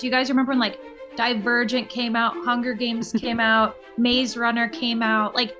Do 0.00 0.06
you 0.06 0.12
guys 0.12 0.28
remember 0.30 0.50
when 0.50 0.58
like 0.58 0.80
Divergent 1.16 1.88
came 1.88 2.16
out, 2.16 2.34
Hunger 2.44 2.74
Games 2.74 3.12
came 3.18 3.38
out, 3.38 3.76
Maze 3.98 4.36
Runner 4.36 4.68
came 4.68 5.02
out? 5.02 5.34
Like 5.34 5.56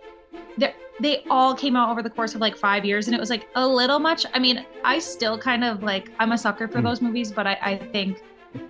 they 1.00 1.24
all 1.30 1.54
came 1.54 1.76
out 1.76 1.90
over 1.90 2.02
the 2.02 2.10
course 2.10 2.34
of 2.34 2.40
like 2.40 2.56
five 2.56 2.84
years 2.84 3.08
and 3.08 3.14
it 3.14 3.20
was 3.20 3.30
like 3.30 3.48
a 3.54 3.66
little 3.66 3.98
much. 3.98 4.26
I 4.34 4.38
mean, 4.38 4.64
I 4.84 4.98
still 4.98 5.38
kind 5.38 5.64
of 5.64 5.82
like 5.82 6.10
I'm 6.18 6.32
a 6.32 6.38
sucker 6.38 6.68
for 6.68 6.80
mm. 6.80 6.84
those 6.84 7.00
movies, 7.00 7.32
but 7.32 7.46
I, 7.46 7.58
I 7.62 7.76
think 7.76 8.22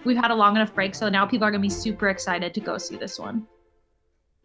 we've 0.05 0.17
had 0.17 0.31
a 0.31 0.35
long 0.35 0.57
enough 0.57 0.75
break, 0.75 0.95
so 0.95 1.09
now 1.09 1.27
people 1.27 1.47
are 1.47 1.51
gonna 1.51 1.61
be 1.61 1.69
super 1.69 2.09
excited 2.09 2.55
to 2.55 2.61
go 2.61 2.79
see 2.79 2.97
this 2.97 3.19
one. 3.19 3.47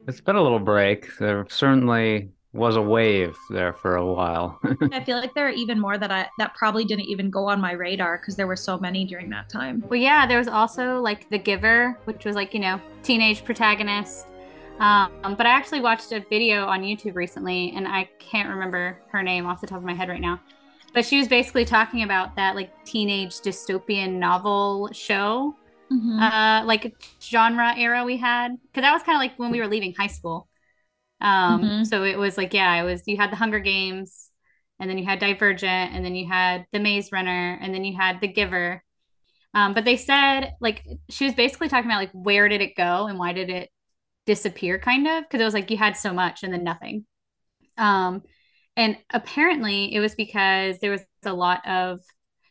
It's 0.08 0.22
been 0.22 0.36
a 0.36 0.42
little 0.42 0.60
break. 0.60 1.18
There 1.18 1.46
certainly 1.50 2.30
was 2.56 2.78
a 2.78 2.82
wave 2.82 3.38
there 3.50 3.74
for 3.74 3.98
a 3.98 4.06
while. 4.06 4.60
I 4.94 5.04
feel 5.04 5.18
like 5.18 5.34
there 5.34 5.48
are 5.48 5.52
even 5.52 5.78
more 5.80 5.98
that 5.98 6.10
I 6.10 6.28
that 6.38 6.56
probably 6.56 6.86
didn't 6.86 7.06
even 7.06 7.30
go 7.30 7.50
on 7.50 7.60
my 7.60 7.74
radar 7.74 8.18
because 8.18 8.38
there 8.38 8.48
were 8.48 8.56
so 8.56 8.80
many 8.80 9.04
during 9.04 9.30
that 9.32 9.50
time. 9.50 9.84
Well, 9.90 10.00
yeah, 10.00 10.26
there 10.26 10.38
was 10.38 10.48
also 10.48 11.02
like 11.02 11.30
The 11.30 11.38
Giver, 11.38 12.00
which 12.06 12.24
was 12.24 12.36
like 12.36 12.54
you 12.54 12.62
know 12.62 12.80
teenage 13.04 13.44
protagonist. 13.44 14.28
Um, 14.80 15.36
but 15.38 15.46
I 15.46 15.50
actually 15.50 15.82
watched 15.82 16.12
a 16.14 16.22
video 16.30 16.66
on 16.66 16.82
YouTube 16.82 17.16
recently, 17.16 17.74
and 17.76 17.88
I 17.88 18.10
can't 18.20 18.50
remember 18.50 19.00
her 19.10 19.22
name 19.22 19.46
off 19.46 19.62
the 19.62 19.68
top 19.68 19.78
of 19.78 19.84
my 19.84 19.94
head 19.94 20.10
right 20.10 20.22
now. 20.22 20.40
But 20.94 21.06
she 21.06 21.20
was 21.20 21.28
basically 21.28 21.66
talking 21.66 22.04
about 22.04 22.38
that 22.38 22.56
like 22.56 22.72
teenage 22.86 23.42
dystopian 23.42 24.14
novel 24.14 24.90
show, 24.94 25.56
mm-hmm. 25.92 26.20
uh, 26.20 26.64
like 26.66 26.96
genre 27.22 27.74
era 27.78 28.06
we 28.06 28.16
had, 28.16 28.58
because 28.62 28.84
that 28.84 28.94
was 28.94 29.04
kind 29.04 29.18
of 29.18 29.20
like 29.20 29.38
when 29.38 29.52
we 29.52 29.60
were 29.60 29.68
leaving 29.68 29.94
high 29.94 30.08
school. 30.08 30.48
Um, 31.22 31.64
mm-hmm. 31.64 31.84
So 31.86 32.04
it 32.04 32.18
was 32.18 32.38
like, 32.38 32.54
yeah, 32.54 32.76
it 32.76 32.84
was 32.84 33.04
you 33.06 33.18
had 33.18 33.32
the 33.32 33.36
Hunger 33.38 33.60
Games, 33.60 34.30
and 34.80 34.90
then 34.90 34.98
you 34.98 35.06
had 35.06 35.20
Divergent, 35.20 35.94
and 35.94 36.04
then 36.04 36.16
you 36.16 36.28
had 36.28 36.66
the 36.72 36.80
Maze 36.80 37.12
Runner, 37.12 37.58
and 37.62 37.74
then 37.74 37.84
you 37.84 37.96
had 37.98 38.22
the 38.22 38.28
Giver. 38.28 38.84
Um, 39.54 39.74
but 39.74 39.86
they 39.86 39.96
said 39.96 40.54
like 40.60 40.86
she 41.10 41.26
was 41.26 41.34
basically 41.34 41.70
talking 41.70 41.90
about 41.90 42.00
like 42.02 42.12
where 42.12 42.50
did 42.50 42.62
it 42.62 42.76
go 42.76 43.08
and 43.08 43.18
why 43.18 43.32
did 43.34 43.50
it 43.50 43.70
disappear, 44.26 44.78
kind 44.80 45.08
of, 45.08 45.24
because 45.24 45.40
it 45.40 45.46
was 45.46 45.54
like 45.54 45.72
you 45.72 45.78
had 45.78 45.96
so 45.96 46.14
much 46.14 46.44
and 46.44 46.54
then 46.54 46.64
nothing. 46.64 47.06
Um, 47.78 48.24
and 48.76 48.98
apparently 49.14 49.94
it 49.94 50.00
was 50.00 50.16
because 50.16 50.80
there 50.80 50.92
was 50.92 51.02
a 51.24 51.34
lot 51.34 51.66
of 51.68 52.00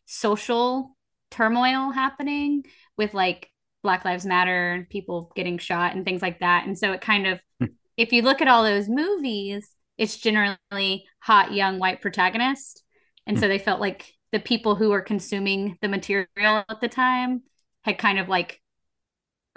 social 0.06 0.96
turmoil 1.30 1.90
happening 1.90 2.64
with 2.96 3.12
like 3.12 3.50
Black 3.82 4.04
Lives 4.04 4.24
Matter 4.24 4.72
and 4.72 4.88
people 4.88 5.30
getting 5.36 5.58
shot 5.58 5.94
and 5.94 6.04
things 6.04 6.22
like 6.22 6.40
that. 6.40 6.66
And 6.66 6.78
so 6.78 6.92
it 6.92 7.00
kind 7.00 7.26
of 7.26 7.40
hmm 7.60 7.66
if 7.96 8.12
you 8.12 8.22
look 8.22 8.40
at 8.42 8.48
all 8.48 8.64
those 8.64 8.88
movies, 8.88 9.70
it's 9.98 10.16
generally 10.16 11.04
hot 11.20 11.52
young 11.52 11.78
white 11.78 12.00
protagonist. 12.00 12.82
And 13.26 13.38
so 13.38 13.46
hmm. 13.46 13.50
they 13.50 13.58
felt 13.58 13.80
like 13.80 14.12
the 14.32 14.40
people 14.40 14.74
who 14.74 14.90
were 14.90 15.00
consuming 15.00 15.78
the 15.80 15.88
material 15.88 16.26
at 16.68 16.80
the 16.80 16.88
time 16.88 17.42
had 17.82 17.98
kind 17.98 18.18
of 18.18 18.28
like 18.28 18.60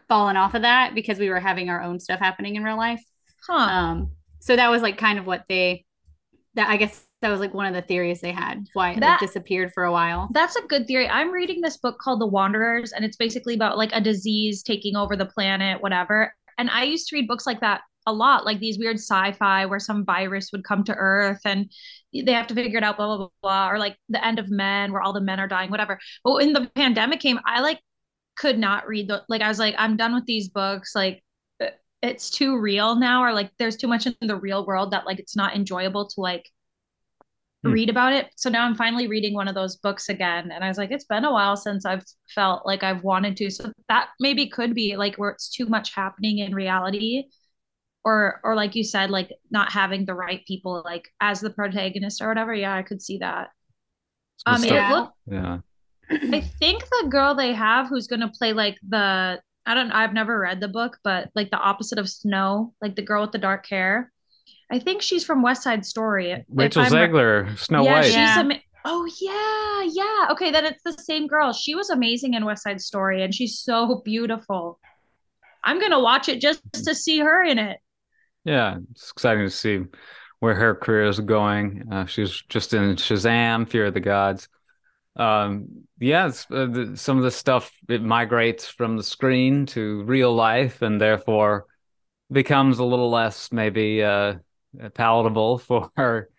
fallen 0.07 0.37
off 0.37 0.53
of 0.53 0.61
that 0.61 0.93
because 0.95 1.19
we 1.19 1.29
were 1.29 1.39
having 1.39 1.69
our 1.69 1.81
own 1.81 1.99
stuff 1.99 2.19
happening 2.19 2.55
in 2.55 2.63
real 2.63 2.77
life. 2.77 3.03
Huh. 3.47 3.53
Um, 3.53 4.11
so 4.39 4.55
that 4.55 4.69
was 4.69 4.81
like 4.81 4.97
kind 4.97 5.19
of 5.19 5.25
what 5.25 5.45
they 5.49 5.85
that 6.53 6.69
I 6.69 6.77
guess 6.77 7.03
that 7.21 7.29
was 7.29 7.39
like 7.39 7.53
one 7.53 7.65
of 7.65 7.73
the 7.73 7.81
theories 7.81 8.21
they 8.21 8.31
had 8.31 8.65
why 8.73 8.91
it 8.91 8.99
that, 8.99 9.09
like, 9.09 9.19
disappeared 9.19 9.71
for 9.73 9.83
a 9.83 9.91
while. 9.91 10.29
That's 10.33 10.55
a 10.55 10.61
good 10.63 10.85
theory. 10.85 11.07
I'm 11.07 11.31
reading 11.31 11.61
this 11.61 11.77
book 11.77 11.97
called 11.99 12.21
The 12.21 12.27
Wanderers, 12.27 12.91
and 12.91 13.03
it's 13.03 13.17
basically 13.17 13.55
about 13.55 13.77
like 13.77 13.91
a 13.93 14.01
disease 14.01 14.63
taking 14.63 14.95
over 14.95 15.15
the 15.15 15.25
planet, 15.25 15.81
whatever. 15.81 16.33
And 16.57 16.69
I 16.69 16.83
used 16.83 17.07
to 17.07 17.15
read 17.15 17.27
books 17.27 17.45
like 17.45 17.61
that 17.61 17.81
a 18.07 18.13
lot, 18.13 18.45
like 18.45 18.59
these 18.59 18.79
weird 18.79 18.95
sci-fi 18.95 19.65
where 19.65 19.79
some 19.79 20.05
virus 20.05 20.51
would 20.51 20.63
come 20.63 20.83
to 20.85 20.95
Earth 20.95 21.41
and 21.45 21.69
they 22.13 22.31
have 22.31 22.47
to 22.47 22.55
figure 22.55 22.79
it 22.79 22.83
out, 22.83 22.97
blah 22.97 23.05
blah 23.05 23.17
blah, 23.17 23.29
blah 23.41 23.69
or 23.69 23.77
like 23.77 23.97
the 24.09 24.25
end 24.25 24.39
of 24.39 24.49
men 24.49 24.91
where 24.91 25.01
all 25.01 25.13
the 25.13 25.21
men 25.21 25.39
are 25.39 25.47
dying, 25.47 25.69
whatever. 25.69 25.99
But 26.23 26.35
when 26.35 26.53
the 26.53 26.71
pandemic 26.73 27.19
came, 27.19 27.39
I 27.45 27.61
like 27.61 27.79
could 28.37 28.57
not 28.57 28.87
read 28.87 29.09
the 29.09 29.23
like 29.29 29.41
I 29.41 29.49
was 29.49 29.59
like, 29.59 29.75
I'm 29.77 29.97
done 29.97 30.15
with 30.15 30.25
these 30.25 30.49
books. 30.49 30.95
Like 30.95 31.21
it's 32.01 32.29
too 32.29 32.57
real 32.59 32.95
now, 32.95 33.23
or 33.23 33.33
like 33.33 33.51
there's 33.59 33.77
too 33.77 33.87
much 33.87 34.07
in 34.07 34.15
the 34.21 34.37
real 34.37 34.65
world 34.65 34.91
that 34.91 35.05
like 35.05 35.19
it's 35.19 35.35
not 35.35 35.55
enjoyable 35.55 36.07
to 36.07 36.21
like 36.21 36.49
hmm. 37.63 37.71
read 37.71 37.89
about 37.89 38.13
it. 38.13 38.29
So 38.37 38.49
now 38.49 38.65
I'm 38.65 38.75
finally 38.75 39.07
reading 39.07 39.33
one 39.33 39.49
of 39.49 39.55
those 39.55 39.75
books 39.77 40.07
again. 40.07 40.51
And 40.51 40.63
I 40.63 40.69
was 40.69 40.77
like, 40.77 40.91
it's 40.91 41.05
been 41.05 41.25
a 41.25 41.31
while 41.31 41.57
since 41.57 41.85
I've 41.85 42.05
felt 42.33 42.65
like 42.65 42.83
I've 42.83 43.03
wanted 43.03 43.35
to. 43.37 43.51
So 43.51 43.73
that 43.89 44.09
maybe 44.19 44.47
could 44.47 44.73
be 44.73 44.95
like 44.95 45.15
where 45.17 45.31
it's 45.31 45.49
too 45.49 45.65
much 45.65 45.93
happening 45.93 46.39
in 46.39 46.55
reality 46.55 47.25
or 48.07 48.39
or 48.41 48.55
like 48.55 48.73
you 48.73 48.85
said 48.85 49.09
like 49.09 49.33
not 49.51 49.69
having 49.69 50.05
the 50.05 50.13
right 50.13 50.45
people 50.45 50.81
like 50.85 51.09
as 51.19 51.41
the 51.41 51.49
protagonist 51.49 52.21
or 52.21 52.29
whatever. 52.29 52.53
Yeah 52.53 52.73
i 52.73 52.81
could 52.81 53.01
see 53.01 53.17
that. 53.17 53.49
Um 54.45 54.63
yeah. 54.63 54.93
Look, 54.93 55.13
yeah. 55.29 55.57
I 56.09 56.39
think 56.39 56.85
the 56.85 57.09
girl 57.09 57.35
they 57.35 57.51
have 57.51 57.89
who's 57.89 58.07
going 58.07 58.21
to 58.21 58.29
play 58.29 58.53
like 58.53 58.77
the 58.87 59.41
i 59.65 59.73
don't 59.73 59.91
i've 59.91 60.13
never 60.13 60.39
read 60.39 60.61
the 60.61 60.69
book 60.69 60.97
but 61.03 61.29
like 61.35 61.51
the 61.51 61.57
opposite 61.57 61.99
of 61.99 62.07
snow 62.07 62.73
like 62.81 62.95
the 62.95 63.01
girl 63.01 63.23
with 63.23 63.33
the 63.33 63.37
dark 63.37 63.67
hair. 63.67 64.11
I 64.71 64.79
think 64.79 65.01
she's 65.01 65.25
from 65.25 65.41
west 65.41 65.63
side 65.63 65.85
story 65.85 66.45
rachel 66.49 66.85
zegler 66.85 67.57
snow 67.59 67.83
yeah, 67.83 67.91
white. 67.91 68.05
she's 68.05 68.13
yeah. 68.15 68.39
Am- 68.39 68.61
oh 68.85 69.05
yeah 69.19 69.83
yeah. 69.91 70.31
Okay 70.31 70.49
then 70.51 70.63
it's 70.63 70.83
the 70.83 70.93
same 70.93 71.27
girl. 71.27 71.51
She 71.51 71.75
was 71.75 71.89
amazing 71.89 72.35
in 72.35 72.45
west 72.45 72.63
side 72.63 72.79
story 72.79 73.21
and 73.23 73.35
she's 73.35 73.59
so 73.59 74.01
beautiful. 74.05 74.79
I'm 75.65 75.81
gonna 75.81 75.99
watch 75.99 76.29
it 76.29 76.39
just 76.39 76.61
to 76.85 76.95
see 76.95 77.19
her 77.19 77.43
in 77.43 77.59
it 77.59 77.79
yeah, 78.47 78.77
it's 78.91 79.11
exciting 79.11 79.43
to 79.43 79.49
see 79.49 79.81
where 80.39 80.55
her 80.55 80.73
career 80.73 81.07
is 81.07 81.19
going. 81.19 81.83
Uh, 81.91 82.05
she's 82.05 82.41
just 82.47 82.73
in 82.73 82.95
Shazam, 82.95 83.67
Fury 83.67 83.89
of 83.89 83.93
the 83.93 83.99
Gods. 83.99 84.47
Um, 85.17 85.83
yeah, 85.99 86.25
uh, 86.25 86.65
the, 86.67 86.93
some 86.95 87.17
of 87.17 87.23
the 87.23 87.31
stuff 87.31 87.71
it 87.89 88.01
migrates 88.01 88.65
from 88.65 88.95
the 88.95 89.03
screen 89.03 89.65
to 89.67 90.03
real 90.03 90.33
life, 90.33 90.81
and 90.81 91.01
therefore 91.01 91.65
becomes 92.31 92.79
a 92.79 92.85
little 92.85 93.09
less 93.09 93.51
maybe 93.51 94.01
uh, 94.01 94.35
palatable 94.93 95.57
for 95.59 96.29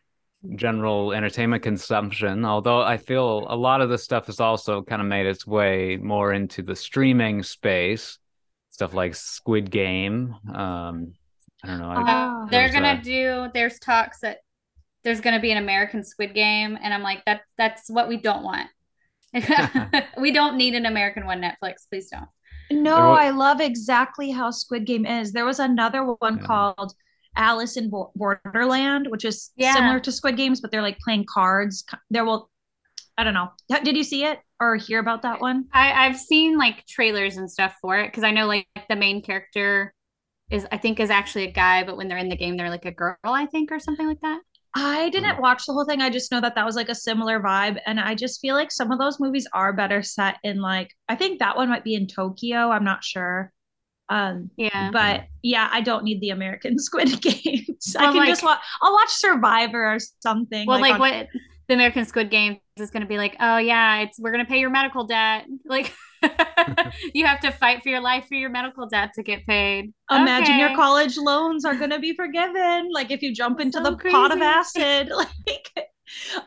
general 0.54 1.12
entertainment 1.12 1.62
consumption. 1.62 2.46
Although 2.46 2.80
I 2.80 2.96
feel 2.96 3.46
a 3.50 3.56
lot 3.56 3.82
of 3.82 3.90
this 3.90 4.04
stuff 4.04 4.26
has 4.26 4.40
also 4.40 4.82
kind 4.82 5.02
of 5.02 5.08
made 5.08 5.26
its 5.26 5.46
way 5.46 5.98
more 5.98 6.32
into 6.32 6.62
the 6.62 6.76
streaming 6.76 7.42
space, 7.42 8.19
stuff 8.70 8.94
like 8.94 9.14
Squid 9.14 9.70
Game. 9.70 10.34
Um, 10.54 11.12
I 11.64 11.66
don't 11.66 11.78
know. 11.78 11.91
I, 11.91 11.96
um, 11.96 12.06
oh, 12.08 12.48
they're 12.50 12.72
gonna 12.72 12.88
uh, 12.88 13.02
do. 13.02 13.48
There's 13.52 13.78
talks 13.78 14.20
that 14.20 14.38
there's 15.04 15.20
gonna 15.20 15.41
be 15.41 15.50
an 15.50 15.58
American 15.58 16.04
Squid 16.04 16.34
Game, 16.34 16.78
and 16.80 16.94
I'm 16.94 17.02
like, 17.02 17.24
that 17.26 17.42
that's 17.56 17.88
what 17.88 18.08
we 18.08 18.16
don't 18.16 18.44
want. 18.44 18.69
we 20.19 20.30
don't 20.30 20.56
need 20.56 20.74
an 20.74 20.86
American 20.86 21.26
one. 21.26 21.41
Netflix, 21.41 21.88
please 21.91 22.10
don't. 22.10 22.28
No, 22.70 23.12
I 23.12 23.30
love 23.30 23.60
exactly 23.60 24.30
how 24.30 24.50
Squid 24.50 24.84
Game 24.84 25.06
is. 25.06 25.32
There 25.32 25.46
was 25.46 25.58
another 25.58 26.04
one 26.04 26.38
yeah. 26.38 26.46
called 26.46 26.92
Alice 27.36 27.76
in 27.76 27.90
Borderland, 27.90 29.06
which 29.08 29.25
is 29.25 29.50
yeah. 29.56 29.75
similar 29.75 30.00
to 30.00 30.12
Squid 30.12 30.36
Games, 30.36 30.60
but 30.60 30.70
they're 30.70 30.82
like 30.82 30.98
playing 30.98 31.25
cards. 31.25 31.84
There 32.10 32.25
will, 32.25 32.50
I 33.16 33.25
don't 33.25 33.34
know. 33.34 33.48
Did 33.69 33.96
you 33.96 34.04
see 34.04 34.25
it 34.25 34.40
or 34.60 34.76
hear 34.76 34.98
about 34.98 35.22
that 35.22 35.40
one? 35.40 35.66
I, 35.72 36.06
I've 36.06 36.19
seen 36.19 36.58
like 36.58 36.84
trailers 36.86 37.36
and 37.36 37.50
stuff 37.50 37.76
for 37.80 37.96
it 37.98 38.08
because 38.08 38.25
I 38.25 38.32
know 38.32 38.46
like 38.46 38.66
the 38.88 38.96
main 38.96 39.22
character 39.22 39.94
is 40.50 40.66
I 40.72 40.78
think 40.78 41.00
is 41.00 41.10
actually 41.10 41.44
a 41.44 41.53
guy, 41.53 41.84
but 41.84 41.97
when 41.97 42.09
they're 42.09 42.19
in 42.19 42.28
the 42.28 42.36
game, 42.36 42.56
they're 42.56 42.70
like 42.70 42.86
a 42.86 42.92
girl, 42.92 43.16
I 43.25 43.47
think, 43.47 43.70
or 43.70 43.78
something 43.78 44.06
like 44.06 44.20
that. 44.20 44.41
I 44.75 45.09
didn't 45.10 45.41
watch 45.41 45.64
the 45.66 45.72
whole 45.72 45.84
thing. 45.84 46.00
I 46.00 46.10
just 46.10 46.31
know 46.31 46.41
that 46.41 46.54
that 46.54 46.66
was 46.66 46.76
like 46.76 46.88
a 46.88 46.94
similar 46.94 47.41
vibe. 47.41 47.78
And 47.86 47.98
I 47.98 48.14
just 48.14 48.41
feel 48.41 48.54
like 48.54 48.70
some 48.70 48.92
of 48.92 48.98
those 48.98 49.19
movies 49.19 49.47
are 49.53 49.72
better 49.72 50.03
set 50.03 50.37
in 50.44 50.60
like, 50.60 50.94
I 51.08 51.16
think 51.16 51.38
that 51.38 51.56
one 51.56 51.69
might 51.69 51.84
be 51.84 51.94
in 51.94 52.06
Tokyo. 52.06 52.70
I'm 52.70 52.84
not 52.84 53.03
sure. 53.03 53.53
Um, 54.08 54.50
yeah. 54.56 54.91
But 54.92 55.26
yeah, 55.42 55.69
I 55.72 55.81
don't 55.81 56.04
need 56.04 56.20
the 56.20 56.31
American 56.31 56.78
Squid 56.78 57.20
Games. 57.20 57.94
Well, 57.94 58.04
I 58.04 58.12
can 58.12 58.16
like, 58.16 58.28
just 58.28 58.44
watch, 58.44 58.60
I'll 58.82 58.92
watch 58.92 59.10
Survivor 59.10 59.94
or 59.94 59.98
something. 60.20 60.66
Well, 60.66 60.81
like, 60.81 60.98
like 60.98 61.12
on- 61.12 61.19
what 61.19 61.28
the 61.69 61.75
American 61.75 62.04
Squid 62.04 62.31
Games 62.31 62.58
is 62.76 62.91
going 62.91 63.03
to 63.03 63.08
be 63.08 63.19
like, 63.19 63.37
oh, 63.41 63.58
yeah, 63.58 64.00
it's, 64.00 64.19
we're 64.19 64.32
going 64.32 64.44
to 64.44 64.48
pay 64.48 64.60
your 64.60 64.70
medical 64.70 65.04
debt. 65.04 65.47
Like, 65.64 65.92
you 67.15 67.26
have 67.26 67.41
to 67.41 67.50
fight 67.50 67.82
for 67.82 67.88
your 67.88 68.00
life 68.00 68.26
for 68.29 68.35
your 68.35 68.50
medical 68.50 68.87
debt 68.87 69.12
to 69.15 69.23
get 69.23 69.47
paid. 69.47 69.93
Imagine 70.11 70.55
okay. 70.55 70.61
your 70.61 70.75
college 70.75 71.17
loans 71.17 71.65
are 71.65 71.75
going 71.75 71.91
to 71.91 71.99
be 71.99 72.15
forgiven. 72.15 72.91
Like 72.93 73.11
if 73.11 73.23
you 73.23 73.35
jump 73.35 73.61
into 73.61 73.79
so 73.79 73.85
the 73.85 73.97
crazy. 73.97 74.15
pot 74.15 74.32
of 74.32 74.41
acid, 74.41 75.09
like 75.17 75.88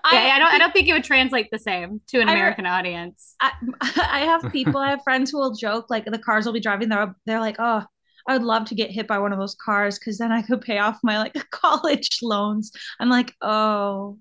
I, 0.04 0.28
yeah, 0.28 0.36
I 0.36 0.40
don't 0.40 0.54
I 0.54 0.58
don't 0.58 0.74
think 0.74 0.88
it 0.88 0.94
would 0.94 1.04
translate 1.04 1.50
the 1.52 1.60
same 1.60 2.02
to 2.08 2.20
an 2.20 2.30
American 2.30 2.66
I, 2.66 2.80
audience. 2.80 3.36
I, 3.42 3.52
I 3.82 4.20
have 4.22 4.52
people, 4.52 4.78
I 4.78 4.90
have 4.90 5.04
friends 5.04 5.32
who 5.32 5.38
will 5.38 5.54
joke 5.54 5.88
like 5.90 6.06
the 6.06 6.20
cars 6.20 6.46
will 6.46 6.54
be 6.54 6.60
driving 6.60 6.90
there. 6.90 7.16
They're 7.26 7.40
like, 7.40 7.58
oh, 7.60 7.84
I 8.28 8.34
would 8.34 8.44
love 8.44 8.66
to 8.66 8.76
get 8.76 8.92
hit 8.92 9.08
by 9.08 9.20
one 9.20 9.34
of 9.34 9.40
those 9.40 9.56
cars 9.56 9.98
because 9.98 10.18
then 10.18 10.32
I 10.32 10.42
could 10.42 10.62
pay 10.62 10.78
off 10.78 11.00
my 11.04 11.18
like 11.18 11.34
college 11.52 12.20
loans. 12.22 12.72
I'm 13.00 13.10
like, 13.10 13.34
oh. 13.42 14.18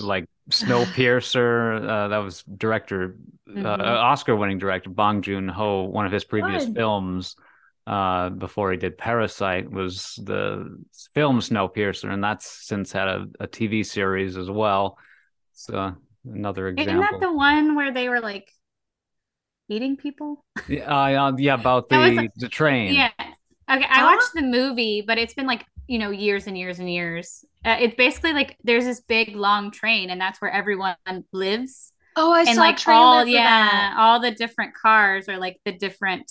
Like 0.00 0.26
Snowpiercer, 0.50 1.88
uh, 1.88 2.08
that 2.08 2.18
was 2.18 2.42
director, 2.42 3.16
uh, 3.48 3.52
mm-hmm. 3.52 3.66
uh, 3.66 3.74
Oscar-winning 3.74 4.58
director 4.58 4.90
Bong 4.90 5.22
Joon-ho. 5.22 5.84
One 5.84 6.06
of 6.06 6.12
his 6.12 6.24
previous 6.24 6.64
Good. 6.64 6.74
films 6.74 7.36
uh, 7.86 8.30
before 8.30 8.70
he 8.70 8.78
did 8.78 8.98
Parasite 8.98 9.70
was 9.70 10.18
the 10.22 10.82
film 11.14 11.40
Snowpiercer, 11.40 12.10
and 12.10 12.22
that's 12.22 12.66
since 12.66 12.92
had 12.92 13.08
a, 13.08 13.26
a 13.40 13.46
TV 13.46 13.84
series 13.84 14.36
as 14.36 14.50
well. 14.50 14.98
So 15.54 15.94
another 16.24 16.68
example. 16.68 17.02
Isn't 17.02 17.12
that 17.12 17.20
the 17.20 17.32
one 17.32 17.74
where 17.74 17.92
they 17.92 18.08
were 18.08 18.20
like 18.20 18.48
eating 19.68 19.96
people. 19.96 20.44
Yeah, 20.68 21.26
uh, 21.26 21.32
yeah, 21.38 21.54
about 21.54 21.88
That 21.88 22.08
was 22.08 22.16
the 22.16 22.30
the 22.36 22.48
train. 22.48 22.94
Yeah. 22.94 23.10
Okay, 23.18 23.84
I 23.84 24.00
Huh? 24.00 24.16
watched 24.16 24.34
the 24.34 24.42
movie, 24.42 25.02
but 25.06 25.18
it's 25.18 25.34
been 25.34 25.46
like 25.46 25.64
you 25.88 25.98
know 25.98 26.10
years 26.10 26.46
and 26.46 26.56
years 26.56 26.78
and 26.78 26.90
years. 26.90 27.44
Uh, 27.64 27.76
it's 27.80 27.96
basically 27.96 28.32
like 28.32 28.56
there's 28.62 28.84
this 28.84 29.00
big 29.00 29.34
long 29.34 29.70
train, 29.72 30.10
and 30.10 30.20
that's 30.20 30.40
where 30.40 30.50
everyone 30.50 30.96
lives, 31.32 31.92
Oh, 32.16 32.32
I 32.32 32.40
and 32.44 32.54
saw 32.56 32.60
like 32.62 32.76
a 32.76 32.78
trailer 32.78 33.00
all 33.00 33.26
yeah, 33.26 33.42
that. 33.70 33.96
all 33.98 34.20
the 34.20 34.30
different 34.30 34.74
cars 34.74 35.28
are 35.28 35.38
like 35.38 35.60
the 35.64 35.72
different 35.72 36.30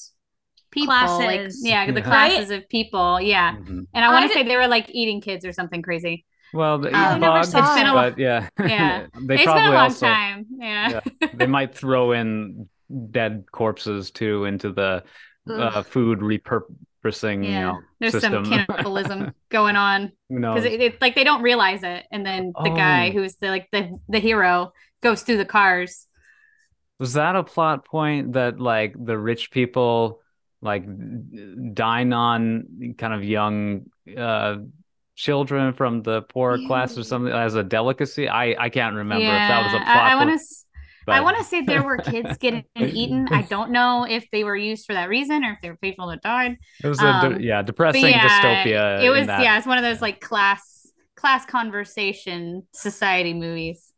people, 0.71 0.93
like 0.93 1.41
Classes. 1.41 1.61
yeah, 1.65 1.91
the 1.91 1.99
Yeah. 1.99 2.05
classes 2.05 2.51
of 2.51 2.69
people, 2.69 3.19
yeah. 3.21 3.55
Mhm. 3.55 3.87
And 3.93 4.05
I 4.05 4.09
want 4.09 4.27
to 4.27 4.33
say 4.33 4.43
they 4.43 4.55
were 4.57 4.67
like 4.67 4.89
eating 4.89 5.21
kids 5.21 5.45
or 5.45 5.51
something 5.53 5.81
crazy. 5.81 6.25
Well, 6.53 6.77
the 6.79 6.89
I 6.93 7.15
eat 7.15 7.19
never 7.19 7.39
bugs, 7.39 7.49
saw 7.49 7.59
It's 7.59 7.75
been 7.75 7.87
a 7.87 7.93
but 7.93 8.17
yeah, 8.17 8.49
Yeah. 8.59 9.07
they 9.27 9.35
it's 9.35 9.43
probably 9.43 9.61
been 9.63 9.71
a 9.71 9.75
long 9.75 9.83
also 9.83 10.05
time. 10.07 10.45
Yeah. 10.59 11.01
Yeah. 11.21 11.27
they 11.33 11.47
might 11.47 11.75
throw 11.75 12.11
in 12.13 12.69
dead 13.11 13.45
corpses 13.51 14.11
too 14.11 14.45
into 14.45 14.71
the 14.71 15.03
uh, 15.49 15.83
food 15.83 16.19
repurposing. 16.19 16.75
For 17.01 17.11
saying, 17.11 17.43
you 17.43 17.51
Yeah. 17.51 17.61
know, 17.73 17.79
There's 17.99 18.13
system. 18.13 18.43
some 18.45 18.45
cannibalism 18.67 19.33
going 19.49 19.75
on 19.75 20.11
because 20.29 20.65
it, 20.65 20.81
it- 20.81 21.01
like 21.01 21.15
they 21.15 21.23
don't 21.23 21.41
realize 21.43 21.83
it, 21.83 22.05
and 22.11 22.25
then 22.25 22.53
the 22.63 22.69
guy 22.69 23.09
Oh. 23.09 23.11
who's 23.13 23.35
the 23.35 23.49
like 23.49 23.69
the 23.71 23.99
the 24.09 24.19
hero 24.19 24.73
goes 25.03 25.21
through 25.21 25.37
the 25.37 25.45
cars. 25.45 26.07
Was 26.99 27.13
that 27.13 27.35
a 27.35 27.43
plot 27.43 27.85
point 27.85 28.33
that 28.33 28.59
like 28.59 28.95
the 28.97 29.17
rich 29.17 29.51
people 29.51 30.21
like 30.61 30.83
dine 31.73 32.11
on 32.13 32.95
kind 32.97 33.13
of 33.13 33.23
young 33.23 33.85
uh 34.17 34.57
children 35.15 35.73
from 35.73 36.01
the 36.03 36.21
poor 36.23 36.57
class 36.67 36.97
or 36.97 37.03
something 37.03 37.31
as 37.31 37.53
a 37.55 37.63
delicacy? 37.63 38.27
I 38.27 38.55
I 38.65 38.69
can't 38.69 38.95
remember 38.95 39.25
if 39.25 39.29
that 39.31 39.63
was 39.65 39.73
a 39.73 39.77
plot 39.83 39.87
I, 39.87 40.11
I 40.13 40.15
want 40.15 40.29
point, 40.29 40.39
to. 40.39 40.45
But- 41.07 41.15
I 41.15 41.21
want 41.21 41.37
to 41.37 41.43
say 41.43 41.61
there 41.61 41.83
were 41.83 41.97
kids 41.97 42.37
getting 42.37 42.63
eaten. 42.75 43.27
I 43.31 43.41
don't 43.41 43.71
know 43.71 44.05
if 44.07 44.27
they 44.31 44.43
were 44.43 44.55
used 44.55 44.85
for 44.85 44.93
that 44.93 45.09
reason 45.09 45.43
or 45.43 45.53
if 45.53 45.57
they 45.61 45.69
were 45.69 45.77
people 45.77 46.07
that 46.09 46.21
died. 46.21 46.57
it 46.83 46.87
was 46.87 46.99
a 46.99 47.03
de- 47.03 47.07
um, 47.07 47.39
yeah 47.41 47.61
depressing 47.63 48.05
yeah, 48.05 48.27
dystopia. 48.27 49.03
It 49.03 49.09
was 49.09 49.25
that. 49.27 49.41
yeah, 49.41 49.57
it's 49.57 49.65
one 49.65 49.77
of 49.77 49.83
those 49.83 50.01
like 50.01 50.21
class 50.21 50.85
class 51.15 51.45
conversation 51.45 52.67
society 52.73 53.33
movies. 53.33 53.91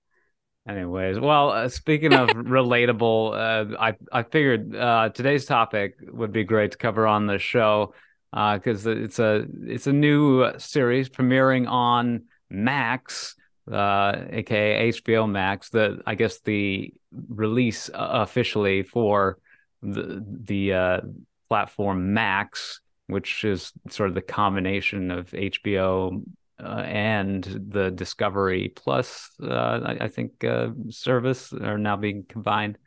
Anyways, 0.68 1.20
well, 1.20 1.50
uh, 1.50 1.68
speaking 1.68 2.14
of 2.14 2.30
relatable, 2.30 3.34
uh, 3.34 3.76
I 3.80 3.96
I 4.12 4.24
figured 4.24 4.76
uh, 4.76 5.10
today's 5.10 5.46
topic 5.46 5.96
would 6.12 6.32
be 6.32 6.44
great 6.44 6.72
to 6.72 6.78
cover 6.78 7.08
on 7.08 7.26
the 7.26 7.40
show 7.40 7.94
because 8.32 8.86
it's 8.86 9.18
a 9.18 9.46
it's 9.64 9.88
a 9.88 9.94
new 9.94 10.52
series 10.60 11.10
premiering 11.10 11.68
on 11.68 12.26
Max, 12.52 13.36
uh, 13.72 14.26
aka 14.30 14.90
HBO 14.92 15.30
Max. 15.30 15.70
The 15.70 16.02
I 16.06 16.16
guess 16.16 16.40
the 16.42 16.94
release 17.30 17.90
uh, 17.90 18.10
officially 18.12 18.84
for 18.84 19.38
the 19.82 20.24
the 20.44 20.74
uh, 20.74 21.02
platform 21.48 22.14
Max, 22.14 22.82
which 23.08 23.44
is 23.44 23.72
sort 23.90 24.10
of 24.10 24.16
the 24.16 24.22
combination 24.22 25.12
of 25.12 25.30
HBO 25.32 26.24
uh, 26.64 26.84
and 26.86 27.44
the 27.70 27.90
Discovery 27.92 28.70
Plus, 28.76 29.30
uh, 29.42 29.80
I, 29.84 29.98
I 30.02 30.08
think, 30.08 30.44
uh, 30.44 30.70
service 30.90 31.54
are 31.54 31.78
now 31.78 31.96
being 31.96 32.26
combined 32.28 32.78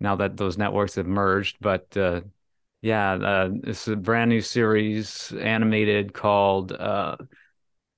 now 0.00 0.16
that 0.16 0.36
those 0.36 0.58
networks 0.58 0.96
have 0.96 1.06
merged. 1.06 1.56
But 1.60 1.96
uh, 1.96 2.22
yeah, 2.82 3.48
it's 3.62 3.88
a 3.88 3.96
brand 3.96 4.30
new 4.30 4.40
series 4.40 5.32
animated 5.40 6.12
called 6.12 6.72
uh, 6.72 7.16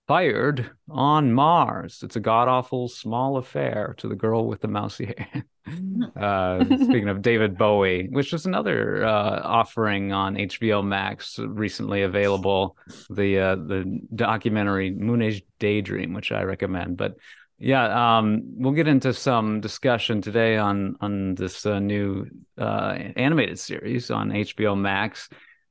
Fired 0.06 0.70
on 0.88 1.32
Mars. 1.32 2.02
It's 2.04 2.14
a 2.14 2.20
god 2.20 2.46
awful 2.46 2.88
small 2.88 3.38
affair 3.38 3.94
to 3.98 4.08
the 4.08 4.14
girl 4.14 4.46
with 4.46 4.60
the 4.60 4.68
mousy 4.68 5.06
hair. 5.18 5.44
uh, 6.16 6.64
speaking 6.64 7.08
of 7.08 7.22
David 7.22 7.58
Bowie, 7.58 8.06
which 8.10 8.32
was 8.32 8.46
another 8.46 9.04
uh, 9.04 9.40
offering 9.42 10.12
on 10.12 10.36
HBO 10.36 10.86
Max 10.86 11.38
recently 11.40 12.02
available, 12.02 12.76
the 13.10 13.38
uh, 13.38 13.56
the 13.56 14.00
documentary 14.14 14.92
Moon 14.92 15.22
Age 15.22 15.42
Daydream, 15.58 16.14
which 16.14 16.30
I 16.30 16.42
recommend. 16.42 16.96
But 16.96 17.16
yeah, 17.58 18.18
um, 18.18 18.42
we'll 18.44 18.74
get 18.74 18.86
into 18.86 19.12
some 19.12 19.60
discussion 19.60 20.20
today 20.22 20.56
on 20.56 20.96
on 21.00 21.34
this 21.34 21.66
uh, 21.66 21.80
new 21.80 22.26
uh, 22.58 22.96
animated 23.16 23.58
series 23.58 24.10
on 24.10 24.30
HBO 24.30 24.78
Max. 24.78 25.28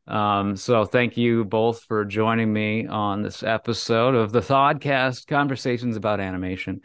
Um, 0.07 0.55
so 0.55 0.85
thank 0.85 1.17
you 1.17 1.45
both 1.45 1.83
for 1.85 2.05
joining 2.05 2.53
me 2.53 2.85
on 2.85 3.23
this 3.23 3.41
episode 3.41 4.13
of 4.13 4.31
the 4.31 4.39
ThawedCast 4.39 5.25
Conversations 5.25 5.97
about 5.97 6.19
Animation. 6.19 6.81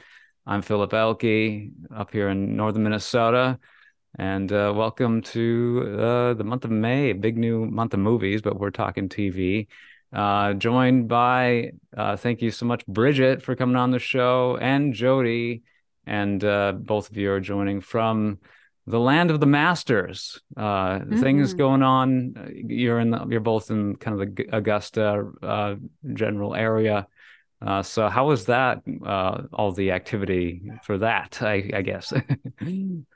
I'm 0.47 0.63
Philip 0.63 0.91
Ehlke 0.93 1.71
up 1.95 2.13
here 2.13 2.31
in 2.31 2.57
northern 2.57 2.83
Minnesota, 2.83 3.59
and 4.19 4.51
uh, 4.51 4.73
welcome 4.75 5.21
to 5.21 5.99
uh, 6.01 6.35
the 6.35 6.45
month 6.45 6.65
of 6.65 6.71
May, 6.71 7.13
big 7.13 7.37
new 7.37 7.67
month 7.67 7.93
of 7.93 8.01
movies, 8.01 8.41
but 8.41 8.59
we're 8.59 8.71
talking 8.71 9.11
TV. 9.11 9.67
Uh, 10.15 10.55
joined 10.55 11.07
by, 11.07 11.73
uh, 11.95 12.17
thank 12.17 12.41
you 12.41 12.51
so 12.51 12.65
much, 12.65 12.87
Bridget, 12.87 13.43
for 13.43 13.55
coming 13.55 13.77
on 13.77 13.91
the 13.91 13.99
show, 13.99 14.57
and 14.57 14.95
Jodi, 14.95 15.63
and 16.07 16.43
uh, 16.43 16.73
both 16.73 17.11
of 17.11 17.19
you 17.19 17.31
are 17.33 17.41
joining 17.41 17.83
from 17.83 18.39
the 18.87 19.01
land 19.01 19.31
of 19.31 19.41
the 19.41 19.47
masters. 19.47 20.41
Uh, 20.57 21.01
Things 21.19 21.55
Mhm. 21.55 21.59
going 21.59 21.83
on. 21.83 22.35
uh, 22.37 22.49
You're 22.53 23.01
in. 23.01 23.11
The, 23.11 23.27
you're 23.29 23.41
both 23.41 23.71
in 23.71 23.97
kind 23.97 24.21
of 24.21 24.35
the 24.35 24.49
Augusta 24.57 25.31
uh, 25.43 25.75
general 26.15 26.55
area. 26.55 27.07
Uh, 27.61 27.83
so 27.83 28.09
how 28.09 28.27
was 28.27 28.47
that? 28.47 28.79
Uh, 29.05 29.43
all 29.53 29.73
the 29.73 29.93
activity 29.93 30.63
for 30.85 30.99
that, 30.99 31.43
I, 31.43 31.71
I 31.75 31.83
guess. 31.83 32.13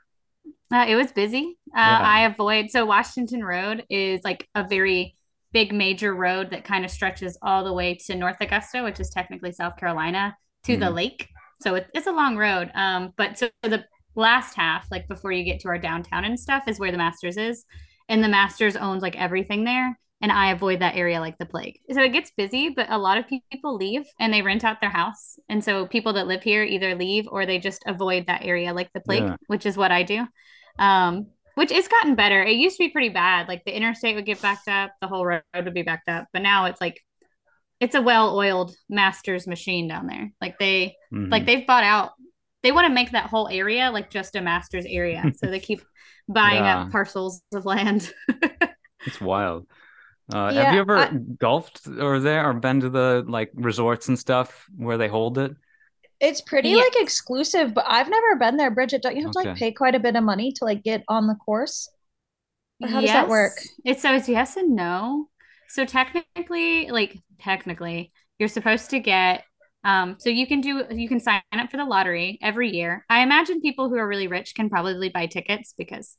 Uh, 0.73 0.85
it 0.87 0.95
was 0.95 1.11
busy. 1.11 1.57
Uh, 1.75 1.79
Yeah. 1.79 2.01
I 2.01 2.21
avoid 2.25 2.71
so 2.71 2.85
Washington 2.85 3.43
Road 3.43 3.85
is 3.89 4.21
like 4.23 4.47
a 4.55 4.67
very 4.67 5.15
big 5.51 5.71
major 5.71 6.13
road 6.13 6.49
that 6.51 6.63
kind 6.65 6.83
of 6.83 6.91
stretches 6.91 7.37
all 7.41 7.63
the 7.63 7.71
way 7.73 7.95
to 8.07 8.15
North 8.15 8.37
Augusta, 8.41 8.83
which 8.83 8.99
is 8.99 9.09
technically 9.09 9.51
South 9.51 9.77
Carolina, 9.77 10.35
to 10.63 10.75
the 10.75 10.85
Mhm. 10.87 10.95
lake. 10.95 11.29
So 11.61 11.75
it, 11.75 11.87
it's 11.93 12.07
a 12.07 12.11
long 12.11 12.35
road. 12.35 12.71
Um, 12.73 13.13
but 13.15 13.37
so 13.37 13.49
the 13.61 13.85
last 14.15 14.55
half, 14.55 14.87
like 14.91 15.07
before 15.07 15.31
you 15.31 15.43
get 15.43 15.59
to 15.61 15.67
our 15.69 15.77
downtown 15.77 16.25
and 16.25 16.39
stuff, 16.39 16.63
is 16.67 16.79
where 16.79 16.91
the 16.91 16.97
Masters 16.97 17.37
is, 17.37 17.65
and 18.09 18.23
the 18.23 18.29
Masters 18.29 18.75
owns 18.75 19.01
like 19.01 19.17
everything 19.17 19.63
there. 19.63 19.97
And 20.21 20.31
I 20.31 20.51
avoid 20.51 20.79
that 20.79 20.95
area 20.95 21.19
like 21.19 21.37
the 21.37 21.45
plague. 21.45 21.77
So 21.91 22.01
it 22.01 22.13
gets 22.13 22.31
busy, 22.31 22.69
but 22.69 22.89
a 22.89 22.97
lot 22.97 23.17
of 23.17 23.25
people 23.27 23.75
leave 23.75 24.03
and 24.19 24.33
they 24.33 24.41
rent 24.41 24.63
out 24.63 24.79
their 24.79 24.89
house. 24.89 25.37
And 25.49 25.63
so 25.63 25.85
people 25.85 26.13
that 26.13 26.25
live 26.25 26.41
here 26.41 26.63
either 26.63 26.95
leave 26.95 27.27
or 27.29 27.45
they 27.45 27.59
just 27.59 27.83
avoid 27.85 28.25
that 28.27 28.43
area 28.43 28.73
like 28.73 28.91
the 28.93 29.01
plague, 29.01 29.23
Yeah. 29.23 29.35
which 29.47 29.65
is 29.65 29.77
what 29.77 29.91
I 29.91 30.03
do 30.03 30.25
um, 30.79 31.27
which 31.55 31.71
it's 31.71 31.87
gotten 31.87 32.15
better. 32.15 32.43
It 32.43 32.55
used 32.57 32.75
to 32.77 32.83
be 32.83 32.89
pretty 32.89 33.09
bad. 33.09 33.47
Like 33.47 33.63
the 33.65 33.75
interstate 33.75 34.15
would 34.15 34.25
get 34.25 34.41
backed 34.41 34.67
up, 34.67 34.91
the 34.99 35.07
whole 35.07 35.25
road 35.25 35.41
would 35.53 35.73
be 35.73 35.83
backed 35.83 36.09
up. 36.09 36.27
But 36.33 36.41
now 36.41 36.65
it's 36.65 36.81
like 36.81 36.99
it's 37.79 37.95
a 37.95 38.01
well-oiled 38.01 38.73
masters 38.89 39.47
machine 39.47 39.87
down 39.87 40.07
there. 40.07 40.31
Like 40.41 40.57
they 40.59 40.95
Mhm. 41.13 41.31
like 41.31 41.45
they've 41.45 41.65
bought 41.67 41.83
out. 41.85 42.11
They 42.65 42.71
want 42.71 42.87
to 42.87 42.93
make 42.93 43.11
that 43.11 43.27
whole 43.29 43.47
area 43.47 43.91
like 43.91 44.09
just 44.09 44.35
a 44.35 44.41
masters 44.41 44.85
area. 44.89 45.21
so 45.37 45.51
they 45.51 45.59
keep 45.59 45.81
buying 46.27 46.63
Yeah. 46.63 46.81
up 46.81 46.91
parcels 46.91 47.43
of 47.53 47.63
land. 47.65 48.11
It's 49.05 49.21
wild. 49.21 49.67
Uh, 50.33 50.51
have 50.51 50.73
you 50.73 50.79
ever 50.79 50.97
I- 50.97 51.11
golfed 51.39 51.87
or 51.87 52.19
there 52.19 52.49
or 52.49 52.53
been 52.55 52.79
to 52.79 52.89
the 52.89 53.23
like 53.27 53.51
resorts 53.53 54.07
and 54.07 54.17
stuff 54.17 54.65
where 54.75 54.97
they 54.97 55.07
hold 55.07 55.37
it? 55.37 55.51
It's 56.19 56.41
pretty 56.41 56.69
Yes. 56.69 56.85
like 56.85 57.03
exclusive, 57.03 57.75
but 57.75 57.85
I've 57.87 58.09
never 58.09 58.35
been 58.37 58.57
there. 58.57 58.71
Bridget, 58.71 59.03
don't 59.03 59.15
you 59.15 59.21
have 59.25 59.31
to 59.33 59.39
like 59.43 59.57
pay 59.57 59.71
quite 59.71 59.93
a 59.93 59.99
bit 59.99 60.15
of 60.15 60.23
money 60.23 60.53
to 60.53 60.65
like 60.65 60.81
get 60.81 61.03
on 61.07 61.27
the 61.27 61.35
course? 61.35 61.87
Or 62.81 62.87
how 62.87 63.01
does 63.01 63.11
that 63.11 63.29
work? 63.29 63.53
Yes. 63.57 63.69
It's 63.85 64.01
so 64.01 64.15
it's 64.15 64.27
yes 64.27 64.57
and 64.57 64.75
no. 64.75 65.29
So 65.69 65.85
technically, 65.85 66.89
like 66.89 67.19
technically, 67.39 68.11
you're 68.39 68.49
supposed 68.49 68.89
to 68.89 68.99
get 68.99 69.43
um 69.85 70.15
so 70.17 70.29
you 70.29 70.45
can 70.47 70.59
do 70.59 70.83
you 70.89 71.07
can 71.07 71.19
sign 71.19 71.41
up 71.53 71.71
for 71.71 71.77
the 71.77 71.85
lottery 71.85 72.37
every 72.41 72.71
year. 72.71 73.05
I 73.09 73.21
imagine 73.21 73.61
people 73.61 73.87
who 73.87 73.95
are 73.95 74.07
really 74.07 74.27
rich 74.27 74.55
can 74.55 74.69
probably 74.69 75.09
buy 75.09 75.27
tickets 75.27 75.73
because 75.77 76.17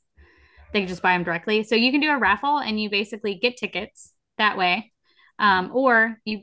they 0.73 0.79
can 0.79 0.87
just 0.87 1.01
buy 1.01 1.13
them 1.13 1.23
directly. 1.23 1.63
So 1.63 1.75
you 1.75 1.91
can 1.91 2.01
do 2.01 2.09
a 2.09 2.17
raffle 2.17 2.57
and 2.57 2.81
you 2.81 2.89
basically 2.89 3.35
get 3.35 3.57
tickets 3.57 4.13
that 4.37 4.57
way. 4.57 4.91
Um, 5.39 5.71
or 5.73 6.17
you 6.25 6.41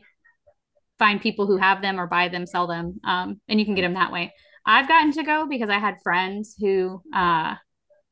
find 0.99 1.21
people 1.21 1.47
who 1.47 1.57
have 1.57 1.83
them 1.83 1.99
or 1.99 2.07
buy 2.07 2.29
them, 2.29 2.47
sell 2.47 2.67
them, 2.69 3.01
um, 3.05 3.41
and 3.49 3.59
you 3.59 3.67
can 3.67 3.75
get 3.75 3.83
them 3.83 3.95
that 3.95 4.13
way. 4.13 4.33
I've 4.65 4.89
gotten 4.89 5.13
to 5.13 5.23
go 5.25 5.47
because 5.49 5.69
I 5.69 5.79
had 5.79 5.97
friends 6.03 6.55
who 6.59 7.03
uh 7.15 7.55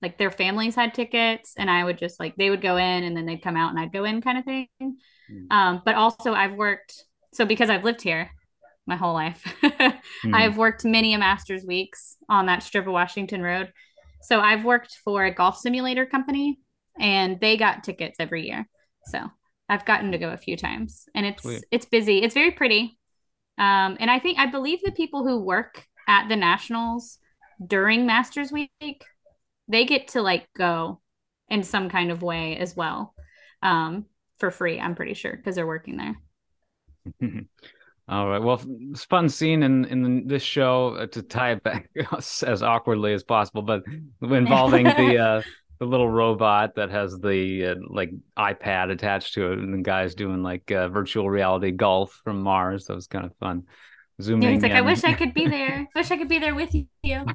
like 0.03 0.19
their 0.19 0.33
families 0.33 0.75
had 0.75 0.95
tickets 0.95 1.55
and 1.57 1.71
I 1.71 1.85
would 1.85 1.97
just 1.97 2.19
like 2.19 2.35
they 2.37 2.51
would 2.51 2.61
go 2.61 2.77
in 2.77 3.05
and 3.05 3.17
then 3.17 3.25
they'd 3.25 3.43
come 3.43 3.57
out 3.57 3.71
and 3.71 3.79
I'd 3.79 3.93
go 3.93 4.05
in 4.05 4.21
kind 4.21 4.39
of 4.39 4.45
thing. 4.45 4.69
Mm. 4.81 5.51
Um, 5.51 5.83
but 5.85 5.95
also 5.95 6.33
I've 6.33 6.55
worked 6.55 7.05
so 7.33 7.45
because 7.45 7.71
I've 7.71 7.85
lived 7.85 8.03
here 8.03 8.31
my 8.87 8.97
whole 8.97 9.15
life, 9.15 9.43
Mhm. 9.63 10.01
I've 10.35 10.57
worked 10.57 10.85
many 10.85 11.15
a 11.15 11.19
master's 11.19 11.65
weeks 11.65 12.17
on 12.29 12.47
that 12.47 12.63
strip 12.63 12.87
of 12.87 12.93
Washington 12.93 13.43
Road. 13.43 13.73
So 14.23 14.41
I've 14.41 14.65
worked 14.65 14.97
for 15.05 15.25
a 15.25 15.35
golf 15.35 15.57
simulator 15.59 16.07
company 16.07 16.59
and 16.99 17.41
they 17.41 17.57
got 17.57 17.85
tickets 17.85 18.17
every 18.21 18.47
year. 18.47 18.69
So 19.07 19.21
I've 19.69 19.85
gotten 19.85 20.13
to 20.13 20.19
go 20.19 20.31
a 20.31 20.37
few 20.37 20.57
times 20.57 21.07
and 21.15 21.27
it's 21.27 21.43
Sweet. 21.43 21.65
it's 21.71 21.87
busy. 21.87 22.23
It's 22.23 22.35
very 22.35 22.51
pretty. 22.53 22.99
Um, 23.59 23.97
and 24.01 24.11
I 24.11 24.19
think 24.19 24.39
I 24.39 24.47
believe 24.47 24.81
the 24.83 24.93
people 24.93 25.27
who 25.27 25.39
work 25.41 25.85
at 26.09 26.29
the 26.29 26.37
nationals 26.37 27.19
during 27.65 28.07
Masters 28.07 28.51
Week, 28.51 28.71
they 29.69 29.85
get 29.85 30.09
to 30.09 30.23
like 30.23 30.49
go 30.57 31.01
in 31.49 31.63
some 31.63 31.89
kind 31.89 32.11
of 32.11 32.23
way 32.23 32.57
as 32.57 32.75
well 32.77 33.15
um, 33.63 34.07
for 34.39 34.51
free, 34.51 34.81
I'm 34.81 34.95
pretty 34.95 35.15
sure, 35.15 35.37
because 35.37 35.55
they're 35.55 35.67
working 35.67 35.97
there. 35.97 36.17
All 38.09 38.29
right. 38.29 38.43
Well, 38.43 38.61
it's 38.91 39.05
fun 39.05 39.29
scene 39.29 39.63
in 39.63 39.85
in 39.87 40.27
this 40.27 40.43
show 40.43 40.97
uh, 40.97 41.07
to 41.07 41.23
tie 41.23 41.53
it 41.53 41.63
back 41.63 41.89
as 42.43 42.63
awkwardly 42.63 43.13
as 43.15 43.23
possible, 43.23 43.63
but 43.63 43.83
involving 44.23 44.85
the 44.85 45.19
uh, 45.19 45.43
the 45.79 45.87
little 45.87 46.09
robot 46.09 46.75
that 46.77 46.91
has 46.91 47.19
the 47.19 47.67
uh, 47.67 47.75
like 47.89 48.11
iPad 48.37 48.91
attached 48.91 49.35
to 49.35 49.53
it, 49.53 49.59
and 49.59 49.73
the 49.73 49.83
guy's 49.83 50.15
doing 50.15 50.43
like 50.43 50.71
uh, 50.71 50.89
virtual 50.89 51.31
reality 51.31 51.71
golf 51.71 52.21
from 52.25 52.43
Mars. 52.43 52.87
That 52.87 52.95
was 52.95 53.07
kind 53.07 53.25
of 53.25 53.37
fun. 53.37 53.65
Zooming. 54.21 54.43
Yeah, 54.43 54.51
he's 54.51 54.63
like, 54.63 54.73
in. 54.73 54.77
I 54.77 54.83
wish 54.83 55.05
I 55.05 55.15
could 55.15 55.35
be 55.35 55.47
there. 55.49 55.89
wish 55.95 56.11
I 56.11 56.17
could 56.17 56.29
be 56.29 56.39
there 56.39 56.55
with 56.55 56.75
you. 56.75 57.27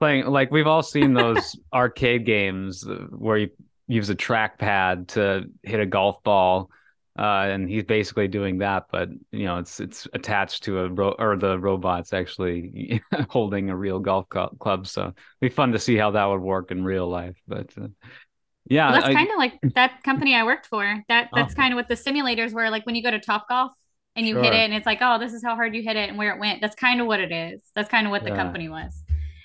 Playing 0.00 0.26
like 0.26 0.50
we've 0.50 0.66
all 0.66 0.82
seen 0.82 1.12
those 1.12 1.56
arcade 1.72 2.24
games 2.24 2.86
uh, 2.86 3.06
where 3.10 3.36
you 3.36 3.50
use 3.88 4.10
a 4.10 4.14
trackpad 4.16 5.08
to 5.08 5.44
hit 5.62 5.80
a 5.80 5.86
golf 5.86 6.22
ball 6.22 6.70
uh, 7.18 7.46
and 7.50 7.68
he's 7.68 7.84
basically 7.84 8.26
doing 8.26 8.58
that, 8.58 8.86
but 8.90 9.10
you 9.32 9.44
know, 9.44 9.58
it's 9.58 9.80
it's 9.80 10.08
attached 10.14 10.62
to 10.64 10.80
a 10.80 10.88
ro- 10.88 11.14
or 11.18 11.36
the 11.36 11.58
robot's 11.58 12.14
actually 12.14 13.02
holding 13.28 13.68
a 13.68 13.76
real 13.76 13.98
golf 13.98 14.28
club. 14.30 14.86
So 14.86 15.02
it'd 15.02 15.14
be 15.40 15.48
fun 15.50 15.72
to 15.72 15.78
see 15.78 15.96
how 15.96 16.12
that 16.12 16.24
would 16.24 16.40
work 16.40 16.70
in 16.70 16.84
real 16.84 17.06
life. 17.06 17.36
But 17.46 17.70
uh, 17.78 17.88
yeah, 18.64 18.90
well, 18.90 19.02
that's 19.02 19.14
kind 19.14 19.28
of 19.30 19.36
like 19.36 19.58
that 19.74 20.02
company 20.02 20.34
I 20.34 20.44
worked 20.44 20.66
for. 20.66 21.04
That 21.08 21.28
that's 21.34 21.52
oh. 21.52 21.56
kind 21.56 21.74
of 21.74 21.76
what 21.76 21.88
the 21.88 21.96
simulators 21.96 22.52
were 22.52 22.70
like 22.70 22.86
when 22.86 22.94
you 22.94 23.02
go 23.02 23.10
to 23.10 23.20
Top 23.20 23.46
Golf 23.46 23.72
and 24.16 24.26
you 24.26 24.34
sure. 24.34 24.44
hit 24.44 24.54
it, 24.54 24.60
and 24.60 24.72
it's 24.72 24.86
like, 24.86 24.98
oh, 25.02 25.18
this 25.18 25.34
is 25.34 25.44
how 25.44 25.54
hard 25.54 25.74
you 25.74 25.82
hit 25.82 25.96
it 25.96 26.08
and 26.08 26.16
where 26.16 26.34
it 26.34 26.40
went. 26.40 26.62
That's 26.62 26.76
kind 26.76 27.02
of 27.02 27.06
what 27.06 27.20
it 27.20 27.30
is. 27.30 27.62
That's 27.74 27.90
kind 27.90 28.06
of 28.06 28.10
what 28.10 28.22
yeah. 28.22 28.30
the 28.30 28.36
company 28.36 28.70
was. 28.70 29.02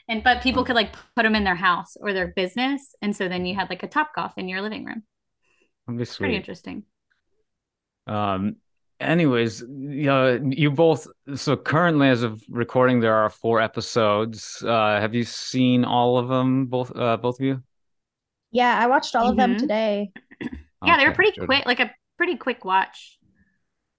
And 0.07 0.23
but 0.23 0.41
people 0.41 0.63
could 0.63 0.75
like 0.77 0.93
put 1.17 1.23
them 1.23 1.35
in 1.35 1.43
their 1.43 1.55
house 1.55 1.97
or 1.99 2.13
their 2.13 2.27
business, 2.27 2.95
and 3.01 3.13
so 3.13 3.27
then 3.27 3.45
you 3.45 3.55
had 3.55 3.69
like 3.69 3.83
a 3.83 3.87
Top 3.87 4.15
Golf 4.15 4.37
in 4.37 4.47
your 4.47 4.61
living 4.61 4.85
room. 4.85 5.03
That'd 5.85 5.99
be 5.99 6.05
sweet. 6.05 6.27
Pretty 6.27 6.37
interesting. 6.37 6.83
Um, 8.07 8.55
anyways, 8.99 9.61
you 9.61 10.05
know, 10.05 10.39
you 10.49 10.71
both. 10.71 11.07
So 11.35 11.55
currently, 11.55 12.09
as 12.09 12.23
of 12.23 12.41
recording, 12.49 12.99
there 12.99 13.15
are 13.15 13.29
four 13.29 13.61
episodes. 13.61 14.63
Uh, 14.65 14.99
have 14.99 15.13
you 15.13 15.23
seen 15.23 15.85
all 15.85 16.17
of 16.17 16.27
them? 16.27 16.67
Both, 16.67 16.95
uh, 16.95 17.17
both 17.17 17.39
of 17.39 17.45
you? 17.45 17.63
Yeah, 18.51 18.77
I 18.77 18.87
watched 18.87 19.15
all 19.15 19.23
mm-hmm. 19.23 19.31
of 19.31 19.37
them 19.37 19.51
mm-hmm. 19.51 19.59
today. 19.59 20.11
yeah, 20.41 20.47
okay, 20.83 20.97
they 20.97 21.07
were 21.07 21.15
pretty 21.15 21.37
good. 21.37 21.45
quick, 21.45 21.65
like 21.65 21.79
a 21.79 21.91
pretty 22.17 22.37
quick 22.37 22.65
watch. 22.65 23.17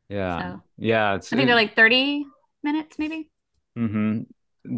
Yeah, 0.09 0.55
so, 0.55 0.63
yeah. 0.79 1.15
It's, 1.17 1.33
I 1.33 1.37
think 1.37 1.45
it, 1.45 1.47
they're 1.47 1.55
like 1.55 1.75
thirty 1.77 2.25
minutes, 2.63 2.99
maybe. 2.99 3.31
Mm-hmm. 3.79 4.23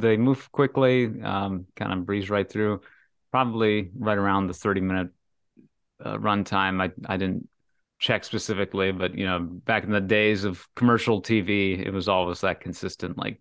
They 0.01 0.17
move 0.17 0.51
quickly, 0.53 1.23
um, 1.23 1.67
kind 1.77 1.93
of 1.93 2.05
breeze 2.05 2.31
right 2.31 2.49
through. 2.49 2.83
Probably 3.31 3.91
right 3.97 4.19
around 4.19 4.49
the 4.49 4.55
thirty 4.55 4.81
minute 4.81 5.11
uh, 6.05 6.17
runtime. 6.17 6.83
I 6.83 6.91
I 7.13 7.17
didn't 7.17 7.49
check 8.01 8.25
specifically, 8.25 8.91
but 8.91 9.17
you 9.17 9.27
know, 9.27 9.41
back 9.41 9.85
in 9.85 9.91
the 9.91 10.01
days 10.01 10.45
of 10.45 10.67
commercial 10.75 11.23
TV, 11.23 11.79
it 11.79 11.93
was 11.93 12.09
always 12.09 12.41
that 12.41 12.61
consistent, 12.61 13.17
like 13.17 13.41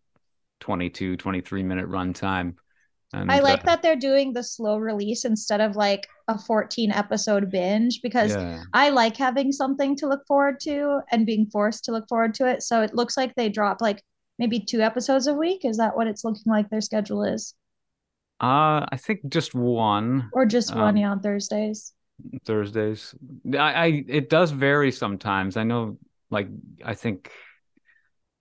22, 0.60 1.18
23 1.18 1.64
minute 1.64 1.90
runtime. 1.90 2.56
And, 3.12 3.32
I 3.32 3.40
like 3.40 3.62
uh, 3.62 3.66
that 3.66 3.82
they're 3.82 3.96
doing 3.96 4.34
the 4.34 4.44
slow 4.44 4.78
release 4.78 5.26
instead 5.26 5.62
of 5.62 5.76
like 5.76 6.06
a 6.28 6.38
14 6.38 6.92
episode 6.92 7.50
binge 7.50 8.02
because 8.04 8.36
yeah. 8.36 8.62
I 8.72 8.90
like 8.90 9.18
having 9.18 9.52
something 9.52 9.96
to 9.96 10.08
look 10.08 10.28
forward 10.28 10.60
to 10.62 11.00
and 11.12 11.26
being 11.26 11.48
forced 11.48 11.86
to 11.86 11.92
look 11.92 12.08
forward 12.08 12.36
to 12.36 12.48
it. 12.48 12.62
So 12.62 12.84
it 12.84 12.94
looks 12.94 13.18
like 13.18 13.34
they 13.34 13.50
drop 13.50 13.82
like 13.82 14.04
maybe 14.38 14.60
two 14.60 14.82
episodes 14.82 15.26
a 15.26 15.34
week. 15.34 15.66
Is 15.66 15.78
that 15.78 15.96
what 15.96 16.06
it's 16.06 16.24
looking 16.24 16.44
like 16.46 16.70
their 16.70 16.82
schedule 16.82 17.24
is? 17.24 17.56
Uh, 18.42 18.86
I 18.92 18.98
think 18.98 19.22
just 19.30 19.56
one. 19.56 20.30
Or 20.32 20.46
just 20.46 20.76
one, 20.76 20.90
um, 20.90 20.98
yeah, 20.98 21.10
on 21.10 21.20
Thursdays. 21.22 21.94
Thursdays. 22.46 23.16
I, 23.54 23.58
I 23.58 24.04
it 24.08 24.30
does 24.30 24.52
vary 24.52 24.92
sometimes. 24.92 25.58
I 25.58 25.64
know 25.64 25.98
like 26.30 26.48
I 26.84 26.94
think 26.94 27.32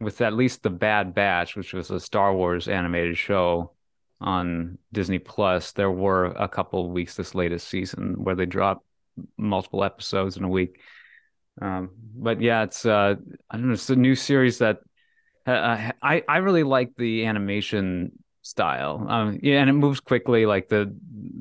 with 0.01 0.21
at 0.21 0.33
least 0.33 0.63
the 0.63 0.71
Bad 0.71 1.15
Batch, 1.15 1.57
which 1.57 1.73
was 1.73 1.91
a 1.91 2.01
Star 2.01 2.35
Wars 2.35 2.69
animated 2.69 3.19
show 3.19 3.73
on 4.21 4.79
Disney 4.93 5.19
Plus, 5.19 5.73
there 5.73 5.91
were 5.91 6.27
a 6.27 6.49
couple 6.49 6.91
weeks 6.91 7.17
this 7.17 7.35
latest 7.35 7.69
season 7.69 8.15
where 8.23 8.35
they 8.35 8.47
dropped 8.47 8.85
multiple 9.37 9.85
episodes 9.85 10.37
in 10.37 10.45
a 10.45 10.49
week. 10.49 10.81
Um, 11.61 11.91
but 12.15 12.41
yeah, 12.41 12.63
it's 12.63 12.87
uh, 12.87 13.17
I 13.51 13.57
don't 13.57 13.69
know, 13.69 13.73
it's 13.73 13.91
a 13.91 13.97
new 13.97 14.15
series 14.15 14.59
that 14.59 14.81
uh, 15.47 15.93
I 16.03 16.23
I 16.29 16.37
really 16.39 16.63
like 16.63 16.95
the 16.97 17.27
animation 17.27 18.13
style. 18.49 19.05
Um, 19.09 19.39
yeah, 19.43 19.61
and 19.61 19.69
it 19.69 19.75
moves 19.75 20.01
quickly. 20.01 20.47
Like 20.47 20.69
the 20.69 20.95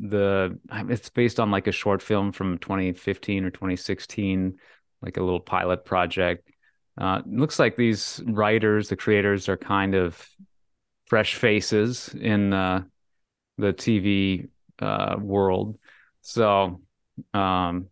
the 0.09 0.59
it's 0.89 1.09
based 1.09 1.39
on 1.39 1.51
like 1.51 1.67
a 1.67 1.71
short 1.71 2.01
film 2.01 2.31
from 2.31 2.57
2015 2.57 3.45
or 3.45 3.49
2016, 3.49 4.57
like 5.01 5.17
a 5.17 5.23
little 5.23 5.39
pilot 5.39 5.85
project. 5.85 6.49
Uh, 6.97 7.21
looks 7.25 7.59
like 7.59 7.75
these 7.75 8.21
writers, 8.25 8.89
the 8.89 8.95
creators, 8.95 9.47
are 9.47 9.57
kind 9.57 9.95
of 9.95 10.27
fresh 11.05 11.35
faces 11.35 12.13
in 12.19 12.51
uh, 12.53 12.83
the 13.57 13.71
TV 13.71 14.49
uh, 14.79 15.15
world. 15.19 15.77
So 16.21 16.81
um, 17.33 17.87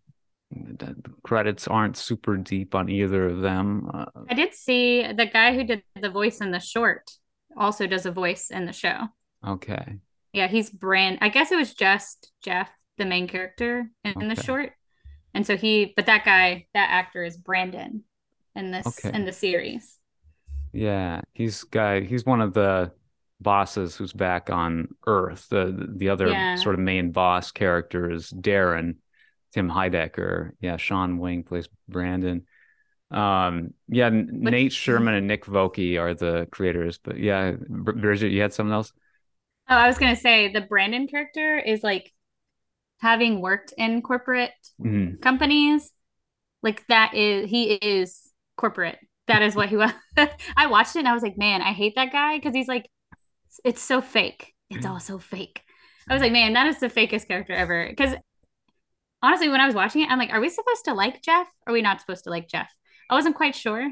the 0.51 0.95
credits 1.23 1.67
aren't 1.67 1.97
super 1.97 2.35
deep 2.35 2.75
on 2.75 2.89
either 2.89 3.27
of 3.27 3.41
them. 3.41 3.89
Uh, 3.93 4.05
I 4.29 4.33
did 4.33 4.53
see 4.53 5.05
the 5.13 5.25
guy 5.25 5.53
who 5.55 5.63
did 5.63 5.83
the 6.01 6.09
voice 6.09 6.41
in 6.41 6.51
the 6.51 6.59
short 6.59 7.09
also 7.57 7.87
does 7.87 8.05
a 8.05 8.11
voice 8.11 8.49
in 8.51 8.65
the 8.65 8.73
show. 8.73 9.07
Okay. 9.45 9.97
Yeah, 10.33 10.47
he's 10.47 10.69
Brand. 10.69 11.19
I 11.21 11.29
guess 11.29 11.51
it 11.51 11.55
was 11.55 11.73
just 11.73 12.31
Jeff, 12.41 12.69
the 12.97 13.05
main 13.05 13.27
character 13.27 13.89
in, 14.03 14.13
okay. 14.17 14.27
the 14.27 14.41
short, 14.41 14.73
and 15.33 15.47
so 15.47 15.55
he. 15.55 15.93
But 15.95 16.07
that 16.07 16.25
guy, 16.25 16.67
that 16.73 16.89
actor, 16.91 17.23
is 17.23 17.37
Brandon 17.37 18.03
in 18.55 18.71
this 18.71 18.85
okay. 18.85 19.15
in 19.15 19.25
the 19.25 19.31
series. 19.31 19.97
Yeah, 20.73 21.21
he's 21.33 21.63
guy. 21.63 22.01
He's 22.01 22.25
one 22.25 22.41
of 22.41 22.53
the 22.53 22.91
bosses 23.39 23.95
who's 23.95 24.11
back 24.11 24.49
on 24.49 24.89
Earth. 25.07 25.47
The 25.49 25.87
the 25.95 26.09
other 26.09 26.27
yeah. 26.27 26.55
sort 26.57 26.75
of 26.75 26.81
main 26.81 27.11
boss 27.11 27.51
character 27.51 28.11
is 28.11 28.29
Darren, 28.29 28.95
Tim 29.53 29.69
Heidecker. 29.69 30.51
Yeah, 30.59 30.75
Sean 30.75 31.17
Wing 31.17 31.43
plays 31.43 31.69
Brandon. 31.87 32.45
Um, 33.15 33.73
yeah, 33.87 34.09
but, 34.09 34.51
Nate 34.51 34.73
Sherman 34.73 35.13
and 35.13 35.27
Nick 35.27 35.45
Vokey 35.45 35.99
are 35.99 36.13
the 36.13 36.47
creators. 36.51 36.97
But 36.97 37.17
yeah, 37.17 37.53
Bridget, 37.69 38.31
you 38.31 38.41
had 38.41 38.53
something 38.53 38.73
else? 38.73 38.91
Oh, 39.69 39.75
I 39.75 39.87
was 39.87 39.97
gonna 39.97 40.17
say 40.17 40.51
the 40.51 40.61
Brandon 40.61 41.07
character 41.07 41.57
is 41.57 41.81
like 41.81 42.11
having 42.99 43.41
worked 43.41 43.73
in 43.77 44.01
corporate 44.01 44.51
mm-hmm. 44.79 45.21
companies, 45.21 45.91
like 46.61 46.85
that 46.87 47.13
is 47.13 47.49
he 47.49 47.73
is 47.73 48.31
corporate. 48.57 48.99
That 49.27 49.41
is 49.41 49.55
what 49.55 49.69
he 49.69 49.77
was. 49.77 49.91
I 50.57 50.67
watched 50.67 50.95
it 50.95 50.99
and 50.99 51.07
I 51.07 51.13
was 51.13 51.23
like, 51.23 51.37
man, 51.37 51.61
I 51.61 51.71
hate 51.71 51.93
that 51.95 52.11
guy 52.11 52.37
because 52.37 52.53
he's 52.53 52.67
like, 52.67 52.89
it's 53.63 53.81
so 53.81 54.01
fake. 54.01 54.53
It's 54.69 54.85
all 54.85 54.99
so 54.99 55.19
fake. 55.19 55.61
I 56.09 56.13
was 56.13 56.21
like, 56.21 56.31
man, 56.31 56.53
that 56.53 56.67
is 56.67 56.79
the 56.79 56.89
fakest 56.89 57.27
character 57.27 57.53
ever. 57.53 57.87
Because 57.89 58.13
honestly, 59.23 59.49
when 59.49 59.61
I 59.61 59.65
was 59.65 59.75
watching 59.75 60.01
it, 60.01 60.11
I'm 60.11 60.19
like, 60.19 60.31
are 60.31 60.41
we 60.41 60.49
supposed 60.49 60.85
to 60.85 60.93
like 60.93 61.21
Jeff? 61.21 61.47
Or 61.65 61.71
are 61.71 61.73
we 61.73 61.81
not 61.81 62.01
supposed 62.01 62.25
to 62.25 62.29
like 62.29 62.47
Jeff? 62.47 62.71
I 63.09 63.13
wasn't 63.13 63.35
quite 63.35 63.55
sure. 63.55 63.91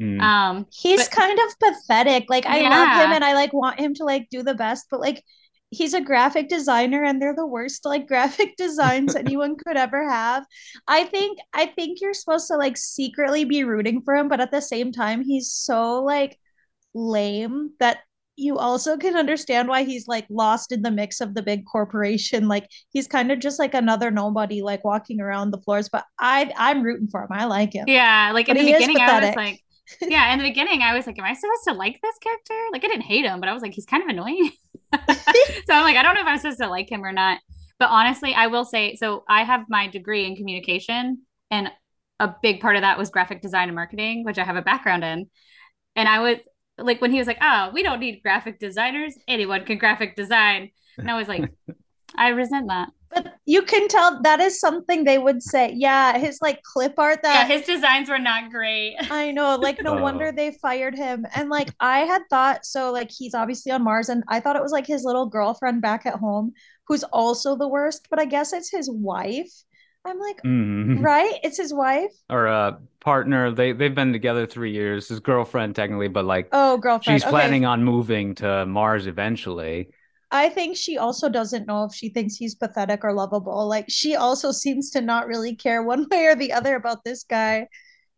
Mm. 0.00 0.20
Um, 0.20 0.66
he's 0.72 1.08
but, 1.08 1.16
kind 1.16 1.38
of 1.38 1.58
pathetic. 1.58 2.26
Like 2.28 2.46
I 2.46 2.60
yeah. 2.60 2.70
love 2.70 3.06
him 3.06 3.12
and 3.12 3.24
I 3.24 3.34
like 3.34 3.52
want 3.52 3.78
him 3.78 3.94
to 3.94 4.04
like 4.04 4.28
do 4.30 4.42
the 4.42 4.54
best, 4.54 4.86
but 4.90 5.00
like 5.00 5.22
he's 5.70 5.94
a 5.94 6.00
graphic 6.00 6.48
designer 6.48 7.04
and 7.04 7.20
they're 7.20 7.34
the 7.34 7.46
worst 7.46 7.84
like 7.84 8.06
graphic 8.08 8.56
designs 8.56 9.14
anyone 9.14 9.56
could 9.56 9.76
ever 9.76 10.08
have. 10.08 10.44
I 10.88 11.04
think 11.04 11.38
I 11.52 11.66
think 11.66 12.00
you're 12.00 12.14
supposed 12.14 12.48
to 12.48 12.56
like 12.56 12.76
secretly 12.76 13.44
be 13.44 13.64
rooting 13.64 14.02
for 14.02 14.14
him, 14.14 14.28
but 14.28 14.40
at 14.40 14.50
the 14.50 14.62
same 14.62 14.92
time 14.92 15.22
he's 15.22 15.50
so 15.50 16.02
like 16.02 16.38
lame 16.94 17.72
that 17.80 17.98
you 18.36 18.58
also 18.58 18.96
can 18.96 19.16
understand 19.16 19.68
why 19.68 19.84
he's 19.84 20.08
like 20.08 20.26
lost 20.28 20.72
in 20.72 20.82
the 20.82 20.90
mix 20.90 21.20
of 21.20 21.34
the 21.34 21.42
big 21.42 21.64
corporation 21.66 22.48
like 22.48 22.68
he's 22.90 23.06
kind 23.06 23.30
of 23.30 23.38
just 23.38 23.58
like 23.58 23.74
another 23.74 24.10
nobody 24.10 24.62
like 24.62 24.84
walking 24.84 25.20
around 25.20 25.50
the 25.50 25.60
floors 25.60 25.88
but 25.88 26.04
i 26.18 26.50
i'm 26.56 26.82
rooting 26.82 27.08
for 27.08 27.22
him 27.22 27.28
i 27.30 27.44
like 27.44 27.72
him 27.72 27.84
yeah 27.86 28.30
like 28.32 28.48
in 28.48 28.56
but 28.56 28.64
the 28.64 28.72
beginning 28.72 29.00
i 29.00 29.26
was 29.26 29.36
like 29.36 29.60
yeah, 30.00 30.32
in 30.32 30.38
the 30.38 30.44
beginning, 30.44 30.82
I 30.82 30.94
was 30.94 31.06
like, 31.06 31.18
"Am 31.18 31.24
I 31.24 31.34
supposed 31.34 31.64
to 31.68 31.74
like 31.74 32.00
this 32.02 32.18
character?" 32.18 32.54
Like, 32.72 32.84
I 32.84 32.88
didn't 32.88 33.02
hate 33.02 33.24
him, 33.24 33.40
but 33.40 33.48
I 33.48 33.52
was 33.52 33.62
like, 33.62 33.74
"He's 33.74 33.86
kind 33.86 34.02
of 34.02 34.08
annoying." 34.08 34.50
so 34.94 35.74
I'm 35.74 35.82
like, 35.82 35.96
I 35.96 36.02
don't 36.02 36.14
know 36.14 36.20
if 36.20 36.26
I'm 36.26 36.38
supposed 36.38 36.60
to 36.60 36.68
like 36.68 36.90
him 36.90 37.04
or 37.04 37.12
not. 37.12 37.40
But 37.78 37.90
honestly, 37.90 38.32
I 38.34 38.46
will 38.46 38.64
say, 38.64 38.94
so 38.94 39.24
I 39.28 39.42
have 39.42 39.64
my 39.68 39.88
degree 39.88 40.24
in 40.24 40.36
communication, 40.36 41.22
and 41.50 41.70
a 42.20 42.34
big 42.42 42.60
part 42.60 42.76
of 42.76 42.82
that 42.82 42.96
was 42.96 43.10
graphic 43.10 43.42
design 43.42 43.68
and 43.68 43.74
marketing, 43.74 44.24
which 44.24 44.38
I 44.38 44.44
have 44.44 44.56
a 44.56 44.62
background 44.62 45.04
in. 45.04 45.28
And 45.96 46.08
I 46.08 46.20
was 46.20 46.36
like, 46.78 47.00
when 47.00 47.12
he 47.12 47.18
was 47.18 47.26
like, 47.26 47.38
"Oh, 47.40 47.70
we 47.72 47.82
don't 47.82 48.00
need 48.00 48.22
graphic 48.22 48.58
designers; 48.58 49.14
anyone 49.28 49.64
can 49.64 49.78
graphic 49.78 50.16
design," 50.16 50.70
and 50.98 51.10
I 51.10 51.16
was 51.16 51.28
like, 51.28 51.50
I 52.16 52.28
resent 52.28 52.68
that. 52.68 52.90
But 53.10 53.34
you 53.46 53.62
can 53.62 53.86
tell 53.86 54.20
that 54.22 54.40
is 54.40 54.58
something 54.58 55.04
they 55.04 55.18
would 55.18 55.42
say. 55.42 55.72
Yeah, 55.76 56.18
his 56.18 56.38
like 56.42 56.62
clip 56.62 56.94
art 56.98 57.22
that 57.22 57.48
yeah, 57.48 57.56
his 57.56 57.66
designs 57.66 58.08
were 58.08 58.18
not 58.18 58.50
great. 58.50 58.96
I 59.10 59.30
know, 59.30 59.56
like 59.56 59.82
no 59.82 59.98
oh. 59.98 60.02
wonder 60.02 60.32
they 60.32 60.52
fired 60.62 60.96
him. 60.96 61.24
And 61.34 61.48
like 61.48 61.70
I 61.80 62.00
had 62.00 62.22
thought 62.28 62.64
so 62.64 62.92
like 62.92 63.10
he's 63.10 63.34
obviously 63.34 63.72
on 63.72 63.84
Mars 63.84 64.08
and 64.08 64.24
I 64.28 64.40
thought 64.40 64.56
it 64.56 64.62
was 64.62 64.72
like 64.72 64.86
his 64.86 65.04
little 65.04 65.26
girlfriend 65.26 65.80
back 65.80 66.06
at 66.06 66.14
home, 66.14 66.52
who's 66.88 67.04
also 67.04 67.56
the 67.56 67.68
worst, 67.68 68.08
but 68.10 68.18
I 68.18 68.24
guess 68.24 68.52
it's 68.52 68.70
his 68.70 68.90
wife. 68.90 69.52
I'm 70.04 70.18
like, 70.18 70.42
Mhm. 70.42 71.02
right? 71.04 71.34
It's 71.42 71.56
his 71.56 71.72
wife. 71.72 72.12
Or 72.30 72.46
a 72.46 72.78
partner. 73.00 73.50
They 73.52 73.72
they've 73.72 73.94
been 73.94 74.12
together 74.12 74.46
three 74.46 74.72
years. 74.72 75.08
His 75.08 75.20
girlfriend 75.20 75.74
technically, 75.76 76.08
but 76.08 76.24
like 76.24 76.48
Oh, 76.52 76.76
girlfriend. 76.78 77.20
she's 77.20 77.24
Okay. 77.24 77.30
planning 77.30 77.64
on 77.64 77.84
moving 77.84 78.34
to 78.36 78.66
Mars 78.66 79.06
eventually. 79.06 79.88
I 80.30 80.48
think 80.48 80.76
she 80.76 80.98
also 80.98 81.28
doesn't 81.28 81.66
know 81.66 81.84
if 81.84 81.94
she 81.94 82.08
thinks 82.08 82.34
he's 82.36 82.54
pathetic 82.56 83.04
or 83.04 83.12
lovable. 83.12 83.68
Like 83.68 83.86
she 83.88 84.16
also 84.16 84.50
seems 84.52 84.90
to 84.90 85.00
not 85.00 85.26
really 85.28 85.54
care 85.54 85.82
one 85.82 86.06
way 86.10 86.26
or 86.26 86.34
the 86.34 86.52
other 86.52 86.74
about 86.76 87.04
this 87.04 87.24
guy. 87.24 87.68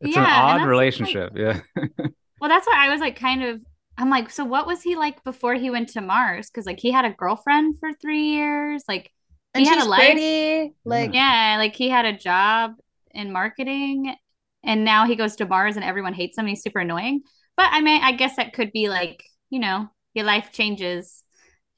It's 0.01 0.17
an 0.17 0.23
Yeah, 0.23 0.25
and 0.25 0.29
odd 0.29 0.49
that's, 0.55 0.61
like- 0.61 0.69
relationship. 0.69 1.33
Yeah. 1.37 1.61
Well, 2.39 2.51
that's 2.51 2.67
why 2.67 2.87
I 2.87 2.91
was 2.91 3.01
like, 3.01 3.19
kind 3.19 3.43
of. 3.43 3.61
I'm 3.97 4.11
like, 4.11 4.29
so 4.29 4.45
what 4.45 4.67
was 4.67 4.83
he 4.83 4.95
like 4.95 5.25
before 5.25 5.55
he 5.55 5.71
went 5.71 5.89
to 5.91 6.03
Mars? 6.03 6.51
Because 6.51 6.67
like 6.67 6.79
he 6.79 6.91
had 6.93 7.07
a 7.07 7.11
girlfriend 7.13 7.79
for 7.81 7.95
three 7.95 8.25
years. 8.25 8.85
Like 8.87 9.11
And 9.57 9.65
He 9.65 9.69
had 9.69 9.79
a 9.79 9.85
she's 9.85 9.89
life. 9.89 10.23
pretty. 10.25 10.75
Like 10.85 11.13
yeah, 11.13 11.57
like 11.59 11.75
he 11.77 11.89
had 11.89 12.05
a 12.05 12.17
job 12.17 12.73
in 13.13 13.33
marketing, 13.33 14.15
and 14.65 14.85
now 14.85 15.07
he 15.07 15.17
goes 15.17 15.37
to 15.37 15.47
bars 15.47 15.77
and 15.77 15.85
everyone 15.85 16.15
hates 16.15 16.39
him. 16.39 16.47
He's 16.47 16.63
super 16.63 16.81
annoying. 16.81 17.23
But 17.57 17.69
I 17.73 17.81
mean, 17.81 18.03
I 18.03 18.13
guess 18.13 18.37
that 18.37 18.53
could 18.55 18.73
be 18.73 18.89
like, 18.89 19.25
you 19.51 19.59
know, 19.61 19.89
your 20.15 20.27
life 20.27 20.53
changes, 20.53 21.25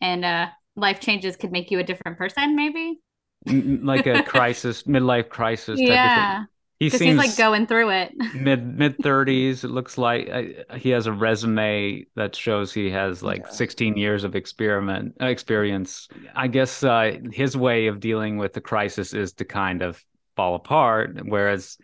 and 0.00 0.24
uh, 0.24 0.48
life 0.76 1.00
changes 1.00 1.36
could 1.36 1.52
make 1.52 1.70
you 1.70 1.78
a 1.80 1.84
different 1.84 2.18
person, 2.18 2.56
maybe. 2.56 3.00
Like 3.46 4.06
a 4.06 4.20
crisis, 4.20 4.82
midlife 4.84 5.28
crisis 5.28 5.82
type 5.82 6.04
of 6.04 6.12
Yeah, 6.12 6.12
thing. 6.12 6.48
He 6.78 6.90
seems 6.90 7.02
he's 7.02 7.16
like 7.16 7.36
going 7.36 7.66
through 7.66 7.90
it. 7.90 8.12
mid 8.34 8.78
mid 8.78 8.98
thirties. 9.02 9.64
It 9.64 9.70
looks 9.70 9.98
like 9.98 10.28
uh, 10.30 10.76
he 10.76 10.90
has 10.90 11.06
a 11.06 11.12
resume 11.12 12.06
that 12.14 12.36
shows 12.36 12.72
he 12.72 12.90
has 12.90 13.22
like 13.22 13.42
Yeah. 13.46 13.50
16 13.50 13.96
years 13.96 14.22
of 14.24 14.36
experiment 14.36 15.16
uh, 15.20 15.26
experience. 15.26 16.08
I 16.36 16.46
guess 16.46 16.84
uh, 16.84 17.18
his 17.32 17.56
way 17.56 17.88
of 17.88 17.98
dealing 17.98 18.36
with 18.38 18.52
the 18.52 18.60
crisis 18.60 19.12
is 19.12 19.32
to 19.34 19.44
kind 19.44 19.82
of 19.82 20.02
fall 20.36 20.54
apart, 20.54 21.18
whereas 21.24 21.78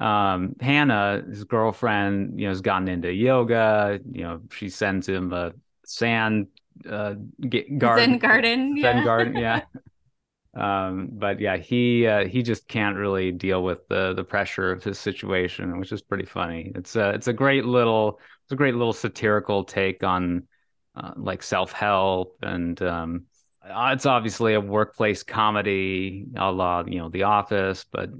um, 0.00 0.56
Hannah, 0.60 1.22
his 1.28 1.44
girlfriend, 1.44 2.40
you 2.40 2.46
know, 2.46 2.50
has 2.50 2.62
gotten 2.62 2.88
into 2.88 3.12
yoga. 3.12 4.00
You 4.10 4.22
know, 4.22 4.40
she 4.50 4.68
sends 4.70 5.08
him 5.08 5.32
a 5.32 5.52
sand 5.84 6.48
uh, 6.88 7.14
g- 7.48 7.68
garden, 7.78 8.10
Zen 8.12 8.18
garden. 8.18 8.76
Zen 8.80 8.96
Yeah. 8.98 9.04
garden, 9.04 9.36
yeah. 9.36 9.62
Um, 10.54 11.08
but 11.12 11.40
yeah, 11.40 11.56
he 11.56 12.06
uh, 12.06 12.26
he 12.26 12.42
just 12.42 12.68
can't 12.68 12.96
really 12.96 13.32
deal 13.32 13.62
with 13.64 13.86
the 13.88 14.12
the 14.14 14.24
pressure 14.24 14.70
of 14.70 14.84
his 14.84 14.98
situation, 14.98 15.78
which 15.78 15.92
is 15.92 16.02
pretty 16.02 16.26
funny. 16.26 16.72
It's 16.74 16.94
a 16.96 17.10
it's 17.10 17.28
a 17.28 17.32
great 17.32 17.64
little 17.64 18.20
it's 18.44 18.52
a 18.52 18.56
great 18.56 18.74
little 18.74 18.92
satirical 18.92 19.64
take 19.64 20.04
on 20.04 20.46
uh, 20.94 21.12
like 21.16 21.42
self 21.42 21.72
help 21.72 22.36
and 22.42 22.80
um, 22.82 23.24
uh, 23.66 23.90
it's 23.94 24.04
obviously 24.06 24.52
a 24.54 24.60
workplace 24.60 25.22
comedy, 25.22 26.26
a 26.36 26.52
la 26.52 26.84
you 26.86 26.98
know 26.98 27.08
The 27.08 27.22
Office, 27.22 27.86
but 27.90 28.10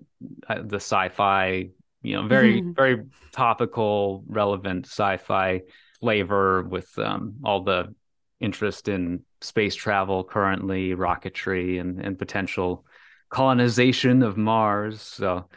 uh, 0.49 0.63
the 0.63 0.77
sci-fi, 0.77 1.69
you 2.03 2.17
know, 2.17 2.27
very 2.27 2.63
Mhm. 2.63 2.75
very 2.77 3.05
topical, 3.33 4.25
relevant 4.27 4.87
sci-fi 4.87 5.63
flavor 6.01 6.63
with 6.63 6.97
um, 6.99 7.35
all 7.45 7.63
the 7.63 7.95
interest 8.43 8.89
in 8.89 9.23
space 9.41 9.75
travel 9.75 10.25
currently, 10.25 10.95
rocketry, 10.95 11.81
and 11.81 12.01
and 12.01 12.19
potential 12.19 12.85
colonization 13.31 14.23
of 14.23 14.37
Mars. 14.37 15.01
So 15.01 15.49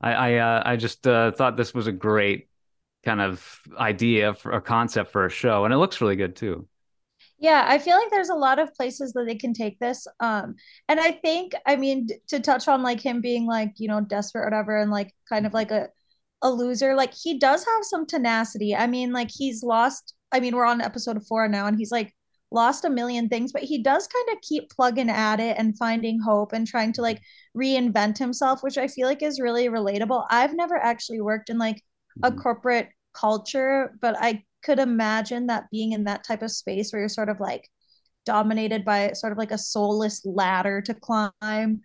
I 0.00 0.12
I, 0.12 0.34
uh, 0.36 0.62
I 0.64 0.76
just 0.76 1.06
uh, 1.06 1.32
thought 1.32 1.56
this 1.56 1.74
was 1.74 1.86
a 1.86 1.92
great 1.92 2.48
kind 3.04 3.20
of 3.20 3.60
idea 3.78 4.34
for 4.34 4.52
a 4.52 4.60
concept 4.60 5.12
for 5.12 5.26
a 5.26 5.30
show, 5.30 5.64
and 5.64 5.74
it 5.74 5.78
looks 5.78 6.00
really 6.00 6.16
good 6.16 6.36
too. 6.36 6.68
Yeah, 7.38 7.64
I 7.66 7.78
feel 7.78 7.96
like 7.96 8.10
there's 8.10 8.30
a 8.30 8.34
lot 8.34 8.58
of 8.58 8.74
places 8.74 9.12
that 9.12 9.24
they 9.26 9.34
can 9.34 9.52
take 9.52 9.78
this. 9.78 10.06
Um, 10.20 10.54
and 10.88 11.00
I 11.00 11.12
think, 11.12 11.52
I 11.66 11.76
mean, 11.76 12.08
to 12.28 12.40
touch 12.40 12.68
on 12.68 12.82
like 12.82 13.00
him 13.00 13.20
being 13.20 13.46
like, 13.46 13.72
you 13.76 13.88
know, 13.88 14.00
desperate 14.00 14.42
or 14.42 14.46
whatever, 14.46 14.78
and 14.78 14.90
like 14.90 15.12
kind 15.28 15.46
of 15.46 15.52
like 15.52 15.70
a 15.70 15.88
a 16.42 16.50
loser, 16.50 16.94
like 16.94 17.12
he 17.14 17.38
does 17.38 17.64
have 17.64 17.84
some 17.84 18.06
tenacity. 18.06 18.76
I 18.76 18.86
mean, 18.86 19.12
like 19.12 19.30
he's 19.32 19.62
lost, 19.62 20.14
I 20.30 20.40
mean, 20.40 20.54
we're 20.54 20.66
on 20.66 20.80
episode 20.80 21.26
four 21.26 21.48
now, 21.48 21.66
and 21.66 21.76
he's 21.78 21.90
like 21.90 22.14
lost 22.54 22.84
a 22.86 22.90
million 22.90 23.28
things, 23.28 23.52
but 23.52 23.62
he 23.64 23.82
does 23.82 24.06
kind 24.08 24.28
of 24.36 24.42
keep 24.42 24.70
plugging 24.70 25.10
at 25.10 25.40
it 25.40 25.56
and 25.58 25.78
finding 25.78 26.20
hope 26.20 26.52
and 26.54 26.66
trying 26.66 26.92
to 26.94 27.02
like 27.02 27.20
reinvent 27.56 28.18
himself, 28.18 28.62
which 28.62 28.78
I 28.78 28.88
feel 28.88 29.08
like 29.08 29.22
is 29.22 29.40
really 29.40 29.68
relatable. 29.68 30.26
I've 30.30 30.54
never 30.54 30.76
actually 30.76 31.20
worked 31.20 31.50
in 31.50 31.58
like 31.58 31.82
a 32.22 32.30
Mhm. 32.30 32.32
corporate 32.32 32.90
culture, 33.14 33.96
but 34.00 34.16
I 34.18 34.44
could 34.62 34.78
imagine 34.78 35.48
that 35.48 35.70
being 35.70 35.92
in 35.92 36.04
that 36.04 36.24
type 36.24 36.42
of 36.42 36.50
space 36.52 36.92
where 36.92 37.00
you're 37.00 37.08
sort 37.10 37.28
of 37.28 37.40
like 37.40 37.68
dominated 38.26 38.84
by 38.84 39.12
sort 39.12 39.32
of 39.32 39.38
like 39.38 39.50
a 39.52 39.58
soulless 39.58 40.22
ladder 40.26 40.82
to 40.82 40.94
climb. 40.94 41.82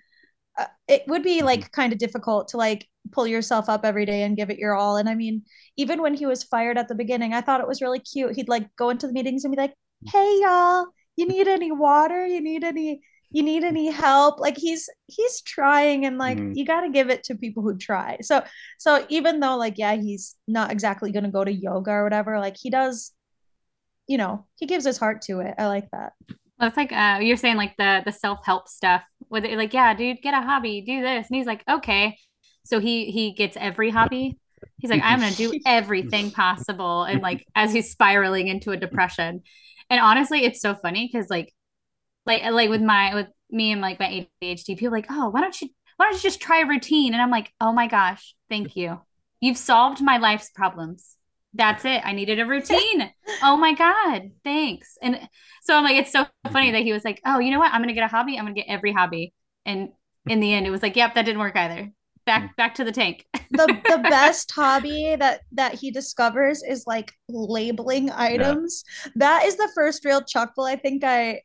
Uh, 0.58 0.66
it 0.88 1.04
would 1.08 1.24
be 1.24 1.42
like 1.42 1.72
kind 1.72 1.94
of 1.94 2.00
difficult 2.00 2.50
to 2.50 2.58
like 2.58 2.88
pull 3.12 3.28
yourself 3.28 3.70
up 3.70 3.86
every 3.86 4.06
day 4.06 4.24
and 4.24 4.38
give 4.38 4.50
it 4.50 4.60
your 4.60 4.76
all. 4.76 4.98
And 4.98 5.10
I 5.10 5.16
mean, 5.16 5.44
even 5.78 6.02
when 6.02 6.14
he 6.14 6.26
was 6.26 6.44
fired 6.44 6.78
at 6.78 6.88
the 6.88 6.96
beginning, 6.96 7.34
I 7.34 7.42
thought 7.42 7.62
it 7.62 7.68
was 7.68 7.82
really 7.82 8.00
cute. 8.00 8.36
He'd 8.36 8.50
like 8.50 8.76
go 8.76 8.90
into 8.90 9.08
the 9.08 9.14
meetings 9.14 9.46
and 9.46 9.54
be 9.56 9.62
like, 9.62 9.74
"Hey 10.08 10.40
y'all, 10.42 10.88
you 11.16 11.26
need 11.28 11.48
any 11.48 11.72
water? 11.72 12.26
You 12.26 12.42
need 12.42 12.64
any 12.64 13.02
you 13.32 13.44
need 13.44 13.64
any 13.64 13.92
help?" 13.92 14.40
Like 14.40 14.58
he's 14.58 14.90
he's 15.08 15.42
trying 15.42 16.06
and 16.06 16.18
like 16.18 16.40
Mhm. 16.40 16.56
you 16.56 16.66
got 16.66 16.82
to 16.82 16.90
give 16.90 17.10
it 17.10 17.24
to 17.26 17.36
people 17.36 17.64
who 17.64 17.78
try. 17.78 18.18
So 18.22 18.44
so 18.78 19.06
even 19.10 19.40
though 19.40 19.58
like 19.58 19.78
yeah, 19.78 19.96
he's 19.96 20.36
not 20.48 20.72
exactly 20.72 21.12
going 21.12 21.26
to 21.26 21.32
go 21.32 21.44
to 21.44 21.52
yoga 21.52 21.92
or 21.92 22.04
whatever, 22.04 22.40
like 22.40 22.58
he 22.60 22.70
does 22.70 23.14
you 24.08 24.18
know, 24.18 24.46
he 24.56 24.66
gives 24.66 24.86
his 24.86 24.98
heart 24.98 25.22
to 25.24 25.40
it. 25.42 25.56
I 25.58 25.68
like 25.68 25.90
that. 25.92 26.14
Well, 26.60 26.68
it's 26.68 26.78
like 26.78 26.92
uh, 26.92 27.20
you're 27.22 27.38
saying 27.38 27.58
like 27.58 27.78
the 27.78 28.02
the 28.06 28.12
self 28.12 28.40
help 28.46 28.68
stuff. 28.68 29.04
With 29.30 29.46
it, 29.46 29.58
like, 29.58 29.74
yeah, 29.76 29.94
dude, 29.94 30.22
get 30.24 30.34
a 30.34 30.42
hobby, 30.42 30.82
do 30.82 31.02
this, 31.02 31.28
and 31.28 31.36
he's 31.38 31.46
like, 31.46 31.64
okay. 31.70 32.18
So 32.64 32.80
he 32.80 33.12
he 33.12 33.32
gets 33.34 33.56
every 33.58 33.92
hobby. 33.92 34.40
He's 34.80 34.90
like, 34.90 35.02
I'm 35.04 35.20
gonna 35.22 35.36
do 35.36 35.54
everything 35.66 36.32
possible, 36.32 37.04
and 37.04 37.22
like 37.22 37.46
as 37.56 37.72
he's 37.72 37.92
spiraling 37.92 38.48
into 38.48 38.72
a 38.72 38.78
depression. 38.78 39.44
And 39.90 40.00
honestly, 40.00 40.46
it's 40.46 40.62
so 40.62 40.76
funny 40.76 41.10
because 41.12 41.30
like, 41.30 41.54
like 42.26 42.44
like 42.44 42.70
with 42.70 42.82
my 42.82 43.16
with 43.16 43.28
me 43.50 43.72
and 43.72 43.82
like 43.82 44.00
my 44.00 44.28
ADHD, 44.42 44.78
people 44.78 44.92
like, 44.92 45.08
oh, 45.10 45.30
why 45.30 45.42
don't 45.42 45.60
you 45.62 45.70
why 45.98 46.06
don't 46.06 46.16
you 46.16 46.22
just 46.22 46.42
try 46.42 46.62
a 46.62 46.68
routine? 46.68 47.14
And 47.14 47.22
I'm 47.22 47.32
like, 47.32 47.52
oh 47.60 47.74
my 47.74 47.88
gosh, 47.88 48.36
thank 48.50 48.76
you. 48.76 49.02
You've 49.42 49.58
solved 49.58 50.02
my 50.02 50.18
life's 50.18 50.50
problems. 50.50 51.16
That's 51.54 51.84
it. 51.86 52.06
I 52.06 52.14
needed 52.14 52.40
a 52.40 52.46
routine. 52.46 53.12
oh 53.44 53.58
my 53.58 53.74
God, 53.74 54.32
thanks. 54.44 54.98
And 55.02 55.20
so 55.64 55.76
I'm 55.76 55.84
like, 55.84 55.96
it's 55.96 56.12
so 56.12 56.28
funny 56.52 56.72
that 56.72 56.84
he 56.84 56.94
was 56.94 57.04
like, 57.04 57.22
oh, 57.26 57.40
you 57.40 57.52
know 57.52 57.60
what? 57.60 57.74
I'm 57.74 57.82
gonna 57.82 57.94
get 57.94 58.04
a 58.04 58.08
hobby. 58.08 58.38
I'm 58.38 58.46
gonna 58.46 58.54
get 58.54 58.68
every 58.68 58.94
hobby. 58.94 59.34
And 59.66 59.90
in 60.28 60.40
the 60.40 60.54
end, 60.54 60.68
it 60.68 60.72
was 60.72 60.84
like, 60.84 60.96
yep, 60.96 61.16
that 61.16 61.26
didn't 61.26 61.42
work 61.42 61.56
either. 61.56 61.92
Back 62.30 62.52
mm. 62.52 62.56
back 62.58 62.76
to 62.76 62.84
the 62.84 62.92
tank. 62.92 63.26
the 63.34 63.66
the 63.86 63.98
best 64.04 64.52
hobby 64.52 65.16
that 65.18 65.42
that 65.52 65.74
he 65.74 65.90
discovers 65.90 66.62
is 66.62 66.84
like 66.86 67.12
labeling 67.28 68.12
items. 68.12 68.84
That 69.16 69.46
is 69.46 69.56
the 69.56 69.70
first 69.74 70.06
real 70.06 70.22
chuckle 70.22 70.66
I 70.66 70.76
think 70.76 71.04
I 71.04 71.42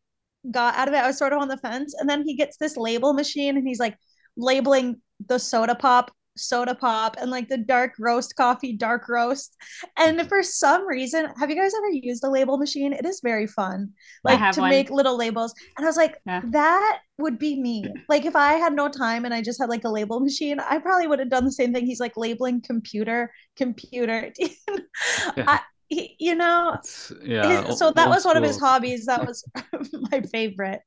got 0.51 0.75
out 0.75 0.89
of 0.89 0.95
it. 0.95 0.99
I 0.99 1.07
was 1.07 1.17
sort 1.17 1.33
of 1.33 1.41
on 1.41 1.49
the 1.49 1.57
fence, 1.57 1.95
and 1.99 2.07
then 2.07 2.23
he 2.23 2.37
gets 2.37 2.59
this 2.59 2.77
label 2.77 3.15
machine, 3.15 3.57
and 3.57 3.67
he's 3.67 3.81
like 3.81 3.97
labeling 4.37 5.01
the 5.27 5.39
soda 5.39 5.75
pop 5.75 6.11
soda 6.37 6.75
pop 6.75 7.17
and 7.21 7.31
like 7.31 7.49
the 7.49 7.57
dark 7.59 7.93
roast 7.99 8.35
coffee 8.37 8.73
dark 8.73 9.09
roast. 9.09 9.57
And 9.97 10.29
for 10.29 10.43
some 10.43 10.87
reason 10.87 11.29
have 11.39 11.51
you 11.51 11.57
guys 11.57 11.73
ever 11.77 11.91
used 11.91 12.25
a 12.25 12.29
label 12.31 12.57
machine? 12.59 12.93
It 12.93 13.05
is 13.05 13.21
very 13.23 13.47
fun 13.47 13.91
like 14.25 14.53
to 14.55 14.61
one. 14.63 14.71
make 14.71 14.91
little 14.91 15.17
labels. 15.17 15.55
And 15.77 15.87
i 15.87 15.89
was 15.89 15.97
like 15.97 16.17
Yeah. 16.27 16.41
that 16.51 16.99
would 17.19 17.39
be 17.39 17.61
me. 17.61 17.85
Like 18.09 18.25
if 18.25 18.35
i 18.37 18.55
had 18.55 18.75
no 18.75 18.89
time 18.89 19.25
and 19.25 19.33
i 19.35 19.41
just 19.43 19.61
had 19.61 19.69
like 19.69 19.85
a 19.85 19.89
label 19.89 20.21
machine 20.21 20.59
i 20.61 20.79
probably 20.79 21.07
would 21.07 21.19
have 21.21 21.31
done 21.31 21.45
the 21.45 21.53
same 21.53 21.73
thing. 21.73 21.87
He's 21.87 22.01
like 22.01 22.17
labeling 22.17 22.61
computer 22.63 23.33
computer. 23.57 24.33
I, 25.37 25.61
he- 25.89 26.17
you 26.19 26.35
know 26.35 26.73
It's 26.79 27.13
yeah. 27.23 27.67
his- 27.67 27.79
so 27.79 27.91
that 27.93 28.09
was 28.09 28.25
one 28.25 28.37
of 28.37 28.43
his 28.43 28.59
hobbies. 28.59 29.07
That 29.07 29.27
was 29.27 29.45
my 30.11 30.21
favorite. 30.23 30.81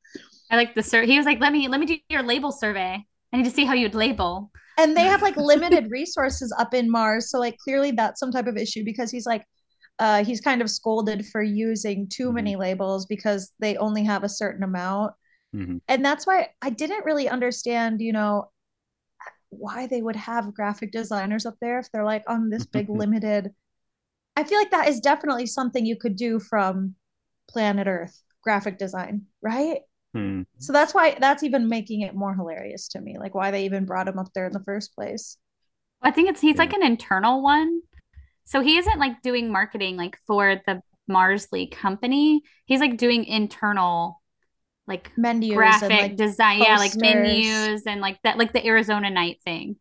I 0.50 0.56
like 0.56 0.76
the 0.76 0.84
sur- 0.84 1.04
he 1.04 1.18
was 1.18 1.26
like, 1.26 1.40
let 1.40 1.52
me 1.52 1.68
let 1.68 1.80
me 1.80 1.86
do 1.86 1.98
your 2.10 2.24
label 2.24 2.52
survey. 2.52 3.06
I 3.34 3.38
need 3.38 3.44
to 3.46 3.52
see 3.52 3.66
how 3.66 3.74
you'd 3.74 3.96
label. 3.96 4.52
and 4.78 4.96
they 4.96 5.02
have 5.04 5.22
like 5.22 5.38
limited 5.54 5.90
resources 5.92 6.54
up 6.58 6.74
in 6.74 6.90
mars 6.90 7.30
so 7.30 7.40
like 7.40 7.58
clearly 7.58 7.92
that's 7.92 8.20
some 8.20 8.32
type 8.32 8.48
of 8.48 8.58
issue 8.58 8.84
because 8.86 9.12
he's 9.12 9.26
like 9.26 9.44
uh 10.00 10.24
he's 10.24 10.42
kind 10.42 10.62
of 10.62 10.70
scolded 10.70 11.26
for 11.28 11.42
using 11.42 12.08
too 12.08 12.32
many 12.32 12.56
labels 12.56 13.06
because 13.08 13.52
they 13.60 13.76
only 13.78 14.04
have 14.04 14.24
a 14.24 14.30
certain 14.30 14.64
amount 14.64 15.14
Mhm. 15.56 15.82
and 15.88 16.04
that's 16.06 16.28
why 16.28 16.50
i 16.62 16.70
didn't 16.70 17.06
really 17.06 17.28
understand 17.30 18.02
you 18.02 18.14
know 18.14 18.50
why 19.50 19.88
they 19.88 20.02
would 20.02 20.16
have 20.18 20.54
graphic 20.54 20.92
designers 20.92 21.46
up 21.46 21.56
there 21.62 21.80
if 21.80 21.90
they're 21.92 22.04
like 22.06 22.24
on 22.28 22.50
this 22.50 22.66
big 22.66 22.90
limited 23.04 23.52
i 24.36 24.44
feel 24.44 24.60
like 24.60 24.72
that 24.72 24.88
is 24.90 25.00
definitely 25.00 25.46
something 25.48 25.86
you 25.86 25.96
could 25.96 26.16
do 26.16 26.40
from 26.40 26.96
planet 27.50 27.88
earth 27.88 28.22
graphic 28.44 28.78
design 28.78 29.24
right 29.42 29.80
Hmm. 30.18 30.42
so 30.60 30.74
that's 30.74 30.94
why 30.94 31.18
that's 31.20 31.44
even 31.44 31.70
making 31.70 32.02
it 32.02 32.16
more 32.16 32.34
hilarious 32.34 32.88
to 32.90 33.02
me, 33.02 33.18
like 33.20 33.36
why 33.36 33.52
they 33.52 33.66
even 33.66 33.86
brought 33.86 34.08
him 34.08 34.20
up 34.20 34.34
there 34.34 34.48
in 34.48 34.54
the 34.54 34.64
first 34.64 34.96
place. 34.96 35.38
I 36.02 36.12
think 36.12 36.30
it's 36.30 36.42
he's 36.42 36.58
Yeah. 36.58 36.60
like 36.60 36.74
an 36.74 36.84
internal 36.84 37.42
one. 37.42 37.82
So 38.46 38.62
he 38.62 38.78
isn't 38.78 39.00
like 39.00 39.22
doing 39.24 39.52
marketing 39.52 39.98
like 39.98 40.18
for 40.28 40.62
the 40.68 40.82
Mars.ly 41.08 41.68
company. 41.72 42.44
He's 42.66 42.82
like 42.82 42.98
doing 42.98 43.26
internal 43.26 44.22
like 44.88 45.12
menus 45.18 45.50
graphic 45.50 45.90
and 45.90 45.98
like 45.98 46.18
design, 46.18 46.62
yeah, 46.62 46.78
like 46.80 46.96
menus 46.96 47.84
and 47.88 48.02
like 48.02 48.20
that, 48.24 48.38
like 48.38 48.54
the 48.54 48.66
Arizona 48.66 49.10
night 49.10 49.40
thing, 49.46 49.78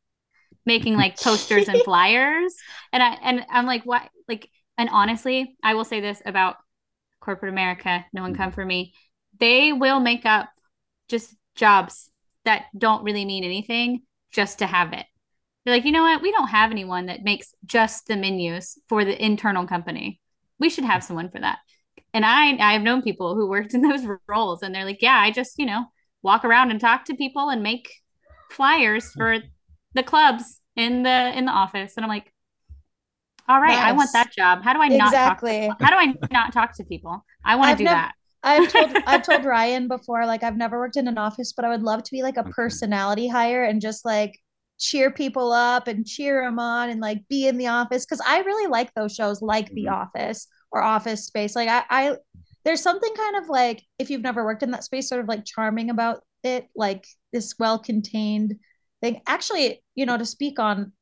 making 0.67 0.97
like 0.97 1.21
posters 1.21 1.69
and 1.69 1.83
flyers. 1.85 2.65
And 2.93 3.03
I 3.03 3.15
and 3.23 3.45
I'm 3.51 3.67
like, 3.67 3.85
what? 3.85 4.09
Like, 4.29 4.51
and 4.79 4.91
honestly, 4.91 5.57
I 5.63 5.75
will 5.75 5.85
say 5.85 6.01
this 6.01 6.23
about 6.27 6.57
corporate 7.21 7.53
America. 7.53 8.07
No 8.13 8.23
one 8.23 8.35
come 8.35 8.53
for 8.53 8.65
me. 8.65 8.95
They 9.39 9.73
will 9.73 10.01
make 10.01 10.25
up 10.27 10.49
just 11.09 11.35
jobs 11.55 12.11
that 12.45 12.67
don't 12.77 13.05
really 13.05 13.25
mean 13.25 13.45
anything 13.45 14.03
just 14.33 14.61
to 14.61 14.67
have 14.67 14.93
it. 14.93 15.07
They're 15.65 15.75
like, 15.75 15.85
you 15.85 15.93
know 15.93 16.03
what? 16.03 16.23
We 16.23 16.33
don't 16.33 16.49
have 16.49 16.71
anyone 16.71 17.07
that 17.07 17.25
makes 17.25 17.55
just 17.65 18.07
the 18.07 18.17
menus 18.17 18.79
for 18.89 19.05
the 19.05 19.23
internal 19.25 19.67
company. 19.67 20.21
We 20.59 20.71
should 20.71 20.85
have 20.85 21.03
someone 21.05 21.31
for 21.31 21.41
that. 21.41 21.59
And 22.15 22.25
I 22.25 22.57
I've 22.61 22.83
known 22.83 23.03
people 23.03 23.35
who 23.35 23.49
worked 23.49 23.75
in 23.75 23.83
those 23.89 24.07
roles 24.29 24.63
and 24.63 24.75
they're 24.75 24.85
like, 24.85 25.03
yeah, 25.03 25.19
I 25.19 25.31
just, 25.31 25.59
you 25.59 25.67
know, 25.67 25.87
walk 26.23 26.45
around 26.45 26.71
and 26.71 26.81
talk 26.81 27.05
to 27.07 27.15
people 27.17 27.49
and 27.51 27.63
make 27.63 27.91
flyers 28.51 29.13
for 29.13 29.39
the 29.95 30.03
clubs 30.03 30.61
in 30.77 31.03
the 31.03 31.37
in 31.37 31.47
the 31.47 31.53
office. 31.53 31.95
And 31.97 32.05
I'm 32.05 32.11
like, 32.11 32.33
all 33.49 33.61
right, 33.61 33.79
I 33.81 33.93
want 33.93 34.13
that 34.13 34.33
job. 34.33 34.63
How 34.63 34.73
do 34.73 34.81
I 34.81 34.89
not 34.89 35.21
Exactly. 35.21 35.21
talk 35.21 35.45
to, 35.47 35.55
how 35.81 35.91
do 35.91 35.97
I 35.97 36.15
not 36.31 36.53
talk 36.53 36.77
to 36.77 36.85
people? 36.85 37.25
I 37.45 37.57
want 37.57 37.77
to 37.77 37.85
do 37.85 37.89
nev- 37.89 37.89
that. 37.89 38.15
I've 38.47 38.69
told 38.69 38.97
I've 39.07 39.25
told 39.25 39.47
Ryan 39.47 39.89
before, 39.89 40.27
like 40.27 40.45
I've 40.45 40.57
never 40.59 40.79
worked 40.79 40.97
in 40.99 41.09
an 41.09 41.19
office, 41.19 41.53
but 41.55 41.67
I 41.67 41.71
would 41.71 41.83
love 41.83 42.05
to 42.05 42.13
be 42.13 42.23
like 42.23 42.39
a 42.39 42.45
personality 42.45 43.29
hire 43.29 43.65
and 43.65 43.83
just 43.83 44.07
like 44.07 44.39
cheer 44.81 45.11
people 45.13 45.53
up 45.53 45.89
and 45.89 46.07
cheer 46.07 46.43
them 46.45 46.61
on 46.61 46.91
and 46.91 47.01
like 47.01 47.29
be 47.29 47.49
in 47.49 47.59
the 47.59 47.69
office 47.69 48.07
because 48.07 48.23
I 48.27 48.41
really 48.41 48.69
like 48.71 48.95
those 48.95 49.15
shows 49.15 49.43
like 49.43 49.73
The 49.75 49.89
Mhm. 49.89 49.91
Office 49.91 50.49
or 50.73 50.83
Office 50.83 51.27
Space. 51.27 51.57
Like 51.57 51.69
I, 51.71 51.85
I 51.91 52.17
there's 52.65 52.83
something 52.83 53.15
kind 53.17 53.37
of 53.37 53.49
like 53.51 53.83
if 53.99 54.11
you've 54.11 54.23
never 54.23 54.45
worked 54.45 54.63
in 54.63 54.73
that 54.73 54.85
space, 54.85 55.09
sort 55.09 55.21
of 55.23 55.29
like 55.29 55.45
charming 55.45 55.91
about 55.91 56.23
it, 56.45 56.69
like 56.77 57.07
this 57.33 57.55
well-contained 57.59 58.57
thing. 59.03 59.23
Actually, 59.27 59.83
you 59.95 60.07
know, 60.07 60.19
to 60.19 60.27
speak 60.27 60.59
on 60.61 60.93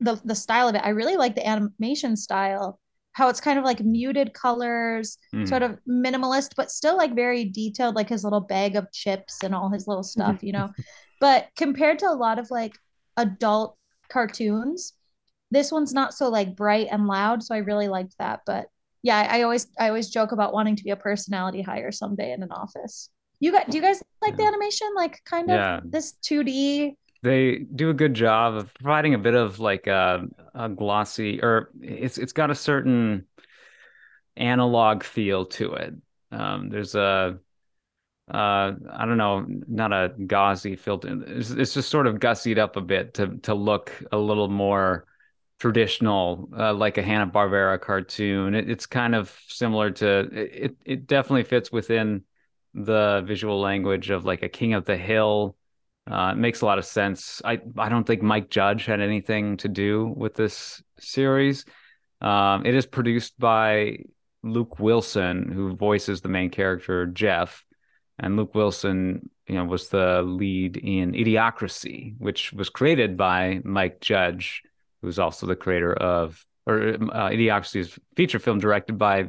the 0.00 0.20
the 0.24 0.36
style 0.36 0.68
of 0.68 0.76
it, 0.76 0.82
I 0.84 0.90
really 0.90 1.16
like 1.16 1.36
the 1.36 1.46
animation 1.48 2.16
style. 2.16 2.80
How 3.12 3.28
it's 3.28 3.40
kind 3.40 3.58
of 3.58 3.64
like 3.64 3.80
muted 3.80 4.32
colors, 4.34 5.18
Mhm. 5.34 5.46
sort 5.48 5.62
of 5.62 5.78
minimalist, 5.88 6.52
but 6.56 6.70
still 6.70 6.96
like 6.96 7.14
very 7.14 7.44
detailed, 7.44 7.94
like 7.94 8.08
his 8.08 8.24
little 8.24 8.40
bag 8.40 8.76
of 8.76 8.90
chips 8.92 9.42
and 9.42 9.54
all 9.54 9.68
his 9.70 9.86
little 9.86 10.02
stuff, 10.02 10.42
you 10.42 10.52
know. 10.52 10.70
But 11.20 11.48
compared 11.56 12.00
to 12.00 12.10
a 12.10 12.14
lot 12.16 12.38
of 12.38 12.50
like 12.50 12.74
adult 13.16 13.76
cartoons, 14.08 14.94
this 15.50 15.70
one's 15.70 15.92
not 15.92 16.14
so 16.14 16.28
like 16.28 16.56
bright 16.56 16.88
and 16.90 17.06
loud. 17.06 17.42
So 17.42 17.54
I 17.54 17.58
really 17.58 17.88
liked 17.88 18.16
that. 18.18 18.40
But 18.46 18.66
yeah, 19.02 19.18
I, 19.18 19.38
I 19.38 19.42
always 19.42 19.66
I 19.78 19.88
always 19.88 20.10
joke 20.10 20.32
about 20.32 20.52
wanting 20.52 20.76
to 20.76 20.84
be 20.84 20.90
a 20.90 20.96
personality 20.96 21.62
hire 21.62 21.92
someday 21.92 22.32
in 22.32 22.42
an 22.42 22.52
office. 22.52 23.10
You 23.40 23.52
got 23.52 23.68
do 23.70 23.76
you 23.76 23.82
guys 23.82 24.02
like 24.22 24.36
the 24.36 24.44
animation? 24.44 24.88
Like 24.96 25.20
kind 25.24 25.50
of 25.50 25.56
Yeah. 25.58 25.80
this 25.84 26.12
2D? 26.22 26.96
They 27.22 27.58
do 27.58 27.90
a 27.90 27.94
good 27.94 28.14
job 28.14 28.54
of 28.54 28.74
providing 28.74 29.14
a 29.14 29.18
bit 29.18 29.34
of 29.34 29.60
like 29.60 29.86
a, 29.86 30.26
a 30.54 30.68
glossy, 30.68 31.40
or 31.42 31.70
it's 31.80 32.18
it's 32.18 32.32
got 32.32 32.50
a 32.50 32.54
certain 32.54 33.26
analog 34.36 35.02
feel 35.02 35.46
to 35.46 35.74
it. 35.74 35.94
Um, 36.30 36.68
there's 36.70 36.94
a 36.94 37.38
uh, 38.32 38.72
I 38.90 39.06
don't 39.06 39.18
know, 39.18 39.46
not 39.68 39.92
a 39.92 40.14
gauzy 40.26 40.76
filter. 40.76 41.22
It's, 41.26 41.50
it's 41.50 41.74
just 41.74 41.90
sort 41.90 42.06
of 42.06 42.16
gussied 42.16 42.58
up 42.58 42.76
a 42.76 42.80
bit 42.80 43.14
to 43.14 43.38
to 43.40 43.54
look 43.54 43.92
a 44.12 44.18
little 44.18 44.48
more 44.48 45.06
traditional, 45.60 46.48
uh, 46.58 46.74
like 46.74 46.98
a 46.98 47.02
Hanna-Barbera 47.02 47.80
cartoon. 47.80 48.54
It, 48.54 48.70
it's 48.70 48.86
kind 48.86 49.14
of 49.14 49.36
similar 49.48 49.90
to 49.92 50.28
it. 50.32 50.76
It 50.84 51.06
definitely 51.06 51.44
fits 51.44 51.72
within 51.72 52.24
the 52.74 53.22
visual 53.26 53.60
language 53.60 54.10
of 54.10 54.24
like 54.24 54.42
a 54.42 54.48
King 54.48 54.74
of 54.74 54.84
the 54.86 54.96
Hill. 54.96 55.56
Uh, 56.10 56.32
it 56.32 56.38
makes 56.38 56.60
a 56.60 56.66
lot 56.66 56.78
of 56.78 56.84
sense. 56.84 57.40
I 57.44 57.60
I 57.78 57.88
don't 57.88 58.06
think 58.06 58.22
Mike 58.22 58.50
Judge 58.50 58.86
had 58.86 59.00
anything 59.00 59.56
to 59.58 59.68
do 59.68 60.12
with 60.16 60.34
this 60.34 60.82
series. 60.98 61.64
Um, 62.20 62.66
it 62.66 62.74
is 62.74 62.86
produced 62.86 63.38
by 63.38 63.98
Luke 64.42 64.78
Wilson, 64.78 65.50
who 65.52 65.76
voices 65.76 66.20
the 66.20 66.28
main 66.28 66.50
character 66.50 67.06
Jeff, 67.06 67.64
and 68.18 68.36
Luke 68.36 68.54
Wilson, 68.54 69.30
you 69.46 69.54
know, 69.54 69.64
was 69.64 69.88
the 69.88 70.22
lead 70.22 70.76
in 70.76 71.12
Idiocracy, 71.12 72.14
which 72.18 72.52
was 72.52 72.68
created 72.68 73.16
by 73.16 73.60
Mike 73.64 74.00
Judge, 74.00 74.62
who's 75.02 75.18
also 75.18 75.46
the 75.46 75.56
creator 75.56 75.92
of, 75.92 76.44
or 76.66 76.80
uh, 76.80 77.30
Idiocracy 77.30 77.76
is 77.76 77.98
feature 78.16 78.38
film 78.38 78.58
directed 78.58 78.98
by 78.98 79.26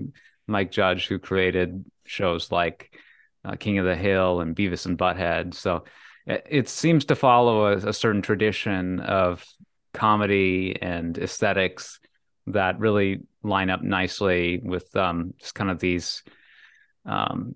Mike 0.48 0.72
Judge, 0.72 1.08
who 1.08 1.20
created 1.20 1.86
shows 2.06 2.52
like 2.52 3.00
uh, 3.46 3.56
King 3.56 3.78
of 3.78 3.86
the 3.86 3.96
Hill 3.96 4.42
and 4.42 4.56
Beavis 4.56 4.86
and 4.86 4.98
Butthead. 4.98 5.54
So 5.54 5.84
it, 6.26 6.46
it 6.50 6.70
seems 6.70 7.06
to 7.06 7.16
follow 7.16 7.68
a, 7.68 7.78
a 7.90 7.94
certain 7.94 8.22
tradition 8.22 9.00
of 9.00 9.46
comedy 9.94 10.78
and 10.82 11.18
aesthetics 11.18 12.00
that 12.48 12.80
really 12.80 13.22
line 13.44 13.70
up 13.70 13.82
nicely 13.82 14.60
with 14.64 14.96
um, 14.96 15.34
just 15.40 15.56
kind 15.56 15.70
of 15.70 15.80
these 15.80 16.24
um, 17.06 17.56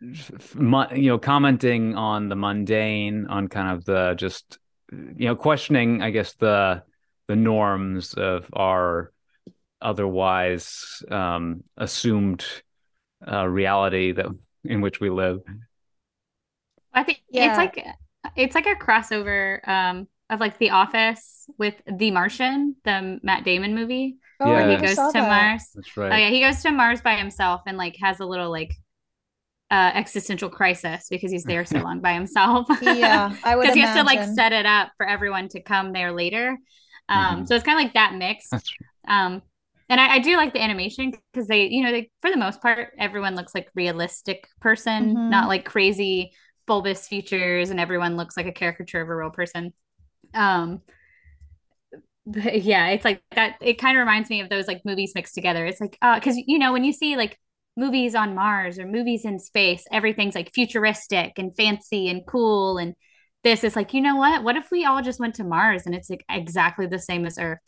you 0.00 1.08
know 1.08 1.18
commenting 1.18 1.94
on 1.94 2.28
the 2.28 2.36
mundane 2.36 3.26
on 3.26 3.48
kind 3.48 3.76
of 3.76 3.84
the 3.84 4.14
just 4.16 4.58
you 4.90 5.26
know 5.26 5.36
questioning 5.36 6.02
i 6.02 6.10
guess 6.10 6.34
the 6.34 6.82
the 7.26 7.36
norms 7.36 8.14
of 8.14 8.46
our 8.52 9.12
otherwise 9.80 11.02
um 11.10 11.62
assumed 11.76 12.44
uh 13.30 13.46
reality 13.46 14.12
that 14.12 14.26
in 14.64 14.80
which 14.80 15.00
we 15.00 15.10
live 15.10 15.40
I 16.98 17.02
think 17.04 17.22
Yeah. 17.30 17.48
it's 17.50 17.58
like 17.58 17.86
it's 18.36 18.54
like 18.54 18.66
a 18.66 18.74
crossover 18.74 19.66
um 19.68 20.08
of 20.30 20.40
like 20.40 20.58
The 20.58 20.70
Office 20.70 21.46
with 21.58 21.74
The 21.90 22.10
Martian, 22.10 22.76
the 22.84 23.18
Matt 23.22 23.44
Damon 23.44 23.74
movie, 23.74 24.16
Oh, 24.40 24.48
Yeah. 24.50 24.66
Where 24.66 24.70
he 24.70 24.76
goes 24.86 24.96
to 24.96 25.12
that. 25.14 25.28
Mars. 25.28 25.70
that's 25.74 25.96
right. 25.96 26.12
Oh 26.12 26.16
yeah, 26.16 26.28
he 26.30 26.40
goes 26.40 26.62
to 26.62 26.70
Mars 26.70 27.00
by 27.00 27.16
himself 27.16 27.62
and 27.66 27.78
like 27.78 27.96
has 28.02 28.20
a 28.20 28.26
little 28.26 28.50
like 28.50 28.74
uh 29.70 29.90
existential 29.94 30.48
crisis 30.48 31.08
because 31.10 31.30
he's 31.30 31.44
there 31.44 31.64
so 31.64 31.78
long 31.82 32.00
by 32.00 32.14
himself. 32.14 32.66
Yeah, 32.82 33.34
I 33.44 33.56
would 33.56 33.62
Because 33.62 33.74
he 33.74 33.80
has 33.82 33.96
to 33.96 34.02
like 34.02 34.24
set 34.34 34.52
it 34.52 34.66
up 34.66 34.92
for 34.96 35.06
everyone 35.06 35.48
to 35.50 35.60
come 35.62 35.92
there 35.92 36.12
later. 36.12 36.56
Um, 37.08 37.40
Mhm. 37.42 37.48
so 37.48 37.54
it's 37.54 37.64
kind 37.64 37.78
of 37.78 37.84
like 37.84 37.94
that 37.94 38.14
mix. 38.14 38.48
Um, 39.06 39.42
and 39.90 39.98
I, 40.00 40.16
I 40.16 40.18
do 40.18 40.36
like 40.36 40.52
the 40.52 40.60
animation 40.62 41.12
because 41.32 41.48
they, 41.48 41.66
you 41.68 41.82
know, 41.82 41.90
they 41.90 42.10
for 42.20 42.30
the 42.30 42.36
most 42.36 42.60
part, 42.60 42.92
everyone 42.98 43.34
looks 43.34 43.54
like 43.54 43.68
realistic 43.74 44.46
person, 44.60 45.14
Mhm. 45.16 45.30
not 45.30 45.48
like 45.48 45.64
crazy 45.64 46.32
bulbous 46.68 47.08
features, 47.08 47.70
and 47.70 47.80
everyone 47.80 48.16
looks 48.16 48.36
like 48.36 48.46
a 48.46 48.52
caricature 48.52 49.00
of 49.00 49.08
a 49.08 49.16
real 49.16 49.30
person. 49.30 49.72
Um, 50.34 50.82
but 52.24 52.62
yeah, 52.62 52.88
it's 52.88 53.04
like 53.04 53.22
that. 53.34 53.56
It 53.60 53.78
kind 53.78 53.96
of 53.96 54.00
reminds 54.00 54.30
me 54.30 54.40
of 54.40 54.50
those 54.50 54.68
like 54.68 54.82
movies 54.84 55.12
mixed 55.16 55.34
together. 55.34 55.66
It's 55.66 55.80
like, 55.80 55.98
uh, 56.02 56.14
because 56.16 56.36
you 56.36 56.58
know, 56.58 56.72
when 56.72 56.84
you 56.84 56.92
see 56.92 57.16
like 57.16 57.36
movies 57.76 58.14
on 58.14 58.34
Mars 58.34 58.78
or 58.78 58.86
movies 58.86 59.24
in 59.24 59.38
space, 59.38 59.84
everything's 59.90 60.34
like 60.34 60.52
futuristic 60.52 61.32
and 61.38 61.56
fancy 61.56 62.08
and 62.08 62.26
cool. 62.26 62.76
And 62.76 62.94
this 63.44 63.64
is 63.64 63.74
like, 63.74 63.94
you 63.94 64.00
know 64.00 64.16
what? 64.16 64.44
What 64.44 64.56
if 64.56 64.70
we 64.70 64.84
all 64.84 65.00
just 65.00 65.20
went 65.20 65.36
to 65.36 65.44
Mars 65.44 65.82
and 65.86 65.94
it's 65.94 66.10
like 66.10 66.24
exactly 66.28 66.86
the 66.86 66.98
same 66.98 67.24
as 67.24 67.38
Earth? 67.38 67.58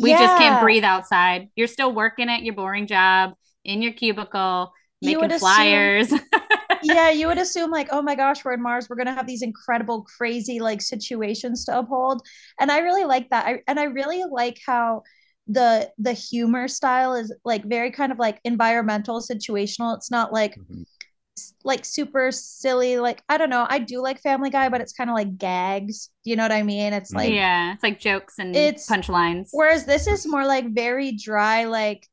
We 0.00 0.12
just 0.12 0.38
can't 0.38 0.62
breathe 0.62 0.84
outside. 0.84 1.48
You're 1.56 1.68
still 1.68 1.92
working 1.92 2.28
at 2.28 2.42
your 2.42 2.54
boring 2.54 2.86
job 2.86 3.32
in 3.64 3.82
your 3.82 3.92
cubicle, 3.92 4.72
making 5.02 5.20
would 5.20 5.32
assume- 5.32 5.40
flyers. 5.40 6.12
yeah, 6.86 7.10
you 7.10 7.26
would 7.26 7.38
assume 7.38 7.70
like, 7.70 7.88
oh 7.90 8.02
my 8.02 8.14
gosh, 8.14 8.44
we're 8.44 8.52
in 8.54 8.62
Mars. 8.62 8.88
We're 8.88 8.96
gonna 8.96 9.14
have 9.14 9.26
these 9.26 9.42
incredible, 9.42 10.02
crazy 10.02 10.60
like 10.60 10.80
situations 10.82 11.64
to 11.66 11.78
uphold, 11.78 12.22
and 12.60 12.70
I 12.70 12.78
really 12.78 13.04
like 13.04 13.30
that. 13.30 13.46
I 13.46 13.60
and 13.66 13.78
I 13.78 13.84
really 13.84 14.24
like 14.30 14.58
how 14.66 15.02
the 15.48 15.90
the 15.98 16.12
humor 16.12 16.66
style 16.68 17.14
is 17.14 17.32
like 17.44 17.64
very 17.64 17.90
kind 17.90 18.10
of 18.12 18.18
like 18.18 18.40
environmental, 18.44 19.20
situational. 19.20 19.96
It's 19.96 20.10
not 20.10 20.32
like 20.32 20.56
Mhm. 20.58 20.84
like 21.64 21.84
super 21.84 22.32
silly. 22.32 22.98
Like 22.98 23.22
I 23.28 23.36
don't 23.38 23.50
know. 23.50 23.66
I 23.68 23.78
do 23.78 24.00
like 24.00 24.20
Family 24.20 24.50
Guy, 24.50 24.68
but 24.68 24.80
it's 24.80 24.92
kind 24.92 25.10
of 25.10 25.14
like 25.14 25.36
gags. 25.38 26.10
Do 26.24 26.30
you 26.30 26.36
know 26.36 26.44
what 26.44 26.52
I 26.52 26.62
mean? 26.62 26.92
It's 26.92 27.12
like 27.12 27.30
yeah, 27.32 27.74
it's 27.74 27.82
like 27.82 28.00
jokes 28.00 28.38
and 28.38 28.56
It's- 28.56 28.88
punchlines. 28.88 29.48
whereas 29.52 29.84
this 29.84 30.06
is 30.06 30.26
more 30.26 30.44
like 30.46 30.72
very 30.74 31.12
dry. 31.12 31.64
Like 31.64 32.08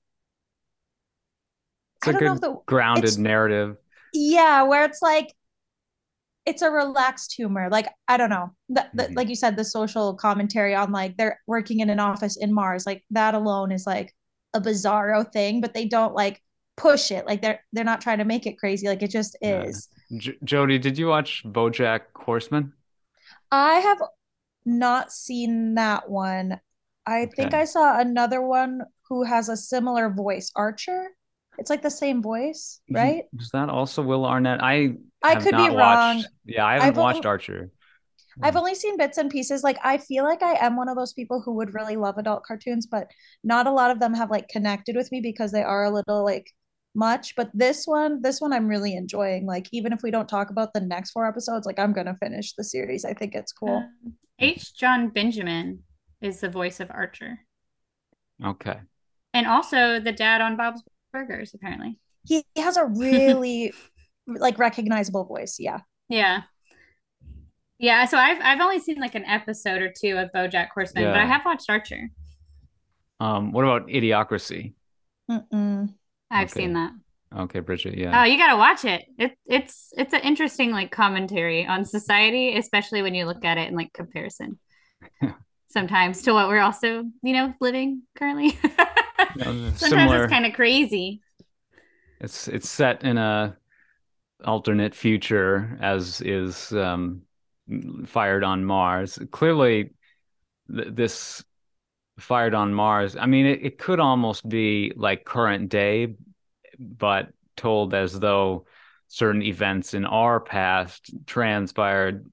it's 1.97 2.07
I 2.07 2.09
a 2.11 2.13
don't 2.13 2.23
know 2.23 2.29
good 2.33 2.35
if 2.35 2.41
the 2.41 2.61
grounded 2.65 3.03
it's- 3.05 3.17
narrative 3.17 3.77
yeah 4.13 4.63
where 4.63 4.83
it's 4.85 5.01
like 5.01 5.33
it's 6.45 6.61
a 6.61 6.69
relaxed 6.69 7.33
humor 7.33 7.69
like 7.69 7.87
i 8.07 8.17
don't 8.17 8.29
know 8.29 8.53
the, 8.69 8.85
the, 8.93 9.03
Mhm. 9.03 9.15
like 9.15 9.29
you 9.29 9.35
said 9.35 9.55
the 9.55 9.63
social 9.65 10.13
commentary 10.15 10.75
on 10.75 10.91
like 10.91 11.15
they're 11.17 11.39
working 11.47 11.79
in 11.79 11.89
an 11.89 11.99
office 11.99 12.37
in 12.37 12.53
mars 12.53 12.85
like 12.85 13.03
that 13.11 13.33
alone 13.33 13.71
is 13.71 13.85
like 13.87 14.13
a 14.53 14.61
bizarro 14.61 15.29
thing 15.31 15.61
but 15.61 15.73
they 15.73 15.85
don't 15.85 16.13
like 16.13 16.41
push 16.75 17.11
it 17.11 17.25
like 17.25 17.41
they're 17.41 17.59
they're 17.71 17.83
not 17.83 18.01
trying 18.01 18.17
to 18.17 18.25
make 18.25 18.45
it 18.45 18.57
crazy 18.57 18.87
like 18.87 19.01
it 19.03 19.11
just 19.11 19.35
Yeah. 19.41 19.61
is. 19.63 19.87
J- 20.17 20.37
jodi 20.43 20.79
did 20.79 20.97
you 20.97 21.07
watch 21.07 21.43
bojack 21.45 22.01
horseman? 22.15 22.73
I 23.51 23.75
have 23.75 24.01
not 24.65 25.11
seen 25.11 25.75
that 25.75 26.09
one. 26.09 26.59
I 27.05 27.27
think 27.35 27.53
i 27.53 27.65
saw 27.65 27.99
another 27.99 28.41
one 28.41 28.81
who 29.09 29.23
has 29.23 29.49
a 29.49 29.57
similar 29.57 30.09
voice 30.09 30.51
archer 30.55 31.09
it's 31.57 31.69
like 31.69 31.81
the 31.81 31.91
same 31.91 32.21
voice 32.21 32.81
right 32.89 33.23
Is 33.37 33.49
that 33.49 33.69
also 33.69 34.01
Will 34.01 34.25
Arnett? 34.25 34.63
I 34.63 34.95
I 35.21 35.35
could 35.35 35.55
be 35.55 35.69
wrong. 35.69 36.17
Watched, 36.17 36.27
yeah, 36.45 36.65
I 36.65 36.73
haven't 36.73 36.89
I've 36.89 36.97
watched 36.97 37.17
only, 37.17 37.27
Archer. 37.27 37.71
I've 38.41 38.55
only 38.55 38.75
seen 38.75 38.97
bits 38.97 39.17
and 39.17 39.29
pieces. 39.29 39.63
Like 39.63 39.77
I 39.83 39.97
feel 39.97 40.23
like 40.23 40.41
I 40.41 40.53
am 40.53 40.75
one 40.75 40.89
of 40.89 40.97
those 40.97 41.13
people 41.13 41.41
who 41.41 41.53
would 41.53 41.73
really 41.73 41.95
love 41.95 42.17
adult 42.17 42.43
cartoons, 42.43 42.87
but 42.87 43.07
not 43.43 43.67
a 43.67 43.71
lot 43.71 43.91
of 43.91 43.99
them 43.99 44.13
have 44.13 44.31
like 44.31 44.47
connected 44.49 44.95
with 44.95 45.11
me 45.11 45.21
because 45.21 45.51
they 45.51 45.63
are 45.63 45.85
a 45.85 45.91
little 45.91 46.23
like 46.23 46.51
much. 46.95 47.35
But 47.35 47.51
this 47.53 47.85
one, 47.85 48.21
this 48.21 48.41
one 48.41 48.53
I'm 48.53 48.67
really 48.67 48.95
enjoying. 48.95 49.45
Like 49.45 49.67
even 49.71 49.93
if 49.93 50.01
we 50.03 50.11
don't 50.11 50.27
talk 50.27 50.49
about 50.49 50.73
the 50.73 50.81
next 50.81 51.11
four 51.11 51.27
episodes, 51.27 51.65
like 51.65 51.79
I'm 51.79 51.93
gonna 51.93 52.17
finish 52.21 52.53
the 52.53 52.63
series. 52.63 53.05
I 53.05 53.13
think 53.13 53.35
it's 53.35 53.51
cool. 53.51 53.77
Um, 53.77 54.13
H. 54.39 54.75
John 54.75 55.09
Benjamin 55.09 55.83
is 56.21 56.39
the 56.39 56.49
voice 56.49 56.79
of 56.79 56.89
Archer. 56.91 57.39
Okay. 58.43 58.79
And 59.33 59.47
also 59.47 59.99
the 59.99 60.11
dad 60.11 60.41
on 60.41 60.57
Bob's 60.57 60.83
Burgers, 61.13 61.53
apparently. 61.53 61.99
He, 62.25 62.43
he 62.55 62.61
has 62.61 62.75
a 62.75 62.85
really 62.85 63.71
like 64.27 64.59
recognizable 64.59 65.23
voice. 65.23 65.57
Yeah. 65.59 65.79
Yeah. 66.09 66.41
Yeah, 67.79 68.05
so 68.05 68.17
I've 68.17 68.39
I've 68.41 68.61
only 68.61 68.79
seen 68.79 68.99
like 68.99 69.15
an 69.15 69.25
episode 69.25 69.81
or 69.81 69.91
two 69.91 70.17
of 70.17 70.31
BoJack 70.33 70.69
Horseman, 70.73 71.03
but 71.05 71.15
I 71.19 71.25
have 71.25 71.41
watched 71.43 71.69
Archer. 71.69 72.09
Um, 73.19 73.51
what 73.51 73.65
about 73.65 73.87
Idiocracy? 73.87 74.73
Mm-mm. 75.29 75.93
I've 76.31 76.49
Okay. 76.51 76.61
seen 76.61 76.73
that. 76.73 76.91
Okay, 77.35 77.59
Bridget. 77.59 77.97
Yeah. 77.97 78.21
Oh, 78.21 78.23
you 78.25 78.37
gotta 78.37 78.57
watch 78.57 78.85
it. 78.85 79.05
It 79.17 79.37
it's 79.45 79.91
it's 79.97 80.13
an 80.13 80.21
interesting 80.21 80.71
like 80.71 80.91
commentary 80.91 81.65
on 81.65 81.83
society, 81.83 82.55
especially 82.57 83.01
when 83.01 83.15
you 83.15 83.25
look 83.25 83.43
at 83.43 83.57
it 83.57 83.67
in 83.69 83.75
like 83.75 83.91
comparison. 83.91 84.59
Sometimes 85.69 86.21
to 86.21 86.33
what 86.33 86.47
we're 86.47 86.59
also, 86.61 87.03
you 87.23 87.33
know, 87.33 87.53
living 87.59 88.03
currently. 88.15 88.57
You 89.35 89.45
know, 89.45 89.71
Sometimes 89.75 89.79
similar. 89.79 90.23
it's 90.23 90.31
kind 90.31 90.45
of 90.45 90.53
crazy. 90.53 91.21
It's 92.19 92.47
it's 92.47 92.69
set 92.69 93.03
in 93.03 93.17
a 93.17 93.57
alternate 94.43 94.95
future, 94.95 95.77
as 95.81 96.21
is 96.21 96.71
um, 96.73 97.23
fired 98.05 98.43
on 98.43 98.65
Mars. 98.65 99.19
Clearly, 99.31 99.91
th- 100.73 100.89
this 100.91 101.43
fired 102.19 102.53
on 102.53 102.73
Mars. 102.73 103.15
I 103.15 103.25
mean, 103.25 103.45
it, 103.45 103.65
it 103.65 103.77
could 103.77 103.99
almost 103.99 104.47
be 104.47 104.93
like 104.95 105.25
current 105.25 105.69
day, 105.69 106.15
but 106.79 107.29
told 107.57 107.93
as 107.93 108.19
though 108.19 108.65
certain 109.07 109.41
events 109.43 109.93
in 109.93 110.05
our 110.05 110.39
past 110.39 111.11
transpired 111.25 112.25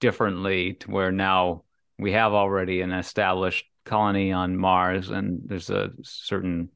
differently 0.00 0.74
to 0.74 0.90
where 0.90 1.12
now 1.12 1.64
we 1.98 2.12
have 2.12 2.32
already 2.32 2.80
an 2.80 2.92
established 2.92 3.66
colony 3.84 4.32
on 4.32 4.56
Mars 4.56 5.10
and 5.10 5.40
there's 5.44 5.70
a 5.70 5.90
certain 6.02 6.70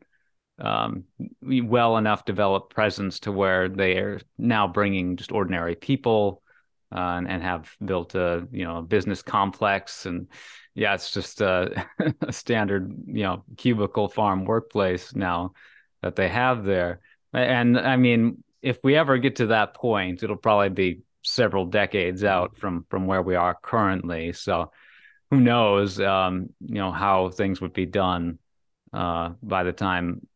um, 0.59 1.05
well 1.43 1.97
enough 1.97 2.25
developed 2.25 2.75
presence 2.75 3.21
to 3.21 3.33
where 3.33 3.69
they 3.69 3.99
are 3.99 4.21
now 4.39 4.67
bringing 4.67 5.17
just 5.17 5.33
ordinary 5.33 5.75
people 5.75 6.43
uh, 6.95 7.17
and, 7.19 7.29
and 7.29 7.43
have 7.43 7.71
built 7.85 8.15
a 8.15 8.47
you 8.51 8.65
know 8.65 8.79
a 8.79 8.83
business 8.83 9.23
complex. 9.23 10.07
And 10.07 10.29
yeah 10.75 10.95
it's 10.95 11.13
just 11.13 11.41
a, 11.41 11.87
a 12.21 12.33
standard 12.33 12.95
you 13.07 13.23
know 13.23 13.45
cubicle 13.57 14.09
farm 14.09 14.45
workplace 14.45 15.15
now 15.15 15.53
that 16.03 16.17
they 16.17 16.29
have 16.29 16.65
there. 16.65 17.01
And 17.33 17.79
I 17.79 17.97
mean 17.97 18.43
if 18.63 18.79
we 18.83 18.97
ever 18.97 19.19
get 19.19 19.37
to 19.37 19.49
that 19.49 19.75
point 19.75 20.23
it'll 20.23 20.37
probably 20.37 20.71
be 20.71 21.01
several 21.23 21.67
decades 21.67 22.25
out 22.25 22.57
from 22.57 22.87
from 22.89 23.07
where 23.07 23.23
we 23.23 23.35
are 23.35 23.57
currently. 23.61 24.33
So 24.33 24.71
who 25.31 25.41
knows 25.41 26.01
um 26.01 26.51
you 26.61 26.77
know 26.77 26.93
how 26.93 27.31
things 27.31 27.61
would 27.61 27.73
be 27.73 27.87
done 27.87 28.39
uh 28.93 29.31
by 29.43 29.65
the 29.65 29.73
time 29.73 30.27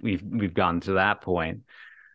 we've 0.00 0.22
we've 0.22 0.54
gotten 0.54 0.80
to 0.80 0.92
that 0.94 1.20
point. 1.20 1.60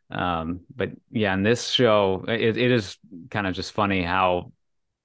Um 0.09 0.61
but 0.75 0.91
yeah 1.11 1.33
in 1.33 1.43
this 1.43 1.69
show 1.69 2.25
it, 2.27 2.57
it 2.57 2.71
is 2.71 2.97
kind 3.29 3.47
of 3.47 3.53
just 3.53 3.71
funny 3.71 4.03
how 4.03 4.51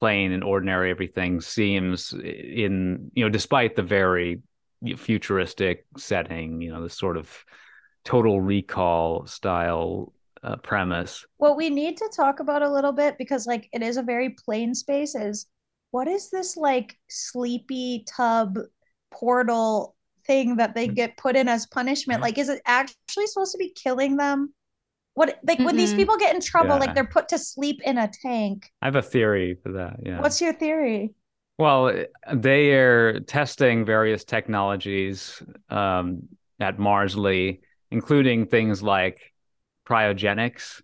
plain 0.01 0.33
and 0.33 0.45
ordinary 0.45 0.91
everything 0.91 1.41
seems 1.41 2.13
in 2.13 3.11
you 3.15 3.25
know 3.25 3.31
despite 3.31 3.77
the 3.77 3.83
very 3.83 4.43
futuristic 4.97 5.87
setting 5.97 6.61
you 6.61 6.71
know 6.71 6.83
the 6.83 6.91
sort 6.91 7.17
of 7.17 7.45
total 8.05 8.41
recall 8.41 9.27
style 9.27 10.13
uh, 10.43 10.57
premise. 10.57 11.27
What 11.39 11.57
we 11.57 11.69
need 11.69 11.97
to 11.97 12.11
talk 12.15 12.41
about 12.41 12.63
a 12.63 12.71
little 12.71 12.93
bit 12.93 13.19
because 13.19 13.47
like 13.47 13.69
it 13.73 13.83
is 13.83 13.97
a 13.97 14.03
very 14.03 14.31
plain 14.31 14.75
space 14.75 15.15
is 15.15 15.47
what 15.97 16.09
is 16.09 16.29
this 16.29 16.59
like 16.59 16.99
sleepy 17.09 18.05
tub 18.07 18.59
portal 19.11 19.97
thing 20.27 20.57
that 20.57 20.75
they 20.75 20.87
get 20.87 21.17
put 21.17 21.37
in 21.37 21.49
as 21.49 21.67
punishment? 21.69 22.21
Like 22.21 22.37
is 22.37 22.51
it 22.51 22.61
actually 22.67 23.27
supposed 23.27 23.53
to 23.53 23.59
be 23.59 23.71
killing 23.71 24.19
them? 24.19 24.53
What 25.15 25.39
like 25.47 25.59
when 25.61 25.75
these 25.75 25.95
people 25.95 26.19
get 26.19 26.35
in 26.35 26.43
trouble, 26.43 26.75
Yeah. 26.75 26.81
like 26.81 26.95
they're 26.95 27.07
put 27.07 27.31
to 27.31 27.39
sleep 27.39 27.81
in 27.83 27.97
a 27.97 28.11
tank. 28.23 28.71
i 28.83 28.85
have 28.85 28.97
a 28.97 29.01
theory 29.01 29.57
for 29.63 29.73
that 29.73 29.97
yeah 30.05 30.21
What's 30.21 30.39
your 30.39 30.53
theory? 30.53 31.15
Well, 31.57 32.05
they 32.31 32.75
are 32.75 33.21
testing 33.21 33.87
various 33.87 34.23
technologies 34.25 35.43
um, 35.71 36.29
at 36.61 36.79
Mars.ly, 36.79 37.61
including 37.91 38.49
things 38.49 38.83
like 38.83 39.33
cryogenics. 39.89 40.83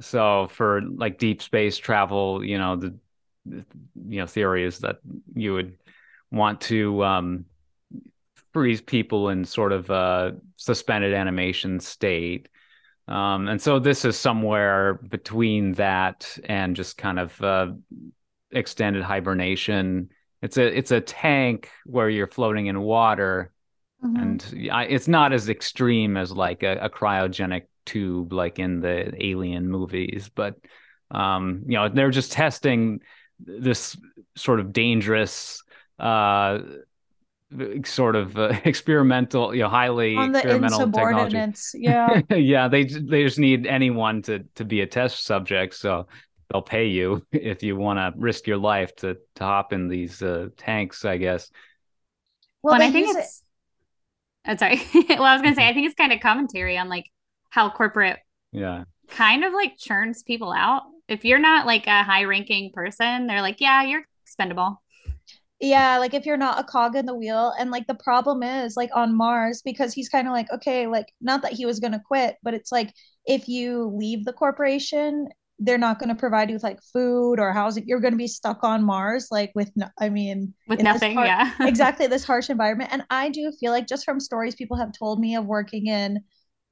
So 0.00 0.48
for 0.50 0.82
like 0.82 1.18
deep 1.18 1.40
space 1.40 1.78
travel, 1.78 2.44
you 2.44 2.58
know, 2.58 2.76
the, 2.76 2.90
the 2.90 2.98
you 3.50 4.20
know 4.20 4.26
theory 4.26 4.64
is 4.64 4.78
that 4.80 4.98
you 5.34 5.54
would 5.54 5.76
want 6.30 6.60
to 6.62 7.02
um, 7.04 7.44
freeze 8.52 8.80
people 8.80 9.28
in 9.28 9.44
sort 9.44 9.72
of 9.72 9.90
a 9.90 10.36
suspended 10.56 11.14
animation 11.14 11.80
state. 11.80 12.48
Um, 13.08 13.48
and 13.48 13.60
so 13.60 13.78
this 13.78 14.04
is 14.04 14.16
somewhere 14.16 14.94
between 14.94 15.72
that 15.74 16.38
and 16.44 16.76
just 16.76 16.96
kind 16.96 17.18
of 17.18 17.42
uh, 17.42 17.72
extended 18.52 19.02
hibernation. 19.02 20.10
It's 20.42 20.56
a 20.56 20.76
it's 20.76 20.90
a 20.90 21.00
tank 21.00 21.70
where 21.84 22.08
you're 22.08 22.26
floating 22.26 22.66
in 22.66 22.80
water, 22.80 23.52
Mhm. 24.02 24.22
and 24.22 24.70
I, 24.72 24.84
it's 24.84 25.08
not 25.08 25.32
as 25.32 25.48
extreme 25.50 26.16
as 26.16 26.32
like 26.32 26.62
a, 26.62 26.78
a 26.78 26.88
cryogenic 26.88 27.64
tube 27.84 28.32
like 28.32 28.58
in 28.58 28.80
the 28.80 29.12
Alien 29.22 29.68
movies, 29.68 30.30
but 30.34 30.54
um, 31.10 31.64
you 31.66 31.76
know 31.76 31.88
they're 31.88 32.10
just 32.10 32.32
testing 32.32 33.00
this 33.46 33.96
sort 34.36 34.60
of 34.60 34.72
dangerous 34.72 35.62
uh 35.98 36.60
sort 37.84 38.14
of 38.16 38.36
uh, 38.38 38.52
experimental 38.64 39.54
you 39.54 39.62
know 39.62 39.68
highly 39.68 40.16
on 40.16 40.32
the 40.32 40.38
experimental 40.38 40.88
technology. 40.90 41.46
Yeah. 41.74 42.20
yeah, 42.30 42.68
they 42.68 42.84
they 42.84 43.24
just 43.24 43.38
need 43.38 43.66
anyone 43.66 44.22
to 44.22 44.40
to 44.54 44.64
be 44.64 44.80
a 44.82 44.86
test 44.86 45.24
subject, 45.24 45.74
so 45.74 46.06
they'll 46.50 46.62
pay 46.62 46.86
you 46.86 47.26
if 47.32 47.62
you 47.62 47.76
want 47.76 47.98
to 47.98 48.18
risk 48.20 48.46
your 48.46 48.58
life 48.58 48.94
to 48.96 49.16
to 49.36 49.44
hop 49.44 49.72
in 49.72 49.88
these 49.88 50.22
uh, 50.22 50.48
tanks, 50.56 51.04
I 51.04 51.16
guess. 51.16 51.50
Well, 52.62 52.74
Well, 52.78 52.82
I 52.88 52.92
think 52.92 53.06
use 53.06 53.16
it- 53.16 53.20
it's. 53.20 53.42
I'm 54.44 54.58
sorry. 54.58 54.80
well, 55.08 55.24
I 55.24 55.34
was 55.34 55.42
gonna 55.42 55.54
say 55.54 55.68
I 55.68 55.74
think 55.74 55.86
it's 55.86 55.94
kind 55.94 56.12
of 56.12 56.20
commentary 56.20 56.78
on 56.78 56.88
like 56.88 57.06
how 57.50 57.70
corporate 57.70 58.18
Yeah, 58.52 58.84
kind 59.08 59.44
of 59.44 59.52
like 59.52 59.76
churns 59.78 60.22
people 60.22 60.52
out. 60.52 60.82
If 61.10 61.24
you're 61.24 61.38
not 61.38 61.66
like 61.66 61.86
a 61.86 62.02
high 62.04 62.24
ranking 62.24 62.70
person, 62.72 63.26
they're 63.26 63.42
like, 63.42 63.60
yeah, 63.60 63.82
you're 63.82 64.04
expendable. 64.24 64.80
Yeah, 65.60 65.98
like 65.98 66.14
if 66.14 66.24
you're 66.24 66.38
not 66.38 66.58
a 66.58 66.64
cog 66.64 66.96
in 66.96 67.04
the 67.04 67.14
wheel, 67.14 67.52
and 67.58 67.70
like 67.70 67.86
the 67.86 67.94
problem 67.94 68.42
is 68.42 68.76
like 68.76 68.90
on 68.94 69.14
Mars, 69.14 69.60
because 69.62 69.92
he's 69.92 70.08
kind 70.08 70.26
of 70.26 70.32
like, 70.32 70.50
okay, 70.50 70.86
like 70.86 71.06
not 71.20 71.42
that 71.42 71.52
he 71.52 71.66
was 71.66 71.80
gonna 71.80 72.00
quit, 72.06 72.36
but 72.42 72.54
it's 72.54 72.72
like 72.72 72.94
if 73.26 73.46
you 73.46 73.92
leave 73.94 74.24
the 74.24 74.32
corporation, 74.32 75.28
they're 75.58 75.76
not 75.76 75.98
gonna 75.98 76.14
provide 76.14 76.48
you 76.48 76.54
with 76.54 76.62
like 76.62 76.78
food 76.94 77.38
or 77.38 77.52
housing. 77.52 77.84
You're 77.86 78.00
gonna 78.00 78.16
be 78.16 78.26
stuck 78.26 78.64
on 78.64 78.82
Mars, 78.84 79.28
like 79.30 79.52
with 79.54 79.70
no, 79.76 79.88
I 80.00 80.08
mean, 80.08 80.54
With 80.66 80.80
nothing, 80.80 81.14
har- 81.14 81.26
yeah. 81.26 81.52
exactly 81.60 82.06
this 82.06 82.24
harsh 82.24 82.48
environment. 82.48 82.90
And 82.92 83.04
I 83.10 83.28
do 83.28 83.52
feel 83.60 83.72
like 83.72 83.86
just 83.86 84.06
from 84.06 84.18
stories 84.18 84.54
people 84.54 84.78
have 84.78 84.92
told 84.98 85.20
me 85.20 85.36
of 85.36 85.44
working 85.44 85.88
in 85.88 86.20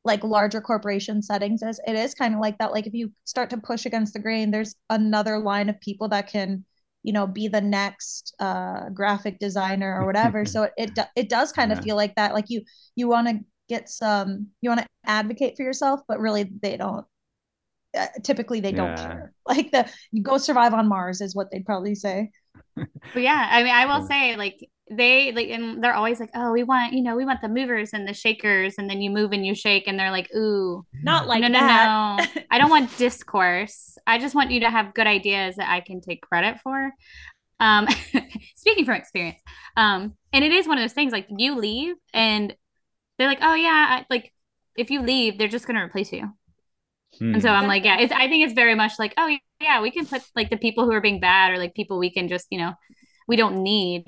like 0.09 0.25
larger 0.25 0.61
corporation 0.63 1.23
settings, 1.23 1.63
is 1.63 1.81
it 1.87 1.95
is 1.97 2.15
kind 2.17 2.35
of 2.35 2.41
like 2.41 2.59
that. 2.59 2.73
Like 2.73 2.89
if 2.89 2.95
you 2.95 3.13
start 3.27 3.51
to 3.51 3.59
push 3.59 3.87
against 3.87 4.15
the 4.15 4.21
grain, 4.21 4.51
there's 4.51 4.75
another 4.91 5.39
line 5.39 5.71
of 5.71 5.81
people 5.81 6.09
that 6.11 6.29
can 6.29 6.65
you 7.05 7.13
know 7.13 7.27
be 7.29 7.49
the 7.49 7.61
next 7.61 8.35
uh 8.41 8.89
graphic 8.91 9.39
designer 9.39 9.97
or 10.03 10.07
whatever 10.07 10.45
so 10.47 10.65
it 10.65 10.73
it, 10.77 10.95
do- 10.97 11.03
it 11.17 11.29
does 11.29 11.53
kind 11.53 11.73
of 11.73 11.79
Yeah. 11.79 11.85
feel 11.85 11.97
like 11.97 12.15
that 12.17 12.35
like 12.35 12.47
you 12.49 12.63
you 12.97 13.09
want 13.09 13.29
to 13.29 13.39
get 13.69 13.89
some 13.89 14.49
you 14.63 14.71
want 14.71 14.81
to 14.81 14.87
advocate 15.07 15.57
for 15.57 15.63
yourself 15.63 16.01
but 16.09 16.19
really 16.21 16.51
they 16.63 16.77
don't 16.77 17.07
uh, 17.97 18.07
typically 18.25 18.61
they 18.61 18.73
don't 18.73 18.97
care 18.97 19.33
like 19.47 19.71
the 19.73 19.89
you 20.13 20.23
go 20.23 20.39
survive 20.39 20.75
on 20.75 20.89
mars 20.89 21.21
is 21.21 21.35
what 21.35 21.51
they'd 21.51 21.67
probably 21.67 21.95
say 21.95 22.31
But 22.77 23.23
yeah, 23.23 23.49
I 23.51 23.63
mean, 23.63 23.73
I 23.73 23.87
will 23.87 24.07
say 24.07 24.37
like 24.37 24.69
they 24.91 25.33
like 25.33 25.49
and 25.49 25.83
they're 25.83 25.95
always 25.95 26.21
like, 26.21 26.31
oh, 26.35 26.53
we 26.53 26.63
want 26.63 26.93
you 26.93 27.03
know 27.03 27.17
we 27.17 27.25
want 27.25 27.41
the 27.41 27.49
movers 27.49 27.91
and 27.93 28.07
the 28.07 28.15
shakers, 28.15 28.75
and 28.79 28.89
then 28.89 29.01
you 29.01 29.11
move 29.11 29.33
and 29.33 29.45
you 29.45 29.55
shake, 29.55 29.87
and 29.87 29.99
they're 29.99 30.11
like, 30.11 30.29
ooh, 30.35 30.85
not 31.03 31.27
like 31.27 31.43
that. 31.43 31.51
no, 31.51 31.61
no, 31.61 31.67
that 31.67 32.31
no, 32.35 32.43
I 32.51 32.59
don't 32.59 32.71
want 32.71 32.97
discourse. 32.97 33.99
I 34.07 34.19
just 34.19 34.35
want 34.35 34.51
you 34.51 34.61
to 34.61 34.71
have 34.71 34.95
good 34.95 35.07
ideas 35.07 35.57
that 35.57 35.71
I 35.71 35.81
can 35.81 36.01
take 36.01 36.23
credit 36.23 36.61
for. 36.61 36.93
Um, 37.61 37.89
speaking 38.57 38.85
from 38.85 38.95
experience, 38.95 39.41
um, 39.77 40.15
and 40.33 40.45
it 40.45 40.53
is 40.53 40.69
one 40.69 40.79
of 40.79 40.85
those 40.85 40.93
things 40.93 41.13
like 41.13 41.27
you 41.37 41.57
leave 41.57 41.97
and 42.15 42.55
they're 43.19 43.29
like, 43.29 43.41
oh 43.43 43.55
yeah, 43.55 43.99
I, 44.01 44.07
like 44.09 44.33
if 44.77 44.91
you 44.91 45.03
leave, 45.03 45.39
they're 45.39 45.49
just 45.49 45.67
gonna 45.67 45.85
replace 45.85 46.13
you. 46.13 46.33
And 47.21 47.43
so 47.43 47.51
I'm 47.51 47.67
like, 47.67 47.85
yeah, 47.85 47.99
it's, 47.99 48.13
I 48.13 48.29
think 48.29 48.45
it's 48.45 48.55
very 48.55 48.75
much 48.75 48.93
like, 48.99 49.15
oh 49.17 49.37
yeah, 49.61 49.81
we 49.83 49.91
can 49.91 50.07
put 50.07 50.23
like 50.35 50.51
the 50.51 50.57
people 50.57 50.85
who 50.85 50.93
are 50.93 51.01
being 51.01 51.21
bad 51.21 51.53
or 51.53 51.59
like 51.59 51.75
people 51.75 51.99
we 51.99 52.11
can 52.11 52.29
just, 52.29 52.47
you 52.51 52.59
know, 52.59 52.75
we 53.27 53.37
don't 53.37 53.63
need 53.63 54.05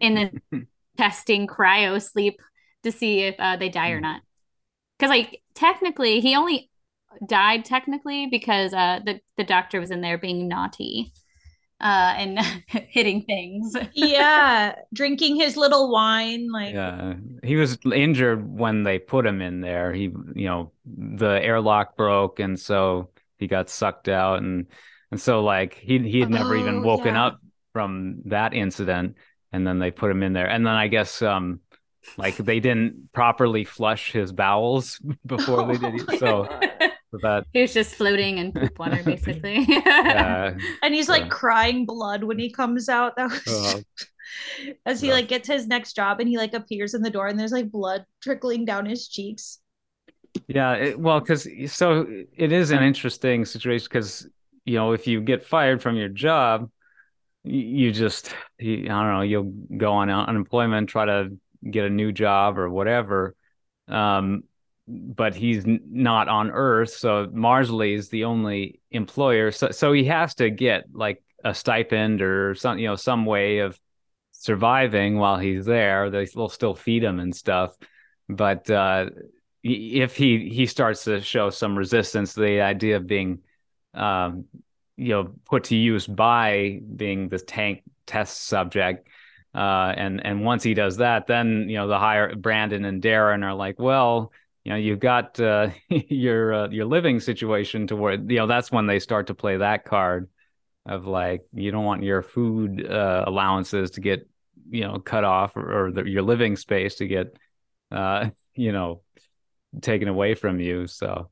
in 0.00 0.14
the 0.14 0.32
testing 0.98 1.46
cryo 1.46 2.00
sleep 2.00 2.40
to 2.84 2.92
see 2.92 3.20
if 3.20 3.36
uh, 3.38 3.56
they 3.56 3.68
die 3.68 3.90
or 3.90 3.98
Mm. 3.98 4.02
not. 4.02 4.20
Because 4.98 5.10
like 5.10 5.42
technically, 5.54 6.20
he 6.20 6.36
only 6.36 6.70
died 7.26 7.64
technically 7.64 8.26
because 8.26 8.72
uh, 8.72 9.00
the 9.04 9.20
the 9.36 9.44
doctor 9.44 9.80
was 9.80 9.90
in 9.90 10.00
there 10.00 10.18
being 10.18 10.48
naughty 10.48 11.12
uh, 11.82 12.14
and 12.16 12.38
hitting 12.66 13.22
things. 13.24 13.74
yeah, 13.94 14.74
drinking 14.92 15.36
his 15.36 15.56
little 15.56 15.90
wine. 15.92 16.50
Like, 16.50 16.74
Yeah, 16.74 17.14
he 17.42 17.56
was 17.56 17.78
injured 17.92 18.48
when 18.48 18.82
they 18.84 18.98
put 18.98 19.26
him 19.26 19.40
in 19.42 19.60
there. 19.60 19.92
He, 19.92 20.04
you 20.04 20.46
know, 20.46 20.72
the 20.86 21.40
airlock 21.42 21.96
broke, 21.96 22.38
and 22.40 22.58
so 22.58 23.10
he 23.38 23.46
got 23.48 23.68
sucked 23.68 24.08
out, 24.08 24.38
and 24.38 24.66
and 25.10 25.20
so 25.20 25.42
like 25.42 25.74
he 25.74 25.98
he 25.98 26.20
had 26.20 26.30
never 26.30 26.54
even 26.54 26.80
Oh, 26.80 26.82
woken 26.82 27.16
yeah. 27.16 27.16
up 27.16 27.40
from 27.72 28.22
that 28.26 28.54
incident, 28.54 29.16
and 29.52 29.66
then 29.66 29.78
they 29.80 29.90
put 29.90 30.10
him 30.10 30.22
in 30.22 30.32
there, 30.32 30.48
and 30.48 30.64
then 30.66 30.74
I 30.74 30.88
guess 30.88 31.20
um 31.20 31.60
like 32.16 32.36
they 32.36 32.60
didn't 32.60 33.12
properly 33.12 33.64
flush 33.64 34.12
his 34.12 34.32
bowels 34.32 35.00
before 35.26 35.64
they 35.64 35.78
did 35.78 35.94
Oh 35.98 36.04
it, 36.04 36.12
so 36.12 36.48
God. 36.48 36.91
So 37.12 37.18
that 37.22 37.46
he 37.52 37.60
was 37.62 37.74
just 37.74 37.94
floating 37.94 38.38
in 38.38 38.52
poop 38.52 38.78
water, 38.78 39.02
basically. 39.06 39.66
uh, 40.14 40.52
and 40.82 40.94
he's 40.94 41.08
Yeah. 41.10 41.14
like 41.14 41.28
crying 41.30 41.86
blood 41.86 42.24
when 42.24 42.38
he 42.38 42.50
comes 42.50 42.88
out. 42.88 43.16
That 43.16 43.30
was 43.30 43.42
Oh. 43.46 43.82
as 44.86 45.00
he 45.00 45.10
Rough. 45.10 45.12
like 45.12 45.28
gets 45.28 45.48
his 45.48 45.66
next 45.66 45.94
job 45.94 46.20
and 46.20 46.28
he 46.28 46.36
like 46.38 46.54
appears 46.54 46.94
in 46.94 47.02
the 47.02 47.10
door 47.10 47.26
and 47.26 47.38
there's 47.38 47.52
like 47.52 47.70
blood 47.70 48.04
trickling 48.22 48.64
down 48.64 48.86
his 48.86 49.08
cheeks. 49.08 49.58
Yeah, 50.48 50.74
it, 50.74 50.98
well, 50.98 51.20
because 51.20 51.46
so 51.72 52.06
it 52.36 52.52
is 52.52 52.70
an 52.70 52.82
interesting 52.82 53.44
situation 53.44 53.86
because 53.90 54.26
you 54.64 54.74
know 54.76 54.92
if 54.92 55.06
you 55.06 55.20
get 55.20 55.44
fired 55.44 55.82
from 55.82 55.96
your 55.96 56.08
job, 56.08 56.70
you, 57.44 57.60
you 57.60 57.92
just 57.92 58.34
you, 58.58 58.84
I 58.84 58.88
don't 58.88 59.14
know 59.14 59.22
you'll 59.22 59.54
go 59.78 59.92
on 59.94 60.10
unemployment, 60.10 60.88
try 60.90 61.06
to 61.06 61.38
get 61.70 61.86
a 61.86 61.90
new 61.90 62.12
job 62.12 62.58
or 62.58 62.70
whatever. 62.70 63.36
Um, 63.88 64.44
but 64.88 65.34
he's 65.34 65.64
not 65.66 66.28
on 66.28 66.50
Earth, 66.50 66.90
so 66.90 67.28
Mars.ly 67.32 67.86
is 67.86 68.08
the 68.08 68.24
only 68.24 68.80
employer. 68.90 69.50
So 69.50 69.70
so 69.70 69.92
he 69.92 70.04
has 70.04 70.34
to 70.36 70.50
get 70.50 70.84
like 70.92 71.22
a 71.44 71.54
stipend 71.54 72.22
or 72.22 72.54
some 72.54 72.78
you 72.78 72.88
know 72.88 72.96
some 72.96 73.24
way 73.24 73.58
of 73.58 73.78
surviving 74.32 75.18
while 75.18 75.38
he's 75.38 75.64
there. 75.64 76.10
They, 76.10 76.26
they'll 76.26 76.48
still 76.48 76.74
feed 76.74 77.04
him 77.04 77.20
and 77.20 77.34
stuff, 77.34 77.76
but 78.28 78.68
uh 78.70 79.10
if 79.62 80.16
he 80.16 80.48
he 80.48 80.66
starts 80.66 81.04
to 81.04 81.20
show 81.20 81.50
some 81.50 81.78
resistance 81.78 82.34
to 82.34 82.40
the 82.40 82.60
idea 82.60 82.96
of 82.96 83.06
being 83.06 83.38
um 83.94 84.46
you 84.96 85.10
know 85.10 85.34
put 85.44 85.64
to 85.64 85.76
use 85.76 86.06
by 86.06 86.80
being 86.96 87.28
the 87.28 87.38
tank 87.38 87.82
test 88.06 88.44
subject 88.44 89.06
uh 89.54 89.92
and 89.96 90.24
and 90.26 90.44
once 90.44 90.64
he 90.64 90.74
does 90.74 90.96
that 90.96 91.28
then 91.28 91.66
you 91.68 91.76
know 91.76 91.86
the 91.86 91.98
higher 91.98 92.34
Brandon 92.34 92.84
and 92.84 93.00
Darren 93.00 93.44
are 93.44 93.54
like 93.54 93.78
well 93.78 94.32
you 94.64 94.70
know 94.70 94.76
you've 94.76 95.00
got 95.00 95.38
uh 95.40 95.68
your 95.88 96.54
uh, 96.54 96.68
your 96.68 96.84
living 96.84 97.20
situation 97.20 97.86
to 97.86 97.96
where 97.96 98.14
you 98.14 98.36
know 98.36 98.46
that's 98.46 98.70
when 98.70 98.86
they 98.86 98.98
start 98.98 99.26
to 99.28 99.34
play 99.34 99.56
that 99.56 99.84
card 99.84 100.28
of 100.86 101.06
like 101.06 101.42
you 101.52 101.70
don't 101.70 101.84
want 101.84 102.02
your 102.02 102.22
food 102.22 102.84
uh 102.88 103.24
allowances 103.26 103.92
to 103.92 104.00
get 104.00 104.28
you 104.70 104.82
know 104.82 104.98
cut 104.98 105.24
off 105.24 105.56
or, 105.56 105.86
or 105.86 105.92
the, 105.92 106.04
your 106.04 106.22
living 106.22 106.56
space 106.56 106.96
to 106.96 107.06
get 107.06 107.36
uh 107.90 108.28
you 108.54 108.72
know 108.72 109.02
taken 109.80 110.08
away 110.08 110.34
from 110.34 110.60
you. 110.60 110.86
So 110.86 111.30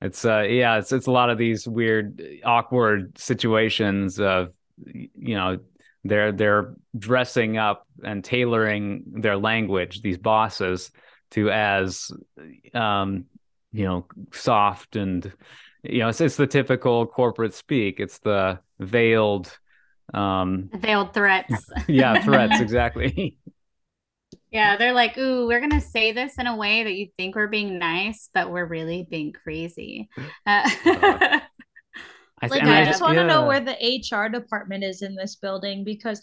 it's 0.00 0.24
uh 0.24 0.40
yeah, 0.40 0.78
it's 0.78 0.92
it's 0.92 1.06
a 1.06 1.12
lot 1.12 1.30
of 1.30 1.38
these 1.38 1.68
weird 1.68 2.22
awkward 2.44 3.18
situations 3.18 4.18
of 4.18 4.52
you 4.86 5.34
know 5.34 5.58
they're 6.04 6.32
they're 6.32 6.74
dressing 6.96 7.56
up 7.58 7.86
and 8.02 8.24
tailoring 8.24 9.04
their 9.06 9.36
language 9.36 10.00
these 10.00 10.18
bosses 10.18 10.90
to 11.32 11.50
as 11.50 12.10
um 12.74 13.26
you 13.72 13.84
know 13.84 14.06
soft 14.32 14.96
and 14.96 15.32
you 15.82 15.98
know 16.00 16.08
it's, 16.08 16.20
it's 16.20 16.36
the 16.36 16.46
typical 16.46 17.06
corporate 17.06 17.54
speak 17.54 18.00
it's 18.00 18.18
the 18.20 18.58
veiled 18.80 19.58
um 20.14 20.70
Veiled 20.74 21.14
threats. 21.14 21.70
yeah 21.88 22.22
threats 22.24 22.60
exactly 22.60 23.38
Yeah, 24.50 24.76
they're 24.76 24.92
like, 24.92 25.16
ooh, 25.16 25.46
we're 25.46 25.60
gonna 25.60 25.80
say 25.80 26.12
this 26.12 26.38
in 26.38 26.46
a 26.46 26.56
way 26.56 26.84
that 26.84 26.92
you 26.94 27.08
think 27.16 27.34
we're 27.34 27.48
being 27.48 27.78
nice, 27.78 28.28
but 28.34 28.50
we're 28.50 28.66
really 28.66 29.06
being 29.10 29.32
crazy. 29.32 30.08
Uh, 30.46 30.68
I 32.42 32.48
Like 32.48 32.62
I 32.64 32.82
I- 32.82 32.84
just 32.84 33.00
want 33.00 33.18
to 33.18 33.24
know 33.24 33.46
where 33.46 33.60
the 33.60 33.76
HR 33.80 34.28
department 34.28 34.84
is 34.84 35.00
in 35.02 35.14
this 35.14 35.36
building 35.36 35.84
because 35.84 36.20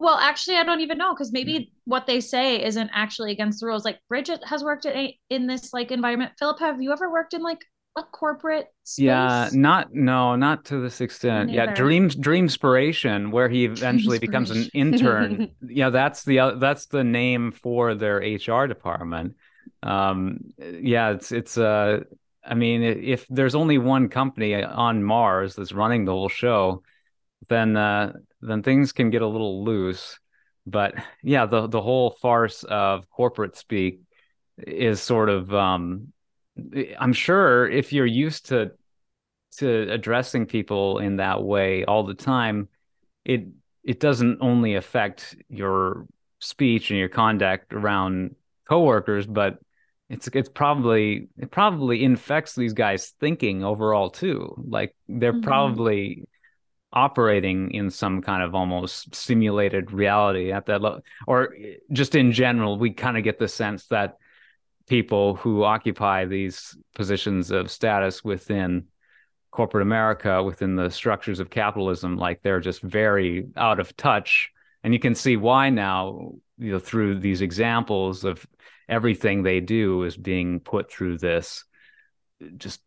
well, 0.00 0.16
actually 0.16 0.56
I 0.56 0.64
don't 0.64 0.80
even 0.80 0.96
know 0.98 1.12
because 1.14 1.30
maybe 1.30 1.72
what 1.84 2.06
they 2.06 2.20
say 2.20 2.64
isn't 2.64 2.90
actually 2.92 3.32
against 3.32 3.60
the 3.60 3.66
rules. 3.66 3.84
Like 3.84 4.00
Bridget 4.08 4.42
has 4.46 4.64
worked 4.64 4.86
in 4.86 4.96
a, 4.96 5.18
in 5.28 5.46
this 5.46 5.74
like 5.74 5.90
environment. 5.92 6.32
Philip, 6.38 6.58
have 6.60 6.80
you 6.80 6.90
ever 6.90 7.12
worked 7.12 7.34
in 7.34 7.42
like 7.42 7.60
a 7.96 8.02
corporate 8.02 8.68
space? 8.82 9.04
Yeah, 9.04 9.50
not 9.52 9.92
no, 9.92 10.36
not 10.36 10.64
to 10.66 10.78
this 10.80 11.02
extent. 11.02 11.50
Yeah, 11.50 11.66
Neither. 11.66 11.76
Dreams 11.76 12.16
Dreamspiration, 12.16 13.30
where 13.30 13.50
he 13.50 13.66
eventually 13.66 14.18
becomes 14.18 14.50
an 14.50 14.70
intern. 14.72 15.50
yeah, 15.62 15.90
that's 15.90 16.24
the 16.24 16.38
uh, 16.38 16.54
that's 16.54 16.86
the 16.86 17.04
name 17.04 17.52
for 17.52 17.94
their 17.94 18.16
HR 18.16 18.66
department. 18.66 19.36
Um, 19.82 20.38
yeah, 20.58 21.10
it's 21.10 21.30
it's 21.30 21.58
uh, 21.58 22.00
I 22.42 22.54
mean, 22.54 22.82
if 22.82 23.26
there's 23.28 23.54
only 23.54 23.76
one 23.76 24.08
company 24.08 24.54
on 24.62 25.02
Mars 25.02 25.56
that's 25.56 25.72
running 25.72 26.06
the 26.06 26.12
whole 26.12 26.30
show, 26.30 26.82
then 27.50 27.76
uh, 27.76 28.14
then 28.40 28.62
things 28.62 28.92
can 28.92 29.10
get 29.10 29.22
a 29.22 29.26
little 29.26 29.64
loose. 29.64 30.18
But 30.66 30.94
yeah, 31.22 31.46
the 31.46 31.66
the 31.68 31.82
whole 31.82 32.10
farce 32.22 32.64
of 32.64 33.08
corporate 33.10 33.56
speak 33.56 34.00
is 34.58 35.00
sort 35.00 35.28
of 35.30 35.52
um, 35.54 36.12
I'm 36.98 37.12
sure 37.12 37.68
if 37.68 37.92
you're 37.92 38.06
used 38.06 38.46
to 38.46 38.72
to 39.58 39.92
addressing 39.92 40.46
people 40.46 40.98
in 40.98 41.16
that 41.16 41.42
way 41.42 41.84
all 41.84 42.04
the 42.04 42.14
time, 42.14 42.68
it 43.24 43.46
it 43.84 44.00
doesn't 44.00 44.38
only 44.40 44.76
affect 44.76 45.36
your 45.48 46.06
speech 46.40 46.90
and 46.90 46.98
your 46.98 47.08
conduct 47.08 47.72
around 47.74 48.36
coworkers, 48.68 49.26
but 49.26 49.58
it's 50.08 50.28
it's 50.28 50.48
probably 50.48 51.28
it 51.38 51.50
probably 51.50 52.04
infects 52.04 52.54
these 52.54 52.74
guys' 52.74 53.14
thinking 53.20 53.64
overall 53.64 54.10
too. 54.10 54.54
Like 54.68 54.96
they're 55.08 55.32
Mhm. 55.32 55.42
probably 55.42 56.24
operating 56.92 57.72
in 57.72 57.90
some 57.90 58.20
kind 58.20 58.42
of 58.42 58.54
almost 58.54 59.14
simulated 59.14 59.92
reality 59.92 60.52
at 60.52 60.66
that 60.66 60.82
level, 60.82 61.00
or 61.26 61.54
just 61.92 62.14
in 62.14 62.32
general, 62.32 62.78
we 62.78 62.90
kind 62.90 63.16
of 63.16 63.24
get 63.24 63.38
the 63.38 63.48
sense 63.48 63.86
that 63.86 64.16
people 64.88 65.36
who 65.36 65.62
occupy 65.62 66.24
these 66.24 66.76
positions 66.94 67.50
of 67.52 67.70
status 67.70 68.24
within 68.24 68.84
corporate 69.52 69.82
America, 69.82 70.42
within 70.42 70.76
the 70.76 70.90
structures 70.90 71.40
of 71.40 71.50
capitalism, 71.50 72.16
like 72.16 72.42
they're 72.42 72.60
just 72.60 72.82
very 72.82 73.46
out 73.56 73.80
of 73.80 73.96
touch. 73.96 74.50
And 74.82 74.92
you 74.92 74.98
can 75.00 75.14
see 75.14 75.36
why 75.36 75.70
now, 75.70 76.32
you 76.58 76.72
know, 76.72 76.78
through 76.78 77.20
these 77.20 77.40
examples 77.40 78.24
of 78.24 78.46
everything 78.88 79.42
they 79.42 79.60
do 79.60 80.02
is 80.02 80.16
being 80.16 80.60
put 80.60 80.90
through 80.90 81.18
this 81.18 81.64
just 82.56 82.80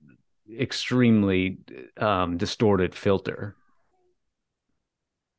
extremely 0.59 1.59
um, 1.97 2.37
distorted 2.37 2.93
filter. 2.95 3.55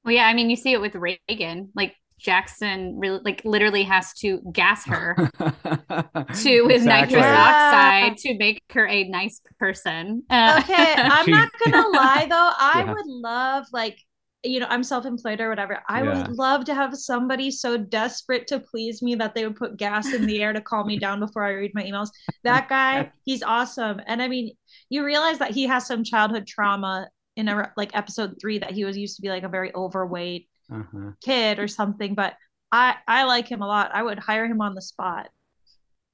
Well, 0.05 0.15
yeah, 0.15 0.27
I 0.27 0.35
mean, 0.35 0.51
you 0.51 0.57
see 0.57 0.73
it 0.73 0.81
with 0.81 0.95
Reagan. 0.95 1.71
Like 1.75 1.95
Jackson, 2.19 2.99
really, 2.99 3.21
like 3.25 3.43
literally 3.45 3.85
has 3.85 4.13
to 4.21 4.41
gas 4.53 4.87
her 4.87 5.23
to 6.33 6.63
with 6.63 6.83
Exactly. 6.83 6.83
nitrous 6.83 7.31
Yeah. 7.31 7.33
oxide 7.33 8.17
to 8.19 8.37
make 8.39 8.63
her 8.73 8.87
a 8.87 9.05
nice 9.09 9.41
person. 9.59 10.23
Uh, 10.31 10.63
Okay, 10.63 10.97
I'm 11.09 11.31
not 11.31 11.49
gonna 11.59 11.89
lie 11.89 12.27
though. 12.29 12.53
I 12.59 12.85
Yeah. 12.85 12.95
would 12.95 13.07
love 13.07 13.67
like 13.73 13.99
you 14.47 14.61
know, 14.61 14.67
I'm 14.69 14.83
self-employed 14.85 15.41
or 15.41 15.49
whatever. 15.49 15.81
I 15.89 16.03
Yeah. 16.03 16.03
would 16.03 16.29
love 16.29 16.67
to 16.67 16.75
have 16.75 16.95
somebody 16.99 17.51
so 17.51 17.79
desperate 17.79 18.47
to 18.49 18.61
please 18.61 19.01
me 19.01 19.15
that 19.15 19.35
they 19.35 19.47
would 19.47 19.57
put 19.57 19.79
gas 19.79 20.13
in 20.13 20.27
the 20.27 20.43
air 20.43 20.53
to 20.53 20.61
calm 20.61 20.87
me 20.87 20.99
down 20.99 21.19
before 21.19 21.45
I 21.45 21.53
read 21.53 21.71
my 21.75 21.83
emails. 21.83 22.11
That 22.43 22.69
guy, 22.69 23.11
he's 23.25 23.43
awesome. 23.43 24.03
And 24.07 24.21
I 24.21 24.29
mean, 24.29 24.55
you 24.91 25.03
realize 25.03 25.39
that 25.39 25.53
he 25.53 25.63
has 25.69 25.87
some 25.87 26.05
childhood 26.05 26.47
trauma 26.47 27.09
in 27.37 27.49
a 27.49 27.73
like 27.77 27.91
episode 27.95 28.37
3 28.41 28.59
that 28.59 28.73
he 28.73 28.85
was 28.85 28.97
used 28.97 29.17
to 29.17 29.23
be 29.23 29.29
like 29.29 29.43
a 29.43 29.49
very 29.49 29.75
overweight 29.75 30.49
Uh-huh. 30.71 31.11
kid 31.23 31.59
or 31.59 31.69
something, 31.69 32.15
but 32.15 32.35
I 32.73 32.97
I 33.07 33.25
like 33.25 33.49
him 33.49 33.63
a 33.63 33.67
lot. 33.67 33.91
I 33.95 34.03
would 34.03 34.19
hire 34.19 34.47
him 34.47 34.61
on 34.61 34.75
the 34.75 34.83
spot. 34.83 35.29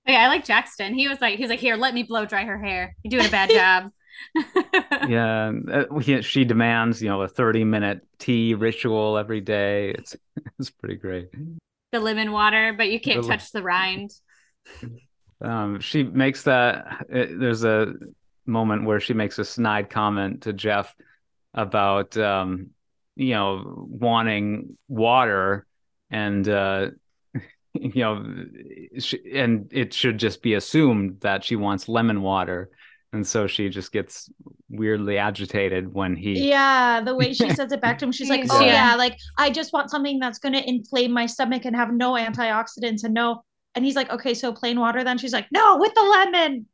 yeah, 0.07 0.23
I 0.25 0.29
like 0.29 0.45
Jackson. 0.45 0.95
He 0.95 1.09
was 1.09 1.21
like, 1.21 1.39
he's 1.39 1.49
like, 1.51 1.61
here, 1.61 1.77
let 1.77 1.95
me 1.95 2.03
blow 2.03 2.25
dry 2.27 2.45
her 2.45 2.59
hair. 2.59 2.97
You're 3.03 3.11
doing 3.11 3.27
a 3.27 3.31
bad 3.31 3.51
job. 3.61 3.91
yeah 5.09 5.53
uh, 5.73 6.21
she 6.21 6.45
demands 6.45 7.01
you 7.01 7.09
know 7.09 7.23
a 7.23 7.29
30 7.29 7.65
minute 7.65 8.01
tea 8.19 8.55
ritual 8.55 9.17
every 9.17 9.41
day 9.41 9.91
it's 9.91 10.15
it's 10.59 10.69
pretty 10.69 10.97
great 10.97 11.29
the 11.93 12.01
lemon 12.01 12.31
water, 12.33 12.75
but 12.77 12.91
you 12.91 13.01
can't 13.01 13.23
The- 13.23 13.29
touch 13.29 13.51
the 13.53 13.63
rind. 13.63 14.11
um 15.41 15.81
she 15.81 16.03
makes 16.03 16.43
that 16.45 16.87
uh, 17.13 17.27
there's 17.31 17.65
a 17.65 17.95
moment 18.51 18.85
where 18.85 19.01
she 19.01 19.15
makes 19.15 19.39
a 19.39 19.45
snide 19.45 19.89
comment 19.89 20.43
to 20.43 20.53
Jeff 20.53 20.95
about 21.55 22.17
um, 22.17 22.71
you 23.17 23.35
know 23.35 23.87
wanting 23.89 24.77
water 24.89 25.67
and 26.11 26.49
uh, 26.49 26.89
you 27.75 28.03
know 28.03 28.25
and 29.35 29.69
it 29.73 29.93
should 29.93 30.19
just 30.19 30.43
be 30.43 30.55
assumed 30.55 31.21
that 31.21 31.45
she 31.45 31.57
wants 31.57 31.89
lemon 31.89 32.23
water 32.23 32.71
and 33.13 33.27
so 33.27 33.47
she 33.47 33.69
just 33.69 33.93
gets 33.93 34.31
weirdly 34.69 35.19
agitated 35.19 35.93
when 35.93 36.15
he 36.15 36.49
yeah 36.49 37.01
the 37.01 37.15
way 37.15 37.33
she 37.33 37.51
says 37.51 37.73
it 37.73 37.81
back 37.81 37.99
to 37.99 38.05
him 38.05 38.13
she's 38.13 38.31
like 38.31 38.47
oh 38.51 38.61
yeah. 38.61 38.91
yeah 38.91 38.95
like 38.95 39.17
i 39.37 39.51
just 39.51 39.73
want 39.73 39.91
something 39.91 40.19
that's 40.19 40.39
going 40.39 40.53
to 40.53 40.69
inflame 40.69 41.13
my 41.13 41.27
stomach 41.27 41.65
and 41.65 41.75
have 41.75 41.93
no 41.93 42.13
antioxidants 42.13 43.05
and 43.05 43.13
no 43.13 43.43
and 43.75 43.85
he's 43.85 43.97
like 43.97 44.11
okay 44.11 44.35
so 44.35 44.53
plain 44.53 44.79
water 44.79 45.05
then 45.05 45.19
she's 45.19 45.33
like 45.33 45.47
no 45.53 45.79
with 45.79 45.93
the 45.95 46.03
lemon 46.03 46.67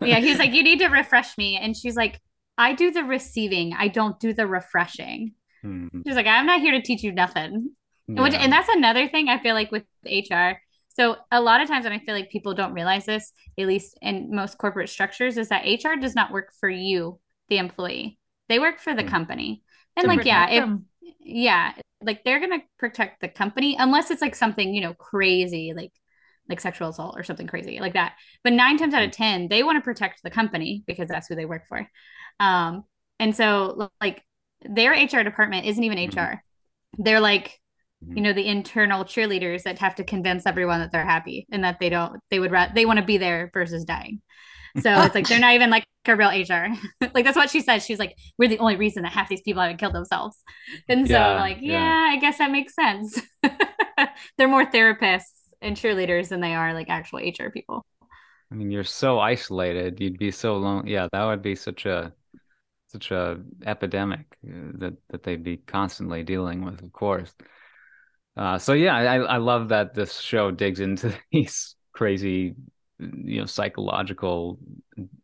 yeah 0.00 0.18
he's 0.18 0.38
like 0.38 0.52
you 0.52 0.62
need 0.62 0.78
to 0.78 0.88
refresh 0.88 1.36
me 1.38 1.56
and 1.56 1.76
she's 1.76 1.96
like 1.96 2.20
i 2.58 2.72
do 2.72 2.90
the 2.90 3.04
receiving 3.04 3.74
i 3.78 3.88
don't 3.88 4.18
do 4.20 4.32
the 4.32 4.46
refreshing 4.46 5.32
hmm. 5.62 5.86
she's 6.06 6.16
like 6.16 6.26
i'm 6.26 6.46
not 6.46 6.60
here 6.60 6.72
to 6.72 6.82
teach 6.82 7.02
you 7.02 7.12
nothing 7.12 7.70
yeah. 8.08 8.22
Which, 8.22 8.34
and 8.34 8.52
that's 8.52 8.68
another 8.68 9.08
thing 9.08 9.28
i 9.28 9.38
feel 9.38 9.54
like 9.54 9.72
with 9.72 9.84
hr 10.04 10.58
so 10.96 11.16
a 11.30 11.42
lot 11.42 11.60
of 11.60 11.68
times, 11.68 11.84
and 11.84 11.92
I 11.92 11.98
feel 11.98 12.14
like 12.14 12.30
people 12.30 12.54
don't 12.54 12.72
realize 12.72 13.04
this, 13.04 13.30
at 13.58 13.66
least 13.66 13.98
in 14.00 14.34
most 14.34 14.56
corporate 14.56 14.88
structures, 14.88 15.36
is 15.36 15.50
that 15.50 15.66
HR 15.66 16.00
does 16.00 16.14
not 16.14 16.32
work 16.32 16.54
for 16.58 16.70
you, 16.70 17.20
the 17.50 17.58
employee. 17.58 18.18
They 18.48 18.58
work 18.58 18.80
for 18.80 18.94
the 18.94 19.04
mm. 19.04 19.08
company. 19.08 19.62
And 19.94 20.04
to 20.04 20.08
like, 20.08 20.24
yeah, 20.24 20.48
if 20.48 20.80
yeah, 21.20 21.72
like 22.00 22.24
they're 22.24 22.40
gonna 22.40 22.62
protect 22.78 23.20
the 23.20 23.28
company 23.28 23.76
unless 23.78 24.10
it's 24.10 24.22
like 24.22 24.34
something, 24.34 24.72
you 24.72 24.80
know, 24.80 24.94
crazy, 24.94 25.74
like 25.76 25.92
like 26.48 26.60
sexual 26.60 26.88
assault 26.88 27.16
or 27.18 27.24
something 27.24 27.46
crazy 27.46 27.80
like 27.80 27.94
that. 27.94 28.14
But 28.44 28.52
nine 28.52 28.78
times 28.78 28.94
out 28.94 29.02
of 29.02 29.10
ten, 29.10 29.48
they 29.48 29.62
want 29.62 29.76
to 29.76 29.82
protect 29.82 30.22
the 30.22 30.30
company 30.30 30.84
because 30.86 31.08
that's 31.08 31.28
who 31.28 31.34
they 31.34 31.46
work 31.46 31.66
for. 31.68 31.88
Um, 32.40 32.84
and 33.18 33.34
so 33.34 33.90
like 34.00 34.22
their 34.62 34.92
HR 34.92 35.22
department 35.22 35.66
isn't 35.66 35.82
even 35.82 35.98
HR. 35.98 36.10
Mm-hmm. 36.10 37.02
They're 37.02 37.20
like 37.20 37.60
you 38.08 38.20
know 38.20 38.32
the 38.32 38.46
internal 38.46 39.04
cheerleaders 39.04 39.62
that 39.62 39.78
have 39.78 39.94
to 39.94 40.04
convince 40.04 40.46
everyone 40.46 40.80
that 40.80 40.92
they're 40.92 41.04
happy 41.04 41.46
and 41.50 41.64
that 41.64 41.78
they 41.80 41.88
don't 41.88 42.20
they 42.30 42.38
would 42.38 42.52
ra- 42.52 42.70
they 42.74 42.84
want 42.84 42.98
to 42.98 43.04
be 43.04 43.18
there 43.18 43.50
versus 43.52 43.84
dying. 43.84 44.20
So 44.78 44.92
it's 45.02 45.14
like 45.14 45.26
they're 45.26 45.40
not 45.40 45.54
even 45.54 45.70
like 45.70 45.86
a 46.06 46.14
real 46.14 46.28
hr 46.28 46.66
like 47.14 47.24
that's 47.24 47.36
what 47.36 47.50
she 47.50 47.60
said. 47.60 47.82
She's 47.82 47.98
like 47.98 48.14
we're 48.38 48.48
the 48.48 48.58
only 48.58 48.76
reason 48.76 49.02
that 49.02 49.12
half 49.12 49.28
these 49.28 49.40
people 49.40 49.62
haven't 49.62 49.78
killed 49.78 49.94
themselves. 49.94 50.36
And 50.88 51.06
so 51.08 51.14
yeah, 51.14 51.40
like 51.40 51.58
yeah, 51.60 51.72
yeah 51.72 52.14
i 52.14 52.18
guess 52.18 52.38
that 52.38 52.50
makes 52.50 52.74
sense. 52.74 53.20
They're 54.38 54.48
more 54.48 54.66
therapists 54.66 55.35
and 55.66 55.76
cheerleaders 55.76 56.28
than 56.28 56.40
they 56.40 56.54
are 56.54 56.72
like 56.72 56.88
actual 56.88 57.18
hr 57.18 57.50
people. 57.50 57.84
I 58.50 58.54
mean 58.54 58.70
you're 58.70 58.84
so 58.84 59.18
isolated. 59.18 60.00
You'd 60.00 60.18
be 60.18 60.30
so 60.30 60.56
lonely 60.56 60.92
yeah 60.92 61.08
that 61.12 61.24
would 61.24 61.42
be 61.42 61.54
such 61.54 61.86
a 61.86 62.12
such 62.88 63.10
a 63.10 63.38
epidemic 63.64 64.26
uh, 64.46 64.72
that 64.78 64.94
that 65.10 65.22
they'd 65.22 65.42
be 65.42 65.58
constantly 65.58 66.22
dealing 66.22 66.64
with 66.64 66.82
of 66.82 66.92
course. 66.92 67.34
Uh, 68.36 68.58
so 68.58 68.74
yeah, 68.74 68.94
I, 68.94 69.16
I 69.16 69.36
love 69.38 69.70
that 69.70 69.94
this 69.94 70.20
show 70.20 70.50
digs 70.50 70.80
into 70.80 71.14
these 71.32 71.74
crazy, 71.92 72.54
you 72.98 73.40
know, 73.40 73.46
psychological 73.46 74.58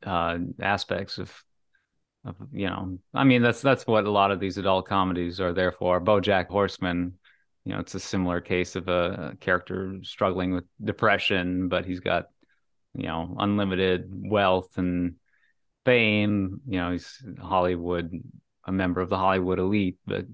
uh, 0.05 0.39
aspects 0.61 1.19
of, 1.19 1.31
of, 2.25 2.37
you 2.53 2.67
know, 2.67 2.99
I 3.13 3.25
mean 3.25 3.43
that's 3.43 3.61
that's 3.61 3.87
what 3.87 4.07
a 4.07 4.11
lot 4.11 4.31
of 4.31 4.41
these 4.41 4.57
adult 4.57 4.87
comedies 4.87 5.41
are 5.41 5.53
there 5.53 5.73
for. 5.73 6.01
BoJack 6.01 6.49
Horseman, 6.49 7.19
you 7.65 7.73
know, 7.73 7.81
it's 7.81 7.95
a 7.95 8.01
similar 8.01 8.41
case 8.41 8.77
of 8.77 8.89
a, 8.89 9.37
character 9.41 9.99
struggling 10.03 10.53
with 10.53 10.65
depression, 10.83 11.69
but 11.69 11.85
he's 11.85 12.01
got, 12.01 12.27
you 12.95 13.05
know, 13.05 13.37
unlimited 13.39 14.11
wealth 14.11 14.77
and 14.79 15.15
fame. 15.85 16.61
You 16.67 16.81
know, 16.81 16.93
he's 16.93 17.23
Hollywood, 17.41 18.13
a 18.65 18.73
member 18.73 19.01
of 19.01 19.09
the 19.09 19.19
Hollywood 19.19 19.59
elite, 19.59 19.99
but 20.07 20.27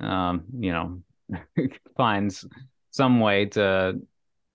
um, 0.00 0.44
you 0.58 0.72
know, 0.72 1.02
finds 1.96 2.44
some 2.90 3.20
way 3.20 3.46
to 3.46 4.00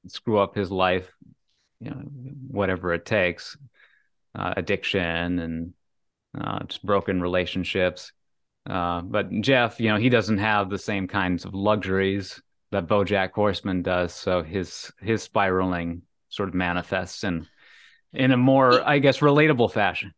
screw 0.08 0.40
up 0.40 0.56
his 0.56 0.72
life, 0.72 1.12
you 1.80 1.92
know, 1.92 2.02
whatever 2.48 2.94
it 2.94 3.06
takes, 3.06 3.58
uh, 4.36 4.54
addiction 4.58 5.40
and 5.40 5.74
uh, 6.40 6.64
just 6.66 6.86
broken 6.86 7.22
relationships. 7.22 8.12
Uh, 8.70 9.02
but 9.02 9.30
Jeff, 9.42 9.80
you 9.80 9.90
know, 9.90 9.98
he 9.98 10.10
doesn't 10.10 10.38
have 10.38 10.70
the 10.70 10.78
same 10.78 11.08
kinds 11.08 11.46
of 11.46 11.54
luxuries 11.54 12.42
that 12.72 12.88
BoJack 12.88 13.32
Horseman 13.32 13.82
does, 13.82 14.14
so 14.14 14.44
his 14.44 14.92
his 15.02 15.24
spiraling 15.24 16.04
sort 16.30 16.50
of 16.50 16.56
manifests 16.56 17.24
in 17.24 17.48
in 18.14 18.32
a 18.32 18.38
more, 18.38 18.88
I 18.88 19.00
guess, 19.00 19.20
relatable 19.20 19.72
fashion 19.72 20.14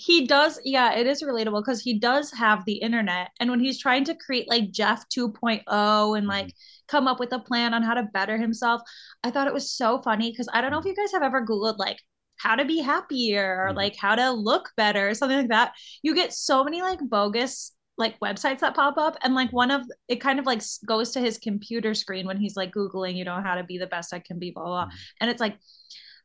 he 0.00 0.26
does 0.26 0.58
yeah 0.64 0.94
it 0.94 1.06
is 1.06 1.22
relatable 1.22 1.60
because 1.60 1.82
he 1.82 1.98
does 1.98 2.32
have 2.32 2.64
the 2.64 2.74
internet 2.74 3.28
and 3.38 3.50
when 3.50 3.60
he's 3.60 3.78
trying 3.78 4.02
to 4.02 4.14
create 4.14 4.48
like 4.48 4.70
jeff 4.70 5.04
2.0 5.14 6.16
and 6.16 6.26
like 6.26 6.46
mm-hmm. 6.46 6.86
come 6.88 7.06
up 7.06 7.20
with 7.20 7.32
a 7.32 7.38
plan 7.38 7.74
on 7.74 7.82
how 7.82 7.92
to 7.92 8.08
better 8.14 8.38
himself 8.38 8.80
i 9.24 9.30
thought 9.30 9.46
it 9.46 9.52
was 9.52 9.70
so 9.70 10.00
funny 10.02 10.30
because 10.30 10.48
i 10.54 10.60
don't 10.60 10.70
know 10.70 10.78
if 10.78 10.86
you 10.86 10.94
guys 10.94 11.12
have 11.12 11.22
ever 11.22 11.44
googled 11.44 11.76
like 11.76 11.98
how 12.40 12.54
to 12.54 12.64
be 12.64 12.80
happier 12.80 13.62
or 13.62 13.68
mm-hmm. 13.68 13.76
like 13.76 13.96
how 13.96 14.14
to 14.14 14.30
look 14.30 14.70
better 14.76 15.08
or 15.08 15.14
something 15.14 15.38
like 15.38 15.48
that 15.48 15.72
you 16.02 16.14
get 16.14 16.32
so 16.32 16.64
many 16.64 16.80
like 16.80 16.98
bogus 17.02 17.72
like 17.98 18.18
websites 18.20 18.60
that 18.60 18.74
pop 18.74 18.96
up 18.96 19.16
and 19.22 19.34
like 19.34 19.52
one 19.52 19.70
of 19.70 19.82
it 20.08 20.20
kind 20.20 20.38
of 20.38 20.46
like 20.46 20.62
goes 20.86 21.10
to 21.10 21.20
his 21.20 21.38
computer 21.38 21.94
screen 21.94 22.26
when 22.26 22.38
he's 22.38 22.56
like 22.56 22.72
googling 22.72 23.14
you 23.14 23.24
know 23.24 23.40
how 23.42 23.54
to 23.54 23.64
be 23.64 23.78
the 23.78 23.86
best 23.86 24.14
i 24.14 24.18
can 24.18 24.38
be 24.38 24.50
blah 24.50 24.64
blah, 24.64 24.72
blah. 24.72 24.84
Mm-hmm. 24.86 24.96
and 25.20 25.30
it's 25.30 25.40
like 25.40 25.58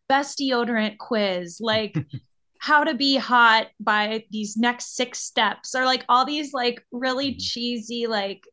best 0.07 0.39
deodorant 0.39 0.97
quiz 0.97 1.57
like 1.59 1.97
how 2.59 2.83
to 2.83 2.95
be 2.95 3.17
hot 3.17 3.67
by 3.79 4.23
these 4.31 4.57
next 4.57 4.95
six 4.95 5.19
steps 5.19 5.75
or 5.75 5.85
like 5.85 6.05
all 6.07 6.25
these 6.25 6.53
like 6.53 6.83
really 6.91 7.31
mm-hmm. 7.31 7.39
cheesy 7.39 8.07
like 8.07 8.43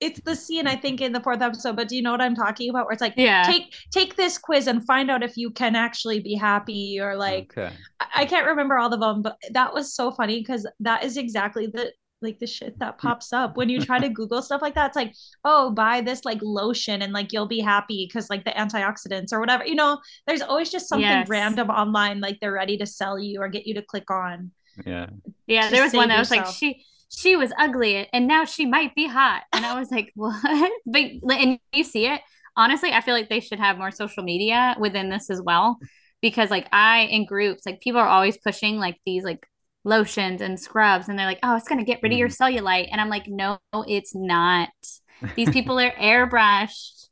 it's 0.00 0.20
the 0.20 0.36
scene 0.36 0.66
I 0.66 0.76
think 0.76 1.00
in 1.00 1.12
the 1.12 1.20
fourth 1.20 1.40
episode, 1.40 1.76
but 1.76 1.88
do 1.88 1.96
you 1.96 2.02
know 2.02 2.10
what 2.10 2.20
I'm 2.20 2.34
talking 2.34 2.68
about? 2.68 2.86
Where 2.86 2.92
it's 2.92 3.00
like, 3.00 3.14
yeah, 3.16 3.44
take 3.44 3.74
take 3.90 4.16
this 4.16 4.36
quiz 4.36 4.66
and 4.66 4.84
find 4.84 5.10
out 5.10 5.22
if 5.22 5.36
you 5.36 5.50
can 5.50 5.74
actually 5.74 6.20
be 6.20 6.34
happy, 6.34 7.00
or 7.00 7.16
like, 7.16 7.56
okay. 7.56 7.74
I, 8.00 8.06
I, 8.16 8.24
can't 8.26 8.46
remember 8.46 8.76
all 8.76 8.92
of 8.92 9.00
them, 9.00 9.22
but 9.22 9.38
that 9.52 9.72
was 9.72 9.94
so 9.94 10.10
funny 10.10 10.40
because 10.40 10.66
that 10.80 11.02
is 11.02 11.16
exactly 11.16 11.66
the 11.66 11.92
like 12.22 12.38
the 12.38 12.46
shit 12.46 12.78
that 12.78 12.94
mm. 12.94 12.98
pops 12.98 13.32
up 13.32 13.56
when 13.56 13.68
you 13.68 13.80
try 13.80 13.98
to 13.98 14.08
Google 14.10 14.42
stuff 14.42 14.60
like 14.60 14.74
that. 14.74 14.88
It's 14.88 14.96
like, 14.96 15.14
oh, 15.44 15.70
buy 15.70 16.02
this 16.02 16.24
like 16.24 16.40
lotion 16.42 17.00
and 17.00 17.12
like 17.12 17.32
you'll 17.32 17.46
be 17.46 17.60
happy 17.60 18.06
because 18.06 18.28
like 18.28 18.44
the 18.44 18.50
antioxidants 18.50 19.32
or 19.32 19.40
whatever. 19.40 19.66
You 19.66 19.76
know, 19.76 19.98
there's 20.26 20.42
always 20.42 20.70
just 20.70 20.88
something 20.88 21.06
yes. 21.06 21.28
random 21.28 21.70
online 21.70 22.20
like 22.20 22.38
they're 22.40 22.52
ready 22.52 22.76
to 22.78 22.86
sell 22.86 23.18
you 23.18 23.40
or 23.40 23.48
get 23.48 23.66
you 23.66 23.74
to 23.74 23.82
click 23.82 24.10
on. 24.10 24.50
Yeah. 24.84 25.06
Yeah. 25.46 25.70
There 25.70 25.82
was 25.82 25.94
one 25.94 26.08
that 26.08 26.18
yourself. 26.18 26.46
was 26.46 26.48
like, 26.48 26.54
she 26.54 26.84
she 27.08 27.36
was 27.36 27.52
ugly 27.58 28.08
and 28.12 28.26
now 28.26 28.44
she 28.44 28.66
might 28.66 28.94
be 28.94 29.06
hot. 29.06 29.42
And 29.52 29.64
I 29.64 29.78
was 29.78 29.90
like, 29.90 30.12
what? 30.14 30.72
But 30.84 31.00
and 31.32 31.58
you 31.72 31.84
see 31.84 32.06
it. 32.06 32.20
Honestly, 32.56 32.92
I 32.92 33.02
feel 33.02 33.14
like 33.14 33.28
they 33.28 33.40
should 33.40 33.58
have 33.58 33.78
more 33.78 33.90
social 33.90 34.22
media 34.22 34.76
within 34.78 35.10
this 35.10 35.30
as 35.30 35.42
well. 35.42 35.78
Because 36.22 36.50
like 36.50 36.68
I 36.72 37.00
in 37.02 37.26
groups, 37.26 37.66
like 37.66 37.80
people 37.80 38.00
are 38.00 38.08
always 38.08 38.38
pushing 38.38 38.78
like 38.78 38.98
these 39.04 39.22
like 39.22 39.46
lotions 39.86 40.42
and 40.42 40.60
scrubs 40.60 41.08
and 41.08 41.18
they're 41.18 41.26
like, 41.26 41.38
oh, 41.42 41.56
it's 41.56 41.68
going 41.68 41.78
to 41.78 41.84
get 41.84 42.00
rid 42.02 42.12
of 42.12 42.18
your 42.18 42.28
mm-hmm. 42.28 42.42
cellulite. 42.42 42.88
And 42.90 43.00
I'm 43.00 43.08
like, 43.08 43.28
no, 43.28 43.58
it's 43.86 44.14
not. 44.14 44.68
These 45.36 45.50
people 45.50 45.78
are 45.80 45.92
airbrushed. 45.92 47.08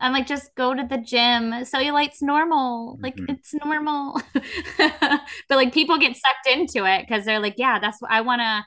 I'm 0.00 0.12
like, 0.12 0.28
just 0.28 0.54
go 0.54 0.74
to 0.74 0.86
the 0.88 0.98
gym. 0.98 1.64
Cellulite's 1.64 2.22
normal. 2.22 2.98
Like, 3.00 3.16
mm-hmm. 3.16 3.34
it's 3.34 3.52
normal. 3.64 4.20
but 4.78 5.20
like, 5.50 5.72
people 5.74 5.98
get 5.98 6.16
sucked 6.16 6.46
into 6.46 6.84
it 6.84 7.04
because 7.08 7.24
they're 7.24 7.40
like, 7.40 7.54
yeah, 7.56 7.80
that's 7.80 8.00
what 8.00 8.12
I 8.12 8.20
want 8.20 8.40
to, 8.40 8.64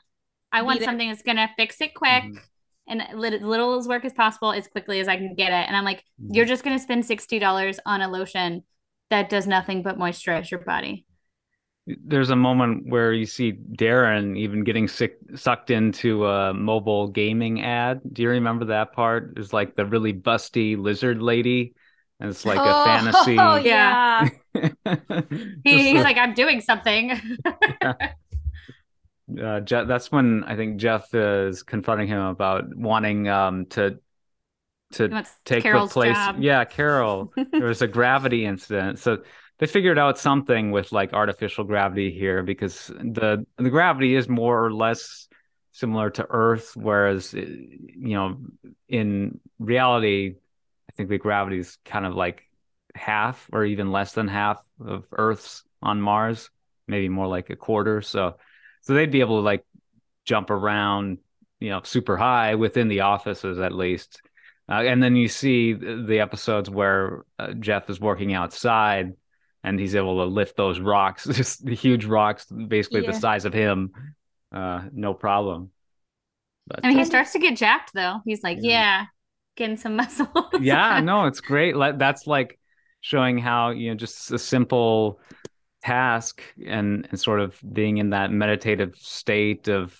I 0.52 0.62
want 0.62 0.82
something 0.82 1.08
that's 1.08 1.22
going 1.22 1.36
to 1.36 1.48
fix 1.56 1.80
it 1.80 1.94
quick. 1.94 2.24
Mm-hmm. 2.24 2.36
And 2.88 3.02
little, 3.14 3.48
little 3.48 3.78
as 3.78 3.86
work 3.86 4.04
as 4.04 4.12
possible 4.12 4.52
as 4.52 4.66
quickly 4.66 4.98
as 4.98 5.06
I 5.06 5.16
can 5.16 5.34
get 5.34 5.52
it. 5.52 5.66
And 5.68 5.76
I'm 5.76 5.84
like, 5.84 6.00
mm-hmm. 6.20 6.34
you're 6.34 6.44
just 6.44 6.64
going 6.64 6.76
to 6.76 6.82
spend 6.82 7.04
$60 7.04 7.78
on 7.86 8.02
a 8.02 8.08
lotion 8.08 8.64
that 9.08 9.28
does 9.28 9.46
nothing 9.46 9.82
but 9.82 9.98
moisturize 9.98 10.50
your 10.50 10.60
body 10.60 11.06
there's 11.86 12.30
a 12.30 12.36
moment 12.36 12.86
where 12.86 13.12
you 13.12 13.26
see 13.26 13.52
Darren 13.52 14.38
even 14.38 14.62
getting 14.62 14.86
sick, 14.86 15.18
sucked 15.34 15.70
into 15.70 16.26
a 16.26 16.54
mobile 16.54 17.08
gaming 17.08 17.62
ad. 17.62 18.00
Do 18.12 18.22
you 18.22 18.28
remember 18.30 18.66
that 18.66 18.92
part? 18.92 19.34
It's 19.36 19.52
like 19.52 19.74
the 19.74 19.84
really 19.84 20.12
busty 20.12 20.78
lizard 20.78 21.20
lady. 21.20 21.74
And 22.20 22.30
it's 22.30 22.46
like 22.46 22.58
oh, 22.60 22.82
a 22.82 22.84
fantasy. 22.84 23.36
Oh, 23.38 23.56
yeah. 23.56 24.28
he, 25.64 25.92
he's 25.92 26.04
like, 26.04 26.16
I'm 26.18 26.34
doing 26.34 26.60
something. 26.60 27.20
uh, 29.40 29.60
Jeff, 29.60 29.86
that's 29.86 30.10
when 30.10 30.44
I 30.44 30.56
think 30.56 30.78
Jeff 30.78 31.14
is 31.14 31.62
confronting 31.62 32.08
him 32.08 32.20
about 32.20 32.74
wanting 32.74 33.28
um, 33.28 33.66
to 33.66 33.98
to 34.92 35.24
take 35.44 35.62
Carol's 35.62 35.90
the 35.90 35.94
place. 35.94 36.14
Job. 36.14 36.36
Yeah, 36.40 36.64
Carol. 36.64 37.32
there 37.52 37.66
was 37.66 37.82
a 37.82 37.86
gravity 37.86 38.44
incident. 38.44 38.98
So 38.98 39.22
they 39.58 39.66
figured 39.66 39.98
out 39.98 40.18
something 40.18 40.70
with 40.70 40.92
like 40.92 41.12
artificial 41.12 41.64
gravity 41.64 42.10
here 42.10 42.42
because 42.42 42.88
the 42.88 43.46
the 43.56 43.70
gravity 43.70 44.14
is 44.14 44.28
more 44.28 44.64
or 44.64 44.72
less 44.72 45.28
similar 45.72 46.10
to 46.10 46.26
Earth, 46.28 46.72
whereas 46.76 47.34
eh, 47.34 47.44
you 47.46 48.14
know 48.14 48.38
in 48.88 49.40
reality, 49.58 50.34
I 50.90 50.92
think 50.92 51.08
the 51.08 51.18
gravity 51.18 51.58
is 51.58 51.78
kind 51.84 52.04
of 52.04 52.14
like 52.14 52.48
half 52.94 53.48
or 53.52 53.64
even 53.64 53.90
less 53.90 54.12
than 54.12 54.28
half 54.28 54.62
of 54.84 55.06
Earth's 55.12 55.64
on 55.80 56.00
Mars. 56.00 56.50
maybe 56.86 57.08
more 57.08 57.26
like 57.26 57.50
a 57.50 57.56
quarter. 57.56 58.02
So, 58.02 58.36
so 58.82 58.94
they'd 58.94 59.10
be 59.10 59.20
able 59.20 59.38
to 59.38 59.44
like 59.44 59.64
jump 60.24 60.50
around, 60.50 61.18
you 61.60 61.70
know, 61.70 61.80
super 61.82 62.16
high 62.16 62.54
within 62.54 62.88
the 62.88 63.00
offices 63.00 63.58
at 63.58 63.72
least. 63.72 64.20
Uh, 64.68 64.82
and 64.82 65.02
then 65.02 65.16
you 65.16 65.28
see 65.28 65.72
the 65.72 66.20
episodes 66.20 66.70
where 66.70 67.24
uh, 67.38 67.52
Jeff 67.54 67.90
is 67.90 68.00
working 68.00 68.32
outside 68.32 69.12
and 69.64 69.78
he's 69.78 69.94
able 69.94 70.18
to 70.18 70.24
lift 70.24 70.56
those 70.56 70.80
rocks, 70.80 71.24
just 71.32 71.64
the 71.64 71.74
huge 71.74 72.04
rocks, 72.04 72.46
basically 72.46 73.02
yeah. 73.02 73.10
the 73.10 73.18
size 73.18 73.44
of 73.44 73.52
him, 73.52 73.90
uh, 74.52 74.82
no 74.92 75.14
problem. 75.14 75.70
But, 76.66 76.80
I 76.84 76.88
mean, 76.88 76.96
he 76.96 77.02
uh, 77.02 77.06
starts 77.06 77.32
to 77.32 77.38
get 77.38 77.56
jacked 77.56 77.92
though. 77.94 78.20
He's 78.24 78.42
like, 78.42 78.58
yeah, 78.60 78.70
yeah 78.70 79.06
getting 79.56 79.76
some 79.76 79.96
muscle. 79.96 80.50
yeah, 80.60 81.00
no, 81.00 81.26
it's 81.26 81.40
great. 81.40 81.74
That's 81.76 82.26
like 82.26 82.58
showing 83.00 83.38
how 83.38 83.70
you 83.70 83.90
know 83.90 83.96
just 83.96 84.30
a 84.30 84.38
simple 84.38 85.20
task 85.82 86.42
and 86.66 87.08
and 87.10 87.20
sort 87.20 87.40
of 87.40 87.58
being 87.72 87.98
in 87.98 88.10
that 88.10 88.30
meditative 88.30 88.94
state 88.96 89.68
of 89.68 89.96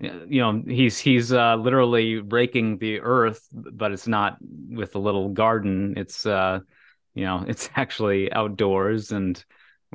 you 0.00 0.40
know 0.40 0.62
he's 0.66 0.98
he's 0.98 1.32
uh, 1.32 1.54
literally 1.56 2.16
raking 2.16 2.78
the 2.78 3.00
earth 3.00 3.46
but 3.52 3.92
it's 3.92 4.08
not 4.08 4.36
with 4.68 4.94
a 4.94 4.98
little 4.98 5.28
garden. 5.28 5.94
It's 5.96 6.26
uh 6.26 6.60
you 7.14 7.24
know 7.24 7.44
it's 7.48 7.70
actually 7.76 8.32
outdoors 8.32 9.12
and 9.12 9.42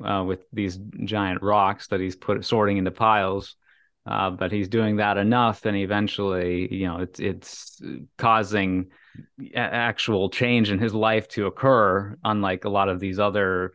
uh, 0.03 0.23
with 0.25 0.45
these 0.53 0.77
giant 1.03 1.41
rocks 1.41 1.87
that 1.87 1.99
he's 1.99 2.15
put 2.15 2.45
sorting 2.45 2.77
into 2.77 2.91
piles. 2.91 3.55
Uh, 4.05 4.29
but 4.29 4.53
he's 4.53 4.69
doing 4.69 4.97
that 4.97 5.17
enough 5.17 5.65
and 5.65 5.75
eventually 5.75 6.73
you 6.73 6.87
know 6.87 6.99
it's 6.99 7.19
it's 7.19 7.81
causing 8.17 8.87
actual 9.53 10.29
change 10.29 10.71
in 10.71 10.79
his 10.79 10.93
life 10.93 11.27
to 11.27 11.45
occur 11.45 12.15
unlike 12.23 12.63
a 12.63 12.69
lot 12.69 12.87
of 12.87 13.01
these 13.01 13.19
other 13.19 13.73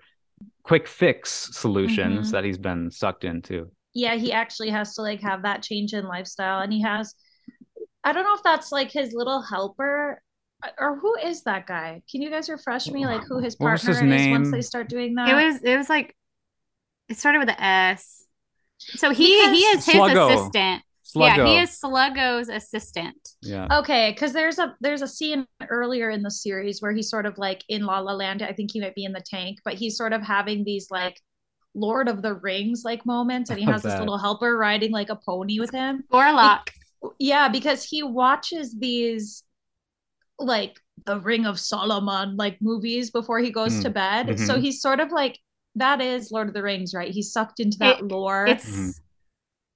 quick 0.62 0.86
fix 0.86 1.51
solutions 1.53 2.26
mm-hmm. 2.26 2.30
that 2.30 2.45
he's 2.45 2.59
been 2.59 2.90
sucked 2.90 3.24
into 3.24 3.70
yeah 3.95 4.14
he 4.14 4.32
actually 4.32 4.70
has 4.70 4.95
to 4.95 5.03
like 5.03 5.20
have 5.20 5.43
that 5.43 5.62
change 5.62 5.93
in 5.93 6.07
lifestyle 6.07 6.61
and 6.61 6.72
he 6.72 6.82
has 6.82 7.14
i 8.05 8.12
don't 8.12 8.24
know 8.24 8.34
if 8.34 8.43
that's 8.43 8.72
like 8.72 8.90
his 8.90 9.12
little 9.12 9.43
helper 9.43 10.22
or 10.78 10.97
who 10.97 11.14
is 11.16 11.43
that 11.43 11.66
guy 11.66 12.01
can 12.11 12.22
you 12.22 12.30
guys 12.30 12.49
refresh 12.49 12.88
me 12.88 13.05
like 13.05 13.22
who 13.28 13.38
his 13.38 13.57
partner 13.57 13.88
his 13.88 13.97
is 13.97 14.03
name? 14.03 14.30
once 14.30 14.51
they 14.51 14.62
start 14.62 14.88
doing 14.88 15.14
that 15.14 15.28
it 15.28 15.34
was 15.34 15.62
it 15.62 15.76
was 15.76 15.88
like 15.88 16.14
it 17.09 17.16
started 17.16 17.38
with 17.38 17.49
an 17.49 17.61
s 17.61 18.24
so 18.78 19.11
he 19.11 19.40
because 19.40 19.59
he 19.59 19.64
is 19.64 19.86
his 19.86 19.95
Sluggo. 19.95 20.34
assistant 20.34 20.82
Sluggo. 21.14 21.36
Yeah, 21.36 21.46
he 21.46 21.58
is 21.58 21.70
Sluggo's 21.70 22.48
assistant. 22.48 23.30
Yeah. 23.42 23.66
Okay, 23.78 24.12
because 24.12 24.32
there's 24.32 24.58
a 24.58 24.76
there's 24.80 25.02
a 25.02 25.08
scene 25.08 25.46
earlier 25.68 26.10
in 26.10 26.22
the 26.22 26.30
series 26.30 26.80
where 26.80 26.92
he's 26.92 27.10
sort 27.10 27.26
of 27.26 27.38
like 27.38 27.62
in 27.68 27.84
La 27.84 28.00
La 28.00 28.12
Land. 28.12 28.42
I 28.42 28.52
think 28.52 28.70
he 28.72 28.80
might 28.80 28.94
be 28.94 29.04
in 29.04 29.12
the 29.12 29.24
tank, 29.24 29.58
but 29.64 29.74
he's 29.74 29.96
sort 29.96 30.12
of 30.12 30.22
having 30.22 30.64
these 30.64 30.90
like 30.90 31.20
Lord 31.74 32.08
of 32.08 32.22
the 32.22 32.34
Rings 32.34 32.82
like 32.84 33.04
moments, 33.06 33.50
and 33.50 33.58
he 33.58 33.64
has 33.64 33.82
this 33.82 33.98
little 33.98 34.18
helper 34.18 34.56
riding 34.56 34.92
like 34.92 35.10
a 35.10 35.16
pony 35.16 35.58
with 35.58 35.70
him. 35.70 36.04
Warlock. 36.10 36.70
yeah, 37.18 37.48
because 37.48 37.84
he 37.84 38.02
watches 38.02 38.76
these 38.78 39.44
like 40.38 40.78
the 41.06 41.20
Ring 41.20 41.46
of 41.46 41.58
Solomon 41.58 42.36
like 42.36 42.58
movies 42.60 43.10
before 43.10 43.38
he 43.38 43.50
goes 43.50 43.74
mm. 43.74 43.82
to 43.82 43.90
bed. 43.90 44.26
Mm-hmm. 44.28 44.44
So 44.44 44.60
he's 44.60 44.80
sort 44.80 45.00
of 45.00 45.10
like 45.10 45.38
that 45.76 46.00
is 46.00 46.30
Lord 46.30 46.48
of 46.48 46.54
the 46.54 46.62
Rings, 46.62 46.94
right? 46.94 47.10
He's 47.10 47.32
sucked 47.32 47.60
into 47.60 47.78
that 47.78 48.00
it, 48.00 48.08
lore. 48.08 48.46
It's 48.46 48.70
mm-hmm. 48.70 48.90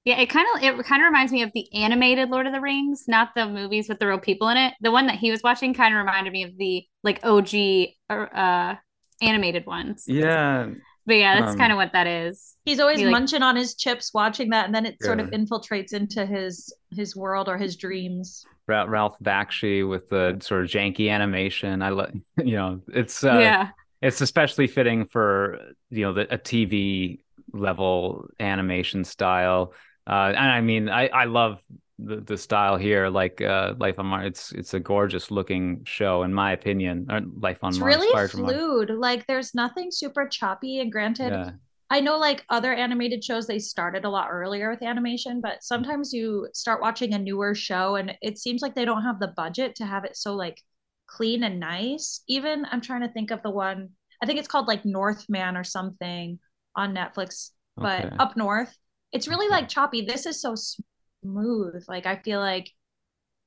Yeah, 0.06 0.20
it 0.20 0.30
kind 0.30 0.46
of 0.54 0.62
it 0.62 0.84
kind 0.84 1.02
of 1.02 1.06
reminds 1.06 1.32
me 1.32 1.42
of 1.42 1.50
the 1.52 1.66
animated 1.74 2.30
Lord 2.30 2.46
of 2.46 2.52
the 2.52 2.60
Rings, 2.60 3.06
not 3.08 3.30
the 3.34 3.44
movies 3.44 3.88
with 3.88 3.98
the 3.98 4.06
real 4.06 4.20
people 4.20 4.48
in 4.48 4.56
it. 4.56 4.72
The 4.80 4.92
one 4.92 5.08
that 5.08 5.16
he 5.16 5.32
was 5.32 5.42
watching 5.42 5.74
kind 5.74 5.92
of 5.92 5.98
reminded 5.98 6.32
me 6.32 6.44
of 6.44 6.56
the 6.56 6.86
like 7.02 7.18
OG 7.24 7.88
uh 8.08 8.76
animated 9.20 9.66
ones. 9.66 10.04
Yeah. 10.06 10.68
But 11.06 11.14
yeah, 11.14 11.40
that's 11.40 11.52
um, 11.52 11.58
kind 11.58 11.72
of 11.72 11.76
what 11.76 11.92
that 11.92 12.06
is. 12.06 12.54
He's 12.64 12.78
always 12.78 13.00
he, 13.00 13.06
munching 13.06 13.40
like, 13.40 13.48
on 13.48 13.56
his 13.56 13.74
chips 13.74 14.14
watching 14.14 14.50
that 14.50 14.66
and 14.66 14.74
then 14.74 14.86
it 14.86 14.96
yeah. 15.00 15.06
sort 15.06 15.18
of 15.18 15.30
infiltrates 15.30 15.92
into 15.92 16.24
his 16.24 16.72
his 16.92 17.16
world 17.16 17.48
or 17.48 17.58
his 17.58 17.74
dreams. 17.74 18.44
Ralph 18.68 19.16
Bakshi 19.20 19.88
with 19.88 20.08
the 20.08 20.38
sort 20.40 20.62
of 20.62 20.70
janky 20.70 21.10
animation. 21.10 21.82
I 21.82 21.90
let 21.90 22.14
you 22.44 22.54
know, 22.56 22.80
it's 22.94 23.24
uh, 23.24 23.38
yeah. 23.38 23.70
It's 24.02 24.20
especially 24.20 24.68
fitting 24.68 25.06
for 25.06 25.58
you 25.90 26.02
know 26.02 26.12
the, 26.12 26.32
a 26.32 26.38
TV 26.38 27.18
level 27.52 28.28
animation 28.38 29.02
style 29.02 29.72
uh, 30.06 30.28
and 30.28 30.38
I 30.38 30.60
mean, 30.60 30.88
I 30.88 31.08
I 31.08 31.24
love 31.24 31.60
the, 31.98 32.16
the 32.20 32.36
style 32.36 32.76
here, 32.76 33.08
like 33.08 33.40
uh, 33.40 33.74
Life 33.78 33.98
on 33.98 34.06
Mars. 34.06 34.26
It's 34.26 34.52
it's 34.52 34.74
a 34.74 34.80
gorgeous 34.80 35.30
looking 35.30 35.82
show, 35.84 36.22
in 36.22 36.32
my 36.32 36.52
opinion. 36.52 37.06
Or 37.10 37.20
Life 37.20 37.58
on 37.62 37.76
Mars. 37.78 37.96
it's 37.96 38.12
Mars. 38.12 38.34
really 38.34 38.54
fluid. 38.54 38.90
Like 38.90 39.26
there's 39.26 39.54
nothing 39.54 39.88
super 39.90 40.28
choppy. 40.28 40.80
And 40.80 40.92
granted, 40.92 41.30
yeah. 41.30 41.50
I 41.90 42.00
know 42.00 42.18
like 42.18 42.44
other 42.50 42.72
animated 42.72 43.24
shows, 43.24 43.46
they 43.46 43.58
started 43.58 44.04
a 44.04 44.10
lot 44.10 44.28
earlier 44.30 44.70
with 44.70 44.82
animation, 44.82 45.40
but 45.40 45.62
sometimes 45.62 46.12
you 46.12 46.48
start 46.52 46.80
watching 46.80 47.14
a 47.14 47.18
newer 47.18 47.54
show, 47.54 47.96
and 47.96 48.12
it 48.22 48.38
seems 48.38 48.62
like 48.62 48.74
they 48.74 48.84
don't 48.84 49.02
have 49.02 49.18
the 49.18 49.32
budget 49.36 49.74
to 49.76 49.86
have 49.86 50.04
it 50.04 50.16
so 50.16 50.34
like 50.34 50.62
clean 51.06 51.44
and 51.44 51.58
nice. 51.58 52.22
Even 52.28 52.66
I'm 52.70 52.80
trying 52.80 53.02
to 53.02 53.12
think 53.12 53.30
of 53.30 53.42
the 53.42 53.50
one. 53.50 53.90
I 54.22 54.26
think 54.26 54.38
it's 54.38 54.48
called 54.48 54.68
like 54.68 54.84
Northman 54.84 55.56
or 55.56 55.64
something 55.64 56.38
on 56.74 56.94
Netflix, 56.94 57.50
but 57.76 58.04
okay. 58.04 58.16
up 58.18 58.36
north 58.36 58.76
it's 59.12 59.28
really 59.28 59.48
like 59.48 59.68
choppy. 59.68 60.02
This 60.02 60.26
is 60.26 60.40
so 60.40 60.54
smooth. 60.56 61.84
Like 61.88 62.06
I 62.06 62.16
feel 62.16 62.40
like 62.40 62.70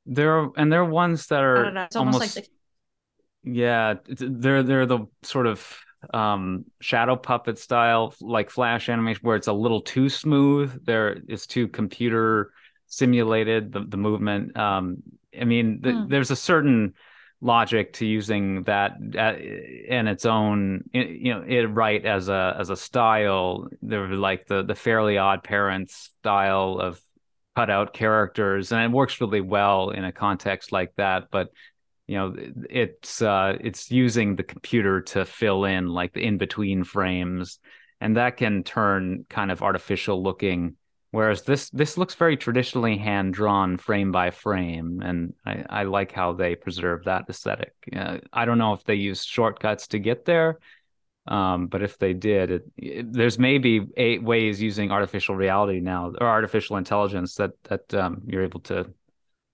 there 0.05 0.39
are 0.39 0.51
and 0.57 0.71
there 0.71 0.81
are 0.81 0.89
ones 0.89 1.27
that 1.27 1.43
are 1.43 1.65
almost, 1.65 1.95
almost 1.95 2.19
like 2.19 2.45
the 2.45 2.49
yeah 3.43 3.93
they're 4.07 4.63
they're 4.63 4.85
the 4.85 5.05
sort 5.23 5.47
of 5.47 5.77
um 6.13 6.65
shadow 6.81 7.15
puppet 7.15 7.59
style 7.59 8.13
like 8.21 8.49
flash 8.49 8.89
animation 8.89 9.21
where 9.23 9.35
it's 9.35 9.47
a 9.47 9.53
little 9.53 9.81
too 9.81 10.09
smooth 10.09 10.85
there 10.85 11.17
is 11.27 11.45
too 11.45 11.67
computer 11.67 12.51
simulated 12.87 13.71
the, 13.71 13.81
the 13.81 13.97
movement 13.97 14.57
um 14.57 14.97
i 15.39 15.43
mean 15.43 15.79
the, 15.81 15.91
hmm. 15.91 16.07
there's 16.07 16.31
a 16.31 16.35
certain 16.35 16.93
logic 17.41 17.93
to 17.93 18.05
using 18.05 18.63
that 18.63 18.97
in 18.99 20.07
its 20.07 20.25
own 20.25 20.83
you 20.93 21.33
know 21.33 21.41
it 21.47 21.63
right 21.63 22.05
as 22.05 22.29
a 22.29 22.55
as 22.59 22.69
a 22.69 22.75
style. 22.75 23.67
There 23.81 24.01
were 24.01 24.15
like 24.15 24.47
the 24.47 24.63
the 24.63 24.75
fairly 24.75 25.17
odd 25.17 25.43
parents 25.43 26.11
style 26.19 26.79
of 26.79 26.99
cut 27.55 27.69
out 27.69 27.93
characters 27.93 28.71
and 28.71 28.81
it 28.83 28.95
works 28.95 29.19
really 29.19 29.41
well 29.41 29.89
in 29.89 30.05
a 30.05 30.11
context 30.11 30.71
like 30.71 30.93
that 30.95 31.25
but 31.29 31.49
you 32.07 32.15
know 32.15 32.33
it's 32.69 33.21
uh 33.21 33.53
it's 33.59 33.91
using 33.91 34.35
the 34.35 34.43
computer 34.43 35.01
to 35.01 35.25
fill 35.25 35.65
in 35.65 35.89
like 35.89 36.13
the 36.13 36.23
in 36.23 36.37
between 36.37 36.83
frames 36.83 37.59
and 37.99 38.15
that 38.17 38.37
can 38.37 38.63
turn 38.63 39.25
kind 39.29 39.51
of 39.51 39.61
artificial 39.61 40.23
looking 40.23 40.75
Whereas 41.11 41.41
this 41.41 41.71
this 41.71 41.97
looks 41.97 42.13
very 42.13 42.37
traditionally 42.37 42.97
hand 42.97 43.33
drawn 43.33 43.77
frame 43.77 44.11
by 44.11 44.29
frame, 44.29 45.01
and 45.03 45.33
I, 45.43 45.65
I 45.69 45.83
like 45.83 46.11
how 46.11 46.33
they 46.33 46.55
preserve 46.55 47.05
that 47.05 47.25
aesthetic. 47.27 47.73
Uh, 47.95 48.19
I 48.31 48.45
don't 48.45 48.59
know 48.59 48.73
if 48.73 48.83
they 48.83 48.93
use 48.93 49.25
shortcuts 49.25 49.87
to 49.87 49.99
get 49.99 50.25
there, 50.25 50.59
um, 51.25 51.65
but 51.65 51.81
if 51.81 51.97
they 51.97 52.13
did, 52.13 52.51
it, 52.51 52.63
it, 52.77 53.11
there's 53.11 53.39
maybe 53.39 53.87
eight 53.97 54.21
ways 54.21 54.61
using 54.61 54.91
artificial 54.91 55.35
reality 55.35 55.79
now 55.79 56.13
or 56.21 56.27
artificial 56.27 56.77
intelligence 56.77 57.33
that 57.35 57.51
that 57.63 57.91
um, 57.95 58.21
you're 58.27 58.43
able 58.43 58.59
to 58.61 58.85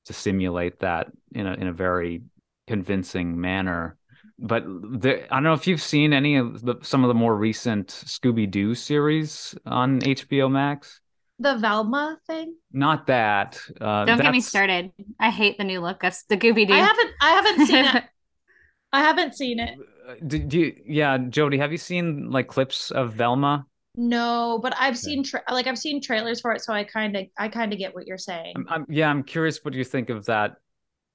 to 0.06 0.14
simulate 0.14 0.80
that 0.80 1.08
in 1.32 1.48
a 1.48 1.54
in 1.54 1.68
a 1.68 1.74
very 1.74 2.22
convincing 2.68 3.40
manner. 3.40 3.98
But 4.38 4.66
there, 4.68 5.26
I 5.32 5.36
don't 5.36 5.44
know 5.44 5.54
if 5.54 5.68
you've 5.68 5.82
seen 5.82 6.12
any 6.12 6.36
of 6.36 6.62
the, 6.62 6.76
some 6.82 7.06
of 7.06 7.08
the 7.08 7.14
more 7.14 7.38
recent 7.38 7.88
Scooby 7.88 8.52
Doo 8.52 8.76
series 8.76 9.56
on 9.66 10.02
HBO 10.02 10.52
Max 10.52 11.00
the 11.40 11.56
Velma 11.56 12.18
thing? 12.28 12.56
Not 12.72 13.08
that. 13.08 13.60
Uh, 13.80 14.06
Don't 14.06 14.22
get 14.22 14.32
me 14.32 14.42
started. 14.42 14.92
I 15.20 15.30
hate 15.30 15.58
the 15.58 15.64
new 15.64 15.82
look 15.82 16.04
of 16.04 16.16
the 16.30 16.38
Gooby 16.38 16.68
Doo. 16.68 16.74
I 16.74 16.78
haven't. 16.78 17.12
I 17.22 17.30
haven't 17.30 17.66
seen 17.68 17.86
it. 17.86 18.04
I 18.94 19.00
haven't 19.02 19.36
seen 19.36 19.60
it. 19.60 19.78
Do, 20.26 20.40
do 20.40 20.60
you, 20.60 20.76
yeah, 20.86 21.18
Jodi, 21.18 21.58
have 21.58 21.72
you 21.72 21.78
seen 21.78 22.30
like 22.30 22.48
clips 22.48 22.92
of 22.92 23.14
Velma? 23.14 23.66
No, 23.98 24.60
but 24.62 24.74
I've 24.80 24.98
seen 24.98 25.24
tra- 25.24 25.44
like 25.50 25.68
I've 25.68 25.78
seen 25.78 26.02
trailers 26.02 26.42
for 26.42 26.54
it, 26.54 26.62
so 26.62 26.74
I 26.74 26.84
kind 26.84 27.16
of 27.16 27.26
I 27.38 27.48
kind 27.48 27.74
of 27.74 27.80
get 27.80 27.96
what 27.96 28.06
you're 28.08 28.18
saying. 28.18 28.54
I'm, 28.56 28.66
I'm, 28.70 28.86
yeah, 28.90 29.10
I'm 29.10 29.24
curious 29.24 29.64
what 29.64 29.72
do 29.72 29.78
you 29.78 29.86
think 29.86 30.10
of 30.10 30.26
that 30.26 30.56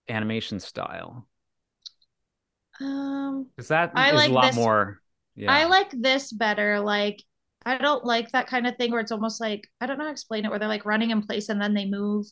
animation 0.09 0.61
style. 0.61 1.27
Um, 2.81 3.47
because 3.57 3.68
that 3.68 3.93
I 3.95 4.11
is 4.11 4.14
like 4.14 4.31
a 4.31 4.33
lot 4.33 4.47
this, 4.47 4.57
more. 4.57 5.01
Yeah. 5.37 5.53
I 5.53 5.64
like 5.64 5.91
this 5.93 6.33
better. 6.33 6.81
Like 6.81 7.23
I 7.65 7.79
don't 7.79 8.05
like 8.05 8.31
that 8.33 8.47
kind 8.47 8.67
of 8.67 8.77
thing 8.77 8.91
where 8.91 9.01
it's 9.01 9.13
almost 9.13 9.41
like 9.41 9.69
I 9.81 9.87
don't 9.87 9.99
know 9.99 10.05
how 10.05 10.09
to 10.09 10.13
explain 10.13 10.45
it 10.45 10.49
where 10.49 10.59
they're 10.59 10.69
like 10.69 10.87
running 10.87 11.11
in 11.11 11.23
place 11.23 11.49
and 11.49 11.61
then 11.61 11.75
they 11.75 11.87
move. 11.87 12.27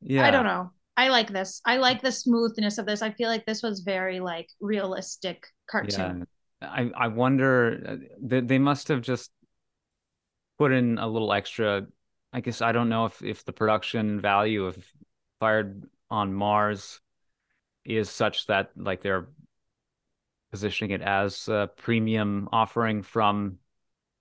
Yeah. 0.00 0.26
I 0.26 0.30
don't 0.30 0.44
know. 0.44 0.70
I 0.96 1.08
like 1.08 1.32
this. 1.32 1.60
I 1.64 1.78
like 1.78 2.02
the 2.02 2.12
smoothness 2.12 2.78
of 2.78 2.86
this. 2.86 3.02
I 3.02 3.10
feel 3.10 3.28
like 3.28 3.46
this 3.46 3.62
was 3.62 3.80
very 3.80 4.20
like 4.20 4.48
realistic 4.60 5.46
cartoon. 5.68 6.26
Yeah. 6.60 6.68
I 6.68 6.90
I 6.96 7.08
wonder 7.08 7.82
uh, 7.86 7.96
they 8.20 8.40
they 8.40 8.58
must 8.58 8.88
have 8.88 9.00
just 9.00 9.30
put 10.58 10.70
in 10.72 10.98
a 10.98 11.08
little 11.08 11.32
extra 11.32 11.86
I 12.32 12.40
guess 12.40 12.62
I 12.62 12.72
don't 12.72 12.88
know 12.88 13.06
if 13.06 13.22
if 13.22 13.44
the 13.44 13.52
production 13.52 14.20
value 14.20 14.66
of 14.66 14.78
Fired 15.40 15.84
on 16.10 16.32
Mars 16.32 17.00
is 17.84 18.08
such 18.08 18.46
that 18.46 18.70
like 18.76 19.02
they're 19.02 19.28
positioning 20.52 20.92
it 20.92 21.02
as 21.02 21.48
a 21.48 21.70
premium 21.76 22.48
offering 22.52 23.02
from 23.02 23.58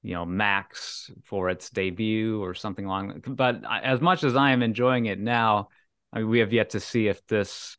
you 0.04 0.14
know 0.14 0.26
Max 0.26 1.12
for 1.24 1.50
its 1.50 1.70
debut 1.70 2.42
or 2.42 2.54
something 2.54 2.86
along. 2.86 3.24
But 3.28 3.62
as 3.84 4.02
much 4.02 4.24
as 4.24 4.36
I 4.36 4.52
am 4.52 4.64
enjoying 4.64 5.06
it 5.06 5.20
now, 5.20 5.70
I 6.14 6.20
mean, 6.20 6.30
we 6.30 6.40
have 6.40 6.54
yet 6.54 6.72
to 6.72 6.80
see 6.80 7.08
if 7.08 7.26
this 7.28 7.78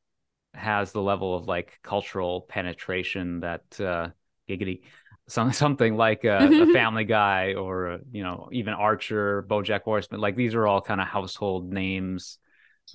has 0.55 0.93
the 0.93 1.03
level 1.03 1.35
of 1.35 1.47
like 1.47 1.79
cultural 1.83 2.43
penetration 2.43 3.41
that 3.41 3.81
uh, 3.81 4.09
giggity 4.49 4.83
some, 5.29 5.53
something 5.53 5.97
like 5.97 6.25
a, 6.25 6.39
a, 6.39 6.67
Family 6.73 7.05
Guy 7.05 7.55
or 7.55 8.01
you 8.11 8.23
know 8.23 8.49
even 8.53 8.75
Archer, 8.75 9.45
BoJack 9.49 9.83
Horseman. 9.83 10.21
Like 10.21 10.37
these 10.37 10.55
are 10.55 10.67
all 10.67 10.81
kind 10.81 11.01
of 11.01 11.07
household 11.07 11.73
names. 11.73 12.39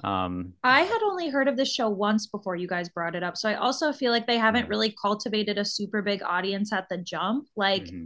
Um, 0.03 0.53
I 0.63 0.81
had 0.81 0.99
only 1.05 1.29
heard 1.29 1.47
of 1.47 1.55
this 1.55 1.73
show 1.73 1.89
once 1.89 2.27
before 2.27 2.55
you 2.55 2.67
guys 2.67 2.89
brought 2.89 3.15
it 3.15 3.23
up, 3.23 3.37
so 3.37 3.49
I 3.49 3.55
also 3.55 3.91
feel 3.91 4.11
like 4.11 4.27
they 4.27 4.37
haven't 4.37 4.65
yeah. 4.65 4.69
really 4.69 4.95
cultivated 5.01 5.57
a 5.57 5.65
super 5.65 6.01
big 6.01 6.21
audience 6.23 6.71
at 6.73 6.87
the 6.89 6.97
jump. 6.97 7.47
Like 7.55 7.85
mm-hmm. 7.85 8.05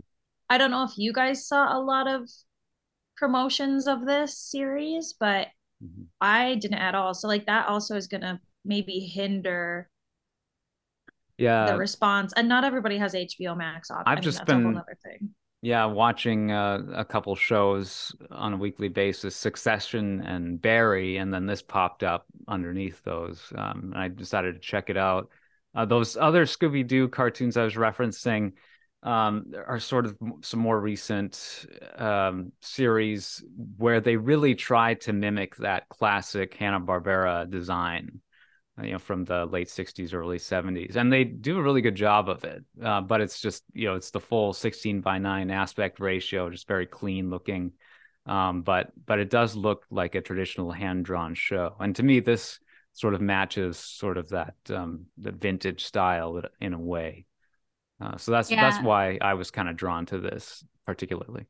I 0.51 0.57
don't 0.57 0.69
know 0.69 0.83
if 0.83 0.97
you 0.97 1.13
guys 1.13 1.47
saw 1.47 1.77
a 1.77 1.79
lot 1.79 2.09
of 2.09 2.29
promotions 3.15 3.87
of 3.87 4.05
this 4.05 4.37
series, 4.37 5.15
but 5.17 5.47
mm-hmm. 5.81 6.03
I 6.19 6.55
didn't 6.55 6.79
at 6.79 6.93
all. 6.93 7.13
So 7.13 7.29
like 7.29 7.45
that 7.45 7.69
also 7.69 7.95
is 7.95 8.07
gonna 8.07 8.41
maybe 8.65 8.99
hinder 8.99 9.89
yeah 11.37 11.67
the 11.67 11.77
response. 11.77 12.33
And 12.35 12.49
not 12.49 12.65
everybody 12.65 12.97
has 12.97 13.13
HBO 13.13 13.55
Max 13.55 13.89
on. 13.89 14.03
I've 14.05 14.17
I 14.17 14.21
just 14.21 14.45
been 14.45 14.65
another 14.65 14.97
thing. 15.01 15.29
Yeah, 15.61 15.85
watching 15.85 16.51
uh, 16.51 16.79
a 16.95 17.05
couple 17.05 17.33
shows 17.35 18.13
on 18.29 18.51
a 18.51 18.57
weekly 18.57 18.89
basis, 18.89 19.37
Succession 19.37 20.19
and 20.21 20.61
Barry, 20.61 21.15
and 21.15 21.33
then 21.33 21.45
this 21.45 21.61
popped 21.61 22.03
up 22.03 22.25
underneath 22.49 23.01
those. 23.05 23.41
Um, 23.55 23.91
and 23.93 23.95
I 23.95 24.09
decided 24.09 24.55
to 24.55 24.59
check 24.59 24.89
it 24.89 24.97
out. 24.97 25.29
Uh, 25.73 25.85
those 25.85 26.17
other 26.17 26.45
Scooby 26.45 26.85
Doo 26.85 27.07
cartoons 27.07 27.55
I 27.55 27.63
was 27.63 27.75
referencing, 27.75 28.51
um, 29.03 29.53
are 29.67 29.79
sort 29.79 30.05
of 30.05 30.17
some 30.41 30.59
more 30.59 30.79
recent 30.79 31.65
um, 31.95 32.51
series 32.61 33.43
where 33.77 33.99
they 33.99 34.15
really 34.15 34.53
try 34.53 34.93
to 34.95 35.13
mimic 35.13 35.55
that 35.57 35.89
classic 35.89 36.53
Hanna 36.53 36.79
Barbera 36.79 37.49
design, 37.49 38.21
uh, 38.79 38.83
you 38.83 38.91
know, 38.93 38.99
from 38.99 39.25
the 39.25 39.45
late 39.45 39.69
'60s, 39.69 40.13
early 40.13 40.37
'70s, 40.37 40.95
and 40.97 41.11
they 41.11 41.23
do 41.23 41.57
a 41.57 41.63
really 41.63 41.81
good 41.81 41.95
job 41.95 42.29
of 42.29 42.43
it. 42.43 42.63
Uh, 42.81 43.01
but 43.01 43.21
it's 43.21 43.41
just 43.41 43.63
you 43.73 43.87
know, 43.87 43.95
it's 43.95 44.11
the 44.11 44.19
full 44.19 44.53
16 44.53 45.01
by 45.01 45.17
9 45.17 45.49
aspect 45.49 45.99
ratio, 45.99 46.49
just 46.49 46.67
very 46.67 46.85
clean 46.85 47.29
looking. 47.29 47.71
Um, 48.27 48.61
but 48.61 48.91
but 49.07 49.17
it 49.17 49.31
does 49.31 49.55
look 49.55 49.85
like 49.89 50.13
a 50.13 50.21
traditional 50.21 50.71
hand 50.71 51.05
drawn 51.05 51.33
show, 51.33 51.75
and 51.79 51.95
to 51.95 52.03
me, 52.03 52.19
this 52.19 52.59
sort 52.93 53.15
of 53.15 53.21
matches 53.21 53.79
sort 53.79 54.17
of 54.17 54.29
that 54.29 54.53
um, 54.69 55.07
the 55.17 55.31
vintage 55.31 55.83
style 55.85 56.41
in 56.59 56.73
a 56.73 56.79
way. 56.79 57.25
Uh, 58.01 58.17
so 58.17 58.31
that's 58.31 58.49
yeah. 58.49 58.61
that's 58.61 58.83
why 58.83 59.17
I 59.21 59.35
was 59.35 59.51
kind 59.51 59.69
of 59.69 59.77
drawn 59.77 60.05
to 60.07 60.17
this 60.17 60.63
particularly. 60.85 61.45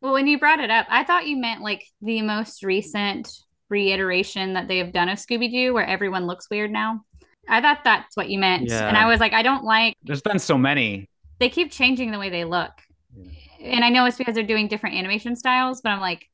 Well, 0.00 0.12
when 0.12 0.26
you 0.26 0.38
brought 0.38 0.60
it 0.60 0.70
up, 0.70 0.86
I 0.88 1.04
thought 1.04 1.26
you 1.26 1.36
meant 1.36 1.62
like 1.62 1.84
the 2.00 2.22
most 2.22 2.62
recent 2.62 3.30
reiteration 3.68 4.54
that 4.54 4.68
they 4.68 4.78
have 4.78 4.92
done 4.92 5.08
of 5.08 5.18
Scooby 5.18 5.50
Doo, 5.50 5.74
where 5.74 5.86
everyone 5.86 6.26
looks 6.26 6.48
weird 6.50 6.70
now. 6.70 7.00
I 7.48 7.60
thought 7.60 7.80
that's 7.84 8.16
what 8.16 8.28
you 8.28 8.38
meant, 8.38 8.68
yeah. 8.68 8.86
and 8.86 8.96
I 8.96 9.06
was 9.06 9.18
like, 9.18 9.32
I 9.32 9.42
don't 9.42 9.64
like. 9.64 9.96
There's 10.04 10.22
been 10.22 10.38
so 10.38 10.56
many. 10.56 11.08
They 11.40 11.48
keep 11.48 11.72
changing 11.72 12.12
the 12.12 12.18
way 12.18 12.30
they 12.30 12.44
look, 12.44 12.70
yeah. 13.16 13.30
and 13.60 13.84
I 13.84 13.88
know 13.88 14.04
it's 14.06 14.16
because 14.16 14.34
they're 14.34 14.44
doing 14.44 14.68
different 14.68 14.96
animation 14.96 15.34
styles, 15.34 15.80
but 15.80 15.90
I'm 15.90 16.00
like, 16.00 16.28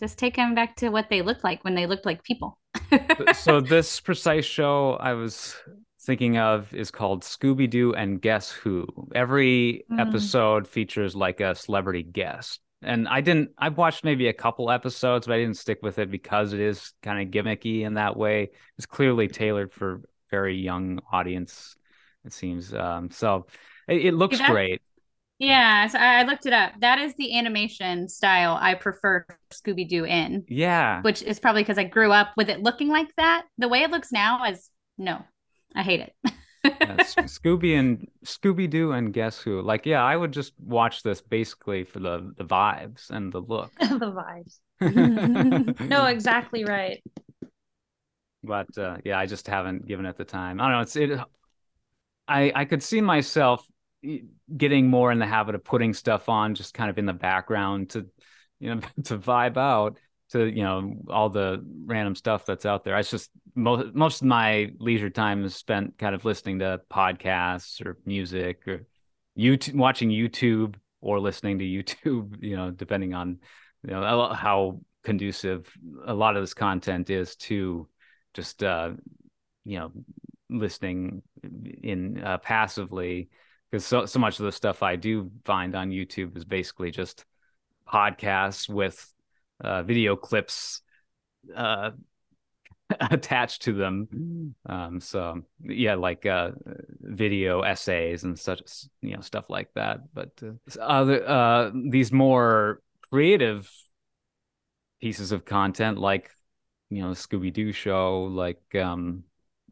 just 0.00 0.18
take 0.18 0.36
them 0.36 0.54
back 0.54 0.76
to 0.76 0.88
what 0.88 1.10
they 1.10 1.22
looked 1.22 1.44
like 1.44 1.62
when 1.62 1.74
they 1.74 1.86
looked 1.86 2.06
like 2.06 2.24
people. 2.24 2.58
so 3.34 3.60
this 3.60 4.00
precise 4.00 4.44
show, 4.44 4.92
I 4.94 5.14
was 5.14 5.54
thinking 6.08 6.38
of 6.38 6.74
is 6.74 6.90
called 6.90 7.22
Scooby 7.22 7.68
Doo 7.68 7.92
and 7.92 8.18
Guess 8.20 8.50
Who. 8.50 8.86
Every 9.14 9.84
mm. 9.92 10.00
episode 10.00 10.66
features 10.66 11.14
like 11.14 11.40
a 11.40 11.54
celebrity 11.54 12.02
guest. 12.02 12.60
And 12.80 13.06
I 13.06 13.20
didn't, 13.20 13.50
I've 13.58 13.76
watched 13.76 14.04
maybe 14.04 14.28
a 14.28 14.32
couple 14.32 14.70
episodes, 14.70 15.26
but 15.26 15.34
I 15.34 15.38
didn't 15.38 15.58
stick 15.58 15.80
with 15.82 15.98
it 15.98 16.10
because 16.10 16.54
it 16.54 16.60
is 16.60 16.94
kind 17.02 17.20
of 17.20 17.30
gimmicky 17.30 17.82
in 17.82 17.94
that 17.94 18.16
way. 18.16 18.52
It's 18.78 18.86
clearly 18.86 19.28
tailored 19.28 19.70
for 19.70 20.00
very 20.30 20.56
young 20.56 21.00
audience, 21.12 21.76
it 22.24 22.32
seems. 22.32 22.72
Um, 22.72 23.10
so 23.10 23.46
it, 23.86 24.06
it 24.06 24.14
looks 24.14 24.40
great. 24.40 24.80
Yeah, 25.38 25.88
so 25.88 25.98
I 25.98 26.22
looked 26.22 26.46
it 26.46 26.54
up. 26.54 26.72
That 26.80 26.98
is 27.00 27.14
the 27.16 27.36
animation 27.36 28.08
style 28.08 28.56
I 28.58 28.76
prefer 28.76 29.26
Scooby 29.52 29.86
Doo 29.86 30.06
in. 30.06 30.46
Yeah. 30.48 31.02
Which 31.02 31.22
is 31.22 31.38
probably 31.38 31.64
because 31.64 31.76
I 31.76 31.84
grew 31.84 32.12
up 32.12 32.28
with 32.34 32.48
it 32.48 32.62
looking 32.62 32.88
like 32.88 33.14
that. 33.18 33.44
The 33.58 33.68
way 33.68 33.82
it 33.82 33.90
looks 33.90 34.10
now 34.10 34.46
is 34.46 34.70
no. 34.96 35.22
I 35.74 35.82
hate 35.82 36.00
it. 36.00 36.14
yeah, 36.64 36.96
Scooby 37.26 37.78
and 37.78 38.08
Scooby 38.24 38.68
Doo 38.68 38.92
and 38.92 39.12
Guess 39.12 39.38
Who. 39.40 39.60
Like, 39.62 39.86
yeah, 39.86 40.02
I 40.02 40.16
would 40.16 40.32
just 40.32 40.52
watch 40.58 41.02
this 41.02 41.20
basically 41.20 41.84
for 41.84 42.00
the 42.00 42.32
the 42.36 42.44
vibes 42.44 43.10
and 43.10 43.32
the 43.32 43.40
look. 43.40 43.72
the 43.80 44.12
vibes. 44.12 44.58
no, 45.88 46.06
exactly 46.06 46.64
right. 46.64 47.02
But 48.42 48.76
uh, 48.78 48.98
yeah, 49.04 49.18
I 49.18 49.26
just 49.26 49.46
haven't 49.46 49.86
given 49.86 50.06
it 50.06 50.16
the 50.16 50.24
time. 50.24 50.60
I 50.60 50.64
don't 50.64 50.72
know. 50.72 50.80
It's 50.80 50.96
it. 50.96 51.20
I 52.26 52.52
I 52.54 52.64
could 52.64 52.82
see 52.82 53.00
myself 53.00 53.64
getting 54.56 54.88
more 54.88 55.10
in 55.10 55.18
the 55.18 55.26
habit 55.26 55.54
of 55.54 55.64
putting 55.64 55.92
stuff 55.92 56.28
on 56.28 56.54
just 56.54 56.74
kind 56.74 56.88
of 56.88 56.98
in 56.98 57.06
the 57.06 57.12
background 57.12 57.90
to 57.90 58.06
you 58.60 58.74
know 58.74 58.80
to 59.04 59.18
vibe 59.18 59.56
out 59.56 59.98
to 60.30 60.46
you 60.46 60.62
know 60.62 60.94
all 61.08 61.30
the 61.30 61.64
random 61.84 62.14
stuff 62.14 62.44
that's 62.44 62.66
out 62.66 62.84
there. 62.84 62.94
I 62.94 63.02
just 63.02 63.30
most 63.54 63.94
most 63.94 64.22
of 64.22 64.28
my 64.28 64.72
leisure 64.78 65.10
time 65.10 65.44
is 65.44 65.54
spent 65.54 65.98
kind 65.98 66.14
of 66.14 66.24
listening 66.24 66.60
to 66.60 66.80
podcasts 66.90 67.84
or 67.84 67.98
music 68.04 68.66
or 68.68 68.86
YouTube, 69.38 69.74
watching 69.74 70.10
YouTube 70.10 70.74
or 71.00 71.20
listening 71.20 71.58
to 71.58 71.64
YouTube. 71.64 72.36
You 72.42 72.56
know, 72.56 72.70
depending 72.70 73.14
on 73.14 73.38
you 73.82 73.90
know 73.90 74.32
how 74.32 74.80
conducive 75.04 75.70
a 76.04 76.14
lot 76.14 76.36
of 76.36 76.42
this 76.42 76.54
content 76.54 77.10
is 77.10 77.36
to 77.36 77.88
just 78.34 78.62
uh, 78.62 78.92
you 79.64 79.78
know 79.78 79.92
listening 80.50 81.22
in 81.82 82.22
uh, 82.22 82.38
passively 82.38 83.28
because 83.70 83.84
so 83.84 84.06
so 84.06 84.18
much 84.18 84.38
of 84.38 84.46
the 84.46 84.52
stuff 84.52 84.82
I 84.82 84.96
do 84.96 85.30
find 85.44 85.74
on 85.74 85.90
YouTube 85.90 86.36
is 86.36 86.44
basically 86.44 86.90
just 86.90 87.24
podcasts 87.86 88.68
with 88.68 89.12
uh, 89.60 89.82
video 89.82 90.16
clips 90.16 90.82
uh, 91.54 91.90
attached 93.00 93.62
to 93.62 93.72
them. 93.72 94.54
Um, 94.66 95.00
so 95.00 95.42
yeah, 95.62 95.94
like 95.94 96.26
uh, 96.26 96.52
video 97.00 97.62
essays 97.62 98.24
and 98.24 98.38
such, 98.38 98.62
you 99.02 99.14
know, 99.14 99.20
stuff 99.20 99.46
like 99.48 99.72
that. 99.74 100.00
But 100.14 100.30
uh, 100.42 100.80
other 100.80 101.28
uh, 101.28 101.70
these 101.90 102.12
more 102.12 102.80
creative 103.10 103.70
pieces 105.00 105.32
of 105.32 105.44
content, 105.44 105.98
like 105.98 106.30
you 106.90 107.02
know, 107.02 107.10
Scooby 107.10 107.52
Doo 107.52 107.72
show, 107.72 108.24
like 108.24 108.74
um, 108.74 109.24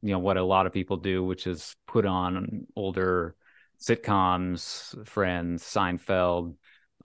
you 0.03 0.11
know 0.11 0.18
what 0.18 0.37
a 0.37 0.45
lot 0.45 0.66
of 0.66 0.72
people 0.72 0.99
do, 0.99 1.24
which 1.24 1.47
is 1.47 1.74
put 1.87 2.05
on 2.05 2.66
older 2.76 3.34
sitcoms, 3.80 5.07
Friends, 5.07 5.62
Seinfeld, 5.62 6.55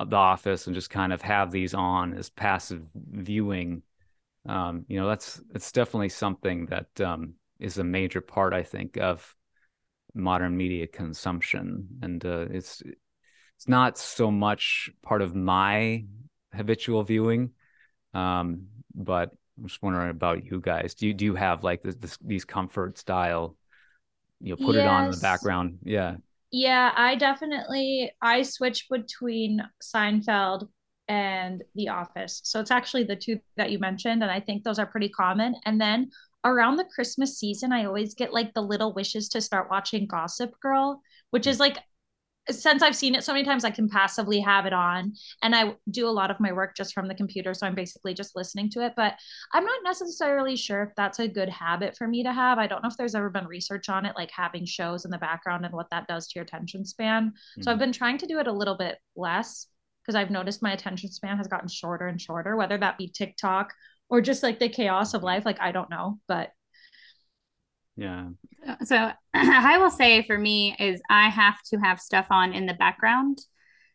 The 0.10 0.16
Office, 0.16 0.68
and 0.68 0.76
just 0.76 0.90
kind 0.90 1.14
of 1.14 1.22
have 1.22 1.52
these 1.52 1.74
on 1.74 2.14
as 2.14 2.30
passive 2.30 2.84
viewing 2.96 3.84
um, 4.48 4.86
you 4.88 5.00
know 5.00 5.08
that's 5.08 5.40
it's 5.54 5.72
definitely 5.72 6.10
something 6.10 6.66
that 6.66 7.02
um, 7.02 7.34
is 7.60 7.78
a 7.78 7.84
major 7.84 8.22
part 8.22 8.54
i 8.54 8.64
think 8.64 8.98
of 8.98 9.36
modern 10.14 10.56
media 10.58 10.88
consumption. 10.88 11.88
And 12.02 12.24
uh, 12.26 12.48
it's 12.50 12.82
it's 13.58 13.68
not 13.68 13.98
so 13.98 14.32
much 14.32 14.90
part 15.04 15.22
of 15.22 15.36
my 15.36 16.06
habitual 16.54 17.04
viewing 17.04 17.52
um, 18.14 18.64
but 18.94 19.32
i'm 19.58 19.68
just 19.68 19.82
wondering 19.82 20.10
about 20.10 20.44
you 20.44 20.60
guys. 20.60 20.96
Do 20.96 21.08
you 21.08 21.14
do 21.14 21.26
you 21.26 21.36
have 21.36 21.64
like 21.64 21.82
this, 21.82 21.96
this 21.96 22.18
these 22.24 22.46
comfort 22.46 22.98
style 22.98 23.56
you 24.40 24.50
know 24.50 24.66
put 24.66 24.76
yes. 24.76 24.84
it 24.84 24.88
on 24.88 25.06
in 25.06 25.12
the 25.12 25.18
background? 25.18 25.78
Yeah 25.84 26.16
yeah 26.52 26.92
i 26.96 27.16
definitely 27.16 28.12
i 28.22 28.42
switch 28.42 28.88
between 28.90 29.62
seinfeld 29.82 30.68
and 31.12 31.62
The 31.76 31.90
Office. 31.90 32.40
So 32.46 32.62
it's 32.62 32.72
actually 32.72 33.04
the 33.04 33.18
two 33.18 33.38
that 33.58 33.70
you 33.70 33.80
mentioned. 33.80 34.24
And 34.24 34.32
I 34.32 34.40
think 34.40 34.64
those 34.64 34.80
are 34.80 34.86
pretty 34.86 35.10
common. 35.10 35.56
And 35.66 35.80
then 35.80 36.10
around 36.46 36.78
the 36.78 36.86
Christmas 36.86 37.38
season, 37.38 37.74
I 37.74 37.84
always 37.84 38.14
get 38.16 38.34
like 38.34 38.54
the 38.54 38.62
little 38.62 38.94
wishes 38.94 39.28
to 39.30 39.42
start 39.42 39.70
watching 39.70 40.08
Gossip 40.08 40.58
Girl, 40.62 41.02
which 41.32 41.48
is 41.48 41.60
like, 41.60 41.80
since 42.50 42.82
I've 42.82 42.96
seen 42.96 43.14
it 43.16 43.24
so 43.24 43.34
many 43.34 43.46
times, 43.46 43.64
I 43.64 43.70
can 43.70 43.88
passively 43.88 44.40
have 44.40 44.66
it 44.66 44.74
on. 44.74 45.14
And 45.44 45.56
I 45.56 45.76
do 45.90 46.08
a 46.08 46.10
lot 46.10 46.32
of 46.32 46.40
my 46.40 46.52
work 46.52 46.76
just 46.76 46.94
from 46.94 47.08
the 47.08 47.16
computer. 47.16 47.54
So 47.54 47.68
I'm 47.68 47.76
basically 47.76 48.14
just 48.14 48.36
listening 48.36 48.70
to 48.72 48.86
it. 48.86 48.94
But 48.96 49.16
I'm 49.54 49.64
not 49.64 49.80
necessarily 49.84 50.56
sure 50.56 50.84
if 50.84 50.90
that's 50.96 51.20
a 51.20 51.28
good 51.28 51.50
habit 51.50 51.96
for 51.96 52.08
me 52.08 52.24
to 52.24 52.34
have. 52.34 52.58
I 52.58 52.68
don't 52.68 52.82
know 52.82 52.90
if 52.90 52.98
there's 52.98 53.16
ever 53.16 53.30
been 53.30 53.46
research 53.46 53.90
on 53.90 54.06
it, 54.06 54.16
like 54.16 54.32
having 54.32 54.66
shows 54.66 55.06
in 55.06 55.12
the 55.12 55.18
background 55.18 55.66
and 55.66 55.74
what 55.74 55.90
that 55.92 56.08
does 56.08 56.28
to 56.28 56.40
your 56.40 56.44
attention 56.44 56.84
span. 56.84 57.28
Mm-hmm. 57.28 57.62
So 57.62 57.72
I've 57.72 57.80
been 57.80 57.92
trying 57.92 58.18
to 58.20 58.28
do 58.28 58.40
it 58.40 58.48
a 58.48 58.54
little 58.54 58.76
bit 58.76 58.98
less 59.16 59.68
because 60.02 60.16
I've 60.16 60.32
noticed 60.32 60.64
my 60.64 60.74
attention 60.74 61.12
span 61.12 61.38
has 61.38 61.48
gotten 61.48 61.68
shorter 61.68 62.08
and 62.08 62.20
shorter, 62.20 62.56
whether 62.56 62.78
that 62.78 62.98
be 62.98 63.08
TikTok 63.08 63.72
or 64.10 64.20
just 64.20 64.42
like 64.42 64.60
the 64.60 64.68
chaos 64.68 65.14
of 65.14 65.24
life. 65.24 65.46
Like, 65.46 65.62
I 65.62 65.72
don't 65.72 65.90
know, 65.90 66.20
but 66.28 66.50
yeah. 68.02 68.76
So 68.84 69.12
I 69.34 69.78
will 69.78 69.92
say 69.92 70.24
for 70.24 70.38
me 70.38 70.76
is 70.80 71.02
I 71.10 71.30
have 71.30 71.62
to 71.72 71.78
have 71.78 72.00
stuff 72.00 72.28
on 72.30 72.54
in 72.54 72.66
the 72.66 72.74
background 72.74 73.42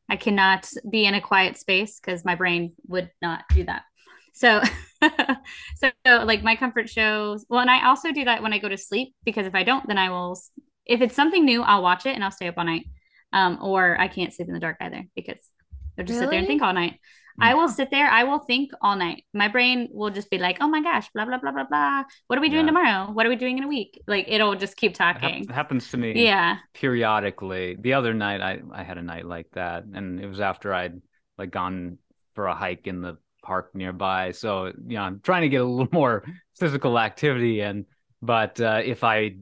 I 0.08 0.16
cannot 0.16 0.68
be 0.88 1.04
in 1.04 1.14
a 1.14 1.20
quiet 1.20 1.56
space 1.56 1.98
because 1.98 2.24
my 2.24 2.34
brain 2.34 2.72
would 2.86 3.10
not 3.20 3.44
do 3.52 3.64
that. 3.64 3.82
So, 4.32 4.62
so, 5.02 5.10
so 6.06 6.24
like 6.24 6.42
my 6.42 6.56
comfort 6.56 6.88
shows. 6.88 7.44
Well, 7.48 7.60
and 7.60 7.70
I 7.70 7.86
also 7.86 8.12
do 8.12 8.24
that 8.24 8.42
when 8.42 8.52
I 8.52 8.58
go 8.58 8.68
to 8.68 8.76
sleep 8.76 9.14
because 9.24 9.46
if 9.46 9.54
I 9.54 9.62
don't, 9.62 9.86
then 9.88 9.98
I 9.98 10.10
will. 10.10 10.38
If 10.84 11.00
it's 11.00 11.16
something 11.16 11.44
new, 11.44 11.62
I'll 11.62 11.82
watch 11.82 12.06
it 12.06 12.14
and 12.14 12.22
I'll 12.22 12.30
stay 12.30 12.46
up 12.46 12.56
all 12.56 12.64
night. 12.64 12.86
Um, 13.32 13.58
or 13.60 13.98
I 13.98 14.06
can't 14.06 14.32
sleep 14.32 14.48
in 14.48 14.54
the 14.54 14.60
dark 14.60 14.76
either 14.80 15.04
because 15.16 15.40
I'll 15.98 16.04
just 16.04 16.20
really? 16.20 16.26
sit 16.26 16.30
there 16.30 16.38
and 16.38 16.46
think 16.46 16.62
all 16.62 16.72
night. 16.72 17.00
I 17.40 17.54
will 17.54 17.68
sit 17.68 17.90
there. 17.90 18.08
I 18.08 18.24
will 18.24 18.38
think 18.38 18.70
all 18.80 18.96
night. 18.96 19.24
My 19.34 19.48
brain 19.48 19.88
will 19.92 20.10
just 20.10 20.30
be 20.30 20.38
like, 20.38 20.58
"Oh 20.60 20.68
my 20.68 20.82
gosh, 20.82 21.08
blah 21.14 21.24
blah 21.24 21.38
blah 21.38 21.52
blah 21.52 21.64
blah. 21.64 22.04
What 22.26 22.38
are 22.38 22.42
we 22.42 22.48
doing 22.48 22.66
yeah. 22.66 22.72
tomorrow? 22.72 23.12
What 23.12 23.26
are 23.26 23.28
we 23.28 23.36
doing 23.36 23.58
in 23.58 23.64
a 23.64 23.68
week?" 23.68 24.00
Like 24.06 24.26
it'll 24.28 24.54
just 24.54 24.76
keep 24.76 24.94
talking. 24.94 25.44
It 25.44 25.50
happens 25.50 25.90
to 25.90 25.96
me. 25.96 26.24
Yeah. 26.24 26.56
Periodically. 26.74 27.76
The 27.78 27.94
other 27.94 28.14
night, 28.14 28.40
I 28.40 28.60
I 28.72 28.82
had 28.82 28.98
a 28.98 29.02
night 29.02 29.26
like 29.26 29.50
that, 29.52 29.84
and 29.84 30.20
it 30.20 30.26
was 30.26 30.40
after 30.40 30.72
I'd 30.72 31.00
like 31.38 31.50
gone 31.50 31.98
for 32.34 32.46
a 32.46 32.54
hike 32.54 32.86
in 32.86 33.00
the 33.00 33.18
park 33.42 33.70
nearby. 33.74 34.32
So 34.32 34.66
you 34.66 34.96
know, 34.96 35.02
I'm 35.02 35.20
trying 35.20 35.42
to 35.42 35.48
get 35.48 35.60
a 35.60 35.64
little 35.64 35.88
more 35.92 36.24
physical 36.58 36.98
activity, 36.98 37.60
and 37.60 37.86
but 38.22 38.60
uh, 38.60 38.80
if 38.84 39.04
I 39.04 39.36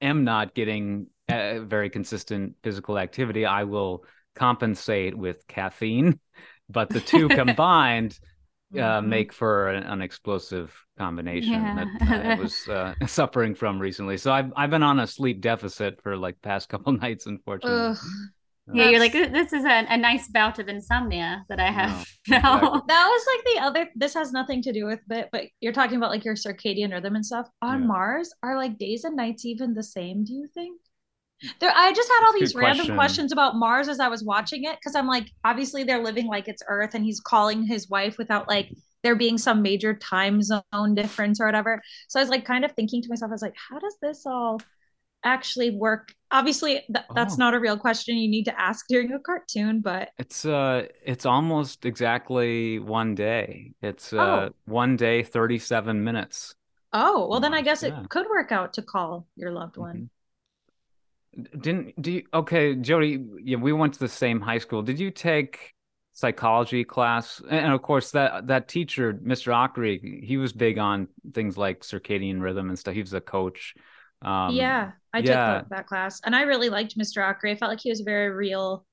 am 0.00 0.24
not 0.24 0.54
getting 0.54 1.08
a 1.28 1.60
very 1.60 1.90
consistent 1.90 2.56
physical 2.62 2.98
activity, 2.98 3.46
I 3.46 3.64
will 3.64 4.04
compensate 4.34 5.16
with 5.16 5.46
caffeine 5.46 6.18
but 6.70 6.88
the 6.88 7.00
two 7.00 7.28
combined 7.40 8.18
uh, 8.74 8.78
mm-hmm. 8.78 9.08
make 9.08 9.32
for 9.32 9.68
an, 9.68 9.82
an 9.82 10.02
explosive 10.02 10.72
combination 10.96 11.52
yeah. 11.52 11.86
that 11.98 12.28
I 12.28 12.34
was 12.40 12.68
uh, 12.68 12.94
suffering 13.06 13.54
from 13.54 13.78
recently. 13.78 14.16
So 14.16 14.32
I've 14.32 14.52
I've 14.56 14.70
been 14.70 14.82
on 14.82 15.00
a 15.00 15.06
sleep 15.06 15.40
deficit 15.40 16.00
for 16.02 16.16
like 16.16 16.40
past 16.42 16.68
couple 16.68 16.92
nights, 16.92 17.26
unfortunately. 17.26 17.98
Yeah, 18.72 18.88
you're 18.88 19.00
like 19.00 19.12
this 19.12 19.52
is 19.52 19.64
a, 19.64 19.86
a 19.88 19.96
nice 19.96 20.28
bout 20.28 20.60
of 20.60 20.68
insomnia 20.68 21.44
that 21.48 21.58
I 21.58 21.72
have 21.72 22.06
no, 22.28 22.38
now. 22.38 22.56
Exactly. 22.56 22.80
That 22.86 23.06
was 23.08 23.26
like 23.34 23.54
the 23.54 23.60
other. 23.62 23.90
This 23.96 24.14
has 24.14 24.30
nothing 24.30 24.62
to 24.62 24.72
do 24.72 24.86
with 24.86 25.00
it, 25.10 25.28
but 25.32 25.46
you're 25.60 25.72
talking 25.72 25.96
about 25.96 26.10
like 26.10 26.24
your 26.24 26.36
circadian 26.36 26.92
rhythm 26.92 27.16
and 27.16 27.26
stuff 27.26 27.48
on 27.62 27.80
yeah. 27.80 27.86
Mars. 27.86 28.32
Are 28.44 28.56
like 28.56 28.78
days 28.78 29.02
and 29.02 29.16
nights 29.16 29.44
even 29.44 29.74
the 29.74 29.82
same? 29.82 30.22
Do 30.22 30.34
you 30.34 30.46
think? 30.54 30.80
There, 31.58 31.72
I 31.74 31.92
just 31.92 32.08
had 32.08 32.26
all 32.26 32.32
these 32.32 32.54
random 32.54 32.76
question. 32.76 32.94
questions 32.96 33.32
about 33.32 33.56
Mars 33.56 33.88
as 33.88 34.00
I 34.00 34.08
was 34.08 34.22
watching 34.22 34.64
it 34.64 34.76
because 34.76 34.94
I'm 34.94 35.06
like, 35.06 35.30
obviously 35.44 35.84
they're 35.84 36.02
living 36.02 36.26
like 36.26 36.48
it's 36.48 36.62
Earth, 36.68 36.94
and 36.94 37.04
he's 37.04 37.20
calling 37.20 37.62
his 37.62 37.88
wife 37.88 38.18
without 38.18 38.48
like 38.48 38.70
there 39.02 39.16
being 39.16 39.38
some 39.38 39.62
major 39.62 39.94
time 39.94 40.42
zone 40.42 40.94
difference 40.94 41.40
or 41.40 41.46
whatever. 41.46 41.80
So 42.08 42.20
I 42.20 42.22
was 42.22 42.30
like, 42.30 42.44
kind 42.44 42.64
of 42.64 42.72
thinking 42.72 43.02
to 43.02 43.08
myself, 43.08 43.30
I 43.30 43.34
was 43.34 43.42
like, 43.42 43.56
how 43.70 43.78
does 43.78 43.96
this 44.02 44.26
all 44.26 44.60
actually 45.24 45.70
work? 45.70 46.12
Obviously, 46.30 46.84
th- 46.92 47.06
that's 47.14 47.34
oh. 47.34 47.38
not 47.38 47.54
a 47.54 47.60
real 47.60 47.76
question 47.76 48.16
you 48.16 48.28
need 48.28 48.44
to 48.44 48.60
ask 48.60 48.86
during 48.88 49.12
a 49.12 49.18
cartoon, 49.18 49.80
but 49.80 50.10
it's 50.18 50.44
uh, 50.44 50.86
it's 51.04 51.26
almost 51.26 51.84
exactly 51.84 52.78
one 52.78 53.14
day. 53.14 53.72
It's 53.82 54.12
uh, 54.12 54.18
oh. 54.18 54.50
one 54.66 54.96
day, 54.96 55.22
thirty 55.22 55.58
seven 55.58 56.04
minutes. 56.04 56.54
Oh 56.92 57.28
well, 57.28 57.40
then 57.40 57.54
I 57.54 57.62
guess 57.62 57.82
yeah. 57.82 58.00
it 58.00 58.08
could 58.08 58.26
work 58.28 58.52
out 58.52 58.74
to 58.74 58.82
call 58.82 59.26
your 59.36 59.52
loved 59.52 59.76
one. 59.76 60.10
Didn't 61.58 62.00
do 62.00 62.12
you 62.12 62.22
okay, 62.34 62.74
Jodi? 62.74 63.24
Yeah, 63.42 63.58
we 63.58 63.72
went 63.72 63.94
to 63.94 64.00
the 64.00 64.08
same 64.08 64.40
high 64.40 64.58
school. 64.58 64.82
Did 64.82 64.98
you 64.98 65.10
take 65.10 65.74
psychology 66.12 66.84
class? 66.84 67.40
And 67.48 67.72
of 67.72 67.82
course, 67.82 68.10
that 68.12 68.48
that 68.48 68.68
teacher, 68.68 69.14
Mr. 69.14 69.52
Ockery, 69.52 70.24
he 70.24 70.36
was 70.36 70.52
big 70.52 70.78
on 70.78 71.08
things 71.32 71.56
like 71.56 71.80
circadian 71.80 72.40
rhythm 72.40 72.68
and 72.68 72.78
stuff. 72.78 72.94
He 72.94 73.00
was 73.00 73.14
a 73.14 73.20
coach. 73.20 73.74
Um, 74.22 74.54
yeah, 74.54 74.92
I 75.14 75.20
yeah. 75.20 75.58
took 75.60 75.68
that 75.70 75.86
class, 75.86 76.20
and 76.24 76.34
I 76.34 76.42
really 76.42 76.68
liked 76.68 76.98
Mr. 76.98 77.22
Ockery. 77.22 77.52
I 77.52 77.56
felt 77.56 77.70
like 77.70 77.80
he 77.80 77.90
was 77.90 78.00
a 78.00 78.04
very 78.04 78.30
real 78.30 78.84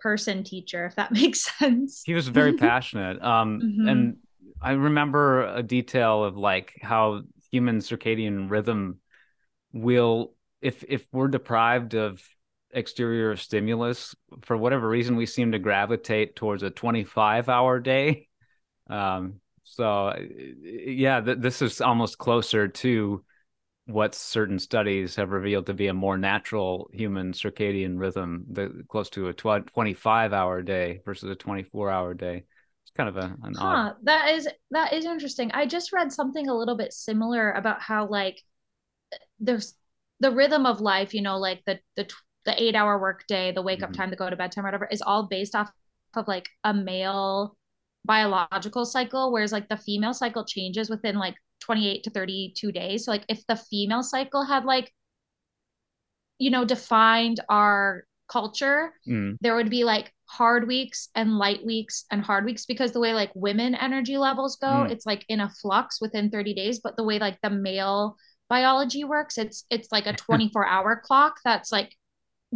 person 0.00 0.42
teacher, 0.44 0.86
if 0.86 0.96
that 0.96 1.12
makes 1.12 1.44
sense. 1.58 2.02
He 2.04 2.14
was 2.14 2.28
very 2.28 2.52
passionate. 2.56 3.22
Um, 3.22 3.60
mm-hmm. 3.60 3.88
and 3.88 4.16
I 4.60 4.72
remember 4.72 5.46
a 5.54 5.62
detail 5.62 6.24
of 6.24 6.36
like 6.36 6.74
how 6.82 7.22
human 7.50 7.78
circadian 7.78 8.50
rhythm 8.50 8.98
will 9.72 10.31
if 10.62 10.84
if 10.88 11.06
we're 11.12 11.28
deprived 11.28 11.94
of 11.94 12.22
exterior 12.72 13.36
stimulus 13.36 14.14
for 14.42 14.56
whatever 14.56 14.88
reason 14.88 15.16
we 15.16 15.26
seem 15.26 15.52
to 15.52 15.58
gravitate 15.58 16.34
towards 16.34 16.62
a 16.62 16.70
25 16.70 17.48
hour 17.48 17.80
day. 17.80 18.28
Um, 18.88 19.40
so 19.64 20.14
yeah 20.62 21.20
th- 21.20 21.38
this 21.38 21.62
is 21.62 21.80
almost 21.80 22.18
closer 22.18 22.68
to 22.68 23.24
what 23.86 24.14
certain 24.14 24.58
studies 24.58 25.16
have 25.16 25.30
revealed 25.30 25.66
to 25.66 25.74
be 25.74 25.88
a 25.88 25.94
more 25.94 26.16
natural 26.16 26.88
human 26.92 27.32
circadian 27.32 27.98
rhythm 27.98 28.44
the, 28.50 28.84
close 28.88 29.10
to 29.10 29.28
a 29.28 29.32
tw- 29.32 29.66
25 29.66 30.32
hour 30.32 30.62
day 30.62 31.00
versus 31.04 31.30
a 31.30 31.34
24 31.34 31.90
hour 31.90 32.14
day. 32.14 32.44
It's 32.84 32.92
kind 32.96 33.08
of 33.08 33.16
a 33.16 33.36
an 33.42 33.54
huh, 33.56 33.66
odd... 33.66 33.96
that 34.04 34.30
is 34.30 34.48
that 34.70 34.92
is 34.92 35.04
interesting. 35.04 35.50
I 35.52 35.66
just 35.66 35.92
read 35.92 36.12
something 36.12 36.48
a 36.48 36.54
little 36.54 36.76
bit 36.76 36.92
similar 36.92 37.52
about 37.52 37.80
how 37.80 38.06
like 38.06 38.42
there's 39.40 39.74
the 40.22 40.30
rhythm 40.30 40.66
of 40.66 40.80
life, 40.80 41.12
you 41.12 41.20
know, 41.20 41.36
like 41.36 41.62
the 41.66 41.78
the 41.96 42.08
the 42.44 42.60
eight 42.62 42.74
hour 42.74 42.98
workday, 42.98 43.52
the 43.52 43.62
wake 43.62 43.82
up 43.82 43.90
mm-hmm. 43.90 44.00
time, 44.00 44.10
the 44.10 44.16
go 44.16 44.30
to 44.30 44.36
bed 44.36 44.52
time, 44.52 44.64
whatever, 44.64 44.88
is 44.90 45.02
all 45.02 45.26
based 45.28 45.54
off 45.54 45.70
of 46.14 46.28
like 46.28 46.48
a 46.64 46.72
male 46.72 47.56
biological 48.04 48.84
cycle, 48.84 49.32
whereas 49.32 49.52
like 49.52 49.68
the 49.68 49.76
female 49.76 50.14
cycle 50.14 50.44
changes 50.44 50.88
within 50.88 51.16
like 51.16 51.34
28 51.60 52.02
to 52.04 52.10
32 52.10 52.72
days. 52.72 53.04
So 53.04 53.12
like 53.12 53.24
if 53.28 53.46
the 53.46 53.56
female 53.56 54.02
cycle 54.02 54.44
had 54.44 54.64
like, 54.64 54.92
you 56.38 56.50
know, 56.50 56.64
defined 56.64 57.40
our 57.48 58.04
culture, 58.28 58.92
mm. 59.08 59.36
there 59.40 59.54
would 59.54 59.70
be 59.70 59.84
like 59.84 60.12
hard 60.24 60.66
weeks 60.66 61.08
and 61.14 61.38
light 61.38 61.64
weeks 61.64 62.04
and 62.10 62.22
hard 62.22 62.44
weeks 62.44 62.64
because 62.64 62.92
the 62.92 63.00
way 63.00 63.12
like 63.12 63.30
women 63.34 63.74
energy 63.74 64.18
levels 64.18 64.56
go, 64.56 64.66
mm. 64.66 64.90
it's 64.90 65.06
like 65.06 65.24
in 65.28 65.40
a 65.40 65.50
flux 65.60 66.00
within 66.00 66.30
30 66.30 66.54
days. 66.54 66.80
But 66.80 66.96
the 66.96 67.04
way 67.04 67.18
like 67.18 67.38
the 67.42 67.50
male 67.50 68.16
biology 68.52 69.02
works. 69.02 69.38
It's 69.38 69.64
it's 69.70 69.90
like 69.90 70.06
a 70.06 70.12
24 70.26 70.66
hour 70.66 71.00
clock 71.02 71.40
that's 71.42 71.72
like 71.72 71.96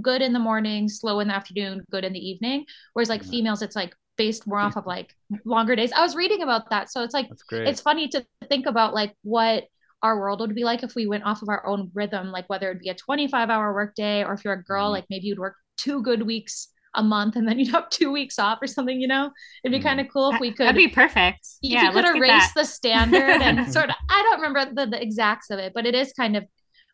good 0.02 0.20
in 0.20 0.34
the 0.34 0.38
morning, 0.38 0.90
slow 0.90 1.20
in 1.20 1.28
the 1.28 1.34
afternoon, 1.34 1.82
good 1.90 2.04
in 2.04 2.12
the 2.12 2.28
evening. 2.30 2.66
Whereas 2.92 3.08
like 3.08 3.24
females, 3.24 3.62
it's 3.62 3.74
like 3.74 3.94
based 4.18 4.46
more 4.46 4.58
off 4.58 4.76
of 4.76 4.86
like 4.86 5.14
longer 5.46 5.74
days. 5.74 5.92
I 5.92 6.02
was 6.02 6.14
reading 6.14 6.42
about 6.42 6.68
that. 6.68 6.90
So 6.90 7.02
it's 7.02 7.14
like 7.14 7.30
it's 7.50 7.80
funny 7.80 8.08
to 8.08 8.26
think 8.50 8.66
about 8.66 8.92
like 8.92 9.14
what 9.22 9.64
our 10.02 10.20
world 10.20 10.40
would 10.40 10.54
be 10.54 10.64
like 10.64 10.82
if 10.82 10.94
we 10.94 11.06
went 11.06 11.24
off 11.24 11.40
of 11.40 11.48
our 11.48 11.66
own 11.66 11.90
rhythm, 11.94 12.30
like 12.30 12.48
whether 12.50 12.68
it'd 12.68 12.82
be 12.82 12.90
a 12.90 12.94
25 12.94 13.48
hour 13.48 13.72
workday 13.72 14.22
or 14.22 14.34
if 14.34 14.44
you're 14.44 14.52
a 14.52 14.62
girl, 14.62 14.86
mm-hmm. 14.86 14.92
like 14.92 15.06
maybe 15.08 15.26
you'd 15.26 15.38
work 15.38 15.56
two 15.78 16.02
good 16.02 16.22
weeks 16.22 16.68
a 16.96 17.02
month 17.02 17.36
and 17.36 17.46
then 17.46 17.58
you'd 17.58 17.72
have 17.72 17.88
two 17.90 18.10
weeks 18.10 18.38
off 18.38 18.58
or 18.60 18.66
something, 18.66 19.00
you 19.00 19.06
know? 19.06 19.30
It'd 19.62 19.72
be 19.72 19.80
mm. 19.80 19.88
kind 19.88 20.00
of 20.00 20.08
cool 20.12 20.32
if 20.32 20.40
we 20.40 20.50
could. 20.50 20.66
That'd 20.66 20.76
be 20.76 20.88
perfect. 20.88 21.46
If 21.62 21.70
yeah, 21.70 21.84
you 21.84 21.92
could 21.92 22.16
erase 22.16 22.52
the 22.54 22.64
standard 22.64 23.42
and 23.42 23.72
sort 23.72 23.90
of, 23.90 23.96
I 24.10 24.22
don't 24.22 24.40
remember 24.40 24.74
the, 24.74 24.90
the 24.90 25.00
exacts 25.00 25.50
of 25.50 25.58
it, 25.58 25.72
but 25.74 25.86
it 25.86 25.94
is 25.94 26.12
kind 26.12 26.36
of 26.36 26.44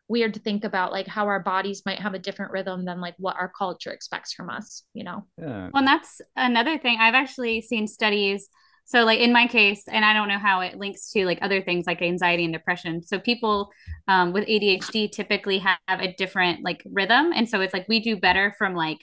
weird 0.09 0.33
to 0.33 0.39
think 0.39 0.63
about 0.63 0.91
like 0.91 1.07
how 1.07 1.25
our 1.25 1.39
bodies 1.39 1.81
might 1.85 1.99
have 1.99 2.13
a 2.13 2.19
different 2.19 2.51
rhythm 2.51 2.85
than 2.85 2.99
like 3.01 3.15
what 3.17 3.35
our 3.37 3.51
culture 3.57 3.91
expects 3.91 4.33
from 4.33 4.49
us, 4.49 4.83
you 4.93 5.03
know? 5.03 5.25
Yeah. 5.37 5.69
Well, 5.73 5.83
that's 5.83 6.21
another 6.35 6.77
thing. 6.77 6.97
I've 6.99 7.15
actually 7.15 7.61
seen 7.61 7.87
studies. 7.87 8.49
So, 8.85 9.05
like 9.05 9.19
in 9.19 9.31
my 9.31 9.47
case, 9.47 9.83
and 9.87 10.03
I 10.03 10.13
don't 10.13 10.27
know 10.27 10.37
how 10.37 10.59
it 10.59 10.77
links 10.77 11.09
to 11.11 11.25
like 11.25 11.39
other 11.41 11.61
things 11.61 11.85
like 11.87 12.01
anxiety 12.01 12.43
and 12.43 12.53
depression. 12.53 13.01
So, 13.01 13.17
people 13.17 13.71
um, 14.09 14.33
with 14.33 14.45
ADHD 14.45 15.09
typically 15.09 15.59
have 15.59 15.77
a 15.87 16.13
different 16.13 16.65
like 16.65 16.83
rhythm, 16.91 17.31
and 17.33 17.47
so 17.47 17.61
it's 17.61 17.73
like 17.73 17.87
we 17.87 18.01
do 18.01 18.17
better 18.17 18.53
from 18.57 18.75
like 18.75 18.99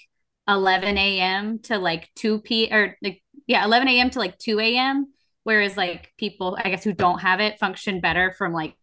11 0.50 0.98
a.m. 0.98 1.58
to 1.60 1.78
like 1.78 2.08
2 2.16 2.40
p 2.40 2.68
or 2.70 2.96
like 3.02 3.22
yeah 3.46 3.64
11 3.64 3.88
a.m. 3.88 4.10
to 4.10 4.18
like 4.18 4.38
2 4.38 4.60
a.m. 4.60 5.12
Whereas 5.44 5.76
like 5.76 6.12
people 6.18 6.58
I 6.62 6.70
guess 6.70 6.84
who 6.84 6.92
don't 6.92 7.20
have 7.20 7.40
it 7.40 7.58
function 7.58 8.00
better 8.00 8.34
from 8.36 8.52
like 8.52 8.74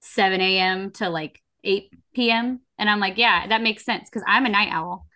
7 0.00 0.40
a.m. 0.40 0.90
to 0.92 1.08
like 1.08 1.40
8 1.64 1.90
p.m. 2.14 2.60
And 2.78 2.88
I'm 2.88 3.00
like, 3.00 3.18
yeah, 3.18 3.46
that 3.48 3.62
makes 3.62 3.84
sense 3.84 4.08
because 4.08 4.24
I'm 4.26 4.46
a 4.46 4.48
night 4.48 4.70
owl, 4.72 5.06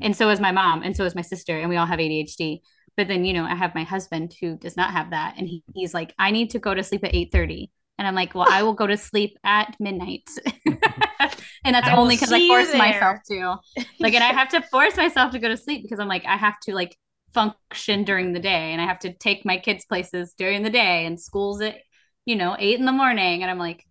and 0.00 0.14
so 0.16 0.28
is 0.30 0.40
my 0.40 0.52
mom, 0.52 0.82
and 0.82 0.96
so 0.96 1.04
is 1.04 1.14
my 1.14 1.22
sister, 1.22 1.58
and 1.58 1.70
we 1.70 1.76
all 1.76 1.86
have 1.86 1.98
ADHD. 1.98 2.60
But 2.96 3.08
then 3.08 3.24
you 3.24 3.32
know 3.32 3.44
I 3.44 3.54
have 3.54 3.74
my 3.74 3.84
husband 3.84 4.34
who 4.40 4.56
does 4.56 4.76
not 4.76 4.90
have 4.90 5.10
that, 5.10 5.34
and 5.38 5.48
he, 5.48 5.64
he's 5.74 5.94
like, 5.94 6.14
I 6.18 6.30
need 6.30 6.50
to 6.50 6.58
go 6.58 6.74
to 6.74 6.82
sleep 6.82 7.04
at 7.04 7.14
8:30. 7.14 7.70
And 7.98 8.06
I'm 8.06 8.14
like, 8.14 8.34
well, 8.34 8.46
I 8.48 8.62
will 8.62 8.74
go 8.74 8.86
to 8.86 8.96
sleep 8.96 9.38
at 9.42 9.74
midnight. 9.80 10.28
and 11.64 11.74
that's 11.74 11.88
only 11.88 12.16
because 12.16 12.32
I 12.32 12.46
force 12.46 12.74
myself 12.74 13.18
to. 13.28 13.56
Like, 14.00 14.14
and 14.14 14.22
I 14.22 14.28
have 14.28 14.48
to 14.50 14.62
force 14.62 14.96
myself 14.96 15.32
to 15.32 15.38
go 15.38 15.48
to 15.48 15.56
sleep 15.56 15.82
because 15.82 15.98
I'm 15.98 16.08
like, 16.08 16.24
I 16.26 16.36
have 16.36 16.58
to 16.64 16.74
like 16.74 16.96
function 17.32 18.04
during 18.04 18.32
the 18.32 18.40
day 18.40 18.72
and 18.72 18.80
I 18.80 18.84
have 18.84 18.98
to 19.00 19.12
take 19.12 19.44
my 19.44 19.58
kids 19.58 19.84
places 19.84 20.34
during 20.36 20.62
the 20.62 20.70
day 20.70 21.06
and 21.06 21.20
school's 21.20 21.60
at, 21.60 21.76
you 22.24 22.36
know, 22.36 22.56
eight 22.58 22.78
in 22.78 22.84
the 22.84 22.92
morning. 22.92 23.42
And 23.42 23.50
I'm 23.50 23.58
like, 23.58 23.84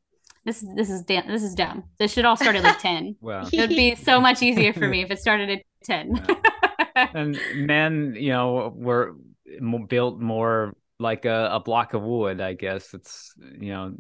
this 0.46 0.64
this 0.76 0.90
is 0.90 1.02
da- 1.04 1.28
this 1.28 1.44
is 1.44 1.56
dumb. 1.56 1.84
This 1.98 2.14
should 2.14 2.26
all 2.26 2.38
start 2.38 2.56
at 2.56 2.64
like 2.64 2.80
10. 2.82 3.16
Wow. 3.20 3.48
It 3.52 3.60
would 3.60 3.70
be 3.70 3.96
so 3.96 4.22
much 4.22 4.42
easier 4.42 4.74
for 4.74 4.88
me 4.88 5.02
if 5.02 5.12
it 5.12 5.20
started 5.20 5.50
at 5.50 5.62
10. 5.84 6.26
and 6.96 7.40
men, 7.56 8.16
you 8.18 8.30
know, 8.30 8.72
were 8.76 9.16
built 9.88 10.20
more 10.20 10.76
like 11.00 11.26
a, 11.26 11.50
a 11.54 11.60
block 11.60 11.94
of 11.94 12.04
wood, 12.04 12.42
I 12.42 12.54
guess. 12.54 12.94
It's, 12.94 13.34
you 13.60 13.74
know, 13.74 13.94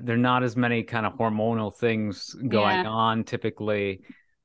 there 0.00 0.14
are 0.14 0.18
not 0.18 0.42
as 0.42 0.56
many 0.56 0.82
kind 0.82 1.06
of 1.06 1.14
hormonal 1.14 1.74
things 1.74 2.34
going 2.34 2.84
yeah. 2.84 2.88
on 2.88 3.24
typically. 3.24 4.02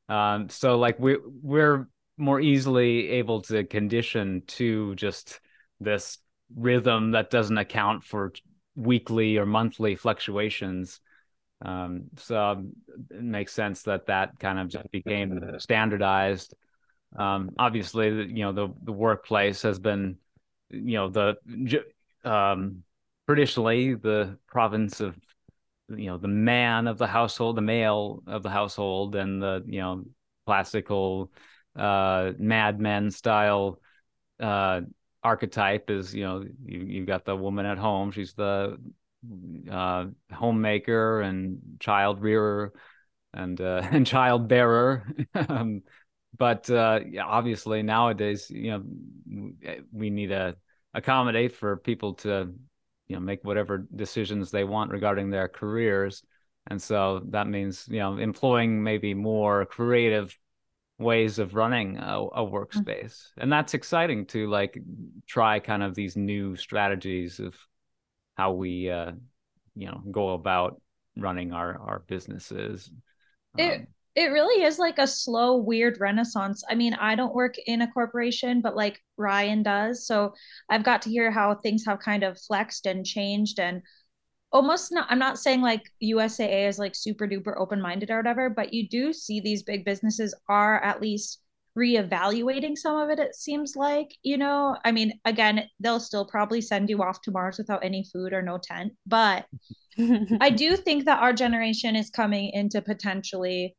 Um, 0.10 0.50
so 0.50 0.78
like 0.78 1.00
we 1.00 1.18
we're 1.42 1.88
more 2.18 2.40
easily 2.40 3.10
able 3.10 3.42
to 3.42 3.64
condition 3.64 4.44
to 4.46 4.96
just 4.96 5.40
this 5.80 6.18
rhythm 6.56 7.12
that 7.12 7.30
doesn't 7.30 7.58
account 7.58 8.04
for 8.04 8.34
weekly 8.76 9.38
or 9.38 9.46
monthly 9.46 9.96
fluctuations. 9.96 11.00
Um, 11.64 12.06
so 12.18 12.64
it 13.10 13.22
makes 13.22 13.54
sense 13.54 13.84
that 13.84 14.08
that 14.08 14.40
kind 14.40 14.60
of 14.60 14.68
just 14.68 14.90
became 14.92 15.60
standardized. 15.60 16.56
Um, 17.18 17.52
obviously, 17.58 18.08
you 18.08 18.44
know, 18.44 18.52
the, 18.52 18.70
the 18.84 18.92
workplace 18.92 19.62
has 19.64 19.80
been, 19.80 20.18
you 20.70 20.94
know, 20.94 21.10
the 21.10 21.36
um, 22.24 22.84
traditionally 23.28 23.96
the 23.96 24.38
province 24.48 25.02
of, 25.02 25.16
you 25.98 26.08
know, 26.08 26.18
the 26.18 26.28
man 26.28 26.88
of 26.88 26.98
the 26.98 27.08
household, 27.08 27.58
the 27.58 27.62
male 27.62 28.24
of 28.28 28.44
the 28.44 28.50
household, 28.50 29.16
and 29.16 29.42
the, 29.42 29.64
you 29.66 29.80
know, 29.80 30.04
classical 30.46 31.32
uh, 31.76 32.32
Mad 32.38 32.80
Men 32.80 33.12
style 33.12 33.80
uh, 34.40 34.82
archetype 35.24 35.90
is 35.90 36.14
you 36.14 36.24
know 36.24 36.44
you 36.66 36.80
you 36.80 37.06
got 37.06 37.26
the 37.26 37.36
woman 37.36 37.66
at 37.66 37.78
home 37.78 38.12
she's 38.12 38.34
the 38.34 38.78
uh, 39.72 40.06
homemaker 40.34 41.22
and 41.22 41.60
child 41.80 42.22
rearer 42.22 42.74
and 43.34 43.62
uh, 43.62 43.82
and 43.92 44.06
child 44.06 44.48
bearer. 44.48 45.08
Um, 45.36 45.84
but 46.38 46.70
uh, 46.70 47.00
obviously 47.24 47.84
nowadays 47.84 48.50
you 48.50 48.72
know 48.72 48.84
we 49.92 50.10
need 50.10 50.28
to 50.28 50.56
accommodate 50.94 51.54
for 51.54 51.78
people 51.78 52.16
to 52.16 52.54
you 53.12 53.18
know 53.18 53.22
make 53.22 53.44
whatever 53.44 53.86
decisions 53.94 54.52
they 54.52 54.64
want 54.64 54.90
regarding 54.90 55.30
their 55.30 55.50
careers 55.50 56.24
and 56.68 56.82
so 56.82 57.22
that 57.30 57.46
means 57.46 57.86
you 57.90 58.00
know 58.00 58.18
employing 58.18 58.82
maybe 58.82 59.14
more 59.14 59.66
creative 59.66 60.38
ways 60.98 61.38
of 61.38 61.56
running 61.56 61.98
a, 61.98 62.02
a 62.02 62.46
mm. 62.46 62.52
workspace 62.52 63.18
mm-hmm. 63.18 63.42
and 63.42 63.52
that's 63.52 63.74
exciting 63.74 64.26
to 64.26 64.50
like 64.50 64.80
try 65.28 65.60
kind 65.60 65.84
of 65.84 65.94
these 65.94 66.16
new 66.16 66.56
strategies 66.56 67.40
of 67.40 67.54
how 68.38 68.54
we 68.54 68.90
uh 68.90 69.12
you 69.76 69.88
know 69.88 70.02
go 70.10 70.30
about 70.30 70.82
running 71.18 71.52
our 71.52 71.78
our 71.82 72.00
businesses 72.08 72.90
it 73.58 73.82
um, 73.82 73.88
it 74.16 74.32
really 74.32 74.64
is 74.64 74.78
like 74.78 75.00
a 75.00 75.08
slow 75.08 75.58
weird 75.58 76.00
renaissance. 76.00 76.64
I 76.70 76.76
mean 76.76 76.94
i 76.96 77.16
don't 77.16 77.34
work 77.34 77.56
in 77.66 77.82
a 77.82 77.92
corporation 77.92 78.62
but 78.62 78.76
like 78.76 79.00
ryan 79.18 79.64
does. 79.64 80.06
So 80.06 80.34
i've 80.70 80.84
got 80.84 81.02
to 81.04 81.10
hear 81.10 81.32
how 81.32 81.56
things 81.56 81.86
have 81.86 82.00
kind 82.00 82.24
of 82.24 82.40
flexed 82.40 82.86
and 82.86 83.06
changed 83.06 83.60
and 83.60 83.82
almost 84.52 84.92
not 84.92 85.08
i'm 85.10 85.20
not 85.20 85.40
saying 85.40 85.62
like 85.62 85.84
usaa 86.04 86.68
is 86.68 86.78
like 86.78 86.94
super 86.94 87.28
duper 87.28 87.54
open-minded 87.58 88.12
or 88.12 88.18
whatever 88.18 88.50
but 88.50 88.74
you 88.74 88.88
do 88.90 89.14
see 89.14 89.40
these 89.40 89.64
big 89.64 89.86
businesses 89.86 90.36
are 90.50 90.84
at 90.84 91.02
least 91.02 91.40
reevaluating 91.78 92.78
some 92.78 92.98
of 92.98 93.10
it 93.10 93.18
it 93.18 93.34
seems 93.34 93.78
like 93.78 94.14
you 94.24 94.38
know? 94.38 94.76
I 94.84 94.92
mean 94.92 95.14
again 95.24 95.64
they'll 95.80 96.02
still 96.02 96.26
probably 96.26 96.60
send 96.60 96.90
you 96.90 97.02
off 97.02 97.22
to 97.22 97.32
mars 97.32 97.58
without 97.58 97.86
any 97.86 98.06
food 98.12 98.34
or 98.34 98.42
no 98.42 98.60
tent 98.62 98.92
but 99.08 99.46
i 100.42 100.50
do 100.50 100.76
think 100.76 101.06
that 101.06 101.22
our 101.22 101.32
generation 101.32 101.96
is 101.96 102.10
coming 102.10 102.52
into 102.54 102.82
potentially 102.82 103.76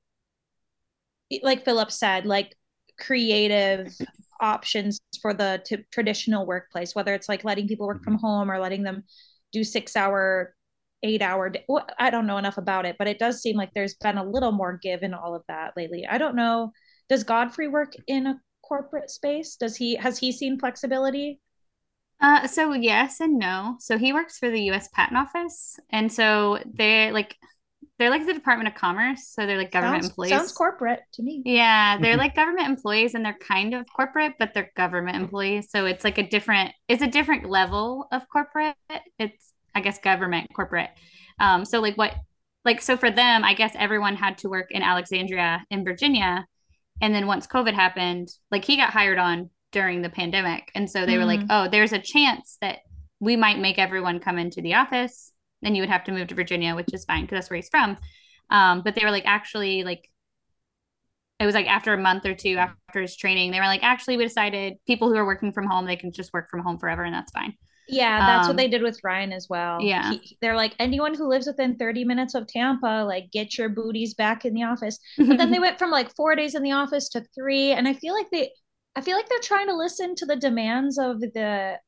like 1.42 1.64
philip 1.64 1.90
said 1.90 2.26
like 2.26 2.54
creative 2.98 3.94
options 4.40 5.00
for 5.20 5.32
the 5.32 5.62
t- 5.64 5.84
traditional 5.90 6.46
workplace 6.46 6.94
whether 6.94 7.14
it's 7.14 7.28
like 7.28 7.44
letting 7.44 7.68
people 7.68 7.86
work 7.86 8.02
from 8.02 8.14
mm-hmm. 8.16 8.26
home 8.26 8.50
or 8.50 8.58
letting 8.58 8.82
them 8.82 9.02
do 9.52 9.62
six 9.64 9.96
hour 9.96 10.54
eight 11.02 11.22
hour 11.22 11.50
day. 11.50 11.64
I 11.98 12.10
don't 12.10 12.26
know 12.26 12.38
enough 12.38 12.58
about 12.58 12.86
it, 12.86 12.96
but 12.98 13.08
it 13.08 13.18
does 13.18 13.40
seem 13.40 13.56
like 13.56 13.70
there's 13.74 13.94
been 13.94 14.18
a 14.18 14.24
little 14.24 14.52
more 14.52 14.78
give 14.82 15.02
in 15.02 15.14
all 15.14 15.34
of 15.34 15.42
that 15.48 15.72
lately. 15.76 16.06
I 16.08 16.18
don't 16.18 16.36
know. 16.36 16.72
Does 17.08 17.24
Godfrey 17.24 17.68
work 17.68 17.94
in 18.06 18.26
a 18.26 18.40
corporate 18.62 19.10
space? 19.10 19.56
Does 19.56 19.76
he 19.76 19.96
has 19.96 20.18
he 20.18 20.32
seen 20.32 20.58
flexibility? 20.58 21.40
Uh, 22.20 22.46
so 22.46 22.72
yes 22.72 23.20
and 23.20 23.38
no. 23.38 23.76
So 23.80 23.98
he 23.98 24.12
works 24.12 24.38
for 24.38 24.50
the 24.50 24.62
U.S. 24.64 24.88
Patent 24.94 25.18
Office, 25.18 25.78
and 25.90 26.12
so 26.12 26.58
they 26.72 27.10
like 27.10 27.36
they're 28.02 28.10
like 28.10 28.26
the 28.26 28.34
Department 28.34 28.66
of 28.66 28.74
Commerce, 28.74 29.28
so 29.28 29.46
they're 29.46 29.56
like 29.56 29.70
government 29.70 30.02
sounds, 30.02 30.10
employees. 30.10 30.30
Sounds 30.30 30.52
corporate 30.52 31.00
to 31.12 31.22
me. 31.22 31.40
Yeah, 31.44 31.98
they're 31.98 32.16
like 32.16 32.34
government 32.34 32.68
employees, 32.68 33.14
and 33.14 33.24
they're 33.24 33.38
kind 33.38 33.74
of 33.74 33.86
corporate, 33.94 34.32
but 34.40 34.54
they're 34.54 34.72
government 34.76 35.16
employees. 35.16 35.70
So 35.70 35.86
it's 35.86 36.02
like 36.02 36.18
a 36.18 36.28
different, 36.28 36.72
it's 36.88 37.00
a 37.00 37.06
different 37.06 37.48
level 37.48 38.08
of 38.10 38.22
corporate. 38.28 38.74
It's 39.20 39.52
I 39.72 39.82
guess 39.82 40.00
government 40.00 40.50
corporate. 40.52 40.90
Um, 41.38 41.64
so 41.64 41.80
like 41.80 41.96
what 41.96 42.14
like 42.64 42.82
so 42.82 42.96
for 42.96 43.10
them, 43.10 43.44
I 43.44 43.54
guess 43.54 43.72
everyone 43.76 44.16
had 44.16 44.38
to 44.38 44.48
work 44.48 44.72
in 44.72 44.82
Alexandria 44.82 45.64
in 45.70 45.84
Virginia. 45.84 46.44
And 47.00 47.14
then 47.14 47.28
once 47.28 47.46
COVID 47.46 47.74
happened, 47.74 48.30
like 48.50 48.64
he 48.64 48.76
got 48.76 48.90
hired 48.90 49.18
on 49.18 49.48
during 49.70 50.02
the 50.02 50.10
pandemic. 50.10 50.72
And 50.74 50.90
so 50.90 51.06
they 51.06 51.12
mm-hmm. 51.12 51.20
were 51.20 51.26
like, 51.26 51.40
mm. 51.40 51.46
oh, 51.50 51.68
there's 51.68 51.92
a 51.92 51.98
chance 52.00 52.58
that 52.60 52.80
we 53.20 53.36
might 53.36 53.60
make 53.60 53.78
everyone 53.78 54.18
come 54.18 54.38
into 54.38 54.60
the 54.60 54.74
office. 54.74 55.32
Then 55.62 55.74
you 55.74 55.82
would 55.82 55.90
have 55.90 56.04
to 56.04 56.12
move 56.12 56.28
to 56.28 56.34
Virginia, 56.34 56.74
which 56.74 56.92
is 56.92 57.04
fine 57.04 57.22
because 57.22 57.36
that's 57.36 57.50
where 57.50 57.56
he's 57.56 57.68
from. 57.68 57.96
Um, 58.50 58.82
but 58.82 58.94
they 58.94 59.04
were 59.04 59.10
like, 59.10 59.26
actually, 59.26 59.84
like, 59.84 60.08
it 61.40 61.46
was 61.46 61.54
like 61.54 61.66
after 61.66 61.92
a 61.92 61.98
month 61.98 62.26
or 62.26 62.34
two 62.34 62.56
after 62.56 63.00
his 63.00 63.16
training, 63.16 63.50
they 63.50 63.58
were 63.58 63.66
like, 63.66 63.82
actually, 63.82 64.16
we 64.16 64.24
decided 64.24 64.74
people 64.86 65.08
who 65.08 65.16
are 65.16 65.24
working 65.24 65.52
from 65.52 65.66
home, 65.66 65.86
they 65.86 65.96
can 65.96 66.12
just 66.12 66.32
work 66.32 66.50
from 66.50 66.60
home 66.60 66.78
forever 66.78 67.02
and 67.02 67.14
that's 67.14 67.32
fine. 67.32 67.54
Yeah, 67.88 68.20
that's 68.20 68.46
um, 68.46 68.50
what 68.50 68.56
they 68.56 68.68
did 68.68 68.82
with 68.82 69.00
Ryan 69.02 69.32
as 69.32 69.48
well. 69.50 69.80
Yeah. 69.80 70.12
He, 70.12 70.36
they're 70.40 70.56
like, 70.56 70.74
anyone 70.78 71.14
who 71.14 71.28
lives 71.28 71.46
within 71.46 71.76
30 71.76 72.04
minutes 72.04 72.34
of 72.34 72.46
Tampa, 72.46 73.04
like, 73.06 73.30
get 73.32 73.58
your 73.58 73.68
booties 73.68 74.14
back 74.14 74.44
in 74.44 74.54
the 74.54 74.62
office. 74.62 74.98
But 75.18 75.36
then 75.36 75.50
they 75.50 75.58
went 75.60 75.78
from 75.78 75.90
like 75.90 76.14
four 76.14 76.36
days 76.36 76.54
in 76.54 76.62
the 76.62 76.72
office 76.72 77.08
to 77.10 77.24
three. 77.34 77.72
And 77.72 77.88
I 77.88 77.94
feel 77.94 78.14
like 78.14 78.30
they, 78.30 78.50
I 78.94 79.00
feel 79.00 79.16
like 79.16 79.28
they're 79.28 79.40
trying 79.40 79.66
to 79.66 79.76
listen 79.76 80.14
to 80.16 80.26
the 80.26 80.36
demands 80.36 80.96
of 80.98 81.20
the, 81.20 81.78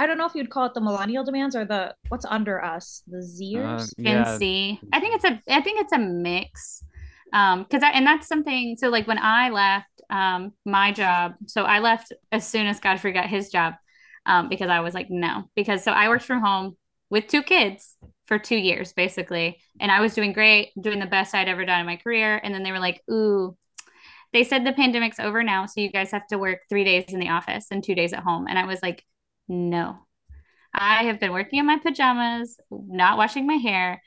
I 0.00 0.06
don't 0.06 0.16
know 0.16 0.24
if 0.24 0.34
you'd 0.34 0.48
call 0.48 0.64
it 0.64 0.72
the 0.72 0.80
millennial 0.80 1.24
demands 1.24 1.54
or 1.54 1.66
the, 1.66 1.94
what's 2.08 2.24
under 2.24 2.64
us, 2.64 3.02
the 3.06 3.18
Zers? 3.18 3.82
Uh, 3.82 3.86
yeah. 3.98 4.38
C. 4.38 4.80
I 4.94 4.98
think 4.98 5.14
it's 5.16 5.24
a, 5.24 5.54
I 5.54 5.60
think 5.60 5.78
it's 5.78 5.92
a 5.92 5.98
mix. 5.98 6.82
Um, 7.34 7.66
cause 7.66 7.82
I, 7.82 7.90
and 7.90 8.06
that's 8.06 8.26
something, 8.26 8.76
so 8.78 8.88
like 8.88 9.06
when 9.06 9.18
I 9.18 9.50
left, 9.50 10.00
um, 10.08 10.52
my 10.64 10.90
job, 10.90 11.34
so 11.46 11.64
I 11.64 11.80
left 11.80 12.14
as 12.32 12.48
soon 12.48 12.66
as 12.66 12.80
Godfrey 12.80 13.12
got 13.12 13.28
his 13.28 13.50
job 13.50 13.74
um, 14.24 14.48
because 14.48 14.70
I 14.70 14.80
was 14.80 14.94
like, 14.94 15.08
no, 15.10 15.44
because 15.54 15.84
so 15.84 15.92
I 15.92 16.08
worked 16.08 16.24
from 16.24 16.40
home 16.40 16.78
with 17.10 17.26
two 17.26 17.42
kids 17.42 17.94
for 18.26 18.38
two 18.38 18.56
years 18.56 18.94
basically, 18.94 19.60
and 19.80 19.92
I 19.92 20.00
was 20.00 20.14
doing 20.14 20.32
great, 20.32 20.70
doing 20.80 20.98
the 20.98 21.04
best 21.04 21.34
I'd 21.34 21.46
ever 21.48 21.66
done 21.66 21.80
in 21.80 21.86
my 21.86 21.96
career. 21.96 22.40
And 22.42 22.54
then 22.54 22.62
they 22.62 22.72
were 22.72 22.78
like, 22.78 23.02
ooh, 23.10 23.54
they 24.32 24.44
said 24.44 24.64
the 24.64 24.72
pandemic's 24.72 25.20
over 25.20 25.42
now, 25.42 25.66
so 25.66 25.82
you 25.82 25.92
guys 25.92 26.10
have 26.12 26.26
to 26.28 26.38
work 26.38 26.60
three 26.70 26.84
days 26.84 27.12
in 27.12 27.20
the 27.20 27.28
office 27.28 27.66
and 27.70 27.84
two 27.84 27.94
days 27.94 28.14
at 28.14 28.22
home. 28.22 28.46
And 28.48 28.58
I 28.58 28.64
was 28.64 28.80
like, 28.82 29.04
no, 29.50 29.98
I 30.72 31.04
have 31.04 31.18
been 31.18 31.32
working 31.32 31.58
in 31.58 31.66
my 31.66 31.76
pajamas, 31.76 32.56
not 32.70 33.18
washing 33.18 33.48
my 33.48 33.54
hair 33.54 34.00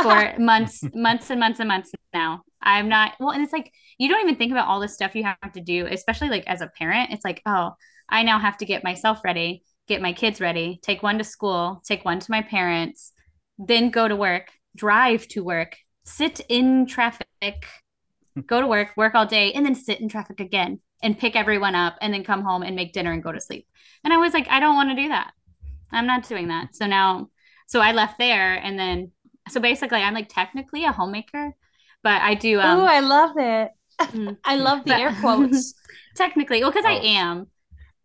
for 0.00 0.34
months, 0.38 0.84
months 0.94 1.30
and 1.30 1.40
months 1.40 1.58
and 1.58 1.66
months 1.66 1.90
now. 2.12 2.42
I'm 2.62 2.88
not 2.88 3.14
well, 3.18 3.30
and 3.30 3.42
it's 3.42 3.52
like 3.52 3.72
you 3.98 4.08
don't 4.08 4.22
even 4.22 4.36
think 4.36 4.52
about 4.52 4.68
all 4.68 4.78
the 4.78 4.86
stuff 4.86 5.16
you 5.16 5.24
have 5.24 5.52
to 5.54 5.60
do, 5.60 5.86
especially 5.90 6.28
like 6.28 6.46
as 6.46 6.60
a 6.60 6.70
parent. 6.78 7.10
It's 7.10 7.24
like, 7.24 7.42
oh, 7.44 7.72
I 8.08 8.22
now 8.22 8.38
have 8.38 8.56
to 8.58 8.64
get 8.64 8.84
myself 8.84 9.18
ready, 9.24 9.64
get 9.88 10.00
my 10.00 10.12
kids 10.12 10.40
ready, 10.40 10.78
take 10.80 11.02
one 11.02 11.18
to 11.18 11.24
school, 11.24 11.82
take 11.84 12.04
one 12.04 12.20
to 12.20 12.30
my 12.30 12.42
parents, 12.42 13.12
then 13.58 13.90
go 13.90 14.06
to 14.06 14.14
work, 14.14 14.52
drive 14.76 15.26
to 15.28 15.42
work, 15.42 15.76
sit 16.04 16.40
in 16.48 16.86
traffic, 16.86 17.26
go 18.46 18.60
to 18.60 18.66
work, 18.68 18.90
work 18.96 19.16
all 19.16 19.26
day, 19.26 19.52
and 19.52 19.66
then 19.66 19.74
sit 19.74 20.00
in 20.00 20.08
traffic 20.08 20.38
again 20.38 20.78
and 21.04 21.18
pick 21.18 21.36
everyone 21.36 21.74
up 21.74 21.96
and 22.00 22.12
then 22.12 22.24
come 22.24 22.42
home 22.42 22.62
and 22.62 22.74
make 22.74 22.92
dinner 22.92 23.12
and 23.12 23.22
go 23.22 23.30
to 23.30 23.40
sleep. 23.40 23.68
And 24.02 24.12
I 24.12 24.16
was 24.16 24.32
like, 24.32 24.48
I 24.48 24.58
don't 24.58 24.74
want 24.74 24.90
to 24.90 25.00
do 25.00 25.08
that. 25.08 25.32
I'm 25.92 26.06
not 26.06 26.26
doing 26.26 26.48
that. 26.48 26.74
So 26.74 26.86
now, 26.86 27.28
so 27.68 27.80
I 27.80 27.92
left 27.92 28.18
there 28.18 28.54
and 28.54 28.78
then, 28.78 29.12
so 29.48 29.60
basically, 29.60 30.00
I'm 30.00 30.14
like 30.14 30.30
technically 30.30 30.84
a 30.84 30.92
homemaker, 30.92 31.52
but 32.02 32.22
I 32.22 32.34
do. 32.34 32.58
Um, 32.58 32.80
oh, 32.80 32.84
I 32.86 33.00
love 33.00 33.36
it. 33.36 33.70
Mm. 34.00 34.38
I 34.44 34.56
love 34.56 34.84
the 34.86 34.96
air 34.96 35.14
quotes. 35.20 35.74
technically, 36.16 36.62
well, 36.62 36.70
because 36.70 36.86
oh. 36.86 36.90
I 36.90 37.00
am. 37.04 37.46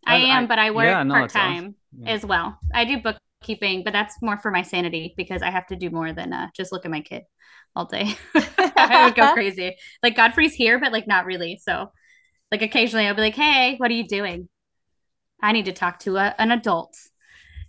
I, 0.06 0.16
I 0.16 0.18
am, 0.18 0.44
I, 0.44 0.46
but 0.46 0.58
I 0.58 0.70
work 0.70 0.84
yeah, 0.84 1.02
no, 1.02 1.14
part 1.14 1.30
time 1.30 1.74
yeah. 1.98 2.10
as 2.10 2.24
well. 2.24 2.58
I 2.74 2.84
do 2.84 3.00
bookkeeping, 3.00 3.82
but 3.84 3.92
that's 3.92 4.20
more 4.20 4.38
for 4.38 4.50
my 4.50 4.62
sanity 4.62 5.14
because 5.16 5.42
I 5.42 5.50
have 5.50 5.66
to 5.68 5.76
do 5.76 5.88
more 5.90 6.12
than 6.12 6.32
uh, 6.32 6.48
just 6.54 6.72
look 6.72 6.84
at 6.84 6.90
my 6.90 7.00
kid 7.00 7.22
all 7.74 7.86
day. 7.86 8.14
I 8.34 9.04
would 9.06 9.14
go 9.14 9.32
crazy. 9.32 9.76
Like 10.02 10.16
Godfrey's 10.16 10.54
here, 10.54 10.78
but 10.78 10.92
like 10.92 11.06
not 11.06 11.24
really. 11.24 11.58
So, 11.62 11.90
like 12.50 12.62
occasionally, 12.62 13.06
I'll 13.06 13.14
be 13.14 13.22
like, 13.22 13.34
"Hey, 13.34 13.76
what 13.76 13.90
are 13.90 13.94
you 13.94 14.06
doing? 14.06 14.48
I 15.42 15.52
need 15.52 15.66
to 15.66 15.72
talk 15.72 16.00
to 16.00 16.16
a, 16.16 16.34
an 16.38 16.50
adult." 16.52 16.96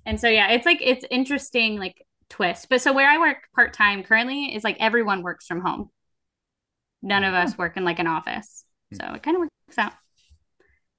And 0.05 0.19
so, 0.19 0.27
yeah, 0.27 0.51
it's 0.51 0.65
like 0.65 0.79
it's 0.81 1.05
interesting, 1.09 1.77
like 1.77 2.05
twist. 2.29 2.67
But 2.69 2.81
so 2.81 2.93
where 2.93 3.09
I 3.09 3.17
work 3.19 3.37
part 3.55 3.73
time 3.73 4.03
currently 4.03 4.55
is 4.55 4.63
like 4.63 4.77
everyone 4.79 5.23
works 5.23 5.45
from 5.45 5.61
home. 5.61 5.89
None 7.01 7.23
of 7.23 7.33
us 7.33 7.57
work 7.57 7.77
in 7.77 7.83
like 7.83 7.99
an 7.99 8.07
office, 8.07 8.65
hmm. 8.91 8.97
so 8.97 9.13
it 9.13 9.23
kind 9.23 9.35
of 9.35 9.41
works 9.41 9.77
out 9.77 9.93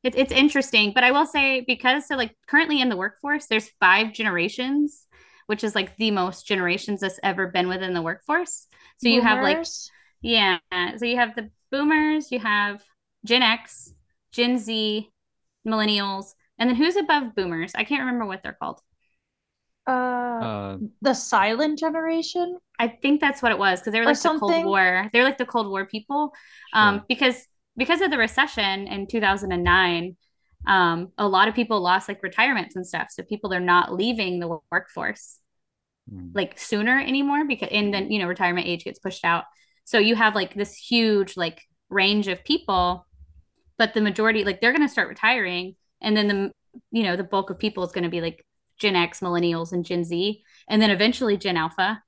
it's 0.03 0.17
it's 0.17 0.33
interesting, 0.33 0.93
but 0.95 1.05
I 1.05 1.13
will 1.13 1.27
say 1.27 1.61
because 1.61 2.09
so 2.09 2.17
like 2.17 2.37
currently 2.49 2.81
in 2.81 2.89
the 2.89 2.97
workforce, 2.97 3.47
there's 3.47 3.71
five 3.81 4.13
generations, 4.13 5.07
which 5.47 5.63
is 5.63 5.75
like 5.75 5.97
the 5.97 6.11
most 6.11 6.47
generations 6.47 7.01
that's 7.01 7.21
ever 7.23 7.47
been 7.49 7.69
within 7.69 7.95
the 7.95 8.03
workforce. 8.03 8.67
So 8.99 9.09
boomers. 9.09 9.15
you 9.15 9.21
have 9.23 9.43
like 9.43 9.67
yeah, 10.21 10.59
so 10.97 11.05
you 11.05 11.17
have 11.17 11.37
the 11.37 11.51
boomers, 11.71 12.33
you 12.33 12.41
have 12.41 12.83
Gen 13.25 13.43
X, 13.43 13.93
Gen 14.33 14.59
Z, 14.59 15.09
millennials, 15.67 16.35
and 16.59 16.69
then 16.69 16.77
who's 16.77 16.97
above 16.97 17.35
boomers? 17.35 17.73
I 17.75 17.85
can't 17.85 18.01
remember 18.01 18.27
what 18.27 18.43
they're 18.43 18.57
called. 18.61 18.81
Uh, 19.87 19.91
Uh, 19.93 20.79
the 21.01 21.15
silent 21.15 21.79
generation. 21.79 22.59
I 22.79 22.89
think 22.89 23.21
that's 23.21 23.43
what 23.43 23.53
it 23.53 23.59
was 23.59 23.81
because 23.81 23.93
they 23.93 24.01
were 24.01 24.07
like 24.07 24.21
the 24.21 24.29
Cold 24.39 24.65
War. 24.65 25.09
They're 25.13 25.25
like 25.25 25.39
the 25.39 25.47
Cold 25.47 25.69
War 25.69 25.87
people. 25.87 26.33
Um, 26.73 26.99
sure. 26.99 27.05
because 27.09 27.47
because 27.77 28.01
of 28.01 28.11
the 28.11 28.19
recession 28.19 28.87
in 28.89 29.07
2009, 29.07 30.17
um, 30.67 31.13
a 31.19 31.27
lot 31.27 31.49
of 31.49 31.55
people 31.55 31.81
lost 31.81 32.09
like 32.09 32.23
retirements 32.23 32.77
and 32.77 32.87
stuff. 32.87 33.09
So 33.11 33.23
people 33.23 33.53
are 33.55 33.61
not 33.61 33.93
leaving 33.95 34.41
the 34.41 34.59
workforce 34.71 35.39
Mm. 36.13 36.33
like 36.35 36.59
sooner 36.59 36.99
anymore 36.99 37.45
because 37.47 37.69
and 37.71 37.95
then 37.95 38.11
you 38.11 38.19
know 38.19 38.27
retirement 38.27 38.67
age 38.67 38.85
gets 38.85 38.99
pushed 38.99 39.25
out. 39.25 39.45
So 39.85 39.99
you 39.99 40.17
have 40.17 40.35
like 40.35 40.55
this 40.55 40.75
huge 40.77 41.37
like 41.37 41.63
range 41.91 42.27
of 42.29 42.43
people, 42.45 43.07
but 43.83 43.95
the 43.95 44.01
majority 44.01 44.45
like 44.45 44.61
they're 44.61 44.71
going 44.73 44.87
to 44.87 44.93
start 44.93 45.09
retiring, 45.09 45.75
and 46.01 46.17
then 46.17 46.29
the 46.29 46.53
you 46.93 47.03
know 47.03 47.17
the 47.17 47.25
bulk 47.25 47.51
of 47.51 47.59
people 47.59 47.83
is 47.83 47.91
going 47.91 48.05
to 48.05 48.11
be 48.11 48.21
like 48.21 48.47
Gen 48.79 48.95
X, 48.95 49.19
millennials, 49.19 49.73
and 49.73 49.85
Gen 49.85 50.05
Z, 50.05 50.41
and 50.69 50.81
then 50.81 50.91
eventually 50.91 51.37
Gen 51.37 51.57
Alpha, 51.57 52.01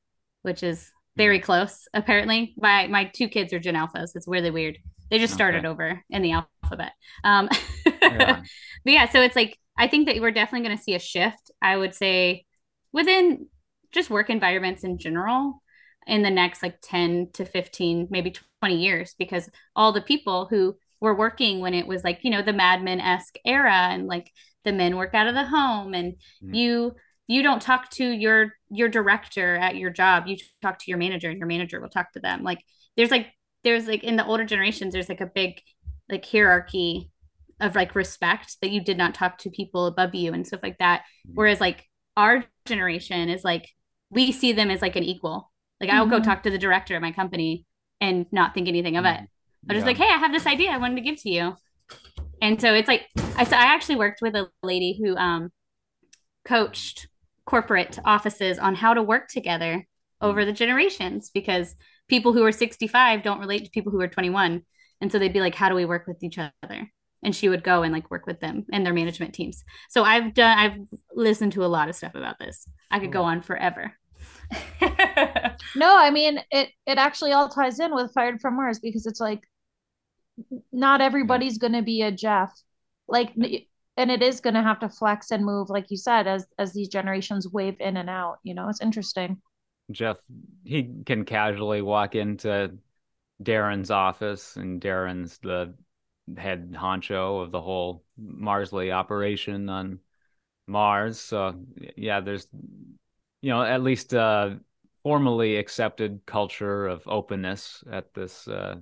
which 0.43 0.63
is 0.63 0.89
very 1.17 1.41
close. 1.41 1.89
Apparently, 1.93 2.55
my 2.57 2.87
my 2.87 3.11
two 3.13 3.27
kids 3.29 3.53
are 3.53 3.59
Gen 3.59 3.75
Alphas. 3.75 4.11
It's 4.15 4.29
really 4.29 4.53
weird. 4.53 4.79
They 5.11 5.19
just 5.19 5.35
started 5.35 5.65
Okay. 5.65 5.67
over 5.67 6.05
in 6.11 6.23
the 6.23 6.45
alphabet. 6.63 6.93
Um, 7.25 7.49
Yeah. 8.09 8.45
but 8.85 8.93
yeah, 8.93 9.09
so 9.09 9.21
it's 9.21 9.37
like 9.37 9.59
I 9.77 9.89
think 9.89 10.07
that 10.07 10.21
we're 10.21 10.31
definitely 10.31 10.67
going 10.69 10.79
to 10.79 10.83
see 10.85 10.95
a 10.95 11.01
shift. 11.01 11.51
I 11.61 11.77
would 11.77 11.95
say 11.95 12.45
within 12.93 13.49
just 13.93 14.11
work 14.11 14.31
environments 14.31 14.85
in 14.85 14.99
general 14.99 15.61
in 16.07 16.23
the 16.23 16.31
next 16.31 16.63
like 16.63 16.79
10 16.83 17.31
to 17.33 17.45
15 17.45 18.09
maybe 18.11 18.35
20 18.61 18.77
years 18.77 19.15
because 19.19 19.49
all 19.75 19.93
the 19.93 20.01
people 20.03 20.47
who 20.47 20.77
were 21.01 21.15
working 21.15 21.61
when 21.61 21.75
it 21.75 21.87
was 21.87 22.05
like 22.05 22.21
you 22.23 22.31
know 22.31 22.43
the 22.43 22.53
Mad 22.53 22.83
Men-esque 22.83 23.37
era 23.45 23.73
and 23.93 24.07
like 24.07 24.31
the 24.65 24.73
men 24.73 24.97
work 24.97 25.15
out 25.15 25.27
of 25.27 25.35
the 25.35 25.45
home 25.45 25.95
and 25.95 26.15
Mm. 26.43 26.55
you 26.57 26.95
you 27.27 27.43
don't 27.43 27.63
talk 27.63 27.91
to 27.91 28.05
your 28.05 28.53
your 28.71 28.89
director 28.89 29.57
at 29.57 29.77
your 29.77 29.91
job 29.91 30.25
you 30.27 30.37
talk 30.63 30.79
to 30.79 30.85
your 30.91 30.99
manager 30.99 31.29
and 31.31 31.39
your 31.39 31.47
manager 31.47 31.81
will 31.81 31.89
talk 31.89 32.13
to 32.13 32.21
them 32.21 32.43
like 32.43 32.59
there's 32.97 33.11
like 33.11 33.29
there's 33.63 33.87
like 33.87 34.05
in 34.05 34.17
the 34.17 34.27
older 34.27 34.45
generations 34.45 34.93
there's 34.93 35.09
like 35.09 35.21
a 35.23 35.27
big 35.35 35.61
like 36.11 36.25
hierarchy 36.27 37.11
of 37.61 37.75
like 37.75 37.95
respect 37.95 38.57
that 38.61 38.71
you 38.71 38.83
did 38.83 38.99
not 38.99 39.15
talk 39.15 39.39
to 39.39 39.49
people 39.51 39.87
above 39.87 40.15
you 40.15 40.33
and 40.35 40.47
stuff 40.47 40.61
like 40.63 40.79
that 40.79 41.03
Mm. 41.27 41.33
whereas 41.35 41.61
like 41.61 41.89
our 42.17 42.45
generation 42.67 43.29
is 43.29 43.43
like 43.45 43.69
we 44.11 44.31
see 44.33 44.53
them 44.53 44.71
as 44.71 44.83
like 44.83 44.97
an 44.97 45.03
equal 45.05 45.51
like 45.81 45.91
i'll 45.91 46.07
go 46.07 46.21
Mhm. 46.21 46.25
talk 46.25 46.43
to 46.43 46.51
the 46.51 46.59
director 46.59 46.95
of 46.95 47.03
my 47.03 47.13
company 47.13 47.65
and 48.01 48.27
not 48.33 48.53
think 48.55 48.69
anything 48.69 48.97
of 48.97 49.05
it 49.07 49.21
Mm. 49.65 49.71
I'm 49.71 49.77
just 49.77 49.87
like, 49.87 49.97
hey, 49.97 50.09
I 50.09 50.19
have 50.19 50.33
this 50.33 50.47
idea 50.47 50.71
I 50.71 50.79
wanted 50.79 50.97
to 50.97 51.01
give 51.03 51.21
to 51.23 51.31
you. 51.31 51.57
And 52.43 52.61
so 52.61 52.75
it's 52.75 52.89
like, 52.89 53.07
I, 53.37 53.45
so 53.45 53.57
I 53.57 53.65
actually 53.65 53.97
worked 53.97 54.21
with 54.21 54.35
a 54.35 54.49
lady 54.63 54.99
who 55.01 55.17
um, 55.17 55.51
coached 56.45 57.09
corporate 57.47 57.99
offices 58.05 58.59
on 58.59 58.75
how 58.75 58.95
to 58.95 59.03
work 59.03 59.29
together 59.29 59.87
over 60.21 60.45
the 60.45 60.53
generations 60.53 61.31
because 61.33 61.75
people 62.09 62.33
who 62.33 62.45
are 62.45 62.53
65 62.53 63.23
don't 63.23 63.41
relate 63.41 63.65
to 63.65 63.71
people 63.71 63.93
who 63.93 64.01
are 64.01 64.09
21. 64.09 64.63
And 65.01 65.13
so 65.13 65.19
they'd 65.19 65.33
be 65.33 65.41
like, 65.41 65.55
how 65.55 65.69
do 65.69 65.75
we 65.75 65.85
work 65.85 66.07
with 66.07 66.23
each 66.23 66.39
other? 66.39 66.91
And 67.23 67.35
she 67.35 67.49
would 67.49 67.65
go 67.65 67.83
and 67.83 67.93
like 67.93 68.11
work 68.11 68.27
with 68.27 68.41
them 68.41 68.67
and 68.73 68.85
their 68.85 68.93
management 68.93 69.35
teams. 69.35 69.65
So 69.89 70.05
I've 70.05 70.35
done, 70.35 70.59
I've 70.59 70.79
listened 71.15 71.53
to 71.53 71.65
a 71.65 71.67
lot 71.67 71.89
of 71.89 71.97
stuff 71.97 72.15
about 72.15 72.39
this. 72.39 72.69
I 72.91 72.99
could 72.99 73.13
go 73.13 73.23
on 73.23 73.41
forever. 73.43 73.95
No, 75.77 75.97
I 75.97 76.11
mean 76.11 76.41
it 76.51 76.71
it 76.87 76.99
actually 76.99 77.33
all 77.33 77.49
ties 77.49 77.81
in 77.81 77.95
with 77.95 78.13
Fired 78.13 78.41
from 78.41 78.57
Mars 78.57 78.79
because 78.79 79.07
it's 79.07 79.21
like 79.21 79.43
not 80.73 81.01
everybody's 81.01 81.59
going 81.59 81.73
to 81.73 81.83
be 81.83 82.03
a 82.03 82.11
Jeff. 82.11 82.53
Like 83.07 83.33
and 83.97 84.11
it 84.11 84.23
is 84.23 84.41
going 84.41 84.55
to 84.55 84.63
have 84.63 84.81
to 84.81 84.89
flex 84.89 85.31
and 85.31 85.45
move 85.45 85.71
like 85.71 85.91
you 85.91 85.97
said 85.97 86.27
as 86.27 86.47
as 86.59 86.73
these 86.73 86.89
generations 86.89 87.49
wave 87.49 87.77
in 87.81 87.97
and 87.97 88.11
out, 88.11 88.39
you 88.43 88.55
know. 88.55 88.69
It's 88.69 88.81
interesting. 88.81 89.41
Jeff, 89.91 90.17
he 90.65 90.91
can 91.05 91.25
casually 91.25 91.83
walk 91.83 92.15
into 92.15 92.77
Darren's 93.43 93.91
office, 93.91 94.57
and 94.57 94.81
Darren's 94.81 95.39
the 95.39 95.75
head 96.37 96.73
honcho 96.73 97.43
of 97.43 97.51
the 97.51 97.61
whole 97.61 98.03
Mars.ly 98.17 98.91
operation 98.91 99.69
on 99.69 100.01
Mars. 100.67 101.21
So 101.21 101.55
yeah, 101.97 102.21
there's 102.21 102.49
you 103.43 103.51
know 103.51 103.63
at 103.63 103.83
least 103.83 104.13
a 104.15 104.59
formally 105.03 105.57
accepted 105.57 106.23
culture 106.25 106.87
of 106.87 107.03
openness 107.07 107.85
at 107.91 108.15
this 108.15 108.49
uh, 108.49 108.77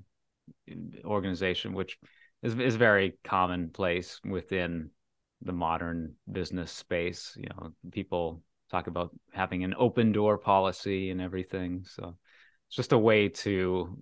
organization, 1.04 1.72
which 1.74 1.98
is 2.42 2.58
is 2.58 2.76
very 2.76 3.14
commonplace 3.24 4.20
within 4.24 4.90
the 5.42 5.52
modern 5.52 6.14
business 6.30 6.70
space. 6.72 7.34
You 7.36 7.48
know, 7.50 7.72
people 7.90 8.42
talk 8.70 8.86
about 8.86 9.10
having 9.32 9.64
an 9.64 9.74
open 9.76 10.12
door 10.12 10.38
policy 10.38 11.10
and 11.10 11.20
everything. 11.20 11.84
So 11.88 12.16
it's 12.68 12.76
just 12.76 12.92
a 12.92 12.98
way 12.98 13.28
to, 13.28 13.98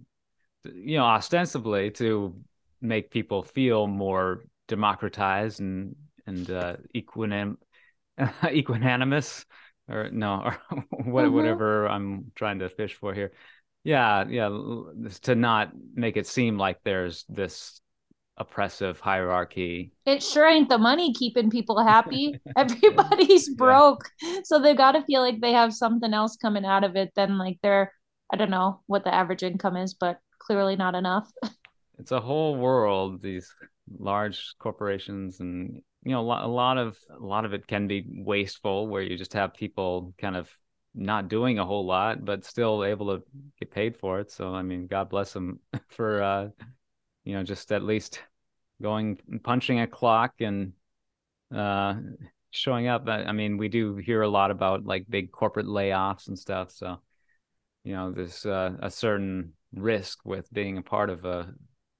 you 0.64 0.98
know, 0.98 1.04
ostensibly 1.04 1.90
to 1.92 2.34
make 2.80 3.10
people 3.10 3.42
feel 3.42 3.86
more 3.86 4.44
democratized 4.68 5.60
and 5.60 5.96
and 6.26 6.50
uh, 6.50 6.76
equinim 6.94 7.58
equanimous 8.18 9.44
or 9.88 10.10
no 10.10 10.52
or 10.70 10.84
what, 11.04 11.24
Mhm. 11.24 11.32
whatever 11.32 11.88
I'm 11.88 12.32
trying 12.34 12.60
to 12.60 12.68
fish 12.68 12.94
for 12.94 13.14
here. 13.14 13.32
Yeah, 13.82 14.24
yeah, 14.28 14.48
to 15.22 15.34
not 15.34 15.72
make 15.94 16.16
it 16.16 16.26
seem 16.26 16.58
like 16.58 16.80
there's 16.84 17.24
this 17.28 17.80
oppressive 18.36 19.00
hierarchy. 19.00 19.92
It 20.06 20.22
sure 20.22 20.46
ain't 20.46 20.68
the 20.68 20.78
money 20.78 21.12
keeping 21.14 21.50
people 21.50 21.82
happy. 21.82 22.40
Everybody's 22.56 23.48
Yeah. 23.48 23.56
broke. 23.56 24.04
So 24.44 24.58
they've 24.58 24.76
got 24.76 24.92
to 24.92 25.02
feel 25.02 25.20
like 25.20 25.40
they 25.40 25.52
have 25.52 25.72
something 25.74 26.12
else 26.12 26.36
coming 26.36 26.64
out 26.64 26.84
of 26.84 26.96
it 26.96 27.12
than 27.14 27.38
like 27.38 27.58
their 27.62 27.92
I 28.32 28.36
don't 28.36 28.50
know 28.50 28.80
what 28.86 29.04
the 29.04 29.14
average 29.14 29.42
income 29.42 29.76
is, 29.76 29.94
but 29.94 30.18
clearly 30.38 30.76
not 30.76 30.94
enough. 30.94 31.30
It's 31.98 32.12
a 32.12 32.20
whole 32.20 32.56
world, 32.56 33.20
these 33.20 33.54
large 33.98 34.54
corporations 34.58 35.40
and 35.40 35.82
you 36.02 36.12
know 36.12 36.20
a 36.20 36.22
lot, 36.22 36.44
a 36.44 36.48
lot 36.48 36.78
of 36.78 36.98
a 37.10 37.22
lot 37.24 37.44
of 37.44 37.52
it 37.52 37.66
can 37.66 37.86
be 37.86 38.04
wasteful 38.08 38.88
where 38.88 39.02
you 39.02 39.16
just 39.18 39.34
have 39.34 39.52
people 39.54 40.14
kind 40.18 40.36
of 40.36 40.50
not 40.94 41.28
doing 41.28 41.58
a 41.58 41.64
whole 41.64 41.86
lot 41.86 42.24
but 42.24 42.44
still 42.44 42.84
able 42.84 43.16
to 43.16 43.24
get 43.58 43.70
paid 43.70 43.96
for 43.96 44.20
it. 44.20 44.30
So 44.30 44.54
I 44.54 44.62
mean, 44.62 44.86
God 44.86 45.08
bless 45.10 45.32
them 45.32 45.60
for 45.88 46.22
uh 46.22 46.48
you 47.24 47.34
know 47.34 47.42
just 47.42 47.72
at 47.72 47.82
least 47.82 48.20
going 48.82 49.18
punching 49.42 49.80
a 49.80 49.86
clock 49.86 50.34
and 50.40 50.72
uh 51.54 51.94
showing 52.50 52.88
up. 52.88 53.08
I, 53.08 53.32
mean, 53.32 53.56
we 53.56 53.68
do 53.68 53.96
hear 53.96 54.22
a 54.22 54.28
lot 54.28 54.50
about 54.50 54.84
like 54.84 55.04
big 55.08 55.30
corporate 55.30 55.66
layoffs 55.66 56.28
and 56.28 56.38
stuff. 56.38 56.72
So 56.72 57.00
you 57.84 57.94
know, 57.94 58.12
there's 58.12 58.44
uh, 58.44 58.76
a 58.80 58.90
certain 58.90 59.52
risk 59.74 60.18
with 60.24 60.52
being 60.52 60.76
a 60.78 60.82
part 60.82 61.10
of 61.10 61.24
a 61.24 61.54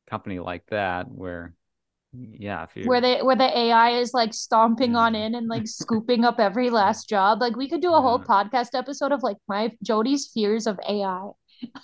company 0.09 0.39
like 0.39 0.67
that 0.67 1.09
where 1.09 1.55
yeah, 2.13 2.67
if 2.75 2.87
where 2.87 3.01
they 3.01 3.21
where 3.23 3.37
the 3.37 3.57
AI 3.59 3.91
is 3.91 4.13
like 4.13 4.35
stomping 4.35 4.97
on 4.97 5.15
in 5.15 5.35
and 5.35 5.47
like 5.49 5.67
scooping 5.81 6.25
up 6.25 6.41
every 6.41 6.71
last 6.71 7.09
job. 7.09 7.41
Like 7.41 7.57
we 7.57 7.69
could 7.69 7.81
do 7.83 7.95
a 7.95 8.01
whole 8.01 8.19
podcast 8.19 8.71
episode 8.75 9.13
of 9.13 9.23
like 9.23 9.37
my 9.49 9.71
Jodi's 9.85 10.29
fears 10.33 10.67
of 10.67 10.79
AI. 10.89 11.31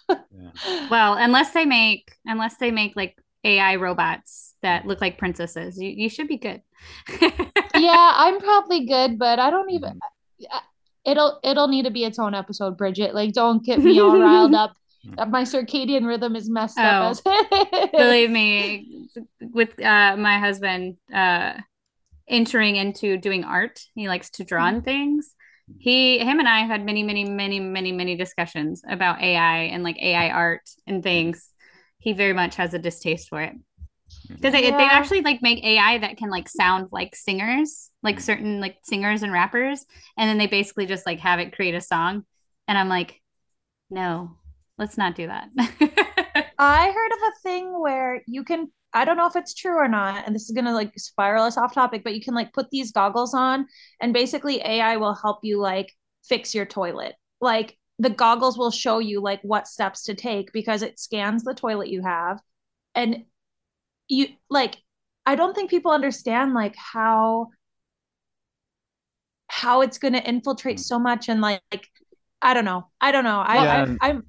yeah. 0.08 0.16
Well, 0.90 1.14
unless 1.14 1.52
they 1.52 1.64
make 1.64 2.12
unless 2.24 2.56
they 2.56 2.70
make 2.70 2.96
like 2.96 3.16
AI 3.44 3.76
robots 3.76 4.54
that 4.62 4.86
look 4.86 5.00
like 5.00 5.18
princesses, 5.18 5.78
you, 5.80 5.90
you 5.90 6.08
should 6.08 6.26
be 6.28 6.38
good. 6.38 6.62
yeah, 7.20 8.12
I'm 8.16 8.40
probably 8.40 8.86
good, 8.86 9.18
but 9.18 9.38
I 9.38 9.50
don't 9.50 9.70
even 9.70 10.00
Mhm. 10.42 10.60
it'll 11.04 11.38
it'll 11.44 11.68
need 11.68 11.84
to 11.84 11.90
be 11.90 12.04
its 12.04 12.18
own 12.18 12.34
episode, 12.34 12.76
Bridget. 12.76 13.14
Like 13.14 13.32
don't 13.32 13.64
get 13.64 13.78
me 13.78 14.00
all 14.00 14.18
riled 14.20 14.54
up. 14.54 14.74
Mhm. 15.06 15.30
My 15.30 15.42
circadian 15.42 16.06
rhythm 16.06 16.36
is 16.36 16.48
messed 16.50 16.78
Oh. 16.78 16.82
up 16.82 17.10
as 17.10 17.22
Believe 17.92 18.30
me, 18.30 19.08
with 19.40 19.80
uh, 19.80 20.16
my 20.16 20.38
husband 20.38 20.96
uh, 21.12 21.54
entering 22.28 22.76
into 22.76 23.16
doing 23.16 23.44
art, 23.44 23.80
he 23.94 24.08
likes 24.08 24.30
to 24.30 24.44
draw 24.44 24.64
on 24.66 24.82
things. 24.82 25.34
He, 25.78 26.18
him, 26.18 26.38
and 26.38 26.48
I 26.48 26.60
have 26.60 26.68
had 26.70 26.84
many, 26.84 27.02
many, 27.02 27.24
many, 27.24 27.60
many, 27.60 27.92
many 27.92 28.16
discussions 28.16 28.82
about 28.88 29.20
AI 29.22 29.58
and 29.64 29.82
like 29.84 29.98
AI 30.00 30.30
art 30.30 30.62
and 30.86 31.02
things. 31.02 31.50
He 31.98 32.12
very 32.12 32.32
much 32.32 32.56
has 32.56 32.74
a 32.74 32.78
distaste 32.78 33.28
for 33.28 33.40
it 33.40 33.54
because 34.28 34.52
they, 34.52 34.62
they 34.62 34.84
actually 34.84 35.22
like 35.22 35.42
make 35.42 35.62
AI 35.64 35.98
that 35.98 36.16
can 36.16 36.30
like 36.30 36.48
sound 36.48 36.88
like 36.92 37.14
singers, 37.16 37.90
like 38.02 38.20
certain 38.20 38.60
like 38.60 38.76
singers 38.84 39.22
and 39.22 39.32
rappers, 39.32 39.84
and 40.16 40.28
then 40.28 40.38
they 40.38 40.46
basically 40.46 40.86
just 40.86 41.06
like 41.06 41.20
have 41.20 41.38
it 41.40 41.54
create 41.54 41.74
a 41.74 41.80
song. 41.80 42.24
And 42.68 42.76
I'm 42.76 42.88
like, 42.88 43.20
no, 43.90 44.36
let's 44.78 44.98
not 44.98 45.14
do 45.14 45.26
that. 45.26 45.48
I 46.58 46.90
heard 46.90 47.12
of 47.12 47.18
a 47.28 47.40
thing 47.42 47.80
where 47.80 48.22
you 48.26 48.44
can 48.44 48.70
I 48.92 49.04
don't 49.04 49.18
know 49.18 49.26
if 49.26 49.36
it's 49.36 49.52
true 49.52 49.76
or 49.76 49.88
not, 49.88 50.24
and 50.24 50.34
this 50.34 50.44
is 50.44 50.52
gonna 50.52 50.72
like 50.72 50.92
spiral 50.98 51.44
us 51.44 51.58
off 51.58 51.74
topic, 51.74 52.02
but 52.02 52.14
you 52.14 52.20
can 52.20 52.34
like 52.34 52.52
put 52.52 52.70
these 52.70 52.92
goggles 52.92 53.34
on 53.34 53.66
and 54.00 54.14
basically 54.14 54.60
AI 54.62 54.96
will 54.96 55.14
help 55.14 55.40
you 55.42 55.60
like 55.60 55.92
fix 56.24 56.54
your 56.54 56.66
toilet. 56.66 57.14
Like 57.40 57.76
the 57.98 58.10
goggles 58.10 58.58
will 58.58 58.70
show 58.70 58.98
you 58.98 59.20
like 59.20 59.40
what 59.42 59.66
steps 59.66 60.04
to 60.04 60.14
take 60.14 60.52
because 60.52 60.82
it 60.82 60.98
scans 60.98 61.44
the 61.44 61.54
toilet 61.54 61.88
you 61.88 62.02
have 62.02 62.40
and 62.94 63.24
you 64.08 64.28
like 64.50 64.76
I 65.24 65.34
don't 65.34 65.54
think 65.54 65.70
people 65.70 65.90
understand 65.90 66.54
like 66.54 66.76
how 66.76 67.48
how 69.48 69.80
it's 69.80 69.98
going 69.98 70.14
to 70.14 70.22
infiltrate 70.22 70.78
hmm. 70.78 70.82
so 70.82 70.98
much 70.98 71.28
and 71.28 71.40
like, 71.40 71.62
like 71.72 71.88
I 72.42 72.54
don't 72.54 72.64
know. 72.64 72.88
I 73.00 73.12
don't 73.12 73.24
know. 73.24 73.40
I, 73.40 73.54
Yeah. 73.54 73.96
I 74.00 74.08
I'm 74.08 74.24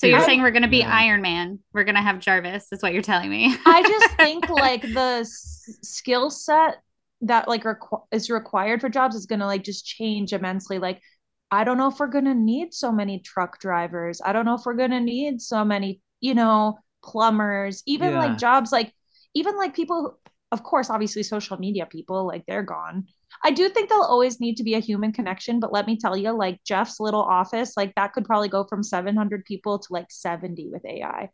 So 0.00 0.06
you're 0.06 0.20
I- 0.20 0.24
saying 0.24 0.40
we're 0.40 0.50
going 0.50 0.62
to 0.62 0.68
be 0.68 0.78
Yeah. 0.78 0.94
Iron 0.96 1.20
Man. 1.20 1.58
We're 1.74 1.84
going 1.84 1.94
to 1.94 2.00
have 2.00 2.20
Jarvis, 2.20 2.68
is 2.72 2.82
what 2.82 2.94
you're 2.94 3.02
telling 3.02 3.28
me. 3.28 3.54
I 3.66 3.82
just 3.82 4.14
think 4.16 4.48
like 4.48 4.80
the 4.80 5.18
s- 5.20 5.78
skill 5.82 6.30
set 6.30 6.76
that 7.20 7.48
like 7.48 7.64
requ- 7.64 8.06
is 8.10 8.30
required 8.30 8.80
for 8.80 8.88
jobs 8.88 9.14
is 9.14 9.26
going 9.26 9.40
to 9.40 9.46
like 9.46 9.62
just 9.62 9.84
change 9.84 10.32
immensely. 10.32 10.78
Like, 10.78 11.02
I 11.50 11.64
don't 11.64 11.76
know 11.76 11.88
if 11.88 11.98
we're 11.98 12.06
going 12.06 12.24
to 12.24 12.34
need 12.34 12.72
so 12.72 12.90
many 12.90 13.18
truck 13.20 13.60
drivers. 13.60 14.22
I 14.24 14.32
don't 14.32 14.46
know 14.46 14.54
if 14.54 14.62
we're 14.64 14.72
going 14.74 14.92
to 14.92 15.00
need 15.00 15.42
so 15.42 15.66
many, 15.66 16.00
you 16.20 16.34
know, 16.34 16.78
plumbers, 17.04 17.82
even 17.86 18.12
Yeah. 18.12 18.20
like 18.20 18.38
jobs 18.38 18.72
like, 18.72 18.94
even 19.34 19.56
like 19.58 19.74
people, 19.74 20.00
who- 20.02 20.30
of 20.50 20.62
course, 20.62 20.88
obviously 20.88 21.22
social 21.24 21.58
media 21.58 21.84
people, 21.84 22.26
like 22.26 22.44
they're 22.46 22.62
gone. 22.62 23.04
I 23.42 23.50
do 23.52 23.68
think 23.70 23.88
there'll 23.88 24.04
always 24.04 24.40
need 24.40 24.56
to 24.58 24.64
be 24.64 24.74
a 24.74 24.80
human 24.80 25.12
connection, 25.12 25.60
but 25.60 25.72
let 25.72 25.86
me 25.86 25.96
tell 25.96 26.16
you, 26.16 26.30
like 26.32 26.60
Jeff's 26.66 27.00
little 27.00 27.22
office, 27.22 27.74
like 27.76 27.94
that 27.96 28.12
could 28.12 28.24
probably 28.24 28.48
go 28.48 28.64
from 28.64 28.82
700 28.82 29.44
people 29.44 29.78
to 29.78 29.86
like 29.92 30.10
70 30.10 30.68
with 30.70 30.84
AI. 30.84 31.30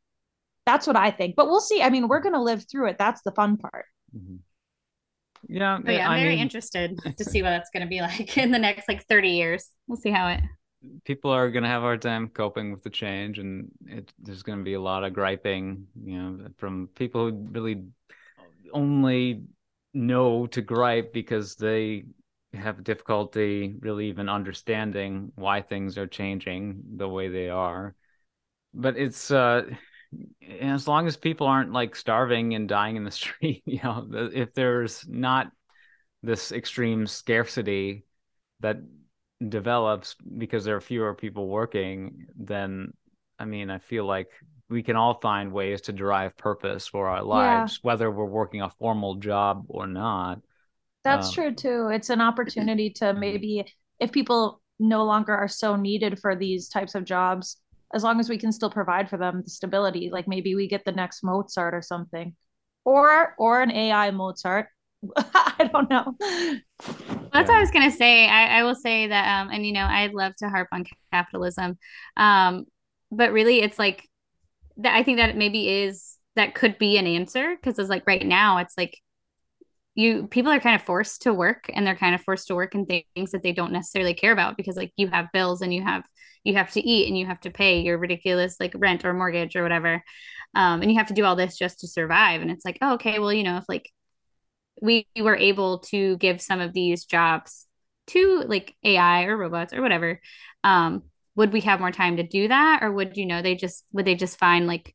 That's 0.67 0.87
what 0.87 0.97
I 0.97 1.11
think. 1.11 1.37
But 1.37 1.47
we'll 1.49 1.61
see. 1.61 1.83
I 1.83 1.91
mean, 1.91 2.09
we're 2.09 2.21
going 2.21 2.35
to 2.35 2.43
live 2.43 2.65
through 2.71 2.89
it. 2.91 2.99
That's 2.99 3.23
the 3.23 3.33
fun 3.33 3.57
part. 3.57 3.87
Mhm. 4.15 4.39
Yeah, 5.49 5.79
But 5.85 5.93
yeah, 5.95 6.09
I'm 6.09 6.13
I 6.13 6.21
very 6.21 6.37
mean, 6.37 6.43
interested 6.43 6.99
to 7.17 7.25
see 7.25 7.43
what 7.43 7.51
that's 7.51 7.71
going 7.71 7.83
to 7.83 7.89
be 7.89 8.01
like 8.01 8.37
in 8.39 8.51
the 8.51 8.59
next 8.59 8.89
like 8.89 9.07
30 9.07 9.31
years. 9.31 9.69
We'll 9.87 9.97
see 9.97 10.11
how 10.11 10.29
it. 10.29 10.41
people 11.05 11.31
are 11.31 11.51
going 11.51 11.63
to 11.63 11.69
have 11.69 11.83
a 11.83 11.87
hard 11.87 12.03
time 12.03 12.29
coping 12.29 12.71
with 12.73 12.83
the 12.83 12.91
change, 12.91 13.39
and 13.39 13.71
it, 13.87 14.13
there's 14.19 14.43
going 14.43 14.59
to 14.59 14.65
be 14.65 14.75
a 14.75 14.81
lot 14.81 15.05
of 15.05 15.13
griping, 15.13 15.87
you 16.05 16.19
know, 16.19 16.49
from 16.59 16.89
people 16.95 17.31
who 17.31 17.33
really 17.51 17.83
only 18.73 19.43
know 19.97 20.47
to 20.49 20.61
gripe 20.63 21.13
because 21.13 21.57
they 21.57 22.05
have 22.53 22.85
difficulty 22.85 23.77
really 23.81 24.09
even 24.09 24.29
understanding 24.29 25.33
why 25.35 25.63
things 25.63 25.99
are 25.99 26.07
changing 26.07 26.83
the 26.97 27.09
way 27.09 27.29
they 27.29 27.49
are. 27.49 27.95
But 28.73 28.97
it's 28.97 29.31
uh 29.31 29.63
as 30.61 30.87
long 30.87 31.07
as 31.07 31.17
people 31.17 31.47
aren't 31.47 31.73
like 31.73 31.97
starving 31.97 32.55
and 32.55 32.69
dying 32.69 32.97
in 32.97 33.05
the 33.05 33.11
street, 33.23 33.63
you 33.67 33.81
know, 33.83 34.07
if 34.13 34.55
there's 34.55 35.07
not 35.09 35.51
this 36.23 36.53
extreme 36.53 37.07
scarcity 37.07 38.05
that 38.61 38.77
develops 39.47 40.17
because 40.39 40.65
there 40.65 40.77
are 40.77 40.81
fewer 40.81 41.15
people 41.15 41.49
working, 41.49 42.27
then 42.37 42.93
I 43.39 43.45
mean, 43.45 43.71
I 43.71 43.79
feel 43.79 44.05
like 44.05 44.29
we 44.69 44.83
can 44.83 44.97
all 44.97 45.15
find 45.21 45.53
ways 45.53 45.83
to 45.83 45.93
derive 45.93 46.37
purpose 46.37 46.87
for 46.87 47.09
our 47.09 47.23
lives, 47.23 47.79
whether 47.83 48.11
we're 48.11 48.25
working 48.25 48.63
a 48.63 48.71
formal 48.71 49.17
job 49.17 49.65
or 49.69 49.87
not. 49.87 50.41
That's 51.05 51.31
Um, 51.31 51.33
true 51.33 51.55
too. 51.55 51.89
It's 51.89 52.11
an 52.11 52.21
opportunity 52.21 52.91
to 52.95 53.15
maybe, 53.15 53.65
if 54.01 54.11
people 54.13 54.61
no 54.79 55.05
longer 55.05 55.35
are 55.35 55.49
so 55.49 55.77
needed 55.77 56.19
for 56.19 56.35
these 56.35 56.69
types 56.69 56.95
of 56.95 57.05
jobs, 57.05 57.59
as 57.95 58.03
long 58.03 58.19
as 58.19 58.29
we 58.29 58.39
can 58.39 58.51
still 58.53 58.71
provide 58.71 59.09
for 59.09 59.17
them 59.17 59.43
the 59.45 59.51
stability, 59.51 60.11
like 60.11 60.27
maybe 60.27 60.55
we 60.55 60.69
get 60.69 60.85
the 60.85 60.93
next 60.93 61.23
Mozart 61.23 61.75
or 61.75 61.83
something, 61.83 62.35
or 62.85 63.35
or 63.39 63.63
an 63.63 63.71
AI 63.71 64.11
Mozart. 64.11 64.67
I 65.17 65.71
don't 65.73 65.89
know. 65.89 66.17
That's 67.33 67.49
what 67.49 67.57
I 67.59 67.61
was 67.61 67.71
gonna 67.71 67.91
say. 67.91 68.29
I, 68.29 68.61
I 68.61 68.63
will 68.65 68.75
say 68.75 69.09
that, 69.09 69.41
um, 69.43 69.51
and 69.53 69.67
you 69.67 69.73
know, 69.73 69.85
I'd 69.85 70.15
love 70.15 70.35
to 70.37 70.49
harp 70.49 70.69
on 70.73 70.85
capitalism, 71.13 71.79
um, 72.17 72.65
but 73.17 73.33
really, 73.33 73.61
it's 73.61 73.79
like 73.79 74.09
that. 74.79 74.95
I 74.95 75.03
think 75.03 75.19
that 75.19 75.37
maybe 75.37 75.69
is 75.69 76.17
that 76.37 76.55
could 76.55 76.79
be 76.79 76.99
an 76.99 77.07
answer 77.07 77.57
because 77.57 77.79
it's 77.79 77.89
like 77.91 78.07
right 78.07 78.25
now, 78.25 78.59
it's 78.59 78.77
like 78.77 78.99
you 79.95 80.27
people 80.29 80.53
are 80.53 80.61
kind 80.61 80.77
of 80.77 80.83
forced 80.83 81.23
to 81.23 81.33
work, 81.35 81.71
and 81.73 81.87
they're 81.87 81.97
kind 81.97 82.15
of 82.15 82.23
forced 82.23 82.49
to 82.49 82.55
work 82.55 82.75
in 82.75 82.87
things 82.87 83.31
that 83.33 83.43
they 83.43 83.53
don't 83.53 83.73
necessarily 83.73 84.15
care 84.15 84.33
about 84.33 84.57
because 84.57 84.77
like 84.77 84.93
you 84.97 85.09
have 85.09 85.33
bills 85.33 85.63
and 85.63 85.73
you 85.73 85.83
have 85.83 86.05
you 86.45 86.55
have 86.55 86.71
to 86.73 86.81
eat 86.81 87.09
and 87.09 87.19
you 87.19 87.27
have 87.27 87.41
to 87.41 87.51
pay 87.51 87.81
your 87.81 87.99
ridiculous 87.99 88.57
like 88.61 88.73
rent 88.77 89.05
or 89.05 89.13
mortgage 89.13 89.57
or 89.57 89.63
whatever, 89.63 90.03
um, 90.55 90.83
and 90.83 90.91
you 90.91 90.99
have 90.99 91.09
to 91.09 91.15
do 91.15 91.25
all 91.25 91.37
this 91.37 91.59
just 91.59 91.81
to 91.81 91.89
survive. 91.89 92.43
And 92.43 92.51
it's 92.51 92.65
like, 92.65 92.79
oh, 92.83 92.95
okay, 92.95 93.19
well, 93.19 93.33
you 93.33 93.43
know, 93.43 93.57
if 93.57 93.65
like 93.69 93.91
we 94.83 95.07
were 95.19 95.37
able 95.37 95.79
to 95.79 96.17
give 96.19 96.41
some 96.43 96.61
of 96.61 96.73
these 96.73 97.05
jobs 97.07 97.67
to 98.09 98.45
like 98.47 98.75
AI 98.85 99.25
or 99.25 99.37
robots 99.37 99.73
or 99.73 99.83
whatever, 99.83 100.21
um, 100.63 101.03
would 101.37 101.53
we 101.53 101.61
have 101.61 101.81
more 101.81 101.93
time 101.93 102.17
to 102.17 102.23
do 102.23 102.49
that, 102.49 102.83
or 102.83 102.91
would 102.91 103.17
you 103.17 103.27
know 103.27 103.43
they 103.43 103.55
just 103.55 103.85
would 103.93 104.07
they 104.07 104.15
just 104.15 104.39
find 104.39 104.67
like 104.67 104.95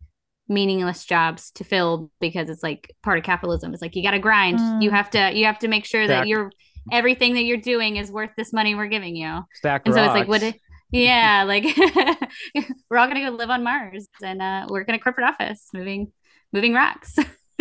meaningless 0.50 1.06
jobs 1.06 1.52
to 1.52 1.64
fill 1.64 2.12
because 2.20 2.50
it's 2.50 2.64
like 2.64 2.94
part 3.04 3.18
of 3.18 3.24
capitalism? 3.24 3.74
It's 3.74 3.82
like 3.82 3.96
you 3.96 4.04
got 4.04 4.12
to 4.12 4.20
grind. 4.20 4.60
Mm. 4.60 4.82
You 4.82 4.92
have 4.92 5.10
to 5.12 5.32
you 5.34 5.46
have 5.46 5.60
to 5.60 5.68
make 5.68 5.86
sure 5.86 6.08
that 6.08 6.28
you're 6.28 6.52
everything 6.92 7.36
that 7.36 7.44
you're 7.44 7.58
doing 7.58 7.98
is 7.98 8.12
worth 8.12 8.32
this 8.36 8.52
money 8.52 8.76
we're 8.76 8.88
giving 8.88 9.16
you. 9.16 9.42
Stack 9.54 9.84
And 9.86 9.94
so 9.94 10.04
it's 10.04 10.14
like, 10.14 10.28
would 10.28 10.44
it? 10.44 10.60
Yeah, 10.92 11.46
like 11.48 11.64
we're 12.90 12.98
all 12.98 13.08
gonna 13.08 13.22
go 13.22 13.30
live 13.30 13.50
on 13.50 13.64
Mars 13.64 14.10
and 14.22 14.42
uh, 14.42 14.66
work 14.68 14.90
in 14.90 14.96
a 14.96 15.00
corporate 15.00 15.28
office, 15.28 15.70
moving 15.74 16.12
moving 16.52 16.74
rocks. 16.74 17.16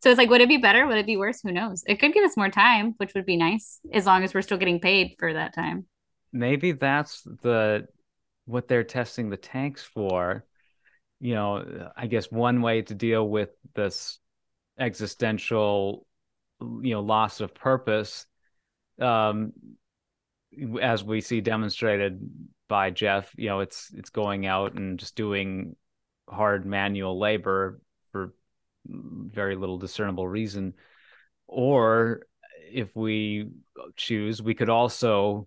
so 0.00 0.10
it's 0.10 0.18
like, 0.18 0.28
would 0.28 0.40
it 0.40 0.48
be 0.48 0.58
better? 0.58 0.86
Would 0.86 0.98
it 0.98 1.06
be 1.06 1.16
worse? 1.16 1.40
Who 1.42 1.52
knows? 1.52 1.82
It 1.86 1.98
could 1.98 2.12
give 2.12 2.24
us 2.24 2.36
more 2.36 2.50
time, 2.50 2.94
which 2.98 3.14
would 3.14 3.24
be 3.24 3.36
nice, 3.36 3.80
as 3.92 4.04
long 4.04 4.22
as 4.22 4.34
we're 4.34 4.42
still 4.42 4.58
getting 4.58 4.80
paid 4.80 5.14
for 5.18 5.32
that 5.32 5.54
time. 5.54 5.86
Maybe 6.38 6.72
that's 6.72 7.22
the 7.22 7.86
what 8.44 8.68
they're 8.68 8.84
testing 8.84 9.30
the 9.30 9.36
tanks 9.36 9.82
for. 9.82 10.44
You 11.18 11.34
know 11.34 11.90
i 11.96 12.06
guess 12.08 12.30
one 12.30 12.60
way 12.60 12.82
to 12.82 12.94
deal 12.94 13.26
with 13.26 13.48
this 13.74 14.18
existential 14.78 16.06
you 16.60 16.90
know 16.90 17.00
loss 17.00 17.40
of 17.40 17.54
purpose 17.54 18.26
um 19.00 19.54
as 20.78 21.02
we 21.02 21.22
see 21.22 21.40
demonstrated 21.40 22.20
by 22.68 22.90
jeff 22.90 23.32
you 23.38 23.48
know 23.48 23.60
it's 23.60 23.90
it's 23.94 24.10
going 24.10 24.44
out 24.44 24.74
and 24.74 24.98
just 24.98 25.16
doing 25.16 25.74
hard 26.28 26.66
manual 26.66 27.18
labor 27.18 27.80
for 28.12 28.34
very 28.88 29.56
little 29.56 29.78
discernible 29.78 30.26
reason. 30.26 30.74
Or 31.46 32.26
if 32.72 32.94
we 32.96 33.50
choose 33.94 34.42
we 34.42 34.54
could 34.54 34.70
also 34.70 35.46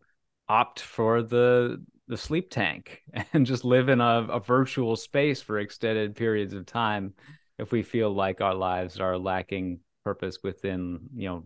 opt 0.49 0.79
for 0.81 1.21
the 1.21 1.83
the 2.07 2.17
sleep 2.17 2.49
tank 2.49 3.03
and 3.33 3.45
just 3.45 3.63
live 3.63 3.89
in 3.89 4.01
a, 4.01 4.27
a 4.29 4.39
virtual 4.39 4.95
space 4.95 5.41
for 5.41 5.59
extended 5.59 6.15
periods 6.15 6.53
of 6.53 6.65
time 6.65 7.13
if 7.59 7.71
we 7.71 7.83
feel 7.83 8.11
like 8.13 8.41
our 8.41 8.55
lives 8.55 8.99
are 8.99 9.17
lacking 9.17 9.79
purpose 10.03 10.39
within 10.43 10.99
you 11.15 11.29
know 11.29 11.43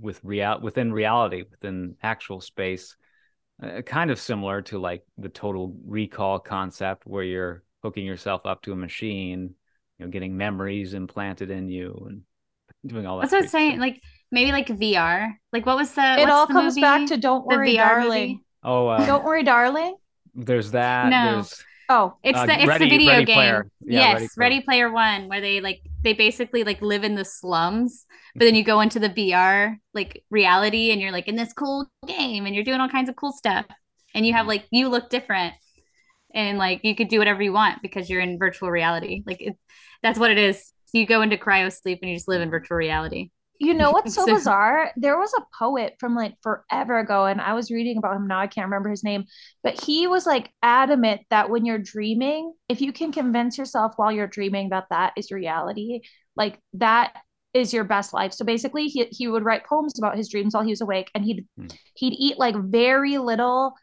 with 0.00 0.20
real 0.22 0.58
within 0.60 0.92
reality 0.92 1.44
within 1.50 1.96
actual 2.02 2.40
space 2.40 2.96
uh, 3.62 3.82
kind 3.82 4.10
of 4.10 4.18
similar 4.18 4.62
to 4.62 4.78
like 4.78 5.04
the 5.18 5.28
total 5.28 5.76
recall 5.86 6.38
concept 6.38 7.06
where 7.06 7.22
you're 7.22 7.62
hooking 7.82 8.04
yourself 8.04 8.46
up 8.46 8.62
to 8.62 8.72
a 8.72 8.76
machine 8.76 9.54
you 9.98 10.04
know 10.04 10.10
getting 10.10 10.36
memories 10.36 10.94
implanted 10.94 11.50
in 11.50 11.68
you 11.68 12.06
and 12.08 12.22
doing 12.86 13.06
all 13.06 13.18
that 13.18 13.30
That's 13.30 13.32
what 13.32 13.42
I'm 13.44 13.48
saying. 13.48 13.70
stuff. 13.72 13.80
Like 13.80 14.02
maybe 14.34 14.52
like 14.52 14.66
VR. 14.68 15.32
Like 15.52 15.64
what 15.64 15.76
was 15.76 15.92
the? 15.92 16.18
it 16.18 16.28
all 16.28 16.46
the 16.46 16.52
comes 16.52 16.74
movie? 16.74 16.80
back 16.82 17.06
to 17.08 17.16
don't 17.16 17.48
The 17.48 17.56
worry, 17.56 17.74
VR 17.76 18.00
darling. 18.00 18.28
movie? 18.32 18.44
oh 18.64 18.86
uh, 18.88 19.06
Don't 19.06 19.24
worry, 19.24 19.42
darling. 19.44 19.96
there's 20.34 20.70
that 20.72 21.08
No. 21.08 21.34
there's 21.36 21.62
Oh, 21.90 22.16
It's 22.22 22.38
Uh, 22.38 22.46
the 22.46 22.54
it's 22.60 22.66
Ready- 22.66 22.84
the 22.86 22.90
video 22.96 23.12
Ready 23.12 23.24
game. 23.26 23.34
Player. 23.36 23.70
Yeah, 23.82 24.00
yes, 24.00 24.20
Ready 24.20 24.56
Ready 24.56 24.60
Player. 24.62 24.88
Player 24.88 24.92
One, 24.92 25.28
where 25.28 25.42
they 25.42 25.60
like 25.60 25.80
they 26.02 26.14
basically 26.14 26.64
like 26.64 26.80
live 26.80 27.04
in 27.04 27.14
the 27.14 27.26
slums, 27.26 28.06
but 28.34 28.46
then 28.46 28.54
you 28.54 28.64
go 28.64 28.80
into 28.80 28.98
the 28.98 29.10
VR 29.10 29.76
like 29.92 30.24
reality, 30.30 30.90
and 30.92 31.00
you're 31.00 31.12
like 31.12 31.28
in 31.28 31.36
this 31.36 31.52
cool 31.52 31.86
game, 32.06 32.46
and 32.46 32.54
you're 32.54 32.64
doing 32.64 32.80
all 32.80 32.88
kinds 32.88 33.10
of 33.10 33.16
cool 33.16 33.32
stuff, 33.32 33.66
and 34.14 34.24
you 34.26 34.32
have 34.32 34.46
like 34.46 34.64
you 34.70 34.88
look 34.88 35.10
different, 35.10 35.52
and 36.34 36.56
like 36.56 36.80
you 36.84 36.94
could 36.94 37.08
do 37.08 37.18
whatever 37.18 37.42
you 37.42 37.52
want 37.52 37.82
because 37.82 38.08
you're 38.08 38.22
in 38.22 38.38
virtual 38.38 38.70
reality. 38.70 39.22
Like 39.26 39.42
it, 39.42 39.54
that's 40.02 40.18
what 40.18 40.30
it 40.30 40.38
is. 40.38 40.72
You 40.94 41.04
go 41.06 41.20
into 41.20 41.36
cryo 41.36 41.70
sleep 41.70 41.98
and 42.00 42.10
you 42.10 42.16
just 42.16 42.28
live 42.28 42.40
in 42.40 42.48
virtual 42.50 42.78
reality. 42.78 43.30
You 43.64 43.74
know 43.74 43.90
what's 43.90 44.14
so 44.14 44.24
So- 44.26 44.34
bizarre? 44.34 44.92
There 44.96 45.18
was 45.18 45.32
a 45.36 45.42
poet 45.58 45.94
from 45.98 46.14
like 46.14 46.34
forever 46.42 46.98
ago, 46.98 47.26
and 47.26 47.40
I 47.40 47.54
was 47.54 47.70
reading 47.70 47.98
about 47.98 48.16
him 48.16 48.26
now. 48.26 48.38
I 48.40 48.46
can't 48.46 48.66
remember 48.66 48.90
his 48.90 49.04
name, 49.04 49.24
but 49.62 49.80
he 49.82 50.06
was 50.06 50.26
like 50.26 50.52
adamant 50.62 51.22
that 51.30 51.50
when 51.50 51.64
you're 51.64 51.78
dreaming, 51.78 52.52
if 52.68 52.80
you 52.80 52.92
can 52.92 53.12
convince 53.12 53.56
yourself 53.58 53.94
while 53.96 54.12
you're 54.12 54.26
dreaming 54.26 54.68
that 54.70 54.84
that 54.90 55.12
is 55.16 55.30
reality, 55.30 56.00
like 56.36 56.58
that 56.74 57.14
is 57.52 57.72
your 57.72 57.84
best 57.84 58.12
life. 58.12 58.32
So 58.32 58.44
basically, 58.44 58.86
he 58.86 59.04
he 59.10 59.28
would 59.28 59.44
write 59.44 59.64
poems 59.64 59.98
about 59.98 60.16
his 60.16 60.28
dreams 60.28 60.54
while 60.54 60.64
he 60.64 60.70
was 60.70 60.80
awake, 60.80 61.10
and 61.14 61.24
he'd 61.24 61.46
Hmm. 61.56 61.66
he'd 61.94 62.14
eat 62.18 62.38
like 62.38 62.56
very 62.56 63.18
little 63.18 63.74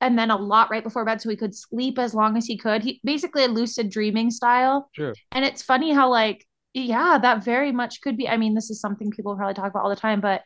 and 0.00 0.18
then 0.18 0.30
a 0.30 0.36
lot 0.36 0.70
right 0.70 0.82
before 0.82 1.04
bed 1.04 1.22
so 1.22 1.30
he 1.30 1.36
could 1.36 1.54
sleep 1.54 1.98
as 1.98 2.14
long 2.14 2.36
as 2.36 2.44
he 2.46 2.58
could. 2.58 2.82
He 2.82 3.00
basically 3.04 3.44
a 3.44 3.48
lucid 3.48 3.90
dreaming 3.90 4.30
style. 4.30 4.90
sure 4.92 5.14
And 5.32 5.44
it's 5.44 5.62
funny 5.62 5.92
how 5.92 6.10
like 6.10 6.44
yeah, 6.74 7.18
that 7.18 7.44
very 7.44 7.72
much 7.72 8.00
could 8.00 8.16
be. 8.16 8.28
I 8.28 8.36
mean, 8.36 8.54
this 8.54 8.68
is 8.68 8.80
something 8.80 9.10
people 9.10 9.36
probably 9.36 9.54
talk 9.54 9.70
about 9.70 9.84
all 9.84 9.90
the 9.90 9.96
time, 9.96 10.20
but 10.20 10.42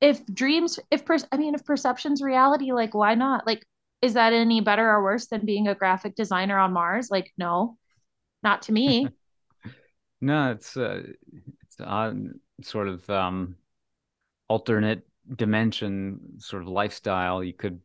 if 0.00 0.24
dreams, 0.26 0.78
if 0.90 1.04
per, 1.04 1.16
I 1.32 1.36
mean, 1.36 1.54
if 1.54 1.64
perception's 1.64 2.22
reality, 2.22 2.72
like 2.72 2.94
why 2.94 3.14
not? 3.14 3.46
Like, 3.46 3.66
is 4.00 4.14
that 4.14 4.32
any 4.32 4.60
better 4.60 4.88
or 4.88 5.02
worse 5.02 5.26
than 5.26 5.44
being 5.44 5.68
a 5.68 5.74
graphic 5.74 6.14
designer 6.14 6.58
on 6.58 6.72
Mars? 6.72 7.10
Like, 7.10 7.32
no, 7.36 7.76
not 8.42 8.62
to 8.62 8.72
me. 8.72 9.08
No, 10.18 10.50
it's 10.50 10.78
uh, 10.78 11.02
it's 11.62 11.78
uh, 11.78 12.14
sort 12.62 12.88
of 12.88 13.08
um, 13.10 13.56
alternate 14.48 15.06
dimension 15.34 16.20
sort 16.38 16.62
of 16.62 16.68
lifestyle 16.68 17.44
you 17.44 17.52
could 17.52 17.80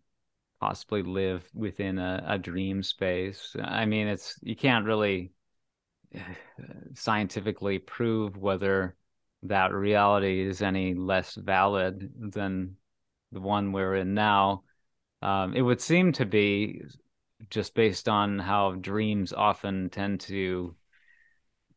possibly 0.61 1.03
live 1.03 1.43
within 1.53 1.99
a, 1.99 2.23
a 2.25 2.37
dream 2.37 2.83
space. 2.83 3.53
I 3.61 3.85
mean, 3.85 4.07
it's 4.07 4.39
you 4.41 4.55
can't 4.55 4.85
really 4.85 5.33
scientifically 6.93 7.79
prove 7.79 8.37
whether 8.37 8.95
that 9.43 9.73
reality 9.73 10.41
is 10.41 10.61
any 10.61 10.93
less 10.93 11.35
valid 11.35 12.11
than 12.17 12.75
the 13.31 13.41
one 13.41 13.71
we're 13.71 13.95
in 13.95 14.13
now. 14.13 14.63
Um, 15.21 15.53
it 15.55 15.61
would 15.61 15.81
seem 15.81 16.11
to 16.13 16.25
be 16.25 16.81
just 17.49 17.73
based 17.73 18.07
on 18.07 18.39
how 18.39 18.73
dreams 18.73 19.33
often 19.33 19.89
tend 19.89 20.21
to 20.21 20.75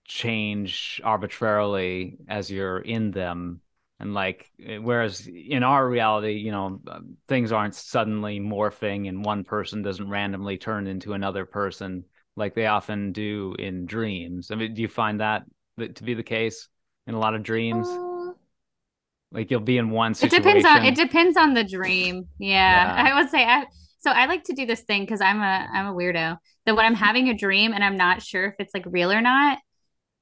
change 0.05 1.01
arbitrarily 1.03 2.19
as 2.29 2.51
you're 2.51 2.81
in 2.81 3.11
them 3.11 3.61
and 4.01 4.13
like 4.13 4.51
whereas 4.83 5.27
in 5.27 5.63
our 5.63 5.89
reality 5.89 6.33
you 6.33 6.53
know 6.53 6.79
things 7.27 7.53
aren't 7.53 7.75
suddenly 7.75 8.39
morphing 8.39 9.09
and 9.09 9.25
one 9.25 9.45
person 9.45 9.81
doesn't 9.81 10.11
randomly 10.11 10.59
turn 10.59 10.87
into 10.87 11.15
another 11.15 11.47
person 11.47 12.05
like 12.37 12.55
they 12.55 12.67
often 12.67 13.13
do 13.13 13.55
in 13.59 13.87
dreams 13.87 14.51
i 14.51 14.55
mean 14.55 14.75
do 14.75 14.83
you 14.83 14.89
find 14.89 15.21
that 15.21 15.45
to 15.95 16.03
be 16.03 16.15
the 16.15 16.23
case 16.23 16.69
in 17.07 17.15
a 17.15 17.19
lot 17.19 17.35
of 17.35 17.43
dreams 17.43 17.87
uh, 17.89 18.33
like 19.33 19.51
you'll 19.51 19.61
be 19.61 19.79
in 19.79 19.91
one 19.91 20.15
situation. 20.15 20.41
it 20.41 20.43
depends 20.43 20.67
on 20.67 20.85
it 20.85 20.95
depends 20.95 21.37
on 21.37 21.55
the 21.55 21.65
dream 21.65 22.25
yeah, 22.39 22.97
yeah. 22.97 23.13
i 23.13 23.21
would 23.21 23.31
say 23.31 23.45
I, 23.45 23.65
so 24.05 24.11
I 24.11 24.27
like 24.27 24.45
to 24.45 24.53
do 24.53 24.67
this 24.67 24.83
thing 24.83 25.03
because 25.03 25.23
I'm 25.23 25.41
a 25.41 25.67
I'm 25.73 25.87
a 25.87 25.95
weirdo. 25.95 26.37
That 26.67 26.77
when 26.77 26.85
I'm 26.85 26.95
having 26.95 27.31
a 27.31 27.35
dream 27.35 27.73
and 27.73 27.83
I'm 27.83 27.97
not 27.97 28.23
sure 28.23 28.45
if 28.45 28.55
it's 28.59 28.75
like 28.75 28.85
real 28.87 29.11
or 29.11 29.23
not, 29.23 29.59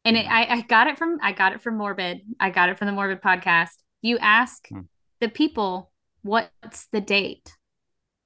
and 0.04 0.16
it, 0.16 0.24
I 0.30 0.46
I 0.46 0.60
got 0.60 0.86
it 0.86 0.96
from 0.96 1.18
I 1.20 1.32
got 1.32 1.52
it 1.52 1.60
from 1.60 1.78
Morbid. 1.78 2.20
I 2.38 2.50
got 2.50 2.68
it 2.68 2.78
from 2.78 2.86
the 2.86 2.92
Morbid 2.92 3.20
podcast. 3.20 3.70
You 4.00 4.18
ask 4.18 4.68
hmm. 4.68 4.82
the 5.20 5.28
people 5.28 5.90
what's 6.22 6.86
the 6.92 7.00
date. 7.00 7.56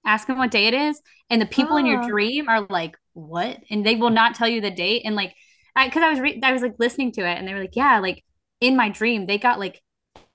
Ask 0.06 0.26
them 0.26 0.38
what 0.38 0.50
day 0.50 0.66
it 0.66 0.74
is, 0.74 1.00
and 1.28 1.40
the 1.40 1.46
people 1.46 1.74
oh. 1.74 1.78
in 1.78 1.86
your 1.86 2.02
oh. 2.02 2.08
dream 2.08 2.48
are 2.48 2.66
like, 2.70 2.96
"What?" 3.12 3.58
And 3.70 3.84
they 3.84 3.96
will 3.96 4.10
not 4.10 4.34
tell 4.34 4.48
you 4.48 4.60
the 4.60 4.70
date. 4.70 5.02
And 5.04 5.16
like, 5.16 5.34
because 5.74 6.02
I, 6.02 6.06
I 6.06 6.10
was 6.10 6.20
re- 6.20 6.40
I 6.42 6.52
was 6.52 6.62
like 6.62 6.76
listening 6.78 7.12
to 7.12 7.28
it, 7.28 7.38
and 7.38 7.46
they 7.46 7.52
were 7.52 7.60
like, 7.60 7.76
"Yeah, 7.76 7.98
like 7.98 8.24
in 8.60 8.76
my 8.76 8.88
dream, 8.88 9.26
they 9.26 9.38
got 9.38 9.58
like 9.58 9.82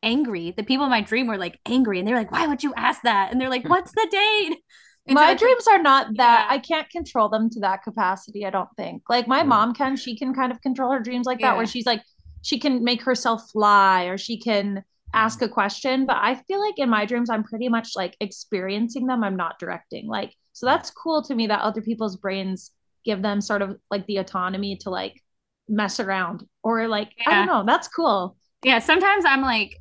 angry. 0.03 0.53
The 0.56 0.64
people 0.64 0.85
in 0.85 0.91
my 0.91 1.02
dream 1.02 1.27
were 1.27 1.38
like 1.38 1.60
angry, 1.65 1.99
and 1.99 2.07
they're 2.07 2.18
like, 2.18 2.31
"Why 2.31 2.48
would 2.48 2.64
you 2.64 2.73
ask 2.76 3.02
that?" 3.03 3.31
And 3.31 3.39
they're 3.39 3.49
like, 3.49 3.64
hmm. 3.64 3.69
"What's 3.69 3.91
the 3.91 4.07
date?" 4.11 4.57
my 5.10 5.34
dreams 5.34 5.68
are 5.68 5.81
not 5.81 6.07
that 6.18 6.45
yeah. 6.48 6.56
I 6.56 6.60
can't 6.60 6.89
control 6.89 7.27
them 7.27 7.49
to 7.52 7.60
that 7.61 7.84
capacity. 7.84 8.45
I 8.45 8.49
don't 8.49 8.69
think. 8.77 9.03
Like 9.10 9.27
my 9.27 9.41
hmm. 9.41 9.49
mom 9.49 9.73
can, 9.73 9.95
she 9.95 10.18
can 10.18 10.34
kind 10.34 10.52
of 10.52 10.61
control 10.61 10.91
her 10.91 10.99
dreams 10.99 11.26
like 11.26 11.39
yeah. 11.39 11.52
that, 11.52 11.57
where 11.57 11.65
she's 11.65 11.85
like, 11.85 12.03
she 12.41 12.60
can 12.60 12.84
make 12.84 13.03
herself 13.03 13.49
fly 13.52 14.06
or 14.06 14.18
she 14.18 14.39
can 14.39 14.84
ask 15.13 15.41
a 15.41 15.49
question. 15.49 16.05
But 16.05 16.17
I 16.17 16.35
feel 16.35 16.59
like 16.59 16.77
in 16.77 16.89
my 16.89 17.05
dreams, 17.05 17.29
I'm 17.29 17.43
pretty 17.43 17.69
much 17.69 17.89
like 17.95 18.15
experiencing 18.19 19.07
them. 19.07 19.23
I'm 19.23 19.38
not 19.38 19.59
directing. 19.59 20.07
Like, 20.07 20.33
so 20.53 20.65
that's 20.65 20.91
cool 20.91 21.21
to 21.23 21.35
me 21.35 21.47
that 21.47 21.61
other 21.61 21.81
people's 21.81 22.17
brains 22.17 22.71
give 23.03 23.21
them 23.21 23.41
sort 23.41 23.61
of 23.61 23.77
like 23.89 24.05
the 24.07 24.17
autonomy 24.17 24.77
to 24.77 24.89
like 24.89 25.21
mess 25.67 25.99
around 25.99 26.45
or 26.63 26.88
like, 26.88 27.11
yeah. 27.17 27.29
I 27.29 27.33
don't 27.33 27.47
know. 27.47 27.63
That's 27.65 27.88
cool. 27.88 28.38
Yeah. 28.63 28.79
Sometimes 28.79 29.25
I'm 29.25 29.41
like, 29.41 29.77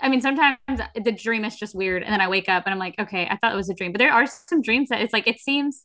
I 0.00 0.08
mean, 0.08 0.20
sometimes 0.20 0.58
the 0.68 1.12
dream 1.12 1.44
is 1.44 1.56
just 1.56 1.72
weird, 1.72 2.02
and 2.02 2.12
then 2.12 2.20
I 2.20 2.28
wake 2.28 2.48
up 2.48 2.64
and 2.66 2.72
I'm 2.72 2.80
like, 2.80 2.96
okay, 2.98 3.28
I 3.30 3.36
thought 3.36 3.52
it 3.52 3.56
was 3.56 3.70
a 3.70 3.74
dream. 3.74 3.92
But 3.92 4.00
there 4.00 4.12
are 4.12 4.26
some 4.26 4.60
dreams 4.60 4.88
that 4.88 5.00
it's 5.00 5.12
like 5.12 5.28
it 5.28 5.38
seems, 5.38 5.84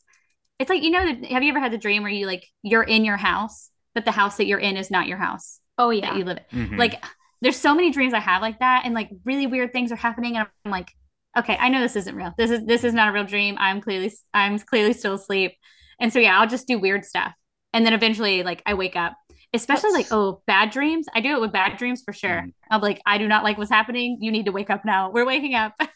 it's 0.58 0.68
like 0.68 0.82
you 0.82 0.90
know, 0.90 1.14
have 1.30 1.44
you 1.44 1.50
ever 1.50 1.60
had 1.60 1.72
the 1.72 1.78
dream 1.78 2.02
where 2.02 2.10
you 2.10 2.26
like 2.26 2.44
you're 2.62 2.82
in 2.82 3.04
your 3.04 3.16
house, 3.16 3.70
but 3.94 4.04
the 4.04 4.10
house 4.10 4.36
that 4.38 4.46
you're 4.46 4.58
in 4.58 4.76
is 4.76 4.90
not 4.90 5.06
your 5.06 5.16
house? 5.16 5.60
Oh 5.78 5.90
yeah, 5.90 6.10
that 6.10 6.18
you 6.18 6.24
live 6.24 6.38
in. 6.50 6.66
Mm-hmm. 6.66 6.76
Like, 6.76 7.04
there's 7.40 7.56
so 7.56 7.74
many 7.74 7.90
dreams 7.90 8.14
I 8.14 8.20
have 8.20 8.42
like 8.42 8.58
that, 8.60 8.82
and 8.84 8.94
like 8.94 9.10
really 9.24 9.46
weird 9.46 9.72
things 9.72 9.92
are 9.92 9.96
happening, 9.96 10.36
and 10.36 10.46
I'm 10.64 10.70
like, 10.70 10.90
okay, 11.38 11.56
I 11.58 11.68
know 11.68 11.80
this 11.80 11.96
isn't 11.96 12.14
real. 12.14 12.32
This 12.36 12.50
is 12.50 12.64
this 12.66 12.84
is 12.84 12.94
not 12.94 13.08
a 13.08 13.12
real 13.12 13.24
dream. 13.24 13.56
I'm 13.58 13.80
clearly 13.80 14.12
I'm 14.34 14.58
clearly 14.58 14.92
still 14.92 15.14
asleep, 15.14 15.52
and 16.00 16.12
so 16.12 16.18
yeah, 16.18 16.38
I'll 16.38 16.48
just 16.48 16.66
do 16.66 16.78
weird 16.78 17.04
stuff, 17.04 17.32
and 17.72 17.84
then 17.84 17.92
eventually 17.92 18.42
like 18.42 18.62
I 18.66 18.74
wake 18.74 18.96
up 18.96 19.14
especially 19.52 19.90
That's... 19.92 20.10
like 20.10 20.18
oh 20.18 20.42
bad 20.46 20.70
dreams. 20.70 21.06
I 21.14 21.20
do 21.20 21.34
it 21.34 21.40
with 21.40 21.52
bad 21.52 21.76
dreams 21.76 22.02
for 22.04 22.12
sure. 22.12 22.42
Mm. 22.42 22.52
i'm 22.70 22.80
like 22.80 23.00
i 23.06 23.18
do 23.18 23.26
not 23.26 23.44
like 23.44 23.58
what's 23.58 23.70
happening. 23.70 24.18
You 24.20 24.30
need 24.30 24.46
to 24.46 24.52
wake 24.52 24.70
up 24.70 24.84
now. 24.84 25.10
We're 25.10 25.26
waking 25.26 25.54
up. 25.54 25.74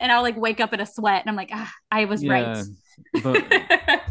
And 0.00 0.12
i'll 0.12 0.22
like 0.22 0.36
wake 0.36 0.60
up 0.60 0.72
in 0.72 0.80
a 0.80 0.86
sweat 0.86 1.22
and 1.22 1.30
i'm 1.30 1.36
like 1.36 1.50
ah, 1.52 1.72
i 1.90 2.04
was 2.04 2.22
yeah, 2.22 2.32
right 2.32 2.66
but 3.22 3.44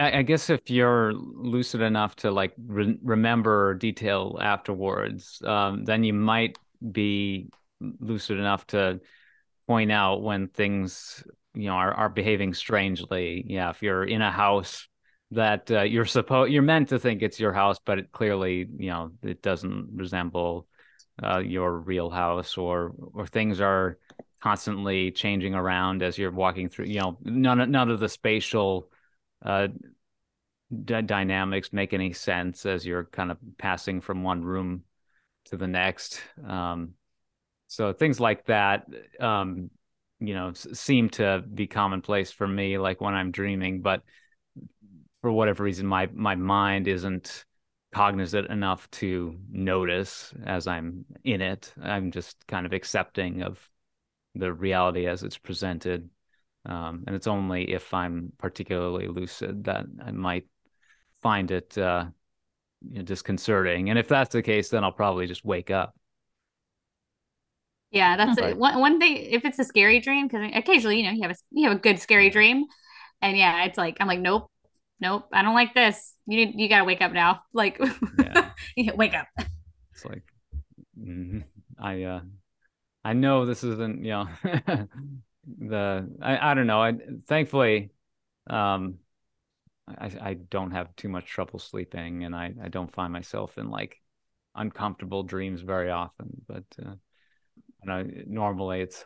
I, 0.00 0.22
guess 0.22 0.50
if 0.50 0.70
you're 0.70 1.12
lucid 1.12 1.82
enough 1.82 2.16
to 2.16 2.30
like 2.30 2.54
re- 2.66 2.98
remember 3.02 3.74
detail 3.74 4.38
afterwards 4.40 5.42
um, 5.44 5.84
then 5.84 6.04
you 6.04 6.14
might 6.14 6.58
be 6.90 7.50
lucid 7.80 8.38
enough 8.38 8.66
to 8.68 9.00
point 9.66 9.92
out 9.92 10.22
when 10.22 10.48
things 10.48 11.22
you 11.54 11.66
know 11.66 11.74
are, 11.74 11.92
are 11.92 12.08
behaving 12.08 12.54
strangely 12.54 13.44
yeah 13.46 13.70
if 13.70 13.82
you're 13.82 14.04
in 14.04 14.22
a 14.22 14.30
house 14.32 14.88
that 15.32 15.70
uh, 15.70 15.82
you're 15.82 16.04
supposed 16.04 16.52
you're 16.52 16.62
meant 16.62 16.88
to 16.88 16.98
think 16.98 17.22
it's 17.22 17.38
your 17.38 17.52
house, 17.52 17.78
but 17.84 17.98
it 17.98 18.12
clearly 18.12 18.68
you 18.78 18.90
know 18.90 19.12
it 19.22 19.42
doesn't 19.42 19.88
resemble 19.94 20.66
uh, 21.22 21.38
your 21.38 21.78
real 21.78 22.10
house, 22.10 22.56
or 22.58 22.92
or 23.14 23.26
things 23.26 23.60
are 23.60 23.98
constantly 24.40 25.10
changing 25.10 25.54
around 25.54 26.02
as 26.02 26.18
you're 26.18 26.30
walking 26.30 26.68
through. 26.68 26.86
You 26.86 27.00
know, 27.00 27.18
none 27.22 27.70
none 27.70 27.90
of 27.90 28.00
the 28.00 28.08
spatial 28.08 28.90
uh, 29.44 29.68
d- 30.84 31.02
dynamics 31.02 31.72
make 31.72 31.92
any 31.92 32.12
sense 32.12 32.66
as 32.66 32.86
you're 32.86 33.04
kind 33.04 33.30
of 33.30 33.38
passing 33.58 34.00
from 34.00 34.22
one 34.22 34.42
room 34.42 34.84
to 35.46 35.56
the 35.56 35.66
next. 35.66 36.20
Um, 36.46 36.94
so 37.66 37.92
things 37.92 38.20
like 38.20 38.46
that, 38.46 38.86
um, 39.20 39.70
you 40.18 40.34
know, 40.34 40.52
seem 40.52 41.08
to 41.10 41.42
be 41.54 41.66
commonplace 41.66 42.30
for 42.30 42.46
me, 42.46 42.78
like 42.78 43.00
when 43.00 43.14
I'm 43.14 43.30
dreaming, 43.30 43.80
but 43.80 44.02
for 45.22 45.30
whatever 45.30 45.62
reason 45.64 45.86
my 45.86 46.08
my 46.12 46.34
mind 46.34 46.88
isn't 46.88 47.44
cognizant 47.92 48.48
enough 48.50 48.90
to 48.90 49.36
notice 49.50 50.32
as 50.44 50.66
I'm 50.66 51.04
in 51.24 51.40
it. 51.40 51.72
I'm 51.82 52.10
just 52.10 52.36
kind 52.46 52.66
of 52.66 52.72
accepting 52.72 53.42
of 53.42 53.58
the 54.34 54.52
reality 54.52 55.06
as 55.06 55.22
it's 55.22 55.38
presented. 55.38 56.08
Um, 56.66 57.04
and 57.06 57.16
it's 57.16 57.26
only 57.26 57.72
if 57.72 57.92
I'm 57.94 58.32
particularly 58.38 59.08
lucid 59.08 59.64
that 59.64 59.86
I 60.04 60.10
might 60.10 60.46
find 61.22 61.50
it 61.50 61.76
uh, 61.78 62.06
you 62.86 62.98
know, 62.98 63.02
disconcerting. 63.02 63.90
And 63.90 63.98
if 63.98 64.08
that's 64.08 64.32
the 64.32 64.42
case, 64.42 64.68
then 64.68 64.84
I'll 64.84 64.92
probably 64.92 65.26
just 65.26 65.44
wake 65.44 65.70
up. 65.70 65.94
Yeah, 67.90 68.16
that's 68.16 68.38
but, 68.38 68.56
one 68.56 68.78
one 68.78 69.00
thing. 69.00 69.16
If 69.16 69.44
it's 69.44 69.58
a 69.58 69.64
scary 69.64 69.98
dream, 70.00 70.28
because 70.28 70.48
occasionally, 70.54 70.98
you 70.98 71.04
know, 71.04 71.10
you 71.10 71.22
have 71.22 71.32
a 71.32 71.36
you 71.50 71.68
have 71.68 71.76
a 71.76 71.80
good 71.80 71.98
scary 71.98 72.30
dream, 72.30 72.64
and 73.20 73.36
yeah, 73.36 73.64
it's 73.64 73.76
like 73.76 73.96
I'm 73.98 74.06
like, 74.06 74.20
nope, 74.20 74.48
nope, 75.00 75.24
I 75.32 75.42
don't 75.42 75.54
like 75.54 75.74
this. 75.74 76.14
You 76.26 76.36
need, 76.36 76.60
you 76.60 76.68
gotta 76.68 76.84
wake 76.84 77.00
up 77.00 77.12
now. 77.12 77.42
Like, 77.52 77.80
yeah. 78.76 78.92
wake 78.94 79.14
up. 79.14 79.26
It's 79.92 80.04
like, 80.06 80.22
mm-hmm. 80.98 81.40
I, 81.78 82.04
uh, 82.04 82.20
I 83.04 83.12
know 83.12 83.44
this 83.44 83.62
isn't, 83.64 84.02
you 84.02 84.12
know, 84.12 84.28
the, 85.46 86.08
I, 86.20 86.50
I 86.50 86.54
don't 86.54 86.66
know. 86.66 86.82
I, 86.82 86.94
thankfully, 87.26 87.90
um, 88.48 88.98
I, 89.88 90.10
I 90.20 90.34
don't 90.34 90.72
have 90.72 90.94
too 90.96 91.08
much 91.08 91.26
trouble 91.26 91.58
sleeping 91.58 92.24
and 92.24 92.34
I, 92.34 92.52
I 92.62 92.68
don't 92.68 92.92
find 92.92 93.12
myself 93.12 93.58
in 93.58 93.70
like 93.70 93.96
uncomfortable 94.54 95.22
dreams 95.22 95.62
very 95.62 95.90
often, 95.90 96.30
but, 96.46 96.64
uh, 96.84 96.94
you 97.82 97.86
know, 97.86 98.06
normally 98.26 98.82
it's 98.82 99.04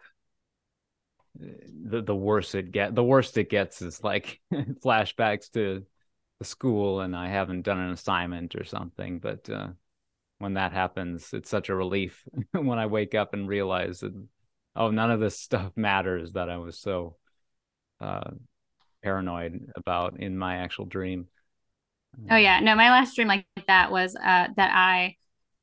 the 1.38 2.02
the 2.02 2.14
worse 2.14 2.54
it 2.54 2.70
get 2.70 2.94
the 2.94 3.02
worst 3.02 3.36
it 3.38 3.50
gets 3.50 3.82
is 3.82 4.02
like 4.04 4.40
flashbacks 4.52 5.50
to 5.50 5.84
the 6.38 6.44
school 6.44 7.00
and 7.00 7.16
I 7.16 7.28
haven't 7.28 7.62
done 7.62 7.78
an 7.78 7.90
assignment 7.90 8.54
or 8.54 8.64
something. 8.64 9.18
But 9.18 9.48
uh, 9.50 9.68
when 10.38 10.54
that 10.54 10.72
happens, 10.72 11.32
it's 11.32 11.50
such 11.50 11.68
a 11.68 11.74
relief 11.74 12.24
when 12.52 12.78
I 12.78 12.86
wake 12.86 13.14
up 13.14 13.34
and 13.34 13.48
realize 13.48 14.00
that 14.00 14.14
oh, 14.76 14.90
none 14.90 15.10
of 15.10 15.20
this 15.20 15.38
stuff 15.40 15.72
matters 15.76 16.32
that 16.32 16.48
I 16.48 16.58
was 16.58 16.78
so 16.78 17.16
uh, 18.00 18.30
paranoid 19.02 19.70
about 19.76 20.20
in 20.20 20.36
my 20.36 20.56
actual 20.56 20.86
dream. 20.86 21.28
Oh 22.30 22.36
yeah, 22.36 22.60
no, 22.60 22.76
my 22.76 22.90
last 22.90 23.16
dream 23.16 23.28
like 23.28 23.44
that 23.66 23.90
was 23.90 24.14
uh, 24.14 24.48
that 24.56 24.70
I 24.72 25.16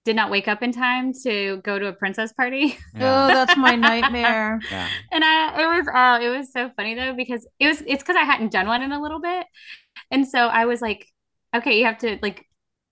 did 0.03 0.15
not 0.15 0.31
wake 0.31 0.47
up 0.47 0.63
in 0.63 0.71
time 0.71 1.13
to 1.23 1.57
go 1.63 1.77
to 1.77 1.87
a 1.87 1.93
princess 1.93 2.33
party. 2.33 2.77
Yeah. 2.93 3.25
oh, 3.25 3.27
that's 3.29 3.55
my 3.55 3.75
nightmare. 3.75 4.59
yeah. 4.71 4.89
And 5.11 5.23
I, 5.23 5.61
it 5.61 5.77
was, 5.77 5.87
uh, 5.87 6.19
it 6.21 6.37
was 6.37 6.51
so 6.51 6.69
funny 6.75 6.93
though 6.93 7.13
because 7.13 7.47
it 7.59 7.67
was, 7.67 7.81
it's 7.87 8.03
because 8.03 8.17
I 8.17 8.23
hadn't 8.23 8.51
done 8.51 8.67
one 8.67 8.81
in 8.81 8.91
a 8.91 9.01
little 9.01 9.21
bit, 9.21 9.45
and 10.09 10.27
so 10.27 10.47
I 10.47 10.65
was 10.65 10.81
like, 10.81 11.07
okay, 11.55 11.79
you 11.79 11.85
have 11.85 11.99
to 11.99 12.19
like, 12.21 12.45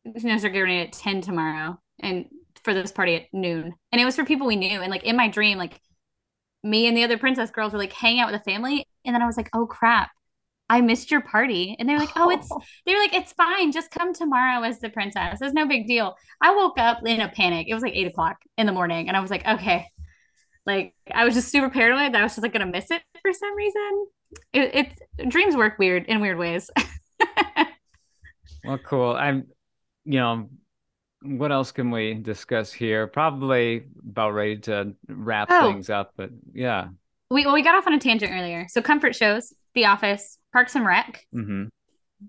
you 0.05 0.29
know, 0.29 0.37
start 0.37 0.53
getting 0.53 0.79
at 0.79 0.93
ten 0.93 1.21
tomorrow, 1.21 1.79
and 1.99 2.27
for 2.63 2.73
this 2.73 2.91
party 2.91 3.15
at 3.15 3.23
noon, 3.33 3.73
and 3.91 4.01
it 4.01 4.05
was 4.05 4.15
for 4.15 4.23
people 4.23 4.47
we 4.47 4.55
knew, 4.55 4.81
and 4.81 4.89
like 4.89 5.03
in 5.03 5.17
my 5.17 5.27
dream, 5.27 5.57
like 5.57 5.81
me 6.63 6.87
and 6.87 6.95
the 6.95 7.03
other 7.03 7.17
princess 7.17 7.51
girls 7.51 7.73
were 7.73 7.79
like 7.79 7.93
hanging 7.93 8.19
out 8.19 8.31
with 8.31 8.41
the 8.41 8.51
family, 8.51 8.85
and 9.05 9.13
then 9.13 9.21
I 9.21 9.25
was 9.25 9.37
like, 9.37 9.49
oh 9.53 9.65
crap, 9.65 10.11
I 10.69 10.81
missed 10.81 11.09
your 11.09 11.21
party. 11.21 11.75
And 11.79 11.89
they 11.89 11.93
were 11.93 11.99
like, 11.99 12.11
oh, 12.15 12.29
it's, 12.29 12.47
they 12.85 12.93
were 12.93 12.99
like, 12.99 13.13
it's 13.13 13.33
fine. 13.33 13.71
Just 13.71 13.91
come 13.91 14.13
tomorrow 14.13 14.63
as 14.63 14.79
the 14.79 14.89
princess. 14.89 15.39
It's 15.41 15.53
no 15.53 15.67
big 15.67 15.87
deal. 15.87 16.15
I 16.41 16.55
woke 16.55 16.77
up 16.77 17.05
in 17.05 17.19
a 17.19 17.29
panic. 17.29 17.67
It 17.67 17.73
was 17.73 17.83
like 17.83 17.95
eight 17.95 18.07
o'clock 18.07 18.37
in 18.57 18.67
the 18.67 18.71
morning. 18.71 19.07
And 19.07 19.17
I 19.17 19.19
was 19.19 19.31
like, 19.31 19.45
okay. 19.47 19.87
Like, 20.65 20.93
I 21.11 21.25
was 21.25 21.33
just 21.33 21.49
super 21.49 21.69
paranoid 21.69 22.13
that 22.13 22.21
I 22.21 22.23
was 22.23 22.33
just 22.33 22.43
like 22.43 22.53
going 22.53 22.65
to 22.65 22.71
miss 22.71 22.91
it 22.91 23.01
for 23.21 23.33
some 23.33 23.55
reason. 23.55 24.07
It, 24.53 24.71
it's 24.75 25.31
dreams 25.31 25.55
work 25.55 25.79
weird 25.79 26.05
in 26.05 26.21
weird 26.21 26.37
ways. 26.37 26.69
well, 28.63 28.77
cool. 28.85 29.13
I'm, 29.13 29.47
you 30.05 30.19
know, 30.19 30.49
what 31.21 31.51
else 31.51 31.71
can 31.71 31.91
we 31.91 32.13
discuss 32.13 32.71
here? 32.71 33.07
Probably 33.07 33.85
about 34.07 34.31
ready 34.31 34.57
to 34.59 34.93
wrap 35.07 35.49
oh. 35.51 35.71
things 35.71 35.89
up, 35.89 36.13
but 36.15 36.29
yeah. 36.53 36.87
We 37.29 37.45
well, 37.45 37.53
we 37.53 37.61
got 37.61 37.75
off 37.75 37.87
on 37.87 37.93
a 37.93 37.99
tangent 37.99 38.31
earlier. 38.31 38.67
So 38.69 38.81
comfort 38.81 39.15
shows, 39.15 39.53
The 39.75 39.85
Office, 39.85 40.37
Parks 40.53 40.75
and 40.75 40.85
Rec, 40.85 41.25
mm-hmm. 41.35 41.65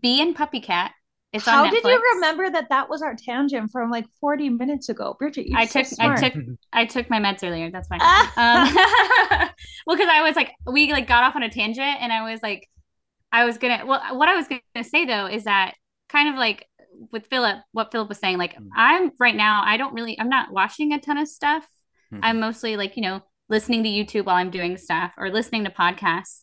Bee 0.00 0.20
and 0.20 0.34
Puppy 0.34 0.60
Cat. 0.60 0.92
It's 1.32 1.44
How 1.44 1.70
did 1.70 1.84
you 1.84 2.02
remember 2.14 2.50
that 2.50 2.70
that 2.70 2.90
was 2.90 3.02
our 3.02 3.14
tangent 3.14 3.70
from 3.70 3.88
like 3.88 4.04
40 4.20 4.50
minutes 4.50 4.88
ago, 4.88 5.14
Bridget? 5.16 5.46
I 5.54 5.64
took 5.64 5.86
so 5.86 5.96
I 6.00 6.16
took 6.16 6.34
I 6.72 6.84
took 6.86 7.08
my 7.08 7.20
meds 7.20 7.48
earlier. 7.48 7.70
That's 7.70 7.86
fine. 7.86 8.00
um, 8.00 8.74
well, 9.86 9.96
because 9.96 10.10
I 10.10 10.22
was 10.22 10.34
like, 10.34 10.50
we 10.66 10.92
like 10.92 11.06
got 11.06 11.22
off 11.22 11.36
on 11.36 11.44
a 11.44 11.48
tangent, 11.48 11.98
and 12.00 12.12
I 12.12 12.30
was 12.30 12.42
like, 12.42 12.68
I 13.30 13.44
was 13.44 13.58
gonna. 13.58 13.86
Well, 13.86 14.16
what 14.16 14.28
I 14.28 14.34
was 14.34 14.48
gonna 14.48 14.84
say 14.84 15.04
though 15.04 15.26
is 15.26 15.44
that 15.44 15.74
kind 16.08 16.28
of 16.28 16.34
like 16.34 16.66
with 17.12 17.26
Philip, 17.26 17.58
what 17.72 17.90
Philip 17.92 18.08
was 18.08 18.18
saying, 18.18 18.38
like 18.38 18.54
mm-hmm. 18.54 18.68
I'm 18.76 19.12
right 19.18 19.34
now, 19.34 19.62
I 19.64 19.76
don't 19.76 19.94
really, 19.94 20.18
I'm 20.18 20.28
not 20.28 20.52
watching 20.52 20.92
a 20.92 21.00
ton 21.00 21.18
of 21.18 21.28
stuff. 21.28 21.66
Mm-hmm. 22.12 22.24
I'm 22.24 22.40
mostly 22.40 22.76
like, 22.76 22.96
you 22.96 23.02
know, 23.02 23.22
listening 23.48 23.82
to 23.82 23.88
YouTube 23.88 24.26
while 24.26 24.36
I'm 24.36 24.50
doing 24.50 24.76
stuff 24.76 25.12
or 25.16 25.30
listening 25.30 25.64
to 25.64 25.70
podcasts. 25.70 26.40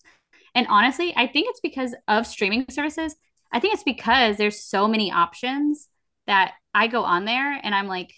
And 0.56 0.68
honestly, 0.70 1.14
I 1.16 1.28
think 1.28 1.48
it's 1.50 1.60
because 1.60 1.96
of 2.08 2.26
streaming 2.26 2.66
services. 2.70 3.16
I 3.52 3.60
think 3.60 3.74
it's 3.74 3.84
because 3.84 4.38
there's 4.38 4.64
so 4.64 4.88
many 4.88 5.12
options 5.12 5.88
that 6.26 6.54
I 6.74 6.88
go 6.88 7.04
on 7.04 7.26
there 7.26 7.60
and 7.64 7.74
I'm 7.74 7.88
like, 7.88 8.14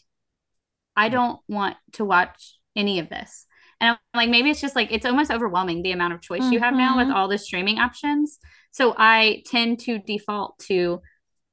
I 0.96 1.08
hmm. 1.08 1.14
don't 1.14 1.40
want 1.48 1.78
to 1.94 2.06
watch 2.06 2.58
any 2.76 3.00
of 3.00 3.10
this. 3.10 3.46
And 3.82 3.92
I'm 3.92 4.18
like, 4.18 4.30
maybe 4.30 4.50
it's 4.50 4.62
just 4.62 4.76
like, 4.76 4.92
it's 4.92 5.06
almost 5.06 5.32
overwhelming 5.32 5.84
the 5.84 5.92
amount 5.92 6.14
of 6.14 6.22
choice 6.22 6.42
mm-hmm. 6.42 6.54
you 6.54 6.60
have 6.60 6.74
now 6.74 6.98
with 6.98 7.08
mm-hmm. 7.08 7.16
all 7.16 7.28
the 7.28 7.38
streaming 7.38 7.80
options. 7.80 8.40
So 8.72 8.94
I 8.98 9.44
tend 9.46 9.80
to 9.82 10.00
default 10.00 10.60
to 10.68 11.02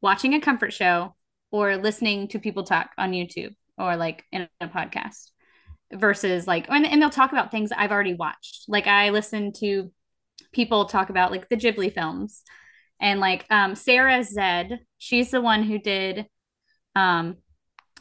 watching 0.01 0.35
a 0.35 0.41
comfort 0.41 0.73
show 0.73 1.15
or 1.51 1.77
listening 1.77 2.29
to 2.29 2.39
people 2.39 2.65
talk 2.65 2.91
on 2.99 3.13
YouTube 3.13 3.55
or 3.79 3.97
like 3.97 4.25
in 4.33 4.49
a 4.61 4.69
podcast 4.69 5.31
versus 5.93 6.47
like 6.47 6.67
and, 6.69 6.87
and 6.87 7.01
they'll 7.01 7.11
talk 7.11 7.33
about 7.33 7.51
things 7.51 7.73
I've 7.73 7.93
already 7.93 8.15
watched. 8.15 8.65
Like 8.69 8.87
I 8.87 9.11
listen 9.11 9.53
to 9.61 9.91
people 10.53 10.87
talk 10.87 11.11
about 11.11 11.31
like 11.31 11.49
the 11.49 11.57
Ghibli 11.57 11.93
films 11.93 12.43
and 13.01 13.21
like 13.21 13.47
um 13.51 13.75
Sarah 13.75 14.23
Zed, 14.25 14.81
she's 14.99 15.31
the 15.31 15.41
one 15.41 15.63
who 15.63 15.79
did 15.79 16.27
um 16.95 17.37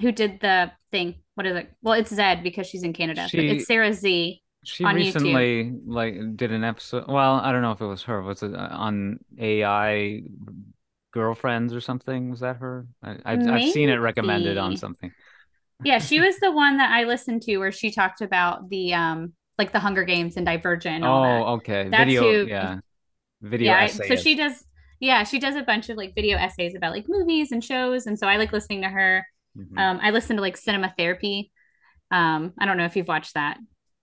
who 0.02 0.12
did 0.12 0.40
the 0.42 0.72
thing. 0.92 1.16
What 1.36 1.46
is 1.46 1.56
it? 1.56 1.72
Well, 1.82 1.94
it's 1.94 2.14
Zed 2.14 2.44
because 2.44 2.68
she's 2.68 2.84
in 2.84 2.94
Canada. 2.94 3.28
She, 3.28 3.48
it's 3.48 3.68
Sarah 3.68 3.94
Z. 3.94 4.42
She 4.64 4.84
recently 4.84 5.66
YouTube. 5.66 5.82
like 5.86 6.16
did 6.36 6.52
an 6.52 6.64
episode. 6.64 7.06
Well, 7.08 7.36
I 7.36 7.52
don't 7.52 7.62
know 7.62 7.72
if 7.72 7.82
it 7.82 7.86
was 7.86 8.04
her. 8.04 8.22
Was 8.22 8.42
it 8.42 8.56
uh, 8.56 8.70
on 8.72 9.20
AI 9.38 10.24
girlfriends 11.16 11.74
or 11.74 11.82
something? 11.82 12.30
Was 12.30 12.42
that 12.42 12.58
her? 12.58 12.86
I, 13.02 13.36
have 13.36 13.72
seen 13.72 13.90
it 13.90 13.96
recommended 13.96 14.58
on 14.58 14.78
something. 14.78 15.12
yeah, 15.84 15.98
she 15.98 16.20
was 16.20 16.38
the 16.38 16.52
one 16.52 16.78
that 16.78 16.92
I 16.92 17.06
listened 17.06 17.42
to 17.44 17.58
where 17.58 17.72
she 17.72 17.90
talked 17.90 18.22
about 18.22 18.70
the 18.70 18.94
um 18.94 19.34
like 19.58 19.72
the 19.72 19.80
Hunger 19.80 20.04
Games 20.04 20.38
and 20.38 20.46
Divergent. 20.46 21.04
And 21.04 21.06
oh, 21.06 21.54
okay. 21.56 21.88
That's 21.90 22.04
video, 22.04 22.22
who, 22.22 22.48
yeah, 22.48 22.80
video. 23.42 23.72
Yeah, 23.72 23.88
so 23.88 24.16
she 24.16 24.36
does. 24.36 24.64
Yeah, 25.00 25.24
she 25.24 25.40
does 25.40 25.56
a 25.56 25.64
bunch 25.64 25.90
of 25.90 25.98
like 25.98 26.14
video 26.14 26.38
essays 26.38 26.76
about 26.76 26.92
like 26.92 27.06
movies 27.08 27.52
and 27.52 27.64
shows, 27.64 28.06
and 28.06 28.20
so 28.20 28.28
I 28.28 28.38
like 28.38 28.52
listening 28.52 28.82
to 28.84 28.90
her. 28.90 29.26
Mm-hmm. 29.58 29.78
Um, 29.78 30.00
I 30.02 30.12
listen 30.12 30.36
to 30.36 30.42
like 30.42 30.58
Cinema 30.58 30.94
Therapy. 30.98 31.52
Um, 32.12 32.54
I 32.60 32.66
don't 32.66 32.78
know 32.78 32.86
if 32.86 32.96
you've 32.96 33.08
watched 33.08 33.34
that. 33.36 33.58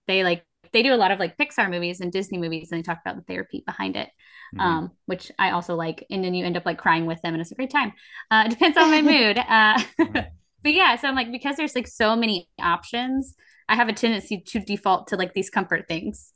They 0.07 0.23
like 0.23 0.43
they 0.73 0.81
do 0.81 0.93
a 0.93 0.97
lot 0.97 1.11
of 1.11 1.19
like 1.19 1.37
Pixar 1.37 1.69
movies 1.69 2.01
and 2.01 2.11
Disney 2.11 2.37
movies, 2.39 2.71
and 2.71 2.79
they 2.79 2.83
talk 2.83 2.99
about 3.05 3.15
the 3.15 3.21
therapy 3.21 3.63
behind 3.65 3.95
it, 3.95 4.09
mm-hmm. 4.55 4.59
um, 4.59 4.91
which 5.05 5.31
I 5.37 5.51
also 5.51 5.75
like. 5.75 6.05
And 6.09 6.23
then 6.23 6.33
you 6.33 6.45
end 6.45 6.57
up 6.57 6.65
like 6.65 6.79
crying 6.79 7.05
with 7.05 7.21
them, 7.21 7.33
and 7.33 7.41
it's 7.41 7.51
a 7.51 7.55
great 7.55 7.69
time. 7.69 7.93
Uh, 8.31 8.43
it 8.47 8.49
depends 8.49 8.77
on 8.77 8.89
my 8.89 9.01
mood. 9.13 9.37
Uh, 9.37 9.79
but 10.63 10.73
yeah, 10.73 10.95
so 10.95 11.07
I'm 11.07 11.15
like 11.15 11.31
because 11.31 11.55
there's 11.55 11.75
like 11.75 11.87
so 11.87 12.15
many 12.15 12.49
options, 12.59 13.35
I 13.69 13.75
have 13.75 13.87
a 13.87 13.93
tendency 13.93 14.41
to 14.47 14.59
default 14.59 15.07
to 15.07 15.15
like 15.15 15.33
these 15.33 15.49
comfort 15.49 15.87
things. 15.87 16.33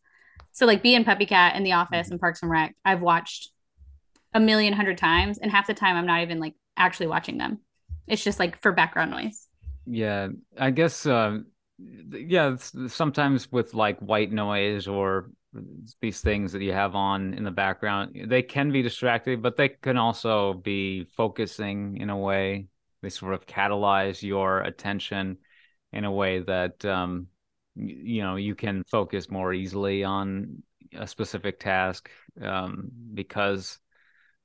So 0.51 0.65
like 0.65 0.83
Bee 0.83 0.95
and 0.95 1.05
Puppy 1.05 1.25
Cat 1.25 1.55
in 1.55 1.63
The 1.63 1.73
Office 1.73 2.07
mm-hmm. 2.07 2.13
and 2.13 2.21
Parks 2.21 2.41
and 2.41 2.51
Rec, 2.51 2.75
I've 2.85 3.01
watched 3.01 3.49
a 4.33 4.39
million 4.39 4.73
hundred 4.73 4.99
times, 4.99 5.39
and 5.39 5.51
half 5.51 5.67
the 5.67 5.73
time 5.73 5.95
I'm 5.95 6.05
not 6.05 6.21
even 6.21 6.39
like 6.39 6.53
actually 6.77 7.07
watching 7.07 7.39
them. 7.39 7.59
It's 8.07 8.23
just 8.23 8.39
like 8.39 8.61
for 8.61 8.71
background 8.71 9.11
noise. 9.11 9.47
Yeah, 9.87 10.27
I 10.57 10.69
guess. 10.69 11.07
Uh 11.07 11.39
yeah 11.79 12.55
sometimes 12.55 13.51
with 13.51 13.73
like 13.73 13.99
white 13.99 14.31
noise 14.31 14.87
or 14.87 15.29
these 16.01 16.21
things 16.21 16.51
that 16.51 16.61
you 16.61 16.73
have 16.73 16.95
on 16.95 17.33
in 17.33 17.43
the 17.43 17.51
background 17.51 18.15
they 18.25 18.41
can 18.41 18.71
be 18.71 18.81
distracting 18.81 19.41
but 19.41 19.55
they 19.55 19.69
can 19.69 19.97
also 19.97 20.53
be 20.53 21.05
focusing 21.15 21.97
in 21.97 22.09
a 22.09 22.17
way. 22.17 22.67
They 23.01 23.09
sort 23.09 23.33
of 23.33 23.45
catalyze 23.45 24.23
your 24.23 24.61
attention 24.61 25.37
in 25.93 26.03
a 26.03 26.11
way 26.11 26.39
that 26.39 26.83
um, 26.83 27.27
you 27.75 28.21
know 28.21 28.35
you 28.35 28.55
can 28.55 28.83
focus 28.83 29.29
more 29.29 29.53
easily 29.53 30.03
on 30.03 30.63
a 30.93 31.07
specific 31.07 31.59
task 31.59 32.09
um, 32.41 32.89
because 33.13 33.79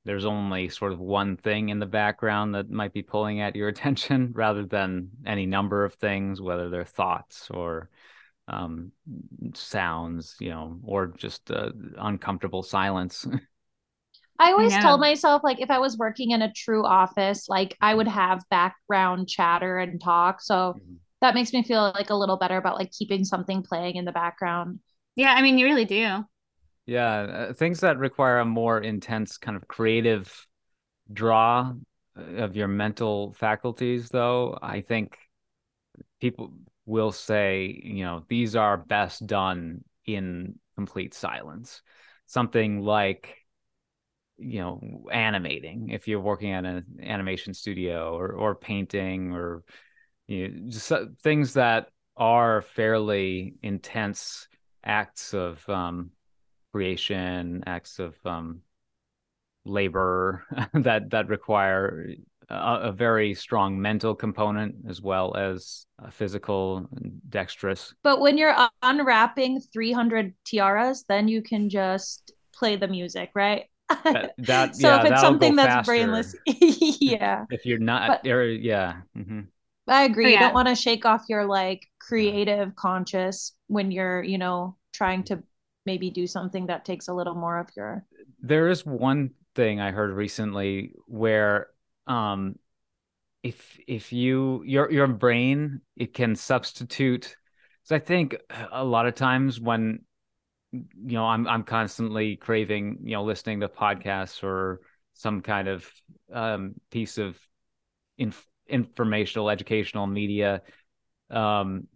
there's 0.05 0.25
only 0.25 0.69
sort 0.69 0.93
of 0.93 0.99
one 0.99 1.37
thing 1.37 1.69
in 1.69 1.79
the 1.79 1.87
background 1.87 2.55
that 2.55 2.71
might 2.71 2.93
be 2.93 3.03
pulling 3.03 3.41
at 3.41 3.57
your 3.57 3.69
attention 3.75 4.33
rather 4.35 4.65
than 4.65 5.11
any 5.27 5.47
number 5.47 5.85
of 5.85 5.95
things, 5.95 6.41
whether 6.41 6.69
they're 6.69 6.85
thoughts 6.85 7.49
or 7.51 7.91
um, 8.49 8.93
sounds, 9.55 10.37
you 10.41 10.51
know, 10.51 10.79
or 10.85 11.09
just 11.17 11.51
uh, 11.51 11.71
uncomfortable 11.99 12.63
silence. 12.63 13.27
I 14.39 14.51
always 14.53 14.77
told 14.79 14.99
myself, 14.99 15.43
like, 15.45 15.61
if 15.61 15.71
I 15.71 15.79
was 15.79 15.97
working 15.97 16.33
in 16.33 16.43
a 16.43 16.53
true 16.53 16.85
office, 16.85 17.49
like, 17.49 17.77
I 17.81 17.95
would 17.95 18.09
have 18.09 18.43
background 18.51 19.29
chatter 19.29 19.79
and 19.79 20.01
talk. 20.01 20.41
So 20.41 20.55
mm-hmm. 20.55 20.95
that 21.21 21.35
makes 21.35 21.53
me 21.53 21.63
feel 21.63 21.93
like 21.95 22.11
a 22.11 22.17
little 22.17 22.39
better 22.39 22.57
about 22.57 22.77
like 22.77 22.91
keeping 22.91 23.25
something 23.25 23.63
playing 23.63 23.97
in 23.97 24.05
the 24.05 24.11
background. 24.11 24.81
Yeah, 25.15 25.33
I 25.33 25.43
mean, 25.43 25.59
you 25.59 25.67
really 25.67 25.85
do. 25.85 26.25
Yeah, 26.87 27.21
uh, 27.21 27.53
things 27.53 27.81
that 27.81 27.99
require 27.99 28.39
a 28.41 28.45
more 28.45 28.81
intense 28.81 29.39
kind 29.39 29.57
of 29.57 29.69
creative 29.69 30.49
draw 31.13 31.75
uh, 32.19 32.23
of 32.43 32.57
your 32.57 32.69
mental 32.69 33.33
faculties, 33.35 34.09
though, 34.09 34.59
I 34.61 34.81
think 34.81 35.17
people 36.21 36.53
will 36.87 37.13
say, 37.13 37.81
you 37.85 38.05
know, 38.05 38.25
these 38.29 38.57
are 38.57 38.77
best 38.77 39.27
done 39.27 39.85
in 40.07 40.59
complete 40.75 41.15
silence. 41.15 41.83
Something 42.27 42.81
like, 42.81 43.37
you 44.39 44.61
know, 44.61 45.07
animating, 45.13 45.91
if 45.91 46.09
you're 46.09 46.21
working 46.21 46.53
at 46.53 46.65
an 46.65 46.85
animation 47.03 47.55
studio 47.55 48.17
or, 48.17 48.33
or 48.33 48.55
painting 48.57 49.33
or, 49.33 49.63
you 50.27 50.49
know, 50.49 50.71
just 50.71 50.93
things 51.23 51.55
that 51.55 51.89
are 52.17 52.63
fairly 52.63 53.55
intense 53.63 54.49
acts 54.85 55.33
of 55.35 55.67
um, 55.69 56.11
creation, 56.73 57.63
acts 57.67 57.99
of 57.99 58.15
um, 58.25 58.63
labor 59.65 60.45
that 60.75 61.11
that 61.11 61.29
require 61.29 62.15
a, 62.49 62.55
a, 62.55 62.93
very 62.93 63.35
strong 63.35 63.81
mental 63.81 64.15
component 64.15 64.75
as 64.89 65.01
well 65.01 65.37
as 65.37 65.87
physical 66.11 66.89
dexterous. 67.29 67.95
But 68.03 68.21
when 68.21 68.39
you're 68.39 68.57
unwrapping 68.83 69.61
300 69.73 70.35
tiaras, 70.45 71.05
then 71.09 71.29
you 71.29 71.43
can 71.43 71.69
just 71.69 72.33
play 72.55 72.77
the 72.77 72.89
music, 72.89 73.31
right? 73.35 73.67
That, 74.05 74.35
that 74.39 74.77
so 74.77 74.89
yeah, 74.89 75.01
if 75.01 75.13
it's 75.13 75.21
something 75.21 75.57
that's 75.57 75.69
faster. 75.69 75.91
brainless, 75.91 76.35
yeah. 76.47 77.45
If 77.51 77.65
you're 77.67 77.79
not, 77.79 78.23
but, 78.23 78.31
or, 78.31 78.47
yeah. 78.47 79.03
Mm-hmm. 79.17 79.41
I 79.89 80.05
agree. 80.05 80.27
Oh, 80.27 80.29
yeah. 80.29 80.35
You 80.35 80.41
don't 80.41 80.55
want 80.55 80.69
to 80.69 80.77
shake 80.77 81.05
off 81.05 81.25
your 81.29 81.45
like 81.45 81.87
creative 82.01 82.75
conscious 82.77 83.53
when 83.67 83.91
you're, 83.91 84.23
you 84.23 84.39
know, 84.39 84.77
trying 84.93 85.25
to 85.25 85.43
maybe 85.87 86.11
do 86.11 86.27
something 86.27 86.67
that 86.67 86.85
takes 86.85 87.09
a 87.09 87.13
little 87.15 87.35
more 87.35 87.59
of 87.59 87.69
your 87.77 88.05
there 88.41 88.69
is 88.69 88.85
one 88.87 89.31
thing 89.55 89.81
i 89.81 89.91
heard 89.91 90.13
recently 90.15 90.93
where 91.07 91.69
um 92.07 92.57
if 93.43 93.79
if 93.87 94.13
you 94.13 94.63
your 94.65 94.91
your 94.91 95.07
brain 95.07 95.81
it 95.97 96.15
can 96.15 96.35
substitute 96.37 97.37
so 97.83 97.97
i 97.97 97.99
think 97.99 98.37
a 98.71 98.85
lot 98.85 99.07
of 99.07 99.15
times 99.15 99.61
when 99.61 100.01
you 100.73 100.83
know 101.15 101.25
i'm 101.25 101.47
i'm 101.49 101.63
constantly 101.63 102.37
craving 102.37 102.99
you 103.03 103.13
know 103.13 103.25
listening 103.25 103.61
to 103.61 103.69
podcasts 103.69 104.43
or 104.43 104.81
some 105.15 105.41
kind 105.41 105.69
of 105.69 105.89
um 106.33 106.75
piece 106.91 107.19
of 107.19 107.39
inf- 108.17 108.47
informational 108.69 109.51
educational 109.51 110.07
media 110.07 110.63
um 111.31 111.87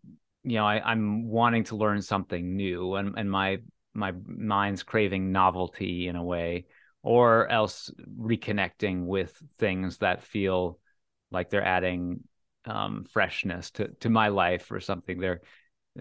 you 0.42 0.56
know 0.56 0.66
I, 0.66 0.80
i'm 0.90 1.28
wanting 1.28 1.64
to 1.64 1.76
learn 1.76 2.02
something 2.02 2.56
new 2.56 2.94
and 2.96 3.14
and 3.16 3.30
my 3.30 3.58
my 3.96 4.12
mind's 4.26 4.82
craving 4.82 5.32
novelty 5.32 6.08
in 6.08 6.16
a 6.16 6.24
way 6.24 6.66
or 7.02 7.48
else 7.48 7.90
reconnecting 8.20 9.06
with 9.06 9.36
things 9.58 9.98
that 9.98 10.22
feel 10.22 10.78
like 11.30 11.50
they're 11.50 11.64
adding 11.64 12.20
um, 12.64 13.04
freshness 13.04 13.70
to 13.72 13.88
to 14.00 14.10
my 14.10 14.28
life 14.28 14.70
or 14.70 14.80
something. 14.80 15.18
They're 15.18 15.40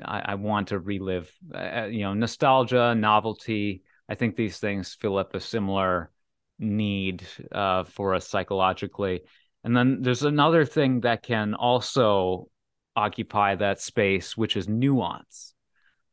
I, 0.03 0.21
I 0.25 0.35
want 0.35 0.69
to 0.69 0.79
relive, 0.79 1.31
uh, 1.53 1.85
you 1.85 2.01
know, 2.01 2.13
nostalgia, 2.13 2.95
novelty. 2.95 3.83
I 4.09 4.15
think 4.15 4.35
these 4.35 4.59
things 4.59 4.93
fill 4.93 5.17
up 5.17 5.33
a 5.35 5.39
similar 5.39 6.11
need 6.59 7.25
uh, 7.51 7.83
for 7.85 8.13
us 8.15 8.27
psychologically. 8.27 9.21
And 9.63 9.75
then 9.75 10.01
there's 10.01 10.23
another 10.23 10.65
thing 10.65 11.01
that 11.01 11.23
can 11.23 11.53
also 11.53 12.49
occupy 12.95 13.55
that 13.55 13.81
space, 13.81 14.37
which 14.37 14.55
is 14.55 14.69
nuance. 14.69 15.54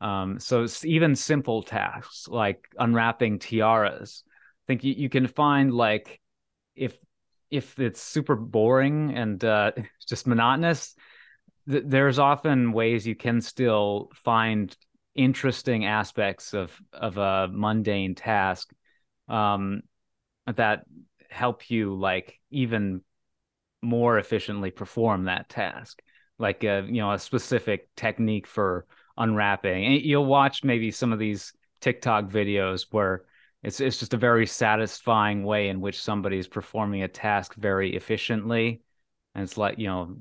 Um, 0.03 0.37
so 0.37 0.67
even 0.83 1.15
simple 1.15 1.63
tasks 1.63 2.27
like 2.27 2.67
unwrapping 2.77 3.39
tiaras, 3.39 4.23
I 4.27 4.63
think 4.67 4.83
you, 4.83 4.93
you 4.93 5.09
can 5.09 5.27
find 5.27 5.73
like 5.73 6.19
if 6.75 6.97
if 7.49 7.79
it's 7.79 8.01
super 8.01 8.35
boring 8.35 9.13
and 9.15 9.43
uh, 9.45 9.71
just 10.09 10.27
monotonous, 10.27 10.93
th- 11.69 11.85
there's 11.87 12.19
often 12.19 12.73
ways 12.73 13.07
you 13.07 13.15
can 13.15 13.39
still 13.39 14.11
find 14.13 14.75
interesting 15.15 15.85
aspects 15.85 16.53
of 16.53 16.77
of 16.91 17.17
a 17.17 17.47
mundane 17.49 18.13
task 18.13 18.73
um, 19.29 19.83
that 20.53 20.83
help 21.29 21.69
you 21.69 21.95
like 21.95 22.41
even 22.51 23.01
more 23.81 24.17
efficiently 24.17 24.69
perform 24.69 25.25
that 25.25 25.47
task. 25.47 26.01
Like 26.37 26.65
a 26.65 26.85
you 26.85 27.01
know 27.01 27.13
a 27.13 27.19
specific 27.19 27.87
technique 27.95 28.47
for 28.47 28.85
unwrapping. 29.17 29.85
And 29.85 30.01
you'll 30.01 30.25
watch 30.25 30.63
maybe 30.63 30.91
some 30.91 31.13
of 31.13 31.19
these 31.19 31.53
tiktok 31.81 32.25
videos 32.25 32.87
where 32.91 33.23
it's 33.61 33.79
it's 33.79 33.99
just 33.99 34.13
a 34.13 34.17
very 34.17 34.45
satisfying 34.45 35.43
way 35.43 35.69
in 35.69 35.81
which 35.81 36.01
somebody's 36.01 36.47
performing 36.47 37.03
a 37.03 37.07
task 37.07 37.55
very 37.55 37.95
efficiently. 37.95 38.81
And 39.35 39.43
it's 39.43 39.57
like 39.57 39.79
you 39.79 39.87
know 39.87 40.17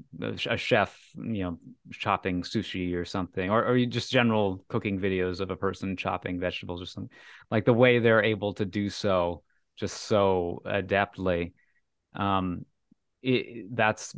a 0.49 0.57
chef 0.57 0.99
you 1.17 1.43
know 1.43 1.59
chopping 1.91 2.43
sushi 2.43 2.95
or 2.95 3.05
something 3.05 3.51
or 3.51 3.65
or 3.65 3.85
just 3.87 4.11
general 4.11 4.65
cooking 4.69 4.99
videos 4.99 5.41
of 5.41 5.51
a 5.51 5.57
person 5.57 5.97
chopping 5.97 6.39
vegetables 6.41 6.81
or 6.81 6.87
something. 6.87 7.11
Like 7.51 7.65
the 7.65 7.73
way 7.73 7.99
they're 7.99 8.25
able 8.25 8.55
to 8.55 8.65
do 8.65 8.89
so 8.89 9.43
just 9.77 10.03
so 10.03 10.63
adeptly. 10.65 11.53
Um 12.15 12.65
it, 13.23 13.75
that's 13.75 14.15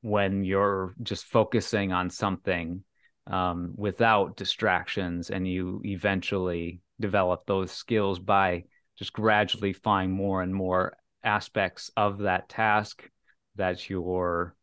when 0.00 0.44
you're 0.44 0.94
just 1.02 1.24
focusing 1.24 1.92
on 1.92 2.08
something 2.08 2.82
um, 3.28 3.72
without 3.76 4.36
distractions 4.36 5.30
and 5.30 5.46
you 5.46 5.80
eventually 5.84 6.80
develop 7.00 7.46
those 7.46 7.70
skills 7.70 8.18
by 8.18 8.64
just 8.96 9.12
gradually 9.12 9.72
find 9.72 10.12
more 10.12 10.42
and 10.42 10.54
more 10.54 10.96
aspects 11.22 11.90
of 11.96 12.18
that 12.18 12.48
task 12.48 13.08
that 13.56 13.88
you're 13.88 14.56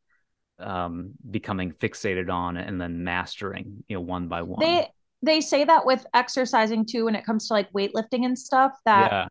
um, 0.60 1.12
becoming 1.30 1.72
fixated 1.72 2.32
on 2.32 2.58
and 2.58 2.80
then 2.80 3.04
mastering, 3.04 3.84
you 3.88 3.96
know, 3.96 4.02
one 4.02 4.28
by 4.28 4.42
one. 4.42 4.60
They 4.60 4.88
they 5.22 5.42
say 5.42 5.64
that 5.64 5.86
with 5.86 6.06
exercising 6.14 6.86
too 6.86 7.06
when 7.06 7.16
it 7.16 7.26
comes 7.26 7.48
to 7.48 7.54
like 7.54 7.72
weightlifting 7.72 8.26
and 8.26 8.38
stuff 8.38 8.74
that 8.86 9.30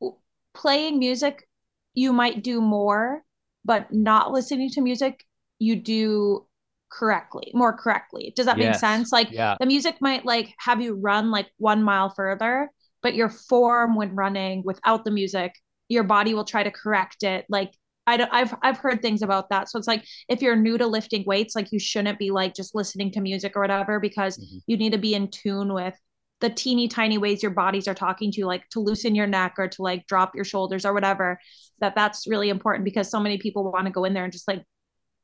yeah. 0.00 0.08
playing 0.54 0.98
music 0.98 1.46
you 1.94 2.12
might 2.12 2.42
do 2.42 2.60
more, 2.60 3.22
but 3.64 3.92
not 3.92 4.32
listening 4.32 4.70
to 4.70 4.80
music 4.80 5.24
you 5.58 5.76
do 5.76 6.46
correctly, 6.94 7.50
more 7.54 7.72
correctly. 7.72 8.32
Does 8.36 8.46
that 8.46 8.58
yes. 8.58 8.74
make 8.74 8.80
sense? 8.80 9.12
Like 9.12 9.30
yeah. 9.30 9.56
the 9.58 9.66
music 9.66 9.96
might 10.00 10.24
like 10.24 10.54
have 10.58 10.80
you 10.80 10.94
run 10.94 11.30
like 11.30 11.48
one 11.58 11.82
mile 11.82 12.08
further, 12.08 12.70
but 13.02 13.14
your 13.14 13.28
form 13.28 13.96
when 13.96 14.14
running 14.14 14.62
without 14.64 15.04
the 15.04 15.10
music, 15.10 15.54
your 15.88 16.04
body 16.04 16.34
will 16.34 16.44
try 16.44 16.62
to 16.62 16.70
correct 16.70 17.22
it. 17.22 17.46
Like 17.48 17.72
I 18.06 18.16
don't, 18.16 18.32
I've 18.32 18.54
I've 18.62 18.78
heard 18.78 19.02
things 19.02 19.22
about 19.22 19.50
that. 19.50 19.68
So 19.68 19.78
it's 19.78 19.88
like 19.88 20.04
if 20.28 20.40
you're 20.40 20.56
new 20.56 20.78
to 20.78 20.86
lifting 20.86 21.24
weights, 21.26 21.56
like 21.56 21.72
you 21.72 21.78
shouldn't 21.78 22.18
be 22.18 22.30
like 22.30 22.54
just 22.54 22.74
listening 22.74 23.10
to 23.12 23.20
music 23.20 23.56
or 23.56 23.60
whatever 23.60 23.98
because 23.98 24.36
mm-hmm. 24.36 24.58
you 24.66 24.76
need 24.76 24.92
to 24.92 24.98
be 24.98 25.14
in 25.14 25.28
tune 25.30 25.72
with 25.72 25.98
the 26.40 26.50
teeny 26.50 26.88
tiny 26.88 27.16
ways 27.18 27.42
your 27.42 27.52
bodies 27.52 27.88
are 27.88 27.94
talking 27.94 28.30
to 28.30 28.38
you, 28.38 28.46
like 28.46 28.68
to 28.68 28.80
loosen 28.80 29.14
your 29.14 29.26
neck 29.26 29.54
or 29.58 29.66
to 29.68 29.82
like 29.82 30.06
drop 30.06 30.34
your 30.34 30.44
shoulders 30.44 30.84
or 30.84 30.92
whatever. 30.92 31.40
That 31.80 31.94
that's 31.94 32.26
really 32.26 32.50
important 32.50 32.84
because 32.84 33.10
so 33.10 33.18
many 33.18 33.38
people 33.38 33.70
want 33.70 33.86
to 33.86 33.92
go 33.92 34.04
in 34.04 34.14
there 34.14 34.24
and 34.24 34.32
just 34.32 34.46
like 34.46 34.62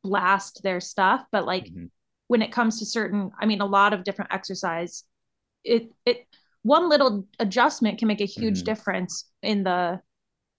blast 0.03 0.61
their 0.63 0.81
stuff, 0.81 1.25
but 1.33 1.45
like 1.45 1.67
mm-hmm. 1.67 1.87
when 2.29 2.43
it 2.43 2.53
comes 2.53 2.79
to 2.79 2.87
certain, 2.87 3.31
I 3.39 3.47
mean, 3.47 3.61
a 3.61 3.67
lot 3.67 3.93
of 3.93 4.05
different 4.05 4.33
exercise, 4.33 5.05
it 5.65 5.93
it 6.05 6.27
one 6.63 6.89
little 6.89 7.27
adjustment 7.39 7.99
can 7.99 8.09
make 8.09 8.21
a 8.21 8.27
huge 8.27 8.59
mm-hmm. 8.59 8.65
difference 8.65 9.25
in 9.43 9.63
the 9.63 10.01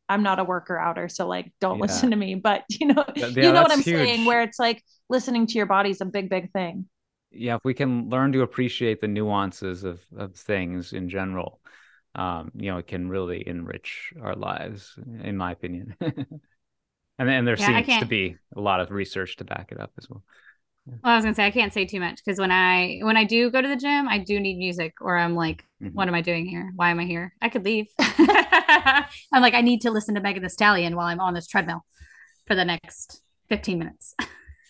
I'm 0.10 0.24
not 0.24 0.40
a 0.40 0.44
worker 0.44 0.78
outer, 0.78 1.08
so 1.08 1.28
like 1.28 1.54
don't 1.62 1.78
yeah. 1.78 1.84
listen 1.84 2.10
to 2.12 2.18
me. 2.18 2.36
But 2.36 2.64
you 2.70 2.88
know, 2.88 3.06
yeah, 3.16 3.28
you 3.28 3.54
know 3.54 3.62
what 3.62 3.72
I'm 3.72 3.82
huge. 3.82 3.96
saying, 3.96 4.26
where 4.26 4.42
it's 4.42 4.60
like 4.60 4.84
listening 5.10 5.48
to 5.48 5.54
your 5.54 5.66
body 5.66 5.90
is 5.90 6.02
a 6.02 6.06
big, 6.06 6.30
big 6.30 6.52
thing. 6.52 6.86
Yeah, 7.32 7.56
if 7.56 7.62
we 7.64 7.74
can 7.74 8.10
learn 8.10 8.34
to 8.34 8.42
appreciate 8.42 9.00
the 9.00 9.08
nuances 9.08 9.84
of 9.84 10.02
of 10.18 10.36
things 10.36 10.92
in 10.92 11.08
general, 11.08 11.62
um, 12.16 12.52
you 12.56 12.70
know, 12.70 12.78
it 12.78 12.88
can 12.88 13.08
really 13.08 13.48
enrich 13.48 14.14
our 14.22 14.36
lives, 14.36 14.94
in 15.24 15.38
my 15.38 15.52
opinion. 15.52 15.96
and 17.22 17.30
then 17.30 17.46
there 17.46 17.56
yeah, 17.56 17.84
seems 17.84 18.00
to 18.00 18.08
be 18.08 18.36
a 18.56 18.60
lot 18.60 18.80
of 18.80 18.90
research 18.90 19.36
to 19.36 19.44
back 19.44 19.72
it 19.72 19.80
up 19.80 19.92
as 20.00 20.10
well. 20.10 20.24
Well, 20.88 20.98
I 21.04 21.16
was 21.16 21.24
gonna 21.24 21.36
say 21.36 21.46
I 21.46 21.52
can't 21.52 21.72
say 21.72 21.86
too 21.86 22.00
much 22.00 22.20
because 22.26 22.40
when 22.40 22.50
I 22.50 22.98
when 23.04 23.16
I 23.16 23.26
do 23.26 23.52
go 23.52 23.62
to 23.62 23.68
the 23.68 23.76
gym, 23.76 24.08
I 24.08 24.18
do 24.18 24.40
need 24.40 24.58
music, 24.58 24.96
or 25.02 25.16
I'm 25.16 25.36
like, 25.36 25.64
mm-hmm. 25.80 25.94
what 25.94 26.08
am 26.08 26.16
I 26.16 26.22
doing 26.22 26.48
here? 26.48 26.72
Why 26.76 26.90
am 26.90 27.00
I 27.00 27.06
here? 27.06 27.36
I 27.40 27.50
could 27.50 27.64
leave. 27.64 27.86
I'm 28.00 29.06
like, 29.34 29.54
I 29.54 29.62
need 29.62 29.82
to 29.82 29.92
listen 29.92 30.16
to 30.16 30.22
Megan 30.22 30.42
Thee 30.42 30.50
Stallion 30.50 30.96
while 30.96 31.06
I'm 31.06 31.20
on 31.20 31.36
this 31.36 31.46
treadmill 31.46 31.86
for 32.48 32.56
the 32.56 32.66
next 32.66 33.22
15 33.50 33.78
minutes. 33.78 34.16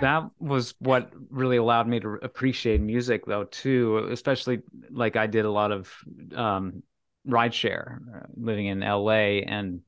that 0.00 0.30
was 0.38 0.74
what 0.78 1.10
really 1.28 1.56
allowed 1.56 1.88
me 1.88 1.98
to 1.98 2.20
appreciate 2.22 2.80
music, 2.80 3.26
though, 3.26 3.44
too. 3.44 4.08
Especially 4.12 4.62
like 4.92 5.16
I 5.16 5.26
did 5.26 5.44
a 5.44 5.50
lot 5.50 5.72
of 5.72 5.92
um, 6.36 6.84
rideshare, 7.26 7.96
uh, 8.14 8.26
living 8.36 8.66
in 8.66 8.78
LA, 8.78 9.42
and 9.42 9.80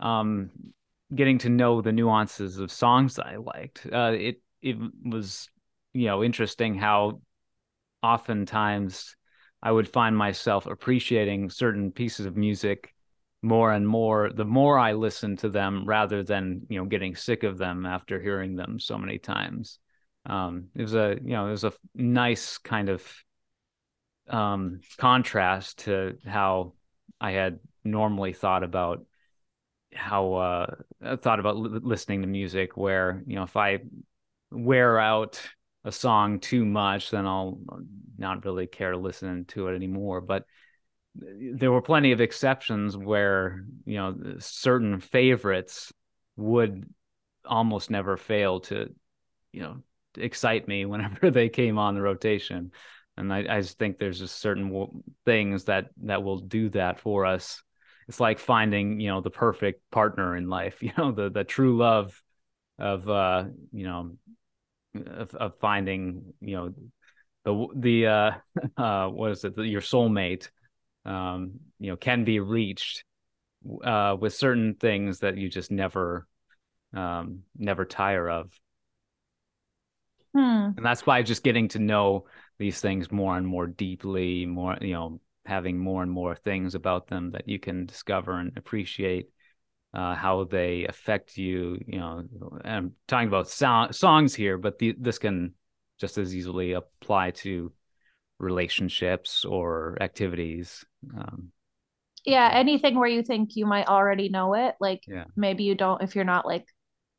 um, 0.00 0.50
getting 1.14 1.38
to 1.38 1.48
know 1.48 1.80
the 1.80 1.92
nuances 1.92 2.58
of 2.58 2.72
songs 2.72 3.18
I 3.18 3.36
liked. 3.36 3.86
Uh, 3.90 4.12
it 4.16 4.42
it 4.62 4.76
was 5.04 5.48
you 5.92 6.06
know 6.06 6.24
interesting 6.24 6.74
how 6.74 7.20
oftentimes 8.02 9.16
I 9.62 9.72
would 9.72 9.88
find 9.88 10.16
myself 10.16 10.66
appreciating 10.66 11.50
certain 11.50 11.92
pieces 11.92 12.26
of 12.26 12.36
music 12.36 12.92
more 13.42 13.72
and 13.72 13.86
more 13.86 14.30
the 14.32 14.44
more 14.44 14.78
I 14.78 14.92
listened 14.94 15.40
to 15.40 15.48
them 15.48 15.86
rather 15.86 16.22
than 16.22 16.66
you 16.68 16.78
know 16.78 16.86
getting 16.86 17.14
sick 17.14 17.42
of 17.42 17.58
them 17.58 17.86
after 17.86 18.20
hearing 18.20 18.56
them 18.56 18.80
so 18.80 18.98
many 18.98 19.18
times. 19.18 19.78
Um, 20.24 20.68
it 20.74 20.82
was 20.82 20.94
a 20.94 21.16
you 21.22 21.32
know 21.32 21.46
it 21.46 21.50
was 21.50 21.64
a 21.64 21.72
nice 21.94 22.58
kind 22.58 22.88
of 22.88 23.06
um, 24.28 24.80
contrast 24.98 25.78
to 25.80 26.16
how 26.26 26.72
I 27.20 27.32
had 27.32 27.60
normally 27.84 28.32
thought 28.32 28.64
about 28.64 29.04
how 29.96 30.34
uh, 30.34 31.16
thought 31.16 31.40
about 31.40 31.56
li- 31.56 31.80
listening 31.82 32.22
to 32.22 32.28
music 32.28 32.76
where 32.76 33.22
you 33.26 33.36
know 33.36 33.42
if 33.42 33.56
I 33.56 33.80
wear 34.50 34.98
out 34.98 35.40
a 35.84 35.92
song 35.92 36.40
too 36.40 36.64
much, 36.64 37.10
then 37.10 37.26
I'll 37.26 37.58
not 38.18 38.44
really 38.44 38.66
care 38.66 38.92
to 38.92 38.98
listen 38.98 39.44
to 39.46 39.68
it 39.68 39.74
anymore. 39.76 40.20
But 40.20 40.44
there 41.14 41.72
were 41.72 41.82
plenty 41.82 42.12
of 42.12 42.20
exceptions 42.20 42.96
where 42.96 43.64
you 43.84 43.96
know 43.96 44.36
certain 44.38 45.00
favorites 45.00 45.92
would 46.36 46.84
almost 47.44 47.90
never 47.90 48.16
fail 48.16 48.60
to 48.60 48.92
you 49.52 49.60
know 49.62 49.76
excite 50.18 50.68
me 50.68 50.84
whenever 50.86 51.30
they 51.30 51.48
came 51.48 51.78
on 51.78 51.94
the 51.94 52.02
rotation 52.02 52.72
and 53.16 53.32
I, 53.32 53.46
I 53.48 53.60
just 53.60 53.78
think 53.78 53.96
there's 53.96 54.18
just 54.18 54.38
certain 54.38 54.68
w- 54.68 55.02
things 55.24 55.64
that 55.64 55.86
that 56.02 56.22
will 56.22 56.38
do 56.38 56.68
that 56.70 57.00
for 57.00 57.24
us 57.24 57.62
it's 58.08 58.20
like 58.20 58.38
finding 58.38 59.00
you 59.00 59.08
know 59.08 59.20
the 59.20 59.30
perfect 59.30 59.82
partner 59.90 60.36
in 60.36 60.48
life 60.48 60.76
you 60.82 60.92
know 60.96 61.12
the 61.12 61.30
the 61.30 61.44
true 61.44 61.76
love 61.76 62.20
of 62.78 63.08
uh 63.08 63.44
you 63.72 63.86
know 63.86 64.12
of, 64.94 65.34
of 65.34 65.58
finding 65.60 66.34
you 66.40 66.56
know 66.56 66.74
the 67.44 67.66
the 67.74 68.06
uh, 68.06 68.30
uh 68.76 69.08
what 69.08 69.30
is 69.30 69.44
it 69.44 69.56
the, 69.56 69.62
your 69.62 69.80
soulmate 69.80 70.48
um 71.04 71.52
you 71.78 71.90
know 71.90 71.96
can 71.96 72.24
be 72.24 72.40
reached 72.40 73.04
uh 73.84 74.16
with 74.18 74.34
certain 74.34 74.74
things 74.74 75.20
that 75.20 75.36
you 75.36 75.48
just 75.48 75.70
never 75.70 76.26
um 76.94 77.40
never 77.56 77.84
tire 77.84 78.28
of 78.28 78.50
hmm. 80.34 80.38
and 80.38 80.84
that's 80.84 81.06
why 81.06 81.22
just 81.22 81.42
getting 81.42 81.68
to 81.68 81.78
know 81.78 82.26
these 82.58 82.80
things 82.80 83.10
more 83.10 83.36
and 83.36 83.46
more 83.46 83.66
deeply 83.66 84.46
more 84.46 84.76
you 84.80 84.92
know 84.92 85.20
having 85.46 85.78
more 85.78 86.02
and 86.02 86.10
more 86.10 86.34
things 86.34 86.74
about 86.74 87.06
them 87.06 87.30
that 87.32 87.48
you 87.48 87.58
can 87.58 87.86
discover 87.86 88.38
and 88.38 88.56
appreciate 88.56 89.30
uh, 89.94 90.14
how 90.14 90.44
they 90.44 90.86
affect 90.86 91.38
you. 91.38 91.78
You 91.86 91.98
know, 91.98 92.24
I'm 92.64 92.92
talking 93.06 93.28
about 93.28 93.48
so- 93.48 93.88
songs 93.90 94.34
here, 94.34 94.58
but 94.58 94.78
the, 94.78 94.94
this 94.98 95.18
can 95.18 95.54
just 95.98 96.18
as 96.18 96.34
easily 96.34 96.72
apply 96.72 97.30
to 97.30 97.72
relationships 98.38 99.44
or 99.44 99.96
activities. 100.00 100.84
Um, 101.16 101.52
Yeah, 102.24 102.50
anything 102.52 102.98
where 102.98 103.08
you 103.08 103.22
think 103.22 103.56
you 103.56 103.66
might 103.66 103.86
already 103.86 104.28
know 104.28 104.54
it, 104.54 104.74
like 104.80 105.02
Yeah. 105.06 105.24
maybe 105.36 105.64
you 105.64 105.74
don't 105.74 106.02
if 106.02 106.14
you're 106.14 106.24
not 106.24 106.44
like 106.44 106.66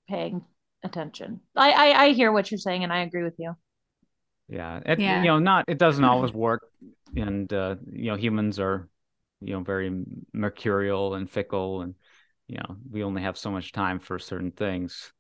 paying 0.08 0.46
attention. 0.84 1.42
I 1.56 1.72
I, 1.72 2.04
I 2.04 2.10
hear 2.14 2.32
what 2.32 2.52
you're 2.52 2.60
saying 2.60 2.84
and 2.84 2.94
I 2.94 3.00
agree 3.00 3.24
with 3.24 3.36
you. 3.40 3.56
Yeah. 4.50 4.80
It, 4.86 5.00
Yeah. 5.00 5.22
You 5.22 5.28
know, 5.28 5.40
not 5.40 5.66
it 5.68 5.78
doesn't 5.78 6.04
always 6.04 6.32
work, 6.32 6.64
and 7.16 7.52
uh, 7.52 7.76
you 7.92 8.12
know, 8.12 8.18
humans 8.18 8.60
are, 8.60 8.88
you 9.42 9.54
know, 9.54 9.62
very 9.62 10.04
mercurial 10.34 11.16
and 11.16 11.30
fickle, 11.30 11.82
and 11.82 11.96
you 12.48 12.58
know, 12.58 12.78
we 12.90 13.04
only 13.04 13.22
have 13.22 13.38
so 13.38 13.52
much 13.52 13.72
time 13.72 14.00
for 14.00 14.20
certain 14.20 14.52
things, 14.52 15.12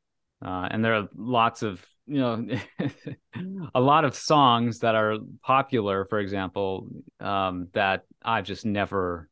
uh, 0.45 0.68
and 0.72 0.84
there 0.84 0.95
are 0.95 1.10
lots 1.16 1.64
of 1.64 1.86
you 2.10 2.20
know, 2.20 2.48
a 3.76 3.82
lot 3.82 4.06
of 4.06 4.16
songs 4.16 4.80
that 4.80 4.95
are 4.95 5.18
popular, 5.44 6.06
for 6.06 6.20
example, 6.20 6.88
um, 7.20 7.68
that 7.74 8.04
I've 8.24 8.45
just 8.45 8.66
never. 8.66 9.30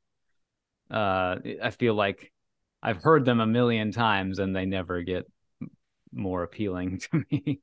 Uh, 0.92 1.38
I 1.64 1.72
feel 1.72 1.96
like 1.96 2.32
I've 2.84 3.02
heard 3.02 3.26
them 3.26 3.40
a 3.40 3.48
million 3.48 3.92
times, 3.92 4.40
and 4.40 4.56
they 4.56 4.66
never 4.66 5.02
get 5.02 5.26
more 6.16 6.44
appealing 6.44 7.00
to 7.12 7.24
me. 7.32 7.62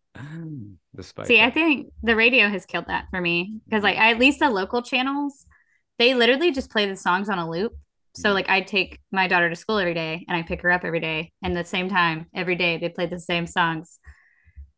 Despite 0.95 1.27
See, 1.27 1.41
I 1.41 1.51
think 1.51 1.93
the 2.03 2.17
radio 2.17 2.49
has 2.49 2.67
killed 2.67 2.87
that 2.89 3.07
for 3.11 3.21
me 3.21 3.61
because, 3.65 3.83
like, 3.83 3.99
at 3.99 4.19
least 4.19 4.41
the 4.41 4.51
local 4.51 4.83
channels, 4.83 5.47
they 5.99 6.15
literally 6.15 6.53
just 6.53 6.71
play 6.71 6.87
the 6.87 6.97
songs 6.97 7.29
on 7.29 7.39
a 7.39 7.49
loop. 7.49 7.73
So, 8.15 8.33
like, 8.33 8.49
I 8.51 8.61
take 8.61 9.01
my 9.11 9.29
daughter 9.29 9.49
to 9.49 9.57
school 9.57 9.79
every 9.79 9.95
day 9.95 10.25
and 10.29 10.37
I 10.37 10.43
pick 10.43 10.63
her 10.63 10.71
up 10.71 10.85
every 10.85 11.01
day, 11.01 11.33
and 11.43 11.57
the 11.57 11.65
same 11.65 11.89
time 11.89 12.27
every 12.35 12.57
day 12.57 12.77
they 12.79 12.89
play 12.89 13.07
the 13.07 13.21
same 13.21 13.47
songs. 13.47 13.99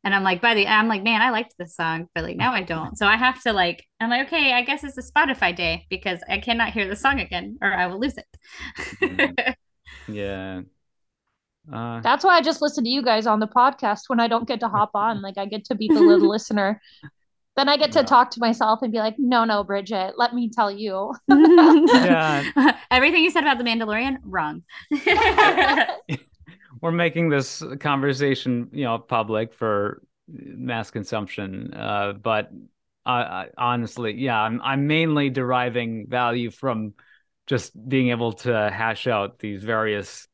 And 0.05 0.15
I'm 0.15 0.23
like, 0.23 0.43
by 0.43 0.55
the 0.55 0.67
I'm 0.67 0.87
like, 0.89 1.03
man, 1.03 1.23
I 1.23 1.31
liked 1.31 1.55
this 1.59 1.75
song, 1.75 2.09
but 2.15 2.25
like 2.25 2.37
now 2.37 2.53
I 2.53 2.63
don't. 2.65 2.97
So 2.99 3.07
I 3.07 3.17
have 3.17 3.43
to 3.43 3.53
like, 3.53 3.85
I'm 4.01 4.11
like, 4.11 4.27
okay, 4.27 4.53
I 4.53 4.63
guess 4.63 4.85
it's 4.85 4.99
a 4.99 5.03
Spotify 5.03 5.57
day 5.57 5.87
because 5.89 6.21
I 6.29 6.39
cannot 6.39 6.73
hear 6.75 6.87
the 6.87 6.97
song 6.97 7.21
again 7.21 7.59
or 7.63 7.73
I 7.73 7.87
will 7.87 7.99
lose 7.99 8.19
it. 8.19 9.35
Yeah. 10.07 10.63
Uh, 11.73 12.01
That's 12.01 12.25
why 12.25 12.37
I 12.37 12.43
just 12.43 12.61
listen 12.63 12.85
to 12.85 12.91
you 12.91 13.03
guys 13.03 13.27
on 13.27 13.41
the 13.41 13.49
podcast 13.49 14.03
when 14.09 14.21
I 14.21 14.29
don't 14.29 14.47
get 14.47 14.61
to 14.61 14.69
hop 14.69 14.91
on. 14.95 15.23
Like 15.23 15.39
I 15.39 15.47
get 15.47 15.65
to 15.67 15.75
be 15.75 15.89
the 15.89 16.01
little 16.01 16.29
listener. 16.37 16.81
Then 17.57 17.69
I 17.69 17.77
get 17.77 17.93
to 17.93 18.01
Yeah. 18.01 18.05
talk 18.07 18.31
to 18.33 18.41
myself 18.41 18.81
and 18.83 18.91
be 18.93 18.99
like, 18.99 19.15
no, 19.17 19.45
no, 19.45 19.63
Bridget, 19.65 20.15
let 20.17 20.35
me 20.35 20.51
tell 20.51 20.71
you. 20.71 21.15
Yeah. 21.29 22.77
Everything 22.91 23.23
you 23.23 23.31
said 23.31 23.45
about 23.45 23.59
the 23.59 23.65
Mandalorian, 23.65 24.19
wrong. 24.25 24.63
we're 26.81 26.91
making 26.93 27.29
this 27.31 27.63
conversation, 27.81 28.69
you 28.73 28.85
know, 28.85 28.99
public 28.99 29.55
for 29.55 30.03
mass 30.29 30.91
consumption. 30.91 31.73
Uh, 31.75 32.13
but 32.13 32.51
I, 33.07 33.23
I, 33.23 33.49
honestly, 33.57 34.15
yeah, 34.15 34.39
I'm 34.41 34.61
I'm 34.63 34.87
mainly 34.87 35.31
deriving 35.31 36.07
value 36.09 36.51
from 36.51 36.95
just 37.47 37.73
being 37.89 38.09
able 38.09 38.33
to 38.33 38.71
hash 38.71 39.07
out 39.07 39.39
these 39.39 39.63
various 39.63 40.27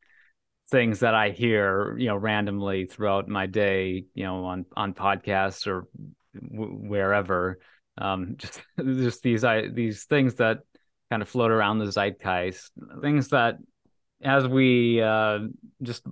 things 0.71 1.01
that 1.01 1.15
I 1.15 1.31
hear, 1.31 1.97
you 1.99 2.09
know, 2.09 2.17
randomly 2.17 2.87
throughout 2.87 3.29
my 3.29 3.47
day, 3.47 4.05
you 4.15 4.25
know, 4.25 4.45
on 4.45 4.67
on 4.77 4.95
podcasts 4.95 5.67
or 5.67 5.89
w- 6.35 6.89
wherever. 6.89 7.59
Um, 7.99 8.35
just 8.39 8.63
just 8.79 9.23
these 9.23 9.45
I 9.45 9.69
these 9.69 10.05
things 10.05 10.35
that 10.37 10.61
kind 11.11 11.23
of 11.23 11.29
float 11.29 11.51
around 11.51 11.79
the 11.79 11.91
zeitgeist, 11.91 12.71
things 13.03 13.29
that 13.29 13.57
as 14.23 14.47
we 14.47 15.03
uh, 15.03 15.41
just 15.83 16.05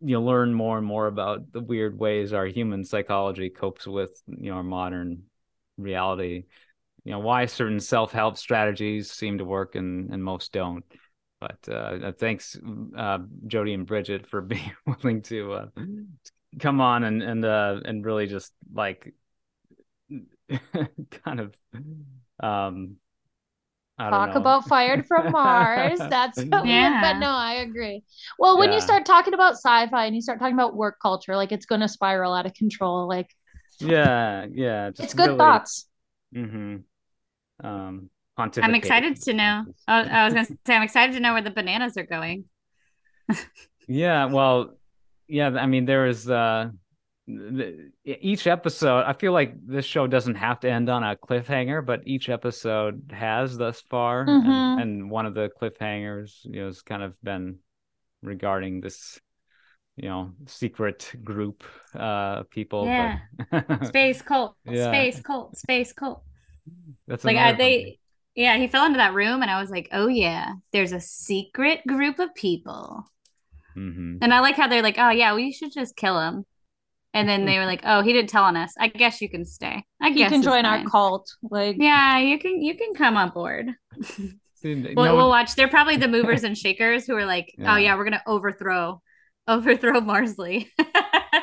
you 0.00 0.14
know 0.14 0.22
learn 0.22 0.52
more 0.52 0.78
and 0.78 0.86
more 0.86 1.06
about 1.06 1.52
the 1.52 1.60
weird 1.60 1.98
ways 1.98 2.32
our 2.32 2.46
human 2.46 2.84
psychology 2.84 3.48
copes 3.48 3.86
with 3.86 4.10
you 4.26 4.50
know 4.50 4.56
our 4.56 4.62
modern 4.62 5.22
reality 5.78 6.44
you 7.04 7.12
know 7.12 7.20
why 7.20 7.46
certain 7.46 7.80
self-help 7.80 8.36
strategies 8.36 9.10
seem 9.10 9.38
to 9.38 9.44
work 9.44 9.74
and 9.74 10.12
and 10.12 10.22
most 10.22 10.52
don't 10.52 10.84
but 11.42 11.72
uh 11.74 12.12
thanks 12.12 12.56
uh 12.96 13.18
jodi 13.46 13.74
and 13.74 13.86
bridget 13.86 14.26
for 14.26 14.40
being 14.52 14.72
willing 14.86 15.22
to 15.22 15.52
uh 15.52 15.66
come 16.60 16.80
on 16.80 17.02
and 17.04 17.22
and 17.22 17.44
uh 17.44 17.80
and 17.84 18.04
really 18.04 18.26
just 18.26 18.52
like 18.72 19.12
kind 21.24 21.40
of 21.40 21.54
um 22.42 22.96
I 23.98 24.04
don't 24.10 24.12
Talk 24.18 24.34
know. 24.34 24.40
about 24.40 24.66
fired 24.68 25.06
from 25.06 25.30
Mars. 25.30 25.98
That's 26.16 26.42
what 26.42 26.62
we- 26.64 26.70
Yeah. 26.70 27.00
but 27.02 27.18
no, 27.20 27.28
I 27.30 27.56
agree. 27.56 28.02
Well, 28.38 28.58
when 28.58 28.72
you 28.72 28.80
start 28.80 29.04
talking 29.04 29.34
about 29.34 29.52
sci-fi 29.52 30.06
and 30.06 30.14
you 30.16 30.22
start 30.22 30.40
talking 30.40 30.54
about 30.54 30.74
work 30.74 30.96
culture, 31.00 31.36
like 31.36 31.52
it's 31.52 31.66
gonna 31.66 31.86
spiral 31.88 32.32
out 32.32 32.46
of 32.46 32.54
control. 32.54 33.06
Like 33.06 33.28
yeah 33.78 34.46
yeah 34.50 34.88
it's 34.88 35.14
good 35.14 35.26
really- 35.26 35.38
thoughts. 35.38 35.86
Mm-hmm. 36.34 37.66
Um, 37.66 38.10
I'm 38.38 38.74
excited 38.74 39.20
to 39.22 39.32
know. 39.34 39.64
Oh, 39.88 39.92
I 39.92 40.24
was 40.24 40.34
going 40.34 40.46
to 40.46 40.54
say, 40.66 40.74
I'm 40.74 40.82
excited 40.82 41.12
to 41.14 41.20
know 41.20 41.32
where 41.34 41.42
the 41.42 41.50
bananas 41.50 41.96
are 41.96 42.06
going. 42.06 42.44
Yeah, 43.88 44.26
well, 44.26 44.78
yeah. 45.28 45.48
I 45.48 45.66
mean, 45.66 45.84
there 45.84 46.06
is 46.06 46.28
uh, 46.30 46.70
the, 47.26 47.90
each 48.04 48.46
episode. 48.46 49.04
I 49.04 49.12
feel 49.12 49.32
like 49.32 49.54
this 49.66 49.84
show 49.84 50.06
doesn't 50.06 50.36
have 50.36 50.60
to 50.60 50.70
end 50.70 50.88
on 50.88 51.02
a 51.02 51.16
cliffhanger, 51.16 51.84
but 51.84 52.02
each 52.06 52.28
episode 52.28 53.12
has 53.12 53.56
thus 53.58 53.80
far, 53.90 54.24
Mhm. 54.26 54.46
and, 54.46 54.80
and 54.80 55.10
one 55.10 55.26
of 55.26 55.34
the 55.34 55.50
cliffhangers, 55.60 56.44
you 56.44 56.60
know, 56.60 56.66
has 56.66 56.82
kind 56.82 57.02
of 57.02 57.14
been 57.22 57.58
regarding 58.22 58.80
this, 58.80 59.20
you 59.96 60.08
know, 60.08 60.32
secret 60.46 61.12
group 61.24 61.64
uh 61.94 62.44
people. 62.44 62.86
Yeah. 62.86 63.18
but 63.50 63.84
Space 63.86 64.22
cult, 64.22 64.56
Yeah. 64.64 64.88
space 64.90 65.20
cult, 65.20 65.56
space 65.56 65.92
cult. 65.92 66.22
that's 67.08 67.24
Like 67.24 67.36
one. 67.36 67.58
they, 67.58 67.98
yeah, 68.34 68.56
he 68.56 68.66
fell 68.68 68.86
into 68.86 68.98
that 68.98 69.14
room, 69.14 69.42
and 69.42 69.50
I 69.50 69.60
was 69.60 69.70
like, 69.70 69.88
oh 69.92 70.06
yeah, 70.08 70.52
there's 70.72 70.92
a 70.92 71.00
secret 71.00 71.80
group 71.86 72.18
of 72.18 72.34
people. 72.34 73.04
Mhm. 73.76 74.18
And 74.20 74.34
I 74.34 74.40
like 74.40 74.56
how 74.56 74.68
they're 74.68 74.82
like, 74.82 74.98
oh 74.98 75.10
yeah, 75.10 75.34
we 75.34 75.52
should 75.52 75.72
just 75.72 75.96
kill 75.96 76.20
him. 76.20 76.44
And 77.14 77.28
then 77.28 77.44
they 77.44 77.58
were 77.58 77.66
like, 77.66 77.82
oh, 77.84 78.00
he 78.02 78.12
didn't 78.14 78.30
tell 78.30 78.44
on 78.44 78.56
us. 78.56 78.72
I 78.78 78.88
guess 78.88 79.20
you 79.20 79.28
can 79.28 79.44
stay. 79.44 79.84
I 80.00 80.08
You 80.08 80.14
guess 80.14 80.30
can 80.30 80.40
it's 80.40 80.46
join 80.48 80.64
our 80.64 80.82
cult. 80.84 81.30
Like 81.42 81.76
Yeah, 81.78 82.18
you 82.18 82.38
can. 82.38 82.62
You 82.62 82.74
can 82.76 82.94
come 82.94 83.16
on 83.18 83.30
board. 83.30 83.68
See, 84.54 84.74
We'll, 84.96 85.06
no- 85.06 85.16
we'll 85.16 85.28
watch. 85.28 85.54
They're 85.54 85.68
probably 85.68 85.96
the 85.98 86.08
movers 86.08 86.44
and 86.44 86.56
shakers 86.56 87.06
who 87.06 87.14
are 87.16 87.26
like, 87.26 87.52
Yeah. 87.58 87.74
oh 87.74 87.76
yeah, 87.76 87.96
we're 87.96 88.04
gonna 88.04 88.22
overthrow, 88.26 89.02
overthrow 89.48 90.00
Mars.ly. 90.00 90.68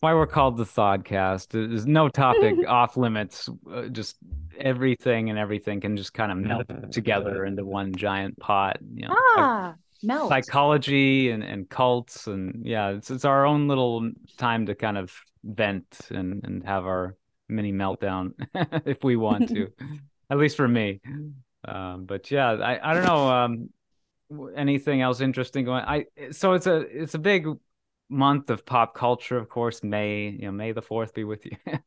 why 0.00 0.14
we're 0.14 0.26
called 0.26 0.56
the 0.56 0.64
ThawedCast. 0.64 1.48
There's 1.48 1.86
no 1.86 2.08
topic 2.08 2.54
off 2.68 2.96
limits. 2.96 3.48
Uh, 3.70 3.88
just 3.88 4.16
everything 4.58 5.30
and 5.30 5.38
everything 5.38 5.80
can 5.80 5.96
just 5.96 6.14
kind 6.14 6.32
of 6.32 6.38
melt 6.38 6.66
together 6.92 7.44
into 7.44 7.64
one 7.64 7.94
giant 7.94 8.38
pot. 8.38 8.78
You 8.94 9.08
know, 9.08 9.14
ah, 9.16 9.74
melt. 10.02 10.28
psychology 10.28 11.30
and, 11.30 11.42
and 11.42 11.68
cults 11.68 12.26
and 12.26 12.62
yeah, 12.64 12.90
it's 12.90 13.10
it's 13.10 13.24
our 13.24 13.46
own 13.46 13.68
little 13.68 14.10
time 14.36 14.66
to 14.66 14.74
kind 14.74 14.98
of 14.98 15.14
vent 15.42 16.00
and 16.10 16.44
and 16.44 16.64
have 16.64 16.84
our 16.84 17.16
mini 17.48 17.72
meltdown 17.72 18.32
if 18.86 19.02
we 19.04 19.16
want 19.16 19.48
to. 19.50 19.68
At 20.30 20.38
least 20.38 20.56
for 20.56 20.66
me. 20.66 21.00
Um, 21.66 22.04
but 22.04 22.30
yeah, 22.30 22.52
I 22.52 22.90
I 22.90 22.94
don't 22.94 23.04
know. 23.04 23.30
Um, 23.30 23.70
anything 24.56 25.00
else 25.00 25.20
interesting 25.20 25.64
going? 25.64 25.84
I 25.84 26.06
so 26.30 26.52
it's 26.52 26.66
a 26.66 26.76
it's 26.76 27.14
a 27.14 27.18
big 27.18 27.46
month 28.14 28.50
of 28.50 28.64
pop 28.64 28.94
culture, 28.94 29.36
of 29.36 29.48
course. 29.48 29.82
May 29.82 30.28
you 30.30 30.46
know 30.46 30.52
May 30.52 30.72
the 30.72 30.82
Fourth 30.82 31.12
be 31.14 31.24
with 31.24 31.44
you. 31.46 31.56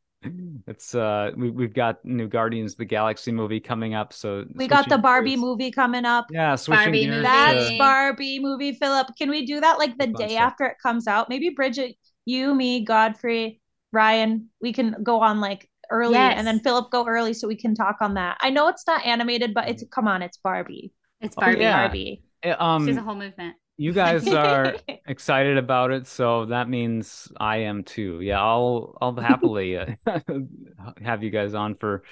it's 0.66 0.94
uh 0.94 1.30
we 1.36 1.50
we've 1.50 1.74
got 1.74 2.04
new 2.04 2.26
Guardians 2.28 2.72
of 2.72 2.78
the 2.78 2.84
Galaxy 2.84 3.30
movie 3.32 3.60
coming 3.60 3.94
up, 3.94 4.12
so 4.12 4.44
we 4.54 4.66
got 4.68 4.88
the 4.88 4.98
Barbie 4.98 5.30
gears- 5.30 5.40
movie 5.40 5.70
coming 5.70 6.04
up. 6.04 6.26
Yeah, 6.30 6.54
switching 6.56 6.84
Barbie 6.84 7.06
movie. 7.08 7.22
That's 7.22 7.68
to- 7.70 7.78
Barbie 7.78 8.38
movie, 8.40 8.72
Philip. 8.72 9.08
Can 9.16 9.30
we 9.30 9.46
do 9.46 9.60
that 9.60 9.78
like 9.78 9.96
the 9.98 10.08
day 10.08 10.30
stuff. 10.30 10.40
after 10.40 10.64
it 10.66 10.76
comes 10.82 11.06
out? 11.06 11.28
Maybe 11.28 11.50
Bridget, 11.50 11.96
you, 12.24 12.54
me, 12.54 12.84
Godfrey, 12.84 13.60
Ryan, 13.92 14.48
we 14.60 14.72
can 14.72 14.96
go 15.02 15.20
on 15.20 15.40
like 15.40 15.68
early 15.90 16.16
and 16.16 16.46
then 16.46 16.60
Philip 16.60 16.90
go 16.90 17.06
early 17.06 17.32
so 17.32 17.48
we 17.48 17.56
can 17.56 17.74
talk 17.74 17.96
on 18.00 18.14
that. 18.14 18.36
I 18.40 18.50
know 18.50 18.68
it's 18.68 18.86
not 18.86 19.06
animated, 19.06 19.54
but 19.54 19.68
it's 19.68 19.84
come 19.90 20.06
on, 20.08 20.22
it's 20.22 20.36
Barbie. 20.36 20.92
it's 21.20 21.34
Oh, 21.38 21.40
Barbie. 21.42 21.60
yeah. 21.60 21.76
Barbie. 21.86 22.22
Uh, 22.44 22.56
Um, 22.58 22.86
She's 22.86 22.96
a 22.96 23.02
whole 23.02 23.14
movement. 23.14 23.54
You 23.78 23.92
guys 23.92 24.28
are 24.28 24.74
excited 25.06 25.56
about 25.56 25.90
it, 25.92 26.06
so 26.06 26.46
that 26.46 26.68
means 26.68 27.30
I 27.40 27.58
am 27.58 27.84
too. 27.84 28.20
Yeah, 28.20 28.40
I'll 28.42 28.98
I'll 29.00 29.16
happily 29.16 29.76
uh, 29.78 29.94
have 31.02 31.22
you 31.22 31.30
guys 31.30 31.54
on 31.54 31.74
for 31.76 32.02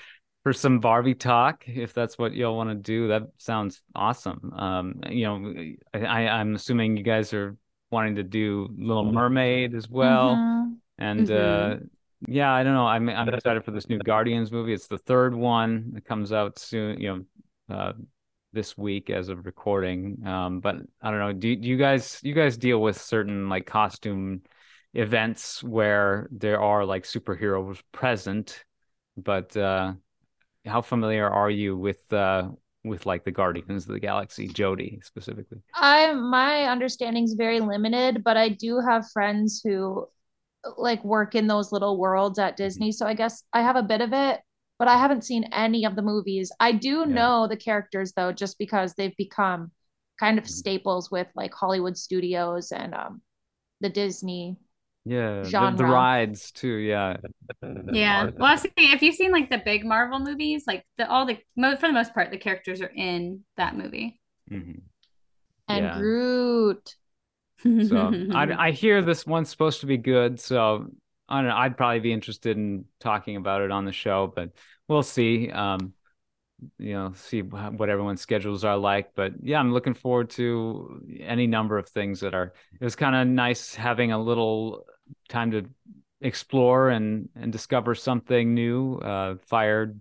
for 0.44 0.52
some 0.52 0.78
Barbie 0.80 1.14
talk 1.16 1.64
if 1.68 1.92
that's 1.92 2.16
what 2.18 2.32
y'all 2.32 2.56
want 2.56 2.70
to 2.70 2.74
do. 2.76 3.08
That 3.08 3.24
sounds 3.38 3.82
awesome. 3.94 4.52
Um, 4.56 5.00
you 5.10 5.24
know, 5.26 5.54
I 5.92 6.28
I'm 6.28 6.54
assuming 6.54 6.96
you 6.96 7.02
guys 7.02 7.34
are 7.34 7.56
wanting 7.90 8.14
to 8.16 8.22
do 8.22 8.68
Little 8.78 9.12
Mermaid 9.12 9.74
as 9.74 9.88
well, 9.88 10.34
Mhm. 10.36 10.76
and 10.98 11.30
uh, 11.30 11.76
yeah, 12.26 12.52
I 12.52 12.62
don't 12.62 12.74
know. 12.74 12.86
I'm 12.86 13.08
I'm 13.08 13.28
excited 13.28 13.64
for 13.64 13.72
this 13.72 13.88
new 13.88 13.98
Guardians 13.98 14.50
movie. 14.52 14.72
It's 14.72 14.86
the 14.86 14.98
third 14.98 15.34
one. 15.34 15.90
that 15.94 16.04
comes 16.04 16.32
out 16.32 16.58
soon. 16.58 17.00
You 17.00 17.26
know. 17.68 17.74
Uh, 17.74 17.92
this 18.56 18.76
week 18.76 19.10
as 19.10 19.28
of 19.28 19.46
recording. 19.46 20.26
Um, 20.26 20.58
but 20.58 20.76
I 21.00 21.10
don't 21.10 21.20
know. 21.20 21.32
Do, 21.32 21.54
do 21.54 21.68
you 21.68 21.76
guys 21.76 22.18
you 22.24 22.34
guys 22.34 22.56
deal 22.56 22.80
with 22.80 23.00
certain 23.00 23.48
like 23.48 23.66
costume 23.66 24.42
events 24.94 25.62
where 25.62 26.28
there 26.32 26.60
are 26.60 26.84
like 26.84 27.04
superheroes 27.04 27.80
present? 27.92 28.64
But 29.16 29.56
uh, 29.56 29.92
how 30.64 30.80
familiar 30.80 31.28
are 31.28 31.50
you 31.50 31.76
with 31.76 32.12
uh, 32.12 32.48
with 32.82 33.06
like 33.06 33.24
the 33.24 33.30
Guardians 33.30 33.86
of 33.86 33.92
the 33.92 34.00
Galaxy, 34.00 34.48
Jodi 34.48 35.00
specifically? 35.04 35.58
I 35.74 36.12
my 36.14 36.64
understanding 36.64 37.24
is 37.24 37.34
very 37.34 37.60
limited, 37.60 38.24
but 38.24 38.36
I 38.36 38.48
do 38.48 38.80
have 38.80 39.10
friends 39.12 39.60
who 39.62 40.08
like 40.76 41.04
work 41.04 41.34
in 41.34 41.46
those 41.46 41.70
little 41.70 41.98
worlds 41.98 42.38
at 42.38 42.56
Disney, 42.56 42.90
so 42.90 43.06
I 43.06 43.14
guess 43.14 43.44
I 43.52 43.62
have 43.62 43.76
a 43.76 43.82
bit 43.82 44.00
of 44.00 44.12
it, 44.12 44.40
but 44.78 44.88
I 44.88 44.96
haven't 44.98 45.24
seen 45.24 45.44
any 45.52 45.84
of 45.84 45.96
the 45.96 46.02
movies. 46.02 46.52
I 46.60 46.72
do 46.72 47.00
yeah. 47.00 47.04
know 47.04 47.46
the 47.46 47.56
characters 47.56 48.12
though, 48.12 48.32
just 48.32 48.58
because 48.58 48.94
they've 48.94 49.16
become 49.16 49.70
kind 50.18 50.38
of 50.38 50.44
mm-hmm. 50.44 50.52
staples 50.52 51.10
with 51.10 51.28
like 51.34 51.54
Hollywood 51.54 51.96
studios 51.96 52.72
and 52.72 52.94
um 52.94 53.22
the 53.80 53.90
Disney 53.90 54.56
yeah 55.06 55.42
the, 55.42 55.74
the, 55.76 55.84
rides 55.84 56.50
too 56.50 56.76
yeah 56.78 57.16
yeah 57.92 58.30
well 58.36 58.58
see, 58.58 58.70
if 58.76 59.02
you've 59.02 59.14
seen 59.14 59.30
like 59.30 59.48
the 59.48 59.62
big 59.64 59.84
marvel 59.84 60.18
movies 60.18 60.64
like 60.66 60.84
the 60.98 61.08
all 61.08 61.24
the 61.24 61.38
for 61.54 61.86
the 61.86 61.92
most 61.92 62.12
part 62.12 62.32
the 62.32 62.36
characters 62.36 62.82
are 62.82 62.92
in 62.94 63.44
that 63.56 63.76
movie 63.76 64.18
mm-hmm. 64.50 64.80
and 65.68 65.84
yeah. 65.84 65.96
groot 65.96 66.96
so 67.62 68.12
I, 68.34 68.52
I 68.66 68.70
hear 68.72 69.00
this 69.00 69.24
one's 69.24 69.48
supposed 69.48 69.80
to 69.82 69.86
be 69.86 69.96
good 69.96 70.40
so 70.40 70.88
i 71.28 71.38
don't 71.40 71.48
know 71.48 71.56
i'd 71.56 71.76
probably 71.76 72.00
be 72.00 72.12
interested 72.12 72.56
in 72.56 72.84
talking 73.00 73.36
about 73.36 73.62
it 73.62 73.70
on 73.70 73.84
the 73.84 73.92
show 73.92 74.32
but 74.34 74.50
we'll 74.88 75.02
see 75.02 75.50
um 75.50 75.92
you 76.78 76.94
know 76.94 77.12
see 77.14 77.42
what 77.42 77.88
everyone's 77.88 78.20
schedules 78.20 78.64
are 78.64 78.78
like 78.78 79.14
but 79.14 79.32
yeah 79.42 79.60
i'm 79.60 79.72
looking 79.72 79.94
forward 79.94 80.30
to 80.30 81.02
any 81.20 81.46
number 81.46 81.76
of 81.76 81.88
things 81.88 82.20
that 82.20 82.34
are 82.34 82.54
it 82.80 82.84
was 82.84 82.96
kind 82.96 83.14
of 83.14 83.26
nice 83.26 83.74
having 83.74 84.12
a 84.12 84.18
little 84.18 84.86
time 85.28 85.50
to 85.50 85.66
explore 86.20 86.88
and 86.90 87.28
and 87.34 87.52
discover 87.52 87.94
something 87.94 88.54
new. 88.54 88.96
Uh, 88.98 89.36
fired, 89.46 90.00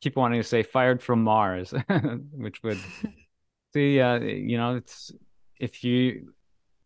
keep 0.00 0.16
wanting 0.16 0.40
to 0.40 0.46
say 0.46 0.62
fired 0.62 1.02
from 1.02 1.22
Mars, 1.22 1.72
which 2.32 2.62
would 2.62 2.78
see. 3.72 4.00
Uh, 4.00 4.18
you 4.20 4.56
know, 4.56 4.76
it's 4.76 5.12
if 5.58 5.84
you 5.84 6.32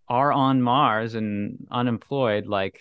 are 0.09 0.33
on 0.33 0.63
Mars 0.63 1.15
and 1.15 1.67
unemployed, 1.71 2.47
like 2.47 2.81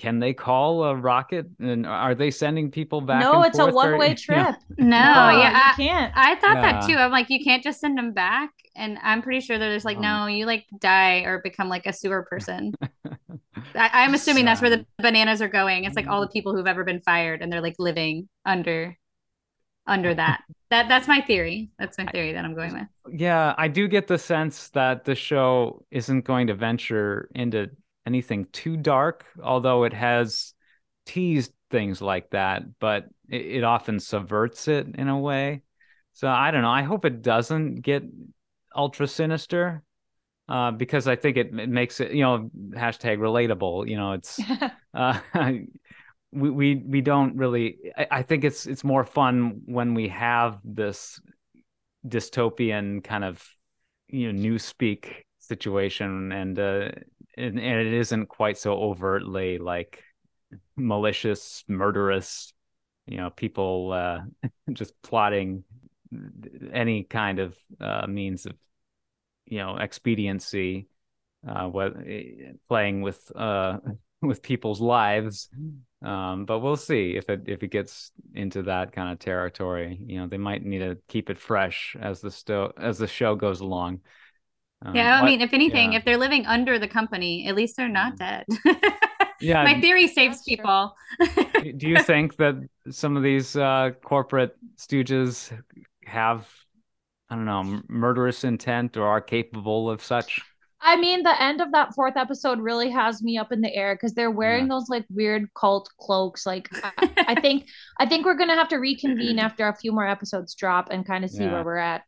can 0.00 0.18
they 0.18 0.32
call 0.32 0.84
a 0.84 0.96
rocket? 0.96 1.46
And 1.58 1.84
are 1.84 2.14
they 2.14 2.30
sending 2.30 2.70
people 2.70 3.02
back 3.02 3.20
no 3.20 3.42
it's 3.42 3.58
a 3.58 3.66
one-way 3.66 4.14
trip. 4.14 4.56
No, 4.78 4.86
no 4.86 5.38
yeah 5.38 5.72
I, 5.72 5.76
can't. 5.76 6.12
I 6.16 6.36
thought 6.36 6.56
yeah. 6.56 6.72
that 6.72 6.86
too. 6.86 6.94
I'm 6.94 7.10
like 7.10 7.28
you 7.28 7.44
can't 7.44 7.62
just 7.62 7.80
send 7.80 7.98
them 7.98 8.12
back. 8.12 8.50
And 8.76 8.98
i'm 9.02 9.20
pretty 9.20 9.40
sure 9.40 9.58
they're 9.58 9.74
just 9.74 9.84
like 9.84 9.98
uh-huh. 9.98 10.24
no 10.24 10.26
you 10.26 10.46
like 10.46 10.64
die 10.78 11.20
or 11.20 11.40
become 11.42 11.68
like 11.68 11.84
a 11.84 11.92
sewer 11.92 12.22
person. 12.22 12.72
I, 13.74 14.04
am 14.04 14.14
assuming 14.14 14.44
so, 14.44 14.46
that's 14.46 14.62
where 14.62 14.70
the 14.70 14.86
bananas 14.98 15.42
are 15.42 15.48
going. 15.48 15.84
It's 15.84 15.96
like 15.96 16.06
all 16.06 16.20
the 16.20 16.26
mm-hmm. 16.26 16.32
people 16.32 16.56
who've 16.56 16.66
ever 16.66 16.82
been 16.82 17.02
fired 17.02 17.42
and 17.42 17.52
they're 17.52 17.60
like 17.60 17.76
living 17.78 18.26
under 18.46 18.96
under 19.86 20.14
that. 20.14 20.42
That 20.70 20.88
that's 20.88 21.08
my 21.08 21.20
theory. 21.20 21.68
That's 21.80 21.98
my 21.98 22.06
theory 22.06 22.32
that 22.32 22.44
i'm 22.44 22.54
going 22.54 22.72
with. 22.72 22.86
Yeah 23.12 23.54
i 23.58 23.66
do 23.66 23.88
get 23.88 24.06
the 24.06 24.18
sense 24.18 24.68
that 24.68 25.04
the 25.04 25.16
show 25.16 25.84
isn't 25.90 26.24
going 26.24 26.46
to 26.46 26.54
venture 26.54 27.28
into 27.34 27.70
anything 28.06 28.46
too 28.52 28.76
dark, 28.76 29.26
although 29.42 29.84
it 29.84 29.92
has 29.92 30.54
teased 31.06 31.52
things 31.70 32.00
like 32.00 32.30
that, 32.30 32.62
but 32.78 33.06
it, 33.28 33.46
it 33.46 33.64
often 33.64 34.00
subverts 34.00 34.68
it 34.68 34.86
in 34.94 35.08
a 35.08 35.18
way. 35.18 35.62
So 36.12 36.28
I 36.28 36.50
don't 36.50 36.62
know. 36.62 36.70
I 36.70 36.82
hope 36.82 37.04
it 37.04 37.22
doesn't 37.22 37.76
get 37.76 38.02
ultra 38.74 39.06
sinister. 39.06 39.82
Uh, 40.48 40.72
because 40.72 41.06
I 41.06 41.14
think 41.14 41.36
it, 41.36 41.56
it 41.56 41.68
makes 41.68 42.00
it, 42.00 42.10
you 42.10 42.22
know, 42.22 42.50
hashtag 42.70 43.18
relatable. 43.18 43.88
You 43.88 43.96
know, 43.96 44.12
it's 44.14 44.40
uh, 44.94 45.20
we 46.32 46.50
we 46.50 46.74
we 46.74 47.00
don't 47.00 47.36
really. 47.36 47.78
I, 47.96 48.06
I, 48.10 48.22
think 48.22 48.42
it's 48.42 48.66
it's 48.66 48.82
more 48.82 49.04
fun 49.04 49.60
when 49.66 49.94
we 49.94 50.08
have 50.08 50.58
this 50.64 51.20
dystopian 52.04 53.04
kind 53.04 53.22
of 53.22 53.46
you 54.08 54.32
know 54.32 54.48
newspeak 54.48 55.06
situation, 55.38 56.32
and 56.32 56.58
uh, 56.58 56.88
and, 57.36 57.58
and 57.58 57.80
it 57.86 57.92
isn't 57.92 58.26
quite 58.26 58.58
so 58.58 58.74
overtly 58.74 59.58
like 59.58 60.02
malicious, 60.76 61.64
murderous, 61.68 62.52
you 63.06 63.18
know, 63.18 63.30
people 63.30 63.92
uh, 63.92 64.20
just 64.72 65.00
plotting 65.02 65.64
any 66.72 67.04
kind 67.04 67.38
of 67.38 67.56
uh, 67.80 68.06
means 68.06 68.46
of, 68.46 68.54
you 69.46 69.58
know, 69.58 69.76
expediency, 69.76 70.88
uh, 71.48 71.66
what 71.66 71.94
playing 72.68 73.02
with 73.02 73.30
uh, 73.34 73.78
with 74.22 74.42
people's 74.42 74.80
lives. 74.80 75.48
Um, 76.02 76.46
but 76.46 76.60
we'll 76.60 76.76
see 76.76 77.16
if 77.16 77.28
it 77.28 77.42
if 77.46 77.62
it 77.62 77.70
gets 77.70 78.12
into 78.34 78.62
that 78.64 78.92
kind 78.92 79.12
of 79.12 79.18
territory. 79.18 80.00
You 80.04 80.20
know, 80.20 80.26
they 80.28 80.38
might 80.38 80.64
need 80.64 80.78
to 80.80 80.98
keep 81.08 81.30
it 81.30 81.38
fresh 81.38 81.96
as 82.00 82.20
the 82.20 82.30
sto- 82.30 82.72
as 82.76 82.98
the 82.98 83.06
show 83.06 83.34
goes 83.34 83.60
along. 83.60 84.00
Um, 84.84 84.94
yeah, 84.94 85.18
I 85.18 85.22
what, 85.22 85.28
mean, 85.28 85.40
if 85.40 85.52
anything, 85.52 85.92
yeah. 85.92 85.98
if 85.98 86.04
they're 86.04 86.16
living 86.16 86.46
under 86.46 86.78
the 86.78 86.88
company, 86.88 87.46
at 87.46 87.54
least 87.54 87.76
they're 87.76 87.88
not 87.88 88.16
dead. 88.16 88.46
yeah, 89.40 89.62
my 89.64 89.80
theory 89.80 90.08
saves 90.08 90.42
people. 90.42 90.94
do 91.76 91.88
you 91.88 92.02
think 92.02 92.36
that 92.36 92.56
some 92.90 93.16
of 93.16 93.22
these 93.22 93.56
uh, 93.56 93.90
corporate 94.02 94.56
stooges 94.78 95.52
have, 96.06 96.48
I 97.28 97.36
don't 97.36 97.44
know, 97.44 97.82
murderous 97.88 98.44
intent 98.44 98.96
or 98.96 99.06
are 99.06 99.20
capable 99.20 99.90
of 99.90 100.02
such? 100.02 100.40
I 100.82 100.96
mean, 100.96 101.22
the 101.22 101.42
end 101.42 101.60
of 101.60 101.72
that 101.72 101.94
fourth 101.94 102.16
episode 102.16 102.58
really 102.58 102.88
has 102.90 103.22
me 103.22 103.36
up 103.36 103.52
in 103.52 103.60
the 103.60 103.74
air 103.74 103.94
because 103.94 104.14
they're 104.14 104.30
wearing 104.30 104.64
yeah. 104.64 104.70
those 104.70 104.88
like 104.88 105.04
weird 105.10 105.52
cult 105.54 105.90
cloaks. 106.00 106.46
Like, 106.46 106.70
I, 106.82 107.10
I, 107.28 107.34
think, 107.40 107.66
I 107.98 108.06
think 108.06 108.24
we're 108.24 108.36
gonna 108.36 108.54
have 108.54 108.68
to 108.68 108.78
reconvene 108.78 109.38
after 109.38 109.68
a 109.68 109.76
few 109.76 109.92
more 109.92 110.06
episodes 110.06 110.54
drop 110.54 110.88
and 110.90 111.06
kind 111.06 111.22
of 111.22 111.30
see 111.30 111.44
yeah. 111.44 111.52
where 111.52 111.64
we're 111.64 111.76
at. 111.76 112.02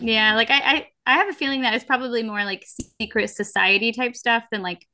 Yeah, 0.00 0.34
like 0.34 0.50
I, 0.50 0.60
I 0.60 0.86
I 1.06 1.14
have 1.14 1.28
a 1.28 1.32
feeling 1.32 1.62
that 1.62 1.74
it's 1.74 1.84
probably 1.84 2.22
more 2.22 2.44
like 2.44 2.66
secret 3.00 3.28
society 3.28 3.92
type 3.92 4.14
stuff 4.14 4.44
than 4.50 4.62
like 4.62 4.86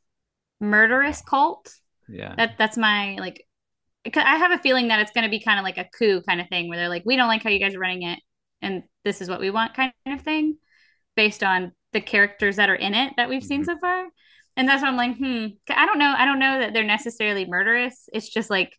murderous 0.60 1.22
cult. 1.22 1.72
Yeah. 2.08 2.34
That 2.36 2.56
that's 2.58 2.76
my 2.76 3.16
like 3.16 3.46
because 4.02 4.24
I 4.26 4.36
have 4.36 4.52
a 4.52 4.58
feeling 4.58 4.88
that 4.88 5.00
it's 5.00 5.12
going 5.12 5.24
to 5.24 5.30
be 5.30 5.40
kind 5.40 5.58
of 5.58 5.64
like 5.64 5.78
a 5.78 5.88
coup 5.96 6.22
kind 6.22 6.40
of 6.40 6.48
thing 6.48 6.68
where 6.68 6.78
they're 6.78 6.88
like 6.88 7.04
we 7.04 7.16
don't 7.16 7.28
like 7.28 7.42
how 7.42 7.50
you 7.50 7.58
guys 7.58 7.74
are 7.74 7.80
running 7.80 8.02
it 8.02 8.20
and 8.62 8.82
this 9.04 9.20
is 9.20 9.28
what 9.28 9.40
we 9.40 9.50
want 9.50 9.74
kind 9.74 9.92
of 10.06 10.20
thing 10.20 10.58
based 11.16 11.42
on 11.42 11.72
the 11.92 12.00
characters 12.00 12.56
that 12.56 12.68
are 12.68 12.74
in 12.74 12.94
it 12.94 13.12
that 13.16 13.28
we've 13.28 13.40
mm-hmm. 13.40 13.48
seen 13.48 13.64
so 13.64 13.78
far. 13.78 14.06
And 14.56 14.68
that's 14.68 14.82
why 14.82 14.88
I'm 14.88 14.96
like, 14.96 15.16
hmm, 15.16 15.46
I 15.68 15.84
don't 15.86 15.98
know. 15.98 16.14
I 16.16 16.24
don't 16.24 16.38
know 16.38 16.60
that 16.60 16.72
they're 16.72 16.84
necessarily 16.84 17.44
murderous. 17.44 18.08
It's 18.12 18.28
just 18.28 18.50
like 18.50 18.72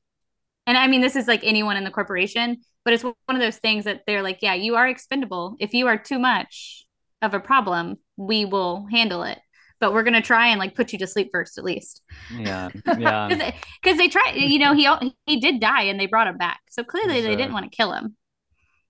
and 0.67 0.77
I 0.77 0.87
mean 0.87 1.01
this 1.01 1.15
is 1.15 1.27
like 1.27 1.41
anyone 1.43 1.77
in 1.77 1.83
the 1.83 1.91
corporation, 1.91 2.61
but 2.85 2.93
it's 2.93 3.03
one 3.03 3.15
of 3.29 3.39
those 3.39 3.57
things 3.57 3.83
that 3.83 4.03
they're 4.07 4.23
like, 4.23 4.39
yeah, 4.41 4.53
you 4.53 4.75
are 4.75 4.87
expendable. 4.87 5.55
If 5.59 5.73
you 5.73 5.87
are 5.87 5.97
too 5.97 6.19
much, 6.19 6.85
of 7.25 7.33
a 7.33 7.39
problem, 7.39 7.97
we 8.15 8.45
will 8.45 8.87
handle 8.89 9.23
it. 9.23 9.39
But 9.81 9.93
we're 9.93 10.03
gonna 10.03 10.21
try 10.21 10.47
and 10.47 10.59
like 10.59 10.73
put 10.73 10.93
you 10.93 10.99
to 10.99 11.07
sleep 11.07 11.29
first, 11.33 11.57
at 11.57 11.63
least. 11.65 12.01
Yeah, 12.33 12.69
yeah. 12.97 13.27
Because 13.27 13.53
they, 13.83 13.93
they 13.97 14.07
try, 14.07 14.31
you 14.33 14.57
know, 14.57 14.73
he 14.73 14.89
he 15.25 15.39
did 15.39 15.59
die, 15.59 15.83
and 15.83 15.99
they 15.99 16.05
brought 16.05 16.27
him 16.27 16.37
back. 16.37 16.61
So 16.69 16.83
clearly, 16.83 17.19
they 17.21 17.35
didn't 17.35 17.53
want 17.53 17.69
to 17.69 17.75
kill 17.75 17.91
him. 17.91 18.15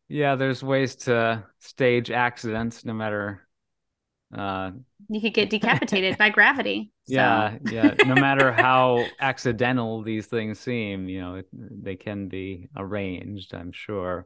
Yeah, 0.08 0.36
there's 0.36 0.64
ways 0.64 0.96
to 0.98 1.44
stage 1.60 2.12
accidents, 2.12 2.86
no 2.86 2.94
matter. 2.94 3.45
Uh, 4.34 4.72
you 5.10 5.22
could 5.22 5.34
get 5.34 5.50
decapitated 5.50 6.18
by 6.18 6.30
gravity. 6.30 6.92
So. 7.08 7.14
Yeah, 7.14 7.60
yeah. 7.70 7.94
No 8.04 8.16
matter 8.16 8.52
how 8.64 9.06
accidental 9.20 10.02
these 10.02 10.26
things 10.26 10.60
seem, 10.60 11.08
you 11.08 11.22
know, 11.22 11.36
it, 11.36 11.48
they 11.54 11.96
can 11.96 12.30
be 12.30 12.68
arranged. 12.76 13.54
I'm 13.54 13.72
sure 13.72 14.26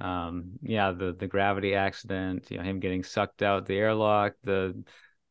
um 0.00 0.52
yeah 0.62 0.92
the 0.92 1.12
the 1.12 1.26
gravity 1.26 1.74
accident 1.74 2.50
you 2.50 2.56
know 2.56 2.62
him 2.62 2.80
getting 2.80 3.02
sucked 3.02 3.42
out 3.42 3.66
the 3.66 3.76
airlock 3.76 4.32
the 4.44 4.82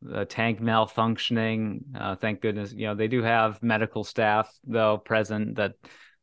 the 0.02 0.24
tank 0.24 0.60
malfunctioning 0.60 1.80
uh 1.98 2.14
thank 2.14 2.40
goodness 2.40 2.72
you 2.72 2.86
know 2.86 2.94
they 2.94 3.08
do 3.08 3.22
have 3.22 3.62
medical 3.62 4.04
staff 4.04 4.52
though 4.64 4.96
present 4.96 5.56
that 5.56 5.74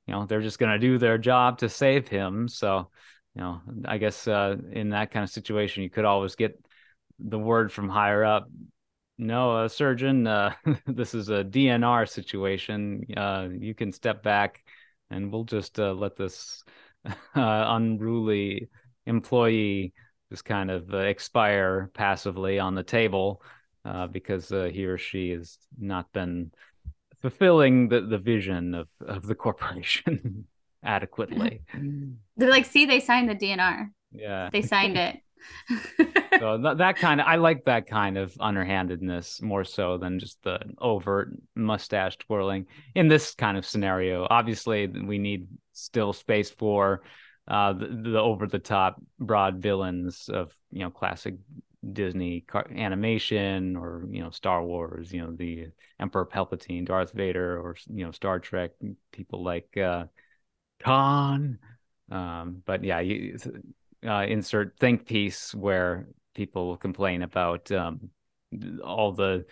you 0.05 0.14
know 0.14 0.26
they're 0.26 0.41
just 0.41 0.59
going 0.59 0.72
to 0.72 0.80
do 0.80 0.97
their 0.97 1.18
job 1.18 1.57
to 1.57 1.68
save 1.68 2.07
him 2.07 2.47
so 2.47 2.89
you 3.35 3.41
know 3.41 3.61
i 3.85 3.97
guess 3.97 4.27
uh 4.27 4.55
in 4.72 4.89
that 4.89 5.11
kind 5.11 5.23
of 5.23 5.30
situation 5.30 5.84
you 5.84 5.89
could 5.89 6.05
always 6.05 6.35
get 6.35 6.57
the 7.19 7.39
word 7.39 7.72
from 7.72 7.89
higher 7.89 8.23
up 8.23 8.49
no 9.18 9.57
uh, 9.57 9.68
surgeon 9.68 10.27
uh 10.27 10.53
this 10.85 11.14
is 11.14 11.30
a 11.30 11.44
dnr 11.44 12.07
situation 12.07 13.03
uh 13.18 13.48
you 13.52 13.73
can 13.73 13.91
step 13.91 14.22
back 14.22 14.64
and 15.10 15.31
we'll 15.31 15.44
just 15.44 15.80
uh, 15.80 15.94
let 15.94 16.15
this 16.15 16.64
uh, 17.06 17.11
unruly 17.35 18.69
employee 19.06 19.94
just 20.30 20.45
kind 20.45 20.69
of 20.69 20.94
uh, 20.94 20.98
expire 20.98 21.89
passively 21.94 22.60
on 22.60 22.76
the 22.76 22.84
table 22.84 23.41
uh, 23.85 24.07
because 24.07 24.52
uh, 24.52 24.69
he 24.72 24.85
or 24.85 24.98
she 24.98 25.31
has 25.31 25.57
not 25.80 26.11
been 26.11 26.52
fulfilling 27.22 27.88
the, 27.88 28.02
the 28.02 28.18
vision 28.18 28.73
of, 28.73 28.88
of 29.06 29.26
the 29.26 29.35
corporation 29.35 30.45
adequately. 30.84 31.61
They're 32.35 32.49
like, 32.49 32.65
see, 32.65 32.85
they 32.85 32.99
signed 32.99 33.30
the 33.30 33.35
DNR. 33.35 33.89
Yeah. 34.11 34.49
They 34.52 34.61
signed 34.61 34.98
it. 34.98 35.18
So 36.39 36.57
that, 36.57 36.77
that 36.77 36.97
kind 36.97 37.22
of 37.22 37.27
I 37.27 37.35
like 37.35 37.64
that 37.65 37.88
kind 37.88 38.18
of 38.18 38.35
underhandedness 38.39 39.41
more 39.41 39.64
so 39.64 39.97
than 39.97 40.19
just 40.19 40.41
the 40.43 40.59
overt 40.80 41.30
mustache 41.55 42.18
twirling 42.18 42.68
in 42.95 43.07
this 43.07 43.34
kind 43.35 43.57
of 43.57 43.65
scenario. 43.65 44.27
Obviously, 44.30 44.88
we 44.88 45.18
need 45.18 45.47
still 45.73 46.14
space 46.14 46.49
for 46.49 47.01
uh, 47.47 47.73
the, 47.73 47.88
the 47.88 48.19
over 48.19 48.47
the 48.47 48.59
top 48.59 49.01
broad 49.19 49.61
villains 49.61 50.30
of 50.30 50.51
you 50.72 50.80
know 50.80 50.89
classic 50.89 51.35
Disney 51.93 52.41
car- 52.41 52.68
animation 52.76 53.76
or 53.76 54.05
you 54.09 54.22
know 54.22 54.30
Star 54.30 54.64
Wars, 54.64 55.11
you 55.14 55.22
know 55.22 55.31
the 55.31 55.68
Emperor 55.99 56.26
Palpatine, 56.26 56.85
Darth 56.85 57.14
Vader, 57.14 57.59
or 57.59 57.76
you 57.88 58.05
know 58.05 58.11
Star 58.11 58.39
Trek, 58.39 58.72
people 59.11 59.43
like 59.43 59.77
uh, 59.77 60.05
Khan. 60.80 61.59
Um, 62.11 62.61
but 62.65 62.84
yeah, 62.84 62.99
you 62.99 63.38
uh, 64.05 64.26
insert 64.27 64.77
think 64.80 65.05
piece 65.05 65.53
where 65.53 66.07
people 66.38 66.68
will 66.68 66.77
complain 66.77 67.23
about 67.23 67.69
um, 67.72 68.11
all 68.84 69.11
the 69.11 69.43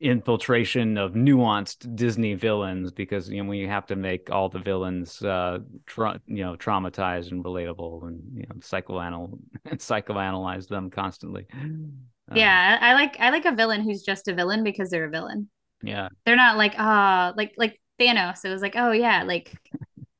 infiltration 0.00 0.98
of 0.98 1.12
nuanced 1.12 1.94
Disney 1.94 2.34
villains 2.34 2.90
because 2.90 3.30
you 3.30 3.40
know 3.40 3.48
we 3.48 3.60
have 3.60 3.86
to 3.86 3.94
make 3.94 4.30
all 4.30 4.48
the 4.48 4.58
villains 4.58 5.22
uh 5.22 5.60
tra- 5.86 6.20
you 6.26 6.42
know 6.42 6.56
traumatized 6.56 7.30
and 7.30 7.44
relatable 7.44 8.08
and 8.08 8.20
you 8.34 8.44
know 8.48 8.56
psychoanal 8.56 9.38
psychoanalyze 9.68 10.66
them 10.66 10.90
constantly. 10.90 11.46
Uh, 11.52 12.34
yeah, 12.34 12.78
I 12.80 12.94
like 12.94 13.16
I 13.20 13.30
like 13.30 13.44
a 13.44 13.54
villain 13.54 13.82
who's 13.82 14.02
just 14.02 14.26
a 14.26 14.34
villain 14.34 14.64
because 14.64 14.90
they're 14.90 15.04
a 15.04 15.10
villain. 15.10 15.48
Yeah. 15.84 16.08
They're 16.26 16.34
not 16.34 16.56
like 16.56 16.74
ah 16.78 17.28
uh, 17.28 17.32
like 17.36 17.54
like 17.56 17.80
Thanos. 18.00 18.44
It 18.44 18.48
was 18.48 18.62
like, 18.62 18.74
oh 18.74 18.90
yeah, 18.90 19.22
like 19.22 19.54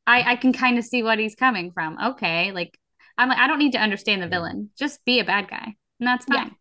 I 0.07 0.33
I 0.33 0.37
can 0.37 0.53
kind 0.53 0.79
of 0.79 0.85
see 0.85 1.03
what 1.03 1.19
he's 1.19 1.35
coming 1.35 1.73
from. 1.73 1.99
Okay, 2.11 2.53
like 2.53 2.79
I'm 3.23 3.29
like 3.29 3.39
I 3.39 3.47
don't 3.47 3.59
need 3.59 3.73
to 3.73 3.79
understand 3.79 4.23
the 4.23 4.29
villain. 4.29 4.71
Just 4.79 5.05
be 5.05 5.21
a 5.21 5.25
bad 5.25 5.49
guy. 5.49 5.77
And 6.01 6.07
that's 6.07 6.25
fine. 6.25 6.49
Yeah. 6.49 6.53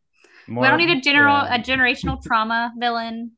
More, 0.48 0.62
we 0.64 0.68
don't 0.68 0.78
need 0.78 0.98
a 0.98 1.02
general 1.02 1.44
yeah. 1.44 1.56
a 1.56 1.60
generational 1.60 2.22
trauma 2.24 2.74
villain. 2.78 3.32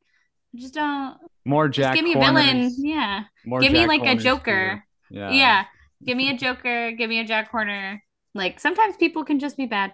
Just 0.56 0.74
don't. 0.74 1.18
More 1.46 1.68
Jack. 1.68 1.96
give 1.96 2.04
me 2.04 2.14
Horner's, 2.14 2.44
a 2.44 2.52
villain. 2.52 2.76
Yeah. 2.78 3.24
More 3.46 3.60
give 3.60 3.72
Jack 3.72 3.82
me 3.82 3.88
like 3.88 4.02
Horner's 4.02 4.22
a 4.22 4.24
Joker. 4.24 4.86
Yeah. 5.10 5.32
Yeah. 5.32 5.66
Give 6.06 6.18
me 6.18 6.30
a 6.30 6.38
Joker. 6.38 6.92
Give 6.92 7.10
me 7.10 7.20
a 7.20 7.26
Jack 7.26 7.50
Horner. 7.50 8.04
Like 8.36 8.60
sometimes 8.60 8.98
people 8.98 9.24
can 9.26 9.40
just 9.40 9.58
be 9.58 9.66
bad, 9.66 9.94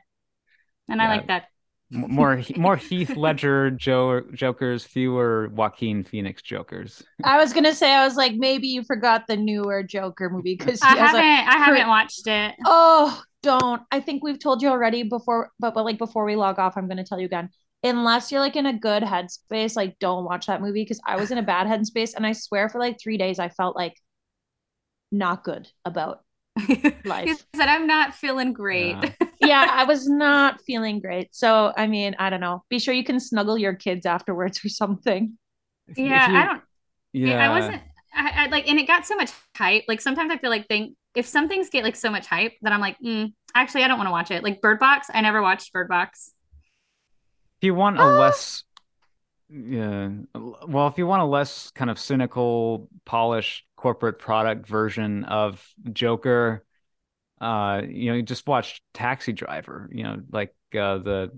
and 0.88 1.00
yeah. 1.00 1.06
I 1.06 1.10
like 1.10 1.28
that. 1.28 1.46
More 1.92 2.42
more 2.56 2.76
Heath 2.76 3.16
Ledger 3.16 3.72
jo- 3.72 4.22
Jokers, 4.34 4.86
fewer 4.86 5.50
Joaquin 5.50 6.04
Phoenix 6.04 6.42
Jokers. 6.42 7.04
I 7.24 7.38
was 7.38 7.54
gonna 7.54 7.74
say 7.74 7.92
I 7.94 8.06
was 8.06 8.16
like 8.16 8.36
maybe 8.36 8.68
you 8.68 8.84
forgot 8.84 9.24
the 9.28 9.38
newer 9.38 9.84
Joker 9.84 10.30
movie 10.30 10.56
because 10.56 10.82
I 10.84 10.96
haven't 10.96 11.22
I 11.22 11.58
haven't 11.58 11.88
watched 11.88 12.28
it. 12.28 12.56
Oh 12.66 13.22
don't. 13.42 13.82
I 13.92 14.00
think 14.00 14.24
we've 14.24 14.40
told 14.40 14.62
you 14.62 14.70
already 14.70 15.04
before, 15.04 15.52
but 15.60 15.74
but 15.74 15.86
like 15.86 15.98
before 15.98 16.26
we 16.26 16.36
log 16.36 16.60
off, 16.60 16.78
I'm 16.78 16.88
gonna 16.88 17.04
tell 17.06 17.20
you 17.20 17.26
again. 17.26 17.50
Unless 17.84 18.32
you're 18.32 18.42
like 18.42 18.58
in 18.58 18.66
a 18.66 18.78
good 18.78 19.04
headspace, 19.04 19.76
like 19.76 19.98
don't 20.00 20.26
watch 20.26 20.48
that 20.48 20.62
movie 20.62 20.84
because 20.84 21.00
I 21.06 21.16
was 21.16 21.32
in 21.32 21.38
a 21.38 21.44
bad 21.44 21.66
headspace 21.66 22.14
and 22.16 22.26
I 22.26 22.34
swear 22.34 22.68
for 22.68 22.80
like 22.80 22.98
three 23.02 23.18
days 23.18 23.40
I 23.40 23.50
felt 23.50 23.76
like 23.76 23.94
not 25.12 25.44
good 25.44 25.70
about 25.86 26.24
life. 27.06 27.28
he 27.28 27.36
said 27.56 27.70
I'm 27.70 27.88
not 27.88 28.14
feeling 28.14 28.54
great. 28.54 28.98
Yeah. 29.02 29.28
Yeah, 29.40 29.68
I 29.72 29.86
was 29.86 30.08
not 30.08 30.62
feeling 30.62 31.00
great. 31.00 31.34
So 31.34 31.74
I 31.76 31.88
mean, 31.88 32.16
I 32.20 32.30
don't 32.30 32.42
know. 32.42 32.64
Be 32.70 32.80
sure 32.80 32.94
you 32.94 33.04
can 33.04 33.20
snuggle 33.20 33.58
your 33.58 33.74
kids 33.74 34.06
afterwards 34.06 34.64
or 34.64 34.70
something. 34.70 35.38
Yeah, 35.96 36.32
you, 36.32 36.38
I 36.38 36.46
don't. 36.46 36.62
Yeah, 37.14 37.46
I 37.46 37.50
wasn't. 37.50 37.82
I, 38.14 38.46
I, 38.46 38.48
like, 38.48 38.68
and 38.68 38.80
it 38.80 38.88
got 38.88 39.06
so 39.06 39.16
much 39.16 39.32
hype. 39.56 39.84
Like 39.88 40.02
sometimes 40.02 40.32
I 40.32 40.38
feel 40.38 40.50
like 40.50 40.68
thing 40.68 40.96
if 41.16 41.26
some 41.26 41.48
things 41.48 41.70
get 41.70 41.84
like 41.84 41.96
so 41.96 42.10
much 42.10 42.28
hype 42.28 42.54
that 42.62 42.72
I'm 42.72 42.80
like, 42.80 42.98
mm, 43.00 43.34
actually, 43.56 43.84
I 43.84 43.88
don't 43.88 43.98
want 43.98 44.08
to 44.08 44.12
watch 44.12 44.32
it. 44.32 44.44
Like 44.44 44.62
Bird 44.62 44.80
Box, 44.80 45.08
I 45.14 45.22
never 45.22 45.42
watched 45.42 45.74
Bird 45.74 45.88
Box. 45.88 46.34
If 47.60 47.66
you 47.66 47.76
want 47.76 47.98
a 47.98 48.04
ah! 48.04 48.20
less, 48.20 48.64
yeah, 49.50 50.10
well, 50.68 50.88
if 50.88 50.98
you 50.98 51.08
want 51.08 51.22
a 51.22 51.26
less 51.26 51.72
kind 51.72 51.90
of 51.90 52.00
cynical, 52.00 52.88
polished 53.06 53.66
corporate 53.76 54.20
product 54.20 54.68
version 54.68 55.26
of 55.26 55.66
Joker, 55.92 56.64
uh, 57.42 57.82
you 57.88 58.12
know, 58.12 58.18
you 58.18 58.24
just 58.24 58.48
watch 58.48 58.82
Taxi 58.94 59.34
Driver. 59.34 59.90
You 59.94 60.04
know, 60.04 60.22
like 60.32 60.54
uh, 60.74 60.98
the 61.00 61.32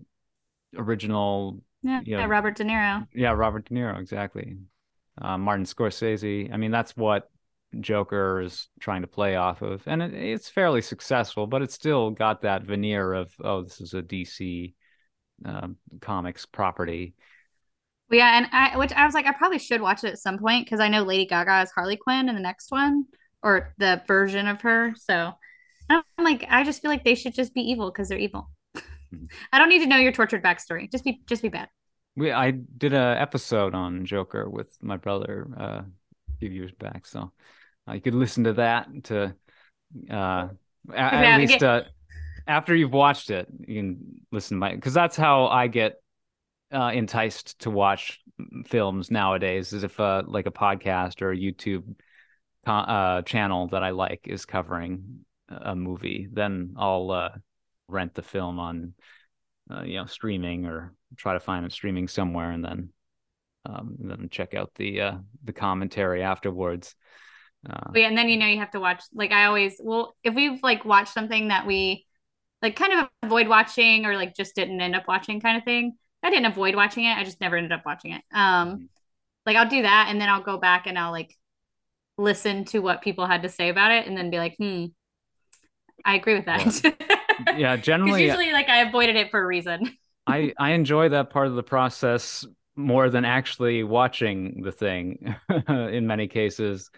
original. 0.76 1.62
Yeah, 1.84 2.02
you 2.04 2.16
know, 2.16 2.22
yeah, 2.22 2.28
Robert 2.28 2.56
De 2.56 2.64
Niro. 2.64 3.08
Yeah, 3.14 3.32
Robert 3.32 3.66
De 3.66 3.74
Niro, 3.74 4.00
exactly. 4.00 4.58
Uh, 5.20 5.38
Martin 5.38 5.66
Scorsese. 5.66 6.54
I 6.54 6.58
mean, 6.58 6.72
that's 6.72 6.96
what 6.96 7.30
Joker 7.80 8.42
is 8.42 8.68
trying 8.80 9.02
to 9.02 9.08
play 9.08 9.36
off 9.36 9.62
of, 9.62 9.84
and 9.88 10.02
it, 10.02 10.14
it's 10.14 10.50
fairly 10.50 10.82
successful, 10.82 11.48
but 11.48 11.62
it's 11.62 11.74
still 11.74 12.12
got 12.12 12.42
that 12.42 12.64
veneer 12.64 13.14
of 13.14 13.34
oh, 13.44 13.64
this 13.64 13.82
is 13.82 13.94
a 13.94 14.02
DC 14.02 14.74
um, 15.46 15.78
comics 16.02 16.46
property. 16.46 17.16
Yeah, 18.10 18.38
and 18.38 18.48
I 18.52 18.78
which 18.78 18.92
I 18.92 19.06
was 19.06 19.14
like, 19.14 19.26
I 19.26 19.32
probably 19.32 19.60
should 19.60 19.82
watch 19.82 20.04
it 20.04 20.10
at 20.10 20.20
some 20.20 20.38
point 20.38 20.66
because 20.66 20.80
I 20.80 20.90
know 20.90 21.04
Lady 21.04 21.26
Gaga 21.26 21.62
is 21.62 21.72
Harley 21.72 21.96
Quinn 21.96 22.28
in 22.28 22.36
the 22.36 22.42
next 22.42 22.72
one 22.72 23.06
or 23.42 23.74
the 23.78 24.04
version 24.08 24.48
of 24.48 24.62
her. 24.62 24.94
So 24.98 25.34
I'm 25.92 26.24
like, 26.24 26.46
I 26.50 26.64
just 26.64 26.82
feel 26.82 26.92
like 26.92 27.04
they 27.04 27.16
should 27.16 27.34
just 27.34 27.54
be 27.54 27.62
evil 27.62 27.92
because 27.92 28.10
they're 28.10 28.18
evil. 28.18 28.50
Hmm. 28.76 29.26
I 29.54 29.60
don't 29.60 29.70
need 29.70 29.80
to 29.80 29.88
know 29.88 29.98
your 29.98 30.12
tortured 30.12 30.44
backstory. 30.44 30.92
Just 30.92 31.04
be 31.04 31.22
just 31.28 31.42
be 31.42 31.50
bad. 31.50 31.70
We 32.16 32.32
I 32.32 32.52
did 32.52 32.94
a 32.94 33.16
episode 33.20 33.74
on 33.74 34.06
Joker 34.06 34.50
with 34.50 34.78
my 34.82 34.98
brother 34.98 35.48
uh, 35.58 35.64
a 35.84 36.38
few 36.40 36.50
years 36.50 36.72
back, 36.72 37.06
so 37.06 37.32
uh, 37.88 37.94
you 37.94 38.02
could 38.02 38.16
listen 38.16 38.44
to 38.46 38.54
that 38.54 38.88
to 39.06 39.36
uh, 40.10 40.48
at, 40.94 41.14
at 41.14 41.40
least 41.40 41.64
uh, 41.64 41.84
after 42.48 42.76
you've 42.76 42.94
watched 42.94 43.30
it, 43.30 43.48
you 43.60 43.76
can 43.76 44.22
listen 44.32 44.58
to 44.58 44.60
my 44.60 44.76
because 44.76 44.94
that's 44.94 45.16
how 45.16 45.48
I 45.48 45.68
get 45.68 46.02
uh, 46.74 46.92
enticed 46.94 47.60
to 47.60 47.70
watch 47.70 48.20
films 48.66 49.12
nowadays. 49.12 49.74
Is 49.74 49.84
if 49.84 50.00
uh, 50.00 50.24
like 50.26 50.48
a 50.48 50.52
podcast 50.52 51.22
or 51.22 51.32
a 51.32 51.38
YouTube 51.38 51.96
uh, 52.66 53.22
channel 53.24 53.68
that 53.68 53.84
I 53.84 53.92
like 53.92 54.22
is 54.26 54.46
covering 54.46 55.26
a 55.62 55.76
movie, 55.76 56.28
then 56.32 56.76
I'll 56.78 57.12
uh, 57.12 57.30
rent 57.88 58.14
the 58.14 58.22
film 58.22 58.60
on 58.60 58.94
uh, 59.70 59.84
you 59.84 59.96
know 59.96 60.06
streaming 60.06 60.66
or 60.66 60.94
try 61.18 61.34
to 61.34 61.40
find 61.40 61.66
it 61.66 61.72
streaming 61.72 62.08
somewhere, 62.08 62.52
and 62.52 62.64
then 62.64 62.90
um, 63.66 63.98
and 64.00 64.10
then 64.10 64.30
check 64.30 64.54
out 64.54 64.72
the 64.76 65.02
uh, 65.02 65.18
the 65.44 65.54
commentary 65.54 66.24
afterwards. 66.24 66.96
Uh, 67.70 67.92
yeah, 67.94 68.08
and 68.08 68.18
then 68.18 68.30
you 68.30 68.38
know 68.38 68.48
you 68.48 68.60
have 68.60 68.72
to 68.72 68.80
watch. 68.80 69.04
Like 69.14 69.32
I 69.32 69.46
always, 69.46 69.80
well, 69.84 70.16
if 70.24 70.34
we've 70.34 70.62
like 70.64 70.84
watched 70.86 71.14
something 71.14 71.50
that 71.50 71.68
we 71.68 72.06
like 72.62 72.76
kind 72.76 72.94
of 72.94 73.10
avoid 73.24 73.48
watching 73.48 74.06
or 74.06 74.16
like 74.16 74.36
just 74.36 74.56
didn't 74.56 74.82
end 74.82 74.96
up 74.96 75.08
watching, 75.08 75.40
kind 75.40 75.58
of 75.58 75.64
thing. 75.64 75.94
I 76.24 76.30
didn't 76.30 76.52
avoid 76.52 76.76
watching 76.76 77.06
it. 77.06 77.18
I 77.18 77.24
just 77.24 77.42
never 77.42 77.58
ended 77.58 77.72
up 77.72 77.86
watching 77.86 78.12
it. 78.12 78.22
Um, 78.32 78.70
mm-hmm. 78.70 78.86
like 79.46 79.58
I'll 79.58 79.70
do 79.70 79.84
that, 79.84 80.08
and 80.10 80.20
then 80.20 80.30
I'll 80.30 80.44
go 80.44 80.58
back 80.58 80.88
and 80.88 80.98
I'll 80.98 81.12
like 81.12 81.36
listen 82.18 82.66
to 82.66 82.80
what 82.80 83.02
people 83.02 83.26
had 83.26 83.44
to 83.44 83.50
say 83.50 83.70
about 83.70 83.92
it, 83.92 84.08
and 84.08 84.18
then 84.18 84.32
be 84.32 84.38
like, 84.38 84.56
hmm, 84.58 84.86
I 86.06 86.16
agree 86.16 86.36
with 86.36 86.46
that. 86.46 86.84
Yeah, 87.48 87.58
yeah 87.58 87.76
generally, 87.78 88.26
usually 88.26 88.52
like 88.52 88.70
I 88.70 88.82
avoided 88.82 89.16
it 89.16 89.32
for 89.32 89.42
a 89.42 89.46
reason. 89.46 89.98
I 90.28 90.54
I 90.58 90.72
enjoy 90.72 91.10
that 91.10 91.30
part 91.30 91.48
of 91.48 91.56
the 91.56 91.64
process 91.64 92.46
more 92.76 93.10
than 93.10 93.26
actually 93.26 93.84
watching 93.84 94.62
the 94.64 94.72
thing 94.72 95.36
in 95.68 96.08
many 96.08 96.28
cases 96.28 96.90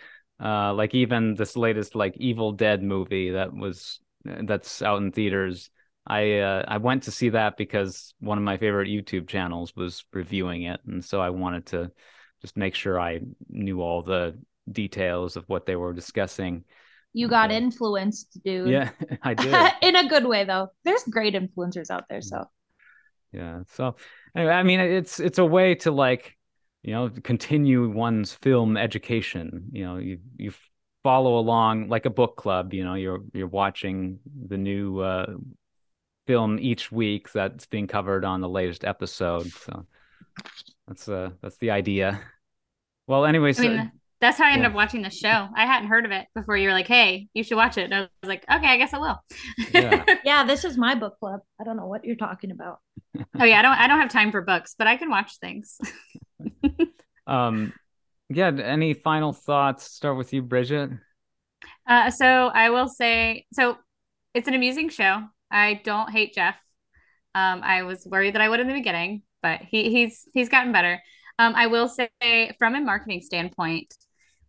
uh, 0.44 0.74
like 0.74 0.94
even 0.94 1.36
this 1.36 1.56
latest 1.56 1.96
like 1.96 2.18
Evil 2.18 2.52
Dead 2.52 2.84
movie 2.84 3.32
that 3.32 3.54
was 3.54 4.00
that's 4.26 4.82
out 4.82 5.02
in 5.02 5.12
theaters. 5.12 5.70
I 6.06 6.40
uh, 6.40 6.66
I 6.68 6.78
went 6.78 7.04
to 7.04 7.12
see 7.12 7.30
that 7.30 7.56
because 7.56 8.14
one 8.20 8.38
of 8.38 8.44
my 8.44 8.58
favorite 8.58 8.90
YouTube 8.90 9.28
channels 9.28 9.74
was 9.76 10.04
reviewing 10.12 10.64
it, 10.64 10.82
and 10.86 11.04
so 11.04 11.22
I 11.22 11.30
wanted 11.30 11.68
to 11.68 11.92
just 12.42 12.58
make 12.58 12.76
sure 12.76 13.00
I 13.00 13.22
knew 13.48 13.82
all 13.82 14.02
the 14.02 14.38
details 14.70 15.38
of 15.38 15.48
what 15.48 15.66
they 15.66 15.76
were 15.76 15.94
discussing. 15.94 16.66
You 17.14 17.28
got 17.28 17.52
uh, 17.52 17.56
influenced, 17.56 18.44
dude. 18.44 18.70
Yeah, 18.70 18.90
I 19.22 19.34
did. 19.34 19.54
in 19.82 19.96
a 19.96 20.08
good 20.08 20.26
way, 20.26 20.44
though. 20.44 20.70
There's 20.84 21.04
great 21.04 21.36
influencers 21.36 21.90
out 21.90 22.06
there, 22.10 22.22
so. 22.22 22.46
Yeah. 23.32 23.64
So, 23.74 23.96
anyway, 24.36 24.54
I 24.54 24.64
mean, 24.64 24.80
it's 24.80 25.20
it's 25.20 25.40
a 25.40 25.46
way 25.46 25.76
to 25.76 25.92
like 25.92 26.38
you 26.84 26.92
know 26.92 27.10
continue 27.24 27.90
one's 27.90 28.34
film 28.34 28.78
education 28.78 29.70
you 29.72 29.86
know 29.86 29.98
you 29.98 30.20
you 30.38 30.54
follow 31.02 31.38
along 31.38 31.90
like 31.90 32.06
a 32.06 32.10
book 32.10 32.36
club 32.36 32.74
you 32.74 32.84
know 32.84 32.94
you're 32.94 33.22
you're 33.34 33.48
watching 33.48 34.20
the 34.48 34.58
new 34.58 35.00
uh, 35.00 35.34
film 36.28 36.60
each 36.60 36.92
week 36.92 37.32
that's 37.32 37.66
being 37.66 37.88
covered 37.88 38.24
on 38.24 38.42
the 38.42 38.50
latest 38.50 38.84
episode 38.86 39.50
so 39.52 39.86
that's 40.88 41.10
uh 41.10 41.30
that's 41.42 41.58
the 41.58 41.72
idea 41.72 42.22
well 43.08 43.26
anyways 43.26 43.60
I 43.60 43.64
mean, 43.64 43.92
that's 44.24 44.38
how 44.38 44.46
I 44.46 44.52
ended 44.52 44.64
yeah. 44.64 44.70
up 44.70 44.74
watching 44.74 45.02
the 45.02 45.10
show. 45.10 45.50
I 45.54 45.66
hadn't 45.66 45.90
heard 45.90 46.06
of 46.06 46.12
it 46.12 46.28
before 46.34 46.56
you 46.56 46.70
were 46.70 46.74
like, 46.74 46.88
"Hey, 46.88 47.28
you 47.34 47.44
should 47.44 47.58
watch 47.58 47.78
it." 47.78 47.84
And 47.84 47.94
I 47.94 48.00
was 48.00 48.10
like, 48.24 48.46
"Okay, 48.50 48.68
I 48.68 48.78
guess 48.78 48.94
I 48.94 48.98
will." 48.98 49.20
Yeah. 49.74 50.06
yeah, 50.24 50.46
this 50.46 50.64
is 50.64 50.78
my 50.78 50.96
book 50.96 51.20
club. 51.20 51.42
I 51.60 51.66
don't 51.66 51.76
know 51.76 51.88
what 51.88 52.06
you're 52.06 52.16
talking 52.16 52.50
about. 52.50 52.80
oh 53.40 53.44
yeah, 53.44 53.60
I 53.60 53.62
don't 53.62 53.78
I 53.78 53.88
don't 53.88 54.00
have 54.00 54.10
time 54.10 54.32
for 54.32 54.42
books, 54.42 54.76
but 54.78 54.88
I 54.88 54.96
can 54.96 55.10
watch 55.10 55.40
things. 55.40 55.78
um 57.28 57.74
yeah, 58.30 58.48
any 58.48 58.94
final 58.94 59.34
thoughts? 59.34 59.92
Start 59.92 60.16
with 60.16 60.32
you, 60.32 60.42
Bridget. 60.42 60.92
Uh 61.86 62.10
so 62.10 62.48
I 62.48 62.70
will 62.70 62.88
say 62.88 63.46
so 63.52 63.78
it's 64.34 64.48
an 64.48 64.54
amusing 64.54 64.88
show. 64.88 65.24
I 65.52 65.82
don't 65.84 66.10
hate 66.10 66.34
Jeff. 66.34 66.56
Um 67.36 67.62
I 67.62 67.84
was 67.84 68.08
worried 68.10 68.36
that 68.36 68.42
I 68.42 68.48
would 68.48 68.62
in 68.62 68.68
the 68.68 68.74
beginning, 68.74 69.24
but 69.42 69.60
he 69.60 69.90
he's 69.90 70.30
he's 70.34 70.48
gotten 70.48 70.72
better. 70.72 71.02
Um 71.40 71.56
I 71.56 71.68
will 71.68 71.90
say 71.90 72.56
from 72.58 72.76
a 72.76 72.80
marketing 72.80 73.20
standpoint, 73.20 73.94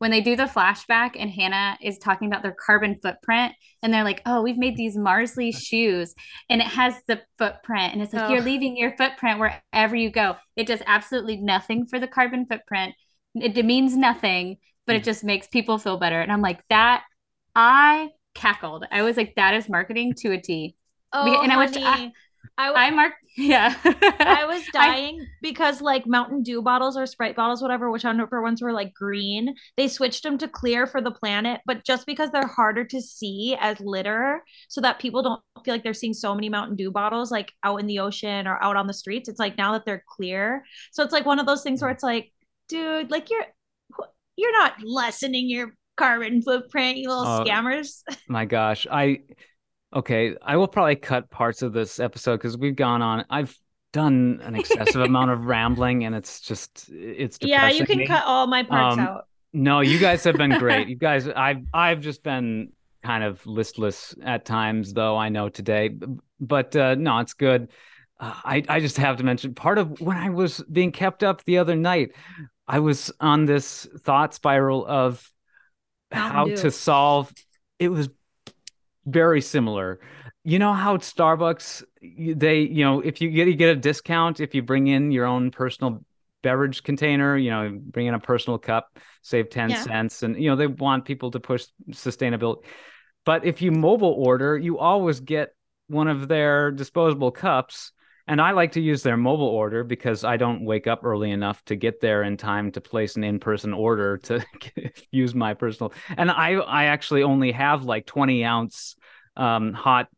when 0.05 0.11
they 0.11 0.21
do 0.21 0.37
the 0.37 0.43
flashback 0.43 1.13
and 1.19 1.31
Hannah 1.31 1.79
is 1.81 1.97
talking 1.97 2.29
about 2.29 2.43
their 2.43 2.53
carbon 2.53 2.99
footprint 3.03 3.55
and 3.83 3.91
they're 3.91 4.05
like, 4.05 4.21
"Oh, 4.27 4.43
we've 4.43 4.59
made 4.59 4.77
these 4.77 4.99
Mars.ly 4.99 5.51
shoes 5.51 6.15
and 6.51 6.61
it 6.61 6.67
has 6.67 6.95
the 7.09 7.23
footprint 7.39 7.95
and 7.95 8.03
it's 8.03 8.13
like 8.13 8.29
oh. 8.29 8.33
you're 8.35 8.43
leaving 8.43 8.77
your 8.77 8.95
footprint 8.99 9.41
wherever 9.41 9.97
you 9.97 10.11
go." 10.11 10.37
It 10.57 10.67
does 10.67 10.83
absolutely 10.87 11.39
nothing 11.39 11.87
for 11.87 11.99
the 11.99 12.07
carbon 12.07 12.45
footprint. 12.45 12.95
It, 13.35 13.65
means 13.65 13.97
nothing, 13.97 14.59
but 14.87 14.95
it 14.95 15.01
mm. 15.01 15.07
just 15.07 15.25
makes 15.25 15.47
people 15.47 15.79
feel 15.79 15.97
better. 15.97 16.21
And 16.21 16.31
I'm 16.31 16.43
like, 16.43 16.61
"That 16.69 17.05
I 17.55 18.11
cackled. 18.35 18.85
I 18.91 19.01
was 19.01 19.17
like, 19.17 19.37
that 19.37 19.55
is 19.55 19.71
marketing 19.71 20.13
to 20.19 20.33
a 20.33 20.39
T." 20.39 20.77
Oh, 21.15 21.43
and 21.43 21.51
honey. 21.51 21.83
I, 21.83 22.13
I, 22.57 22.73
I 22.73 22.91
marked, 22.91 23.17
yeah. 23.37 23.75
I 23.85 24.45
was 24.47 24.63
dying 24.73 25.21
I, 25.21 25.27
because 25.43 25.81
like 25.81 26.07
Mountain 26.07 26.43
Dew 26.43 26.63
bottles 26.63 26.97
or 26.97 27.07
Sprite 27.07 27.37
bottles, 27.37 27.63
whatever, 27.63 27.91
which 27.91 28.05
whichever 28.05 28.43
ones 28.43 28.63
were 28.63 28.73
like 28.73 28.95
green, 28.95 29.55
they 29.77 29.89
switched 29.89 30.23
them 30.23 30.39
to 30.39 30.49
clear 30.49 30.87
for 30.87 31.01
the 31.01 31.11
planet. 31.11 31.61
But 31.67 31.85
just 31.85 32.07
because 32.07 32.31
they're 32.31 32.47
harder 32.47 32.85
to 32.85 33.01
see 33.01 33.57
as 33.59 33.81
litter, 33.81 34.43
so 34.69 34.81
that 34.81 34.99
people 34.99 35.23
don't 35.23 35.43
feel 35.65 35.75
like 35.75 35.83
they're 35.83 35.95
seeing 35.95 36.15
so 36.15 36.35
many 36.35 36.49
Mountain 36.49 36.77
Dew 36.77 36.91
bottles 36.91 37.31
like 37.31 37.53
out 37.63 37.81
in 37.81 37.87
the 37.87 37.99
ocean 37.99 38.47
or 38.47 38.63
out 38.63 38.77
on 38.77 38.87
the 38.87 38.95
streets, 38.95 39.29
it's 39.29 39.41
like 39.41 39.59
now 39.59 39.73
that 39.73 39.85
they're 39.85 40.05
clear. 40.09 40.65
So 40.93 41.03
it's 41.03 41.13
like 41.13 41.27
one 41.27 41.39
of 41.39 41.47
those 41.47 41.63
things 41.63 41.83
where 41.83 41.91
it's 41.91 42.05
like, 42.05 42.31
dude, 42.69 43.11
like 43.11 43.31
you're 43.31 43.47
you're 44.37 44.53
not 44.53 44.75
lessening 44.83 45.49
your 45.49 45.75
carbon 45.97 46.43
footprint, 46.43 46.99
you 46.99 47.09
little 47.09 47.25
uh, 47.25 47.45
scammers. 47.45 48.03
My 48.29 48.45
gosh, 48.45 48.87
I 48.91 49.21
Okay, 49.95 50.37
I 50.43 50.57
will 50.57 50.67
probably 50.67 50.97
cut 50.97 51.31
parts 51.31 51.63
of 51.63 51.73
this 51.73 52.01
episode 52.01 52.39
because 52.39 52.59
we've 52.59 52.75
gone 52.75 53.01
on. 53.01 53.25
I've 53.31 53.57
done 53.93 54.41
an 54.43 54.57
excessive 54.57 55.01
amount 55.03 55.31
of 55.31 55.45
rambling, 55.45 56.05
and 56.05 56.15
it's 56.15 56.41
just 56.41 56.89
it's 56.93 57.39
yeah. 57.41 57.71
You 57.71 57.87
can 57.87 58.05
cut 58.07 58.25
all 58.25 58.47
my 58.47 58.65
parts 58.65 58.95
um, 58.95 59.01
out. 59.01 59.29
No, 59.53 59.81
you 59.81 60.01
guys 60.01 60.25
have 60.25 60.37
been 60.37 60.51
great. 60.59 60.89
you 60.89 60.97
guys, 60.97 61.29
I've 61.29 61.65
I've 61.73 62.01
just 62.01 62.25
been 62.25 62.73
kind 63.05 63.23
of 63.23 63.47
listless 63.47 64.15
at 64.23 64.45
times, 64.45 64.93
though. 64.93 65.17
I 65.17 65.29
know 65.29 65.49
today, 65.49 65.91
but 66.41 66.75
uh, 66.75 66.97
no, 66.97 67.21
it's 67.21 67.35
good. 67.35 67.71
Uh, 68.19 68.35
I 68.45 68.65
I 68.69 68.81
just 68.81 68.97
have 68.97 69.19
to 69.19 69.25
mention 69.25 69.55
part 69.55 69.79
of 69.79 70.01
when 70.01 70.17
I 70.17 70.31
was 70.31 70.63
being 70.73 70.91
kept 70.91 71.23
up 71.23 71.45
the 71.45 71.59
other 71.59 71.77
night. 71.77 72.11
I 72.67 72.81
was 72.81 73.13
on 73.21 73.45
this 73.45 73.87
thought 74.01 74.35
spiral 74.35 74.85
of 74.87 75.31
how 76.11 76.47
to 76.47 76.71
solve. 76.71 77.33
It 77.79 77.91
was 77.91 78.09
very 79.07 79.41
similar. 79.41 80.01
You 80.45 80.59
know 80.59 80.73
how 80.73 80.95
at 80.95 81.01
Starbucks 81.01 81.85
they 82.37 82.61
you 82.61 82.85
know 82.85 83.01
if 83.01 83.21
you 83.21 83.31
get 83.31 83.49
you 83.49 83.55
get 83.55 83.71
a 83.71 83.77
discount 83.77 84.41
if 84.41 84.55
you 84.55 84.63
bring 84.63 84.87
in 84.87 85.11
your 85.11 85.25
own 85.25 85.51
personal 85.51 86.05
beverage 86.43 86.83
container, 86.83 87.37
you 87.37 87.51
know, 87.51 87.81
bring 87.81 88.07
in 88.07 88.15
a 88.15 88.21
personal 88.21 88.59
cup, 88.59 88.99
save 89.23 89.49
10 89.49 89.71
yeah. 89.71 89.83
cents 89.83 90.23
and 90.23 90.37
you 90.37 90.51
know 90.51 90.57
they 90.57 90.67
want 90.67 91.05
people 91.05 91.31
to 91.31 91.41
push 91.41 91.65
sustainability. 91.91 92.65
But 93.25 93.45
if 93.45 93.63
you 93.63 93.73
mobile 93.73 94.13
order, 94.13 94.57
you 94.57 94.79
always 94.79 95.21
get 95.21 95.55
one 95.89 96.09
of 96.09 96.29
their 96.29 96.71
disposable 96.71 97.31
cups 97.31 97.93
and 98.27 98.41
I 98.41 98.53
like 98.53 98.73
to 98.73 98.81
use 98.81 99.03
their 99.03 99.17
mobile 99.17 99.49
order 99.49 99.85
because 99.85 100.25
I 100.25 100.37
don't 100.37 100.65
wake 100.65 100.87
up 100.87 101.05
early 101.05 101.31
enough 101.31 101.63
to 101.67 101.77
get 101.77 102.01
there 102.01 102.23
in 102.23 102.37
time 102.37 102.73
to 102.73 102.81
place 102.81 103.17
an 103.17 103.25
in-person 103.25 103.75
order 103.75 104.17
to 104.19 104.45
use 105.11 105.35
my 105.35 105.55
personal. 105.55 105.93
And 106.17 106.31
I 106.31 106.53
I 106.55 106.85
actually 106.87 107.23
only 107.23 107.53
have 107.53 107.85
like 107.85 108.07
20 108.07 108.45
ounce 108.45 108.97
um, 109.37 109.75
hot 109.75 110.09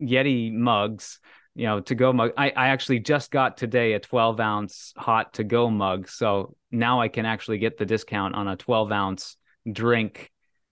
Yeti 0.00 0.52
mugs, 0.52 1.20
you 1.54 1.66
know, 1.66 1.80
to 1.80 1.94
go 1.94 2.12
mug. 2.14 2.32
I, 2.38 2.50
I 2.50 2.68
actually 2.68 3.00
just 3.00 3.30
got 3.30 3.58
today 3.58 3.92
a 3.92 4.00
12 4.00 4.40
ounce 4.40 4.94
hot 4.96 5.34
to 5.34 5.44
go 5.44 5.68
mug. 5.68 6.08
So 6.08 6.56
now 6.70 7.02
I 7.02 7.08
can 7.08 7.26
actually 7.26 7.58
get 7.58 7.76
the 7.76 7.84
discount 7.84 8.34
on 8.34 8.48
a 8.48 8.56
12 8.56 8.90
ounce 8.90 9.36
drink 9.70 10.30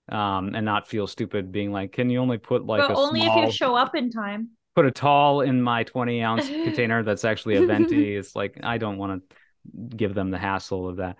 um, 0.09 0.55
and 0.55 0.65
not 0.65 0.89
feel 0.89 1.07
stupid 1.07 1.53
being 1.53 1.71
like, 1.71 1.93
can 1.93 2.09
you 2.09 2.19
only 2.21 2.39
put 2.39 2.65
like 2.65 2.81
but 2.81 2.97
only 2.97 3.21
small... 3.21 3.43
if 3.43 3.47
you 3.47 3.53
show 3.53 3.75
up 3.75 3.95
in 3.95 4.11
time 4.11 4.51
put 4.79 4.87
a 4.87 4.93
tall 4.93 5.41
in 5.41 5.61
my 5.61 5.83
20 5.83 6.23
ounce 6.23 6.47
container 6.65 7.03
that's 7.03 7.25
actually 7.25 7.57
a 7.57 7.67
venti. 7.67 8.15
it's 8.15 8.37
like 8.37 8.61
I 8.63 8.79
don't 8.79 8.97
want 8.97 9.25
to 9.29 9.97
give 9.97 10.15
them 10.15 10.31
the 10.31 10.39
hassle 10.39 10.89
of 10.89 10.99
that. 10.99 11.17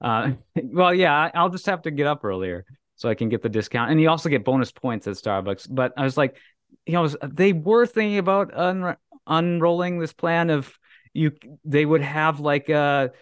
Uh, 0.00 0.30
well, 0.62 0.94
yeah, 0.94 1.30
I'll 1.34 1.50
just 1.50 1.66
have 1.66 1.82
to 1.82 1.90
get 1.90 2.06
up 2.06 2.24
earlier 2.24 2.64
so 2.96 3.10
I 3.10 3.14
can 3.14 3.28
get 3.28 3.42
the 3.42 3.50
discount. 3.50 3.90
And 3.90 4.00
you 4.00 4.08
also 4.08 4.30
get 4.30 4.46
bonus 4.46 4.72
points 4.72 5.06
at 5.06 5.16
Starbucks. 5.16 5.68
But 5.70 5.92
I 5.98 6.04
was 6.04 6.16
like, 6.16 6.38
you 6.86 6.94
know, 6.94 7.06
they 7.22 7.52
were 7.52 7.84
thinking 7.84 8.16
about 8.16 8.56
un- 8.56 8.96
unrolling 9.26 9.98
this 9.98 10.14
plan 10.14 10.48
of 10.48 10.72
you. 11.12 11.32
They 11.66 11.84
would 11.84 12.00
have 12.00 12.40
like 12.40 12.70
a 12.70 13.12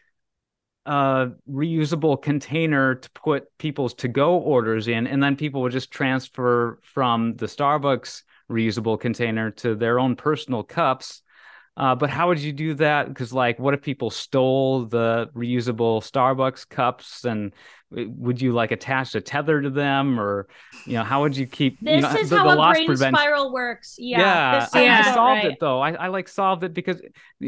a 0.86 1.32
reusable 1.50 2.22
container 2.22 2.94
to 2.94 3.10
put 3.10 3.58
people's 3.58 3.94
to 3.94 4.08
go 4.08 4.36
orders 4.36 4.86
in, 4.86 5.08
and 5.08 5.20
then 5.20 5.34
people 5.34 5.62
would 5.62 5.72
just 5.72 5.90
transfer 5.90 6.78
from 6.84 7.34
the 7.34 7.46
Starbucks 7.46 8.22
reusable 8.50 8.98
container 8.98 9.50
to 9.50 9.74
their 9.74 9.98
own 9.98 10.16
personal 10.16 10.62
cups. 10.62 11.22
Uh, 11.76 11.94
but 11.94 12.10
how 12.10 12.28
would 12.28 12.38
you 12.38 12.52
do 12.52 12.74
that? 12.74 13.08
Because, 13.08 13.32
like, 13.32 13.58
what 13.58 13.72
if 13.72 13.80
people 13.80 14.10
stole 14.10 14.84
the 14.84 15.30
reusable 15.34 16.02
Starbucks 16.02 16.68
cups 16.68 17.24
and 17.24 17.54
uh, 17.96 18.02
would 18.08 18.42
you 18.42 18.52
like 18.52 18.70
attach 18.70 19.14
a 19.14 19.20
tether 19.20 19.62
to 19.62 19.70
them 19.70 20.20
or, 20.20 20.48
you 20.84 20.94
know, 20.94 21.04
how 21.04 21.22
would 21.22 21.34
you 21.36 21.46
keep 21.46 21.80
this 21.80 21.94
you 21.94 22.00
know, 22.02 22.14
is 22.16 22.28
the, 22.28 22.38
how 22.38 22.54
the 22.54 22.60
a 22.60 22.72
brain 22.72 22.86
prevention... 22.86 23.14
spiral 23.14 23.52
works. 23.52 23.94
Yeah. 23.98 24.18
Yeah. 24.18 24.68
I, 24.74 24.98
I, 24.98 25.14
solved 25.14 25.44
right. 25.44 25.52
it 25.52 25.58
though. 25.60 25.80
I, 25.80 25.92
I 25.92 26.08
like 26.08 26.28
solved 26.28 26.64
it 26.64 26.74
because 26.74 27.00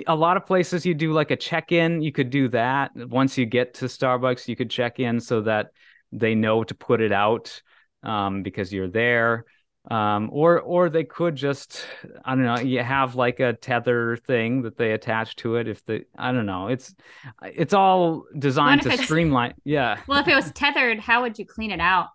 a 0.06 0.14
lot 0.14 0.36
of 0.36 0.46
places 0.46 0.86
you 0.86 0.94
do 0.94 1.12
like 1.12 1.30
a 1.30 1.36
check 1.36 1.70
in, 1.70 2.00
you 2.00 2.12
could 2.12 2.30
do 2.30 2.48
that. 2.50 2.92
Once 2.96 3.36
you 3.36 3.44
get 3.44 3.74
to 3.74 3.86
Starbucks, 3.86 4.48
you 4.48 4.56
could 4.56 4.70
check 4.70 4.98
in 4.98 5.20
so 5.20 5.42
that 5.42 5.72
they 6.10 6.34
know 6.34 6.64
to 6.64 6.74
put 6.74 7.02
it 7.02 7.12
out 7.12 7.60
um, 8.02 8.42
because 8.42 8.72
you're 8.72 8.88
there 8.88 9.44
um, 9.90 10.30
or 10.32 10.60
or 10.60 10.88
they 10.88 11.04
could 11.04 11.34
just 11.34 11.84
I 12.24 12.34
don't 12.34 12.44
know 12.44 12.58
you 12.58 12.82
have 12.82 13.16
like 13.16 13.40
a 13.40 13.54
tether 13.54 14.16
thing 14.16 14.62
that 14.62 14.76
they 14.76 14.92
attach 14.92 15.36
to 15.36 15.56
it 15.56 15.66
if 15.66 15.84
the 15.84 16.04
I 16.16 16.30
don't 16.32 16.46
know 16.46 16.68
it's 16.68 16.94
it's 17.42 17.74
all 17.74 18.24
designed 18.38 18.82
to 18.82 18.96
streamline 18.98 19.54
yeah 19.64 19.98
well 20.06 20.20
if 20.20 20.28
it 20.28 20.34
was 20.34 20.52
tethered 20.52 21.00
how 21.00 21.22
would 21.22 21.38
you 21.38 21.44
clean 21.44 21.72
it 21.72 21.80
out 21.80 22.10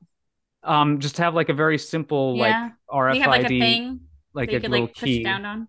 um 0.64 1.00
just 1.00 1.18
have 1.18 1.36
like 1.36 1.50
a 1.50 1.54
very 1.54 1.78
simple 1.78 2.36
yeah. 2.38 2.70
like 2.90 3.16
RFID 3.16 3.20
have, 3.20 3.28
like 3.28 3.46
a 3.46 3.48
thing 3.48 4.00
like 4.34 4.50
a 4.50 4.60
could, 4.62 4.72
little 4.72 4.86
like, 4.86 4.96
key 4.96 5.24
down 5.24 5.46
on 5.46 5.68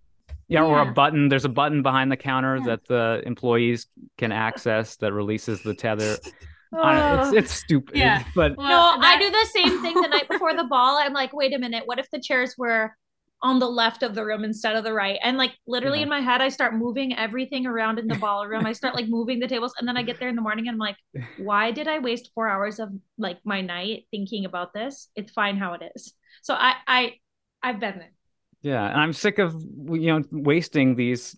yeah, 0.50 0.60
yeah, 0.60 0.66
or 0.66 0.80
a 0.80 0.92
button. 0.92 1.28
There's 1.28 1.44
a 1.44 1.50
button 1.50 1.82
behind 1.82 2.10
the 2.10 2.16
counter 2.16 2.56
yeah. 2.56 2.64
that 2.64 2.86
the 2.86 3.22
employees 3.26 3.86
can 4.16 4.32
access 4.32 4.96
that 4.96 5.12
releases 5.12 5.62
the 5.62 5.74
tether. 5.74 6.16
it's 6.72 7.32
it's 7.34 7.52
stupid. 7.52 7.96
Yeah. 7.96 8.24
But 8.34 8.56
well, 8.56 8.96
no, 8.96 9.00
that... 9.00 9.16
I 9.16 9.20
do 9.20 9.30
the 9.30 9.46
same 9.46 9.82
thing 9.82 9.94
the 9.94 10.08
night 10.08 10.28
before 10.28 10.54
the 10.54 10.64
ball. 10.64 10.98
I'm 10.98 11.12
like, 11.12 11.32
wait 11.32 11.54
a 11.54 11.58
minute, 11.58 11.84
what 11.86 11.98
if 11.98 12.10
the 12.10 12.20
chairs 12.20 12.54
were 12.58 12.94
on 13.40 13.60
the 13.60 13.68
left 13.68 14.02
of 14.02 14.16
the 14.16 14.24
room 14.24 14.44
instead 14.44 14.76
of 14.76 14.84
the 14.84 14.92
right? 14.92 15.18
And 15.22 15.36
like 15.36 15.52
literally 15.66 15.98
yeah. 15.98 16.04
in 16.04 16.08
my 16.08 16.20
head, 16.20 16.40
I 16.40 16.48
start 16.48 16.74
moving 16.74 17.16
everything 17.16 17.66
around 17.66 17.98
in 17.98 18.06
the 18.06 18.16
ballroom. 18.16 18.66
I 18.66 18.72
start 18.72 18.94
like 18.94 19.08
moving 19.08 19.40
the 19.40 19.48
tables, 19.48 19.74
and 19.78 19.88
then 19.88 19.96
I 19.96 20.02
get 20.02 20.18
there 20.18 20.28
in 20.28 20.36
the 20.36 20.42
morning 20.42 20.68
and 20.68 20.74
I'm 20.74 20.78
like, 20.78 20.96
why 21.38 21.70
did 21.70 21.88
I 21.88 21.98
waste 21.98 22.30
four 22.34 22.48
hours 22.48 22.78
of 22.78 22.90
like 23.16 23.38
my 23.44 23.60
night 23.60 24.06
thinking 24.10 24.44
about 24.44 24.72
this? 24.72 25.08
It's 25.16 25.32
fine 25.32 25.56
how 25.56 25.74
it 25.74 25.82
is. 25.94 26.14
So 26.42 26.54
I 26.54 26.74
I 26.86 27.14
I've 27.62 27.80
been 27.80 27.98
there. 27.98 28.12
Yeah, 28.60 28.86
and 28.88 29.00
I'm 29.00 29.12
sick 29.12 29.38
of 29.38 29.54
you 29.90 30.12
know 30.12 30.22
wasting 30.30 30.96
these 30.96 31.36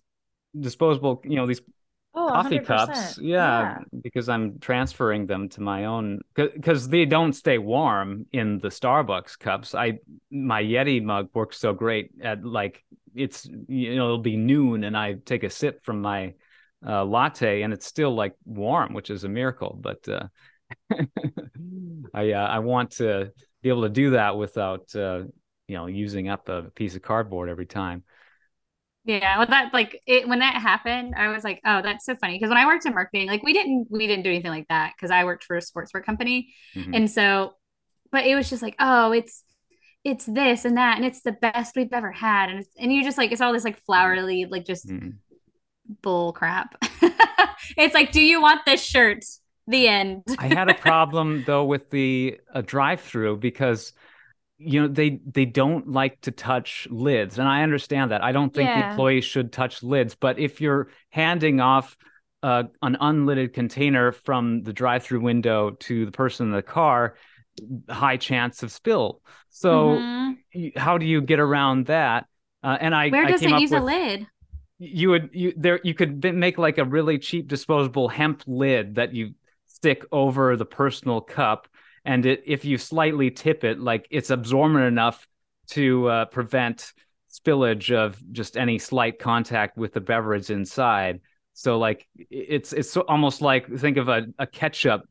disposable 0.59 1.21
you 1.23 1.35
know 1.35 1.47
these 1.47 1.61
oh, 2.13 2.27
coffee 2.27 2.59
100%. 2.59 2.65
cups 2.65 3.19
yeah, 3.21 3.61
yeah, 3.61 3.77
because 4.01 4.29
i'm 4.29 4.59
transferring 4.59 5.25
them 5.25 5.49
to 5.49 5.61
my 5.61 5.85
own 5.85 6.19
because 6.35 6.89
they 6.89 7.05
don't 7.05 7.33
stay 7.33 7.57
warm 7.57 8.25
in 8.31 8.59
the 8.59 8.69
starbucks 8.69 9.37
cups. 9.37 9.75
I 9.75 9.99
my 10.31 10.61
yeti 10.63 11.03
mug 11.03 11.29
works 11.33 11.57
so 11.57 11.73
great 11.73 12.11
at 12.21 12.43
like 12.43 12.83
it's 13.15 13.47
you 13.67 13.95
know 13.95 14.05
it'll 14.05 14.17
be 14.19 14.37
noon 14.37 14.83
and 14.83 14.97
i 14.97 15.13
take 15.25 15.43
a 15.43 15.49
sip 15.49 15.83
from 15.83 16.01
my 16.01 16.33
uh, 16.87 17.03
latte 17.03 17.61
and 17.61 17.73
it's 17.73 17.85
still 17.85 18.15
like 18.15 18.33
warm 18.45 18.93
which 18.93 19.09
is 19.09 19.23
a 19.23 19.29
miracle 19.29 19.77
but 19.79 20.07
uh, 20.07 20.27
i 22.13 22.31
uh, 22.31 22.47
i 22.47 22.59
want 22.59 22.91
to 22.91 23.31
be 23.61 23.69
able 23.69 23.83
to 23.83 23.89
do 23.89 24.11
that 24.11 24.37
without 24.37 24.93
uh, 24.95 25.23
you 25.67 25.75
know 25.75 25.85
using 25.85 26.29
up 26.29 26.49
a 26.49 26.63
piece 26.75 26.95
of 26.95 27.01
cardboard 27.01 27.49
every 27.49 27.65
time 27.65 28.03
yeah, 29.03 29.39
well, 29.39 29.47
that 29.47 29.73
like 29.73 29.99
it 30.05 30.27
when 30.27 30.39
that 30.39 30.61
happened, 30.61 31.15
I 31.17 31.29
was 31.29 31.43
like, 31.43 31.59
oh, 31.65 31.81
that's 31.81 32.05
so 32.05 32.15
funny 32.15 32.35
because 32.35 32.49
when 32.49 32.57
I 32.57 32.67
worked 32.67 32.85
in 32.85 32.93
marketing, 32.93 33.27
like 33.27 33.41
we 33.41 33.51
didn't 33.51 33.87
we 33.89 34.05
didn't 34.05 34.23
do 34.23 34.29
anything 34.29 34.51
like 34.51 34.67
that 34.67 34.93
because 34.95 35.09
I 35.09 35.23
worked 35.23 35.43
for 35.43 35.57
a 35.57 35.61
sportswear 35.61 36.03
company, 36.03 36.53
mm-hmm. 36.75 36.93
and 36.93 37.09
so, 37.09 37.53
but 38.11 38.25
it 38.25 38.35
was 38.35 38.49
just 38.49 38.61
like, 38.61 38.75
oh, 38.79 39.11
it's 39.11 39.43
it's 40.03 40.25
this 40.25 40.65
and 40.65 40.77
that, 40.77 40.97
and 40.97 41.05
it's 41.05 41.21
the 41.21 41.31
best 41.31 41.75
we've 41.75 41.91
ever 41.91 42.11
had, 42.11 42.49
and 42.49 42.59
it's 42.59 42.69
and 42.77 42.93
you 42.93 43.03
just 43.03 43.17
like 43.17 43.31
it's 43.31 43.41
all 43.41 43.53
this 43.53 43.63
like 43.63 43.83
flowery 43.85 44.45
like 44.45 44.65
just 44.65 44.87
mm-hmm. 44.87 45.09
bull 46.03 46.31
crap. 46.31 46.75
it's 47.77 47.95
like, 47.95 48.11
do 48.11 48.21
you 48.21 48.39
want 48.39 48.61
this 48.65 48.83
shirt? 48.83 49.25
The 49.67 49.87
end. 49.87 50.23
I 50.39 50.47
had 50.47 50.69
a 50.69 50.73
problem 50.73 51.43
though 51.45 51.63
with 51.63 51.91
the 51.91 52.39
a 52.53 52.61
drive 52.61 52.99
through 52.99 53.37
because 53.37 53.93
you 54.63 54.81
know 54.81 54.87
they 54.87 55.19
they 55.25 55.45
don't 55.45 55.87
like 55.87 56.19
to 56.21 56.31
touch 56.31 56.87
lids 56.91 57.39
and 57.39 57.47
i 57.47 57.63
understand 57.63 58.11
that 58.11 58.23
i 58.23 58.31
don't 58.31 58.53
think 58.53 58.69
yeah. 58.69 58.73
the 58.73 58.89
employees 58.89 59.25
should 59.25 59.51
touch 59.51 59.81
lids 59.83 60.15
but 60.15 60.39
if 60.39 60.61
you're 60.61 60.89
handing 61.09 61.59
off 61.59 61.97
uh, 62.43 62.63
an 62.81 62.97
unlidded 62.99 63.53
container 63.53 64.11
from 64.11 64.63
the 64.63 64.73
drive-through 64.73 65.21
window 65.21 65.71
to 65.71 66.05
the 66.05 66.11
person 66.11 66.47
in 66.47 66.51
the 66.51 66.63
car, 66.63 67.15
high 67.89 68.17
chance 68.17 68.63
of 68.63 68.71
spill. 68.71 69.21
So 69.49 69.99
Mhm. 70.01 70.37
how 70.75 70.97
do 70.97 71.05
you 71.05 71.21
get 71.21 71.39
around 71.39 71.85
that? 71.87 72.25
Uh, 72.63 72.77
and 72.79 72.95
I 72.95 73.09
Where 73.09 73.25
I 73.25 73.31
does 73.31 73.41
came 73.41 73.53
it 73.53 73.57
up 73.57 73.61
use 73.61 73.71
with, 73.71 73.79
a 73.79 73.85
lid? 73.85 74.27
You 74.79 75.09
would 75.11 75.29
you 75.33 75.53
there 75.55 75.79
you 75.83 75.93
could 75.93 76.23
make 76.33 76.57
like 76.57 76.77
a 76.77 76.85
really 76.85 77.19
cheap 77.19 77.47
disposable 77.47 78.07
hemp 78.07 78.43
lid 78.47 78.95
that 78.95 79.13
you 79.13 79.35
stick 79.67 80.03
over 80.11 80.55
the 80.57 80.65
personal 80.65 81.21
cup, 81.21 81.67
and 82.05 82.25
it 82.25 82.43
if 82.45 82.65
you 82.65 82.77
slightly 82.77 83.31
tip 83.31 83.63
it, 83.63 83.79
like 83.79 84.07
it's 84.09 84.29
absorbent 84.29 84.85
enough 84.85 85.27
to 85.69 86.07
uh, 86.07 86.25
prevent 86.25 86.93
spillage 87.31 87.95
of 87.95 88.21
just 88.31 88.57
any 88.57 88.77
slight 88.77 89.19
contact 89.19 89.77
with 89.77 89.93
the 89.93 90.01
beverage 90.01 90.49
inside. 90.49 91.21
So 91.53 91.77
like 91.77 92.07
it's 92.29 92.73
it's 92.73 92.95
almost 92.97 93.41
like 93.41 93.67
think 93.77 93.97
of 93.97 94.09
a, 94.09 94.27
a 94.39 94.47
ketchup 94.47 95.03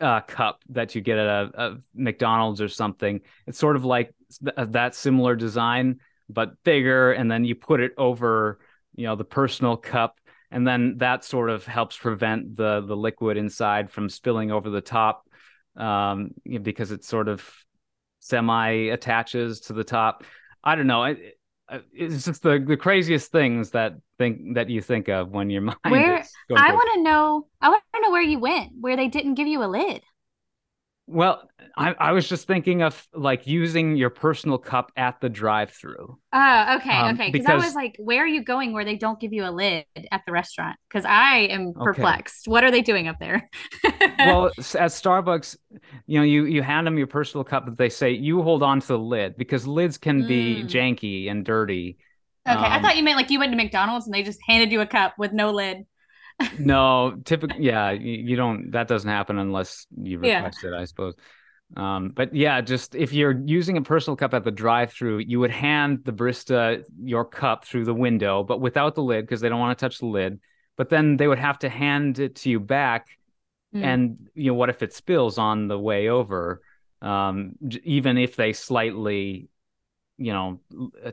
uh, 0.00 0.20
cup 0.20 0.62
that 0.70 0.94
you 0.94 1.00
get 1.00 1.18
at 1.18 1.26
a, 1.26 1.50
a 1.54 1.76
McDonald's 1.94 2.60
or 2.60 2.68
something. 2.68 3.20
It's 3.46 3.58
sort 3.58 3.76
of 3.76 3.84
like 3.84 4.14
th- 4.44 4.68
that 4.70 4.94
similar 4.94 5.36
design, 5.36 6.00
but 6.28 6.62
bigger, 6.64 7.12
and 7.12 7.30
then 7.30 7.44
you 7.44 7.54
put 7.54 7.80
it 7.80 7.92
over, 7.96 8.58
you 8.94 9.06
know, 9.06 9.16
the 9.16 9.24
personal 9.24 9.76
cup, 9.76 10.18
and 10.50 10.66
then 10.66 10.98
that 10.98 11.24
sort 11.24 11.50
of 11.50 11.64
helps 11.64 11.96
prevent 11.96 12.56
the 12.56 12.82
the 12.86 12.96
liquid 12.96 13.36
inside 13.36 13.90
from 13.90 14.08
spilling 14.08 14.50
over 14.50 14.70
the 14.70 14.80
top, 14.80 15.26
um, 15.76 16.30
you 16.44 16.58
know, 16.58 16.62
because 16.64 16.90
it 16.92 17.04
sort 17.04 17.28
of 17.28 17.44
semi 18.20 18.88
attaches 18.88 19.60
to 19.62 19.72
the 19.72 19.84
top. 19.84 20.24
I 20.64 20.74
don't 20.74 20.86
know. 20.86 21.04
It- 21.04 21.38
it's 21.92 22.24
just 22.24 22.44
the 22.44 22.62
the 22.64 22.76
craziest 22.76 23.32
things 23.32 23.70
that 23.72 23.94
think 24.18 24.54
that 24.54 24.70
you 24.70 24.80
think 24.80 25.08
of 25.08 25.30
when 25.32 25.50
your 25.50 25.62
mind 25.62 25.76
Where- 25.88 26.24
I 26.56 26.72
want 26.72 26.90
to 26.94 27.02
know. 27.02 27.48
I 27.60 27.70
want 27.70 27.82
to 27.92 28.00
know 28.02 28.10
where 28.12 28.22
you 28.22 28.38
went, 28.38 28.70
where 28.80 28.96
they 28.96 29.08
didn't 29.08 29.34
give 29.34 29.48
you 29.48 29.64
a 29.64 29.66
lid. 29.66 30.00
Well, 31.06 31.48
I, 31.76 31.94
I 31.98 32.12
was 32.12 32.28
just 32.28 32.46
thinking 32.46 32.82
of 32.82 33.06
like 33.14 33.46
using 33.46 33.96
your 33.96 34.10
personal 34.10 34.58
cup 34.58 34.90
at 34.96 35.20
the 35.20 35.28
drive-through. 35.28 36.18
Oh, 36.32 36.76
okay, 36.76 37.08
Um, 37.08 37.12
okay. 37.12 37.30
Because 37.30 37.46
I 37.46 37.56
was 37.56 37.74
like, 37.74 37.94
where 37.98 38.22
are 38.24 38.26
you 38.26 38.42
going 38.44 38.72
where 38.72 38.84
they 38.84 38.96
don't 38.96 39.18
give 39.18 39.32
you 39.32 39.44
a 39.44 39.50
lid 39.50 39.86
at 40.12 40.22
the 40.26 40.32
restaurant? 40.32 40.76
Because 40.88 41.04
I 41.06 41.38
am 41.50 41.74
Okay. 41.76 42.16
perplexed. 42.22 42.46
What 42.46 42.62
are 42.64 42.70
they 42.70 42.82
doing 42.82 43.08
up 43.08 43.16
there? 43.18 43.48
Well, 44.18 44.46
at 44.58 44.90
Starbucks, 44.92 45.56
you 46.06 46.18
know, 46.18 46.24
you 46.24 46.44
you 46.46 46.62
hand 46.62 46.86
them 46.86 46.96
your 46.98 47.06
personal 47.06 47.44
cup, 47.44 47.66
but 47.66 47.76
they 47.76 47.88
say 47.90 48.12
you 48.12 48.42
hold 48.42 48.62
on 48.62 48.80
to 48.80 48.86
the 48.86 48.98
lid 48.98 49.36
because 49.36 49.66
lids 49.66 49.98
can 49.98 50.24
be 50.24 50.64
Mm. 50.64 50.66
janky 50.66 51.30
and 51.30 51.44
dirty. 51.44 51.98
okay, 52.48 52.68
I 52.70 52.78
um, 52.78 52.80
thought 52.80 52.96
you 52.96 53.02
meant 53.02 53.16
like 53.16 53.30
you 53.30 53.38
went 53.38 53.52
to 53.52 53.56
McDonald's 53.56 54.06
and 54.06 54.14
they 54.14 54.22
just 54.22 54.40
handed 54.46 54.72
you 54.72 54.80
a 54.80 54.86
cup 54.86 55.14
with 55.18 55.32
no 55.32 55.50
lid. 55.50 55.86
No, 56.58 57.16
typically, 57.24 57.64
yeah, 57.64 57.90
you, 57.90 58.12
you 58.12 58.36
don't. 58.36 58.70
That 58.72 58.88
doesn't 58.88 59.08
happen 59.08 59.38
unless 59.38 59.86
you 59.96 60.18
Yeah. 60.18 60.38
request 60.38 60.64
it, 60.64 60.72
I 60.72 60.84
suppose. 60.84 61.14
Um, 61.76 62.10
but 62.14 62.34
yeah, 62.34 62.60
just 62.60 62.94
if 62.94 63.12
you're 63.12 63.40
using 63.44 63.76
a 63.76 63.82
personal 63.82 64.16
cup 64.16 64.34
at 64.34 64.44
the 64.44 64.50
drive-through, 64.50 65.18
you 65.18 65.40
would 65.40 65.50
hand 65.50 66.00
the 66.04 66.12
barista 66.12 66.84
your 67.02 67.24
cup 67.24 67.64
through 67.64 67.84
the 67.84 67.94
window, 67.94 68.44
but 68.44 68.60
without 68.60 68.94
the 68.94 69.02
lid 69.02 69.26
because 69.26 69.40
they 69.40 69.48
don't 69.48 69.58
want 69.58 69.76
to 69.76 69.84
touch 69.84 69.98
the 69.98 70.06
lid. 70.06 70.40
But 70.76 70.90
then 70.90 71.16
they 71.16 71.26
would 71.26 71.38
have 71.38 71.58
to 71.60 71.68
hand 71.68 72.18
it 72.18 72.36
to 72.36 72.50
you 72.50 72.60
back, 72.60 73.08
Mm. 73.74 73.84
and 73.84 74.28
you 74.34 74.52
know, 74.52 74.54
what 74.54 74.70
if 74.70 74.82
it 74.82 74.92
spills 74.92 75.38
on 75.38 75.68
the 75.68 75.78
way 75.78 76.08
over? 76.08 76.62
Um, 77.02 77.52
even 77.82 78.16
if 78.16 78.36
they 78.36 78.52
slightly, 78.52 79.48
you 80.18 80.32
know, 80.32 80.60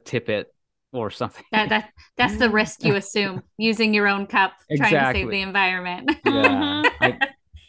tip 0.05 0.29
it 0.29 0.53
or 0.93 1.11
something. 1.11 1.43
That 1.51 1.69
that 1.69 1.89
that's 2.17 2.37
the 2.37 2.49
risk 2.49 2.83
you 2.83 2.95
assume 2.95 3.43
using 3.57 3.93
your 3.93 4.07
own 4.07 4.25
cup, 4.25 4.53
trying 4.75 4.97
to 4.99 5.05
save 5.05 5.29
the 5.29 5.41
environment. 5.41 6.09
yeah, 6.23 6.81
I 6.99 7.19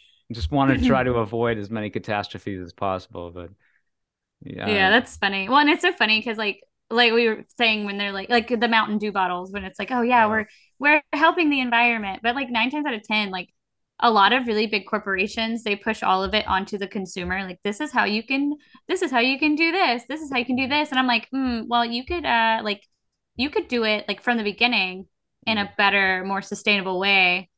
just 0.33 0.51
want 0.51 0.71
to 0.71 0.85
try 0.85 1.03
to 1.03 1.13
avoid 1.15 1.57
as 1.57 1.69
many 1.69 1.89
catastrophes 1.91 2.61
as 2.61 2.73
possible, 2.73 3.31
but 3.31 3.51
yeah, 4.43 4.79
yeah, 4.79 4.89
that's 4.89 5.17
funny. 5.17 5.47
Well, 5.49 5.59
and 5.59 5.69
it's 5.69 5.81
so 5.81 5.91
funny 5.93 6.19
because 6.19 6.37
like 6.37 6.61
like 6.89 7.13
we 7.13 7.27
were 7.27 7.43
saying 7.57 7.85
when 7.85 7.97
they're 7.97 8.11
like 8.11 8.29
like 8.29 8.47
the 8.47 8.67
Mountain 8.67 8.97
Dew 8.99 9.11
bottles 9.11 9.51
when 9.51 9.63
it's 9.63 9.79
like 9.79 9.91
oh 9.91 10.01
yeah 10.01 10.25
Yeah. 10.25 10.27
we're 10.27 10.45
we're 10.79 11.01
helping 11.13 11.49
the 11.49 11.59
environment, 11.61 12.21
but 12.23 12.35
like 12.35 12.49
nine 12.49 12.71
times 12.71 12.85
out 12.85 12.93
of 12.93 13.03
ten 13.03 13.29
like 13.31 13.49
a 14.01 14.11
lot 14.11 14.33
of 14.33 14.45
really 14.47 14.67
big 14.67 14.85
corporations 14.87 15.63
they 15.63 15.75
push 15.75 16.03
all 16.03 16.21
of 16.23 16.33
it 16.33 16.45
onto 16.47 16.77
the 16.77 16.85
consumer 16.87 17.43
like 17.45 17.59
this 17.63 17.79
is 17.79 17.93
how 17.93 18.03
you 18.03 18.21
can 18.21 18.51
this 18.89 19.01
is 19.01 19.09
how 19.09 19.19
you 19.19 19.39
can 19.39 19.55
do 19.55 19.71
this 19.71 20.03
this 20.09 20.19
is 20.21 20.29
how 20.29 20.37
you 20.37 20.43
can 20.45 20.57
do 20.57 20.67
this 20.67 20.89
and 20.89 20.99
i'm 20.99 21.07
like 21.07 21.29
mm, 21.33 21.65
well 21.69 21.85
you 21.85 22.03
could 22.05 22.25
uh 22.25 22.59
like 22.61 22.83
you 23.35 23.49
could 23.49 23.67
do 23.67 23.83
it 23.83 24.05
like 24.07 24.21
from 24.21 24.37
the 24.37 24.43
beginning 24.43 25.07
in 25.45 25.57
a 25.57 25.71
better 25.77 26.23
more 26.25 26.41
sustainable 26.41 26.99
way 26.99 27.49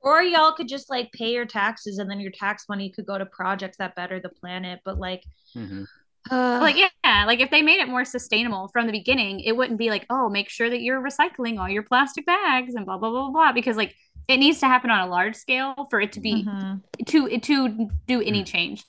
Or 0.00 0.22
y'all 0.22 0.52
could 0.52 0.68
just 0.68 0.90
like 0.90 1.10
pay 1.12 1.32
your 1.32 1.46
taxes 1.46 1.98
and 1.98 2.10
then 2.10 2.20
your 2.20 2.30
tax 2.30 2.66
money 2.68 2.90
could 2.90 3.06
go 3.06 3.18
to 3.18 3.26
projects 3.26 3.78
that 3.78 3.96
better 3.96 4.20
the 4.20 4.28
planet. 4.28 4.80
But 4.84 4.98
like, 4.98 5.24
Mhm. 5.56 5.86
uh, 6.30 6.58
like 6.62 6.76
yeah 6.76 7.24
like 7.26 7.40
if 7.40 7.50
they 7.50 7.62
made 7.62 7.80
it 7.80 7.88
more 7.88 8.04
sustainable 8.04 8.68
from 8.72 8.86
the 8.86 8.92
beginning 8.92 9.40
it 9.40 9.56
wouldn't 9.56 9.78
be 9.78 9.90
like 9.90 10.06
oh 10.08 10.28
make 10.28 10.48
sure 10.48 10.70
that 10.70 10.80
you're 10.80 11.02
recycling 11.02 11.58
all 11.58 11.68
your 11.68 11.82
plastic 11.82 12.24
bags 12.24 12.74
and 12.74 12.86
blah 12.86 12.96
blah 12.96 13.10
blah 13.10 13.30
blah 13.30 13.52
because 13.52 13.76
like 13.76 13.94
it 14.28 14.38
needs 14.38 14.58
to 14.60 14.66
happen 14.66 14.90
on 14.90 15.06
a 15.06 15.10
large 15.10 15.36
scale 15.36 15.86
for 15.90 16.00
it 16.00 16.12
to 16.12 16.20
be 16.20 16.50
mhm. 16.52 16.82
to 17.06 17.38
to 17.40 17.90
do 18.06 18.22
any 18.22 18.42
change 18.42 18.84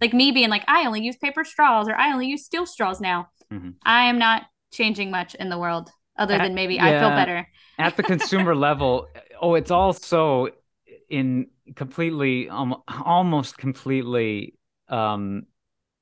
like 0.00 0.12
me 0.12 0.32
being 0.32 0.50
like 0.50 0.64
i 0.66 0.84
only 0.86 1.00
use 1.02 1.16
paper 1.16 1.44
straws 1.44 1.88
or 1.88 1.94
i 1.94 2.12
only 2.12 2.26
use 2.26 2.44
steel 2.44 2.66
straws 2.66 3.00
now 3.00 3.28
Mhm. 3.50 3.74
i 3.84 4.04
am 4.06 4.18
not 4.18 4.44
changing 4.70 5.10
much 5.10 5.34
in 5.34 5.48
the 5.48 5.58
world 5.58 5.90
other 6.18 6.34
Uh, 6.34 6.38
than 6.38 6.54
maybe 6.54 6.78
i 6.80 6.90
feel 6.98 7.10
better 7.10 7.46
at 7.78 7.96
the 7.96 8.02
consumer 8.02 8.54
level, 8.68 9.06
oh, 9.40 9.54
it's 9.54 9.70
also 9.70 10.48
in 11.08 11.46
completely, 11.76 12.48
um, 12.48 12.76
almost 13.04 13.56
completely 13.56 14.54
um, 14.88 15.44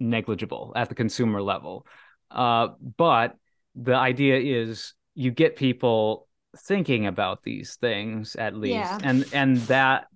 negligible 0.01 0.73
at 0.77 0.89
the 0.89 0.95
consumer 0.95 1.41
level. 1.41 1.87
Uh, 2.31 2.69
but 2.97 3.37
the 3.75 3.95
idea 3.95 4.39
is 4.39 4.95
you 5.15 5.31
get 5.31 5.57
people 5.57 6.27
thinking 6.57 7.07
about 7.07 7.43
these 7.43 7.77
things 7.77 8.37
at 8.37 8.55
least, 8.55 8.75
Yeah. 8.75 8.99
and 9.03 9.25
and 9.33 9.57
that 9.69 10.07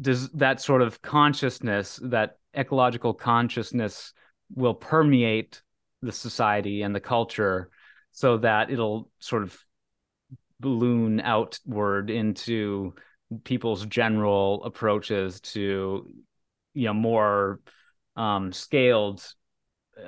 does 0.00 0.28
that 0.30 0.60
sort 0.60 0.82
of 0.82 1.00
consciousness, 1.02 1.98
that 2.02 2.38
ecological 2.56 3.14
consciousness, 3.14 4.12
will 4.54 4.74
permeate 4.74 5.62
the 6.02 6.12
society 6.12 6.82
and 6.82 6.94
the 6.94 7.00
culture, 7.00 7.70
so 8.18 8.36
that 8.38 8.68
it'll 8.68 9.08
sort 9.20 9.44
of 9.44 9.56
balloon 10.58 11.20
outward 11.20 12.10
into 12.10 12.92
people's 13.44 13.86
general 13.86 14.64
approaches 14.64 15.40
to 15.40 16.04
you 16.74 16.86
know 16.86 16.94
more 16.94 17.60
um 18.16 18.52
scaled 18.52 19.24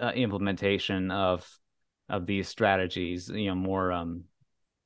uh, 0.02 0.10
implementation 0.12 1.12
of 1.12 1.48
of 2.08 2.26
these 2.26 2.48
strategies 2.48 3.28
you 3.28 3.46
know 3.46 3.54
more 3.54 3.92
um 3.92 4.24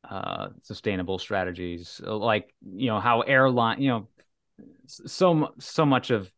uh 0.07 0.49
sustainable 0.61 1.19
strategies. 1.19 2.03
Like 2.05 2.55
you 2.77 2.89
know 2.89 3.01
how 3.01 3.23
airline 3.23 3.81
you 3.81 3.89
know 3.89 4.09
so 4.85 5.55
so 5.59 5.87
much 5.87 6.11
of 6.11 6.31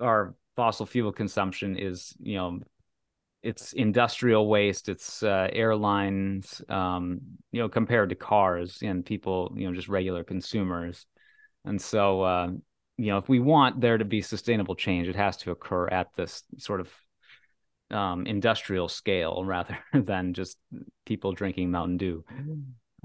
our 0.00 0.34
fossil 0.56 0.86
fuel 0.86 1.12
consumption 1.12 1.78
is 1.78 2.16
you 2.18 2.34
know 2.34 2.58
it's 3.46 3.72
industrial 3.74 4.48
waste 4.48 4.88
it's 4.88 5.22
uh, 5.22 5.48
airlines 5.52 6.62
um 6.68 7.20
you 7.52 7.60
know 7.60 7.68
compared 7.68 8.10
to 8.10 8.14
cars 8.16 8.78
and 8.82 9.06
people 9.06 9.52
you 9.56 9.66
know 9.68 9.74
just 9.74 9.88
regular 9.88 10.24
consumers 10.24 11.06
and 11.64 11.80
so 11.80 12.22
uh 12.22 12.48
you 12.98 13.06
know 13.06 13.18
if 13.18 13.28
we 13.28 13.40
want 13.40 13.80
there 13.80 13.98
to 13.98 14.04
be 14.04 14.22
sustainable 14.22 14.74
change 14.74 15.08
it 15.08 15.16
has 15.16 15.36
to 15.38 15.50
occur 15.52 15.88
at 15.88 16.08
this 16.16 16.42
sort 16.58 16.80
of 16.80 16.90
um 17.90 18.26
industrial 18.26 18.88
scale 18.88 19.44
rather 19.46 19.78
than 19.92 20.34
just 20.34 20.58
people 21.04 21.32
drinking 21.32 21.70
mountain 21.70 21.96
dew 21.96 22.24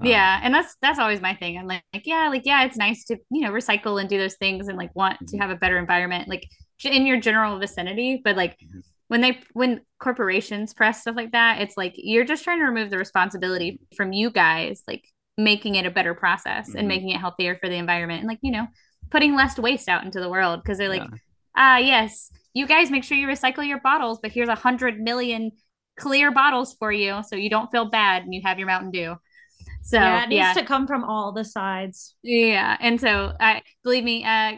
yeah 0.02 0.40
and 0.42 0.52
that's 0.54 0.76
that's 0.82 0.98
always 0.98 1.20
my 1.20 1.34
thing 1.34 1.56
i'm 1.58 1.66
like, 1.66 1.82
like 1.94 2.06
yeah 2.06 2.28
like 2.28 2.42
yeah 2.44 2.64
it's 2.64 2.76
nice 2.76 3.04
to 3.04 3.16
you 3.30 3.42
know 3.42 3.50
recycle 3.52 4.00
and 4.00 4.08
do 4.08 4.18
those 4.18 4.34
things 4.36 4.68
and 4.68 4.76
like 4.76 4.94
want 4.96 5.16
to 5.28 5.36
Mhm. 5.36 5.38
have 5.38 5.50
a 5.50 5.54
better 5.56 5.78
environment 5.78 6.28
like 6.28 6.46
in 6.84 7.06
your 7.06 7.20
general 7.20 7.58
vicinity 7.58 8.20
but 8.24 8.36
like 8.36 8.58
Mhm. 8.60 8.82
When 9.12 9.20
they 9.20 9.38
when 9.52 9.80
corporations 10.00 10.72
press 10.72 11.02
stuff 11.02 11.14
like 11.16 11.32
that 11.32 11.60
it's 11.60 11.76
like 11.76 11.92
you're 11.96 12.24
just 12.24 12.42
trying 12.44 12.58
to 12.60 12.64
remove 12.64 12.88
the 12.90 12.96
responsibility 12.96 13.78
from 13.94 14.12
you 14.12 14.30
guys 14.30 14.82
like 14.88 15.04
making 15.36 15.74
it 15.74 15.84
a 15.86 15.90
better 15.90 16.14
process 16.14 16.70
Mhm. 16.70 16.78
and 16.78 16.88
making 16.88 17.10
it 17.10 17.20
healthier 17.20 17.56
for 17.60 17.68
the 17.68 17.76
environment 17.76 18.20
and 18.20 18.28
like 18.28 18.38
you 18.42 18.50
know 18.50 18.66
putting 19.10 19.34
less 19.34 19.58
waste 19.58 19.88
out 19.88 20.04
into 20.04 20.18
the 20.18 20.30
world 20.30 20.60
because 20.62 20.78
they're 20.78 20.88
like 20.88 21.02
Yeah. 21.02 21.18
ah 21.56 21.76
yes 21.76 22.30
you 22.54 22.66
guys 22.66 22.90
make 22.90 23.04
sure 23.04 23.18
you 23.18 23.26
recycle 23.28 23.66
your 23.66 23.80
bottles 23.80 24.18
but 24.22 24.32
here's 24.32 24.48
a 24.48 24.54
hundred 24.54 24.98
million 24.98 25.52
clear 25.98 26.30
bottles 26.32 26.74
for 26.78 26.90
you 26.90 27.22
so 27.28 27.36
you 27.36 27.50
don't 27.50 27.70
feel 27.70 27.90
bad 27.90 28.22
and 28.24 28.32
you 28.32 28.40
have 28.44 28.58
your 28.58 28.66
mountain 28.66 28.90
dew 28.90 29.14
so 29.82 29.96
yeah, 29.96 30.24
it 30.24 30.28
needs 30.28 30.38
yeah 30.38 30.52
to 30.54 30.64
come 30.64 30.86
from 30.86 31.04
all 31.04 31.32
the 31.32 31.44
sides. 31.44 32.14
yeah, 32.22 32.76
and 32.80 33.00
so 33.00 33.32
I 33.40 33.62
believe 33.82 34.04
me, 34.04 34.24
uh, 34.24 34.52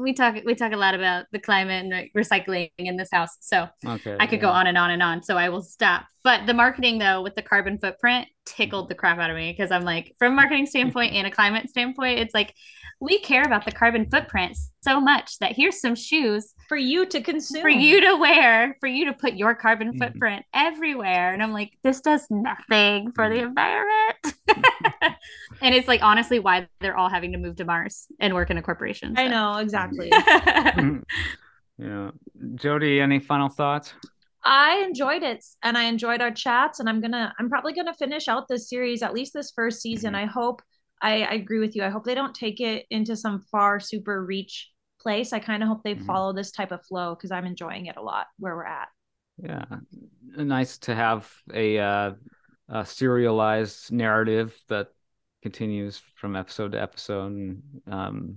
we 0.00 0.12
talk 0.12 0.36
we 0.44 0.54
talk 0.54 0.72
a 0.72 0.76
lot 0.76 0.94
about 0.94 1.26
the 1.32 1.38
climate 1.38 1.84
and 1.84 1.90
like, 1.90 2.12
recycling 2.16 2.70
in 2.78 2.96
this 2.96 3.10
house. 3.12 3.36
So 3.40 3.68
okay 3.84 4.16
I 4.18 4.26
could 4.26 4.40
go 4.40 4.48
on 4.48 4.66
and 4.66 4.78
on 4.78 4.90
and 4.90 5.02
on. 5.02 5.22
So 5.22 5.36
I 5.36 5.48
will 5.48 5.62
stop. 5.62 6.06
But 6.22 6.46
the 6.46 6.54
marketing 6.54 6.98
though, 6.98 7.22
with 7.22 7.34
the 7.34 7.42
carbon 7.42 7.78
footprint, 7.78 8.28
tickled 8.46 8.88
the 8.88 8.94
crap 8.94 9.18
out 9.18 9.30
of 9.30 9.36
me 9.36 9.52
because 9.52 9.70
I'm 9.70 9.84
like, 9.84 10.14
from 10.18 10.32
a 10.32 10.36
marketing 10.36 10.66
standpoint 10.66 11.14
and 11.14 11.26
a 11.26 11.30
climate 11.30 11.68
standpoint, 11.68 12.20
it's 12.20 12.34
like, 12.34 12.54
we 13.00 13.18
care 13.20 13.42
about 13.42 13.64
the 13.64 13.72
carbon 13.72 14.06
footprint 14.10 14.56
so 14.82 15.00
much 15.00 15.38
that 15.38 15.52
here's 15.56 15.80
some 15.80 15.94
shoes 15.94 16.52
for 16.68 16.76
you 16.76 17.06
to 17.06 17.22
consume, 17.22 17.62
for 17.62 17.68
you 17.70 18.00
to 18.00 18.14
wear, 18.16 18.76
for 18.78 18.86
you 18.88 19.06
to 19.06 19.12
put 19.14 19.34
your 19.34 19.54
carbon 19.54 19.92
Mhm. 19.94 19.98
footprint 19.98 20.44
everywhere. 20.54 21.32
And 21.32 21.42
I'm 21.42 21.52
like, 21.52 21.72
this 21.82 22.00
does 22.02 22.26
nothing 22.30 23.12
for 23.12 23.28
the 23.30 23.36
Mhm. 23.36 23.48
environment. 23.48 24.34
and 25.62 25.74
it's 25.74 25.88
like 25.88 26.02
honestly 26.02 26.38
why 26.40 26.68
they're 26.80 26.96
all 26.96 27.08
having 27.08 27.32
to 27.32 27.38
move 27.38 27.56
to 27.56 27.64
Mars 27.64 28.06
and 28.20 28.34
work 28.34 28.50
in 28.50 28.58
a 28.58 28.62
corporation. 28.62 29.14
I 29.16 29.28
know 29.28 29.56
exactly. 29.56 30.10
yeah. 31.78 32.10
Jodi, 32.54 33.00
any 33.00 33.18
final 33.18 33.48
thoughts? 33.48 33.94
I 34.44 34.78
enjoyed 34.86 35.22
it 35.22 35.44
and 35.62 35.76
I 35.76 35.84
enjoyed 35.84 36.22
our 36.22 36.30
chats 36.30 36.80
and 36.80 36.88
I'm 36.88 37.00
gonna 37.00 37.32
I'm 37.38 37.48
probably 37.50 37.72
gonna 37.74 37.94
finish 37.94 38.26
out 38.28 38.48
this 38.48 38.68
series 38.68 39.02
at 39.02 39.12
least 39.14 39.32
this 39.34 39.52
first 39.54 39.80
season. 39.82 40.14
Mhm. 40.14 40.18
I 40.18 40.24
hope 40.26 40.62
I, 41.02 41.22
I 41.22 41.32
agree 41.34 41.58
with 41.60 41.76
you. 41.76 41.84
I 41.84 41.88
hope 41.88 42.04
they 42.04 42.14
don't 42.14 42.34
take 42.34 42.60
it 42.60 42.86
into 42.90 43.16
some 43.16 43.40
far 43.40 43.80
super 43.80 44.24
reach 44.24 44.70
place. 45.00 45.32
I 45.32 45.38
kind 45.38 45.62
of 45.62 45.68
hope 45.68 45.82
they 45.82 45.94
Mhm. 45.94 46.06
follow 46.06 46.32
this 46.32 46.52
type 46.52 46.72
of 46.72 46.84
flow 46.86 47.14
because 47.14 47.30
I'm 47.30 47.46
enjoying 47.46 47.86
it 47.86 47.96
a 47.96 48.02
lot 48.02 48.26
where 48.38 48.54
we're 48.54 48.66
at. 48.66 48.88
Yeah, 49.38 49.64
nice 50.36 50.78
to 50.78 50.94
have 50.94 51.32
a, 51.52 51.78
uh, 51.78 52.12
a 52.68 52.84
serialized 52.84 53.90
narrative 53.90 54.58
that 54.68 54.88
continues 55.42 56.00
from 56.16 56.36
episode 56.36 56.72
to 56.72 56.82
episode, 56.82 57.32
and 57.32 57.62
um, 57.86 58.36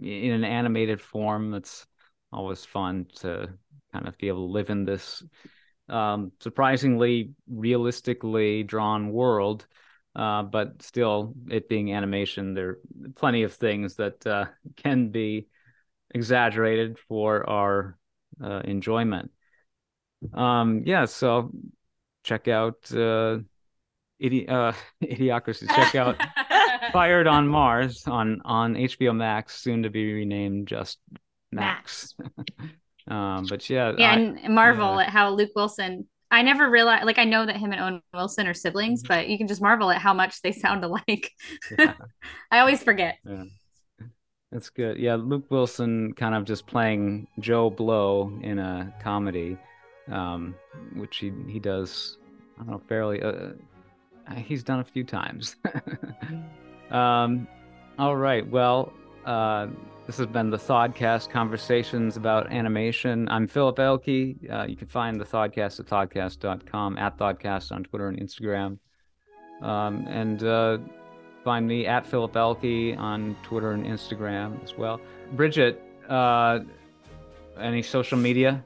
in 0.00 0.32
an 0.32 0.44
animated 0.44 1.00
form. 1.00 1.50
That's 1.50 1.86
always 2.32 2.64
fun 2.64 3.06
to 3.16 3.48
kind 3.92 4.06
of 4.06 4.16
be 4.18 4.28
able 4.28 4.46
to 4.46 4.52
live 4.52 4.70
in 4.70 4.84
this 4.84 5.22
um, 5.88 6.32
surprisingly 6.40 7.32
realistically 7.48 8.62
drawn 8.62 9.10
world. 9.12 9.66
Uh, 10.16 10.42
but 10.42 10.80
still, 10.80 11.34
it 11.50 11.68
being 11.68 11.92
animation, 11.92 12.54
there 12.54 12.68
are 12.70 12.78
plenty 13.16 13.42
of 13.42 13.52
things 13.52 13.96
that 13.96 14.26
uh, 14.26 14.46
can 14.76 15.10
be 15.10 15.46
exaggerated 16.14 16.98
for 16.98 17.48
our 17.48 17.98
uh, 18.42 18.62
enjoyment. 18.64 19.30
Um, 20.32 20.82
yeah, 20.86 21.04
so 21.04 21.50
check 22.22 22.48
out 22.48 22.76
uh, 22.92 23.38
Idi- 24.22 24.48
uh, 24.48 24.72
Idiocracy. 25.04 25.68
Check 25.68 25.94
out 25.94 26.16
Fired 26.92 27.26
on 27.26 27.46
Mars 27.46 28.06
on 28.06 28.40
on 28.44 28.74
HBO 28.74 29.14
Max, 29.14 29.60
soon 29.60 29.82
to 29.82 29.90
be 29.90 30.14
renamed 30.14 30.68
just 30.68 30.98
Max. 31.52 32.14
um, 33.08 33.44
but 33.48 33.68
yeah, 33.68 33.92
yeah, 33.98 34.12
I- 34.12 34.18
and 34.18 34.54
marvel 34.54 34.96
yeah. 34.96 35.02
at 35.02 35.10
how 35.10 35.30
Luke 35.30 35.50
Wilson. 35.54 36.06
I 36.30 36.42
never 36.42 36.68
realized, 36.68 37.04
like, 37.04 37.18
I 37.18 37.24
know 37.24 37.46
that 37.46 37.56
him 37.56 37.72
and 37.72 37.80
Owen 37.80 38.02
Wilson 38.12 38.46
are 38.46 38.54
siblings, 38.54 39.02
but 39.06 39.28
you 39.28 39.38
can 39.38 39.46
just 39.46 39.62
marvel 39.62 39.90
at 39.90 40.00
how 40.00 40.12
much 40.12 40.42
they 40.42 40.52
sound 40.52 40.84
alike. 40.84 41.30
Yeah. 41.78 41.94
I 42.50 42.58
always 42.58 42.82
forget. 42.82 43.18
Yeah. 43.24 43.44
That's 44.52 44.70
good. 44.70 44.98
Yeah, 44.98 45.16
Luke 45.16 45.50
Wilson 45.50 46.12
kind 46.14 46.34
of 46.34 46.44
just 46.44 46.66
playing 46.66 47.26
Joe 47.40 47.68
Blow 47.68 48.32
in 48.42 48.58
a 48.58 48.94
comedy, 49.02 49.58
um, 50.10 50.54
which 50.94 51.18
he 51.18 51.32
he 51.48 51.58
does. 51.58 52.18
I 52.56 52.62
don't 52.62 52.70
know, 52.70 52.82
fairly. 52.88 53.22
Uh, 53.22 53.50
he's 54.36 54.62
done 54.62 54.80
a 54.80 54.84
few 54.84 55.04
times. 55.04 55.56
um, 56.90 57.48
all 57.98 58.16
right. 58.16 58.48
Well, 58.48 58.92
uh, 59.24 59.66
this 60.06 60.18
has 60.18 60.26
been 60.26 60.50
the 60.50 60.56
ThawedCast 60.56 61.30
conversations 61.30 62.16
about 62.16 62.52
animation. 62.52 63.28
I'm 63.28 63.48
Philip 63.48 63.76
Ehlke. 63.76 64.50
Uh, 64.50 64.64
you 64.68 64.76
can 64.76 64.86
find 64.86 65.20
the 65.20 65.24
ThawedCast 65.24 65.80
at 65.80 65.86
thawedcast.com, 65.86 66.96
at 66.96 67.18
ThawedCast 67.18 67.72
on 67.72 67.82
Twitter 67.82 68.08
and 68.08 68.20
Instagram. 68.20 68.78
Um, 69.62 70.06
and 70.06 70.44
uh, 70.44 70.78
find 71.42 71.66
me 71.66 71.86
at 71.86 72.06
Philip 72.06 72.32
Ehlke 72.34 72.96
on 72.96 73.36
Twitter 73.42 73.72
and 73.72 73.84
Instagram 73.84 74.62
as 74.62 74.76
well. 74.78 75.00
Bridget, 75.32 75.82
uh, 76.08 76.60
any 77.58 77.82
social 77.82 78.16
media? 78.16 78.62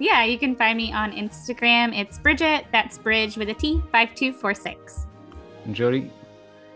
Yeah, 0.00 0.24
you 0.24 0.38
can 0.40 0.56
find 0.56 0.76
me 0.76 0.92
on 0.92 1.12
Instagram. 1.12 1.96
It's 1.96 2.18
Bridget, 2.18 2.66
that's 2.72 2.98
Bridge 2.98 3.36
with 3.36 3.48
a 3.48 3.54
T, 3.54 3.80
5246. 3.92 5.06
And 5.66 5.74
Jodi? 5.74 6.10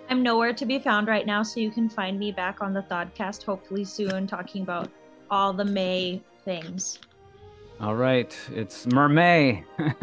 I'm 0.09 0.23
nowhere 0.23 0.53
to 0.55 0.65
be 0.65 0.79
found 0.79 1.07
right 1.07 1.27
now, 1.27 1.43
so 1.43 1.61
you 1.61 1.71
can 1.71 1.89
find 1.89 2.19
me 2.19 2.33
back 2.33 2.63
on 2.63 2.73
the 2.73 2.83
ThawedCast 2.83 3.45
hopefully 3.45 3.85
soon, 3.85 4.27
talking 4.27 4.63
about 4.63 4.89
all 5.31 5.53
the 5.53 5.65
May 5.65 6.23
things. 6.45 6.99
All 7.81 7.95
right, 7.95 8.37
it's 8.53 8.87
Mermaid. 8.87 9.65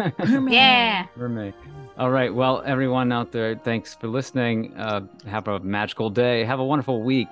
Yeah. 0.48 1.08
Mermay. 1.18 1.54
All 1.98 2.12
right, 2.12 2.34
well, 2.34 2.62
everyone 2.66 3.12
out 3.12 3.32
there, 3.32 3.56
thanks 3.56 3.96
for 3.96 4.08
listening. 4.08 4.74
Uh, 4.78 5.02
have 5.28 5.48
a 5.48 5.60
magical 5.60 6.10
day. 6.10 6.44
Have 6.44 6.60
a 6.60 6.66
wonderful 6.66 7.02
week. 7.02 7.30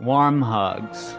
Warm 0.00 0.40
hugs. 0.40 1.14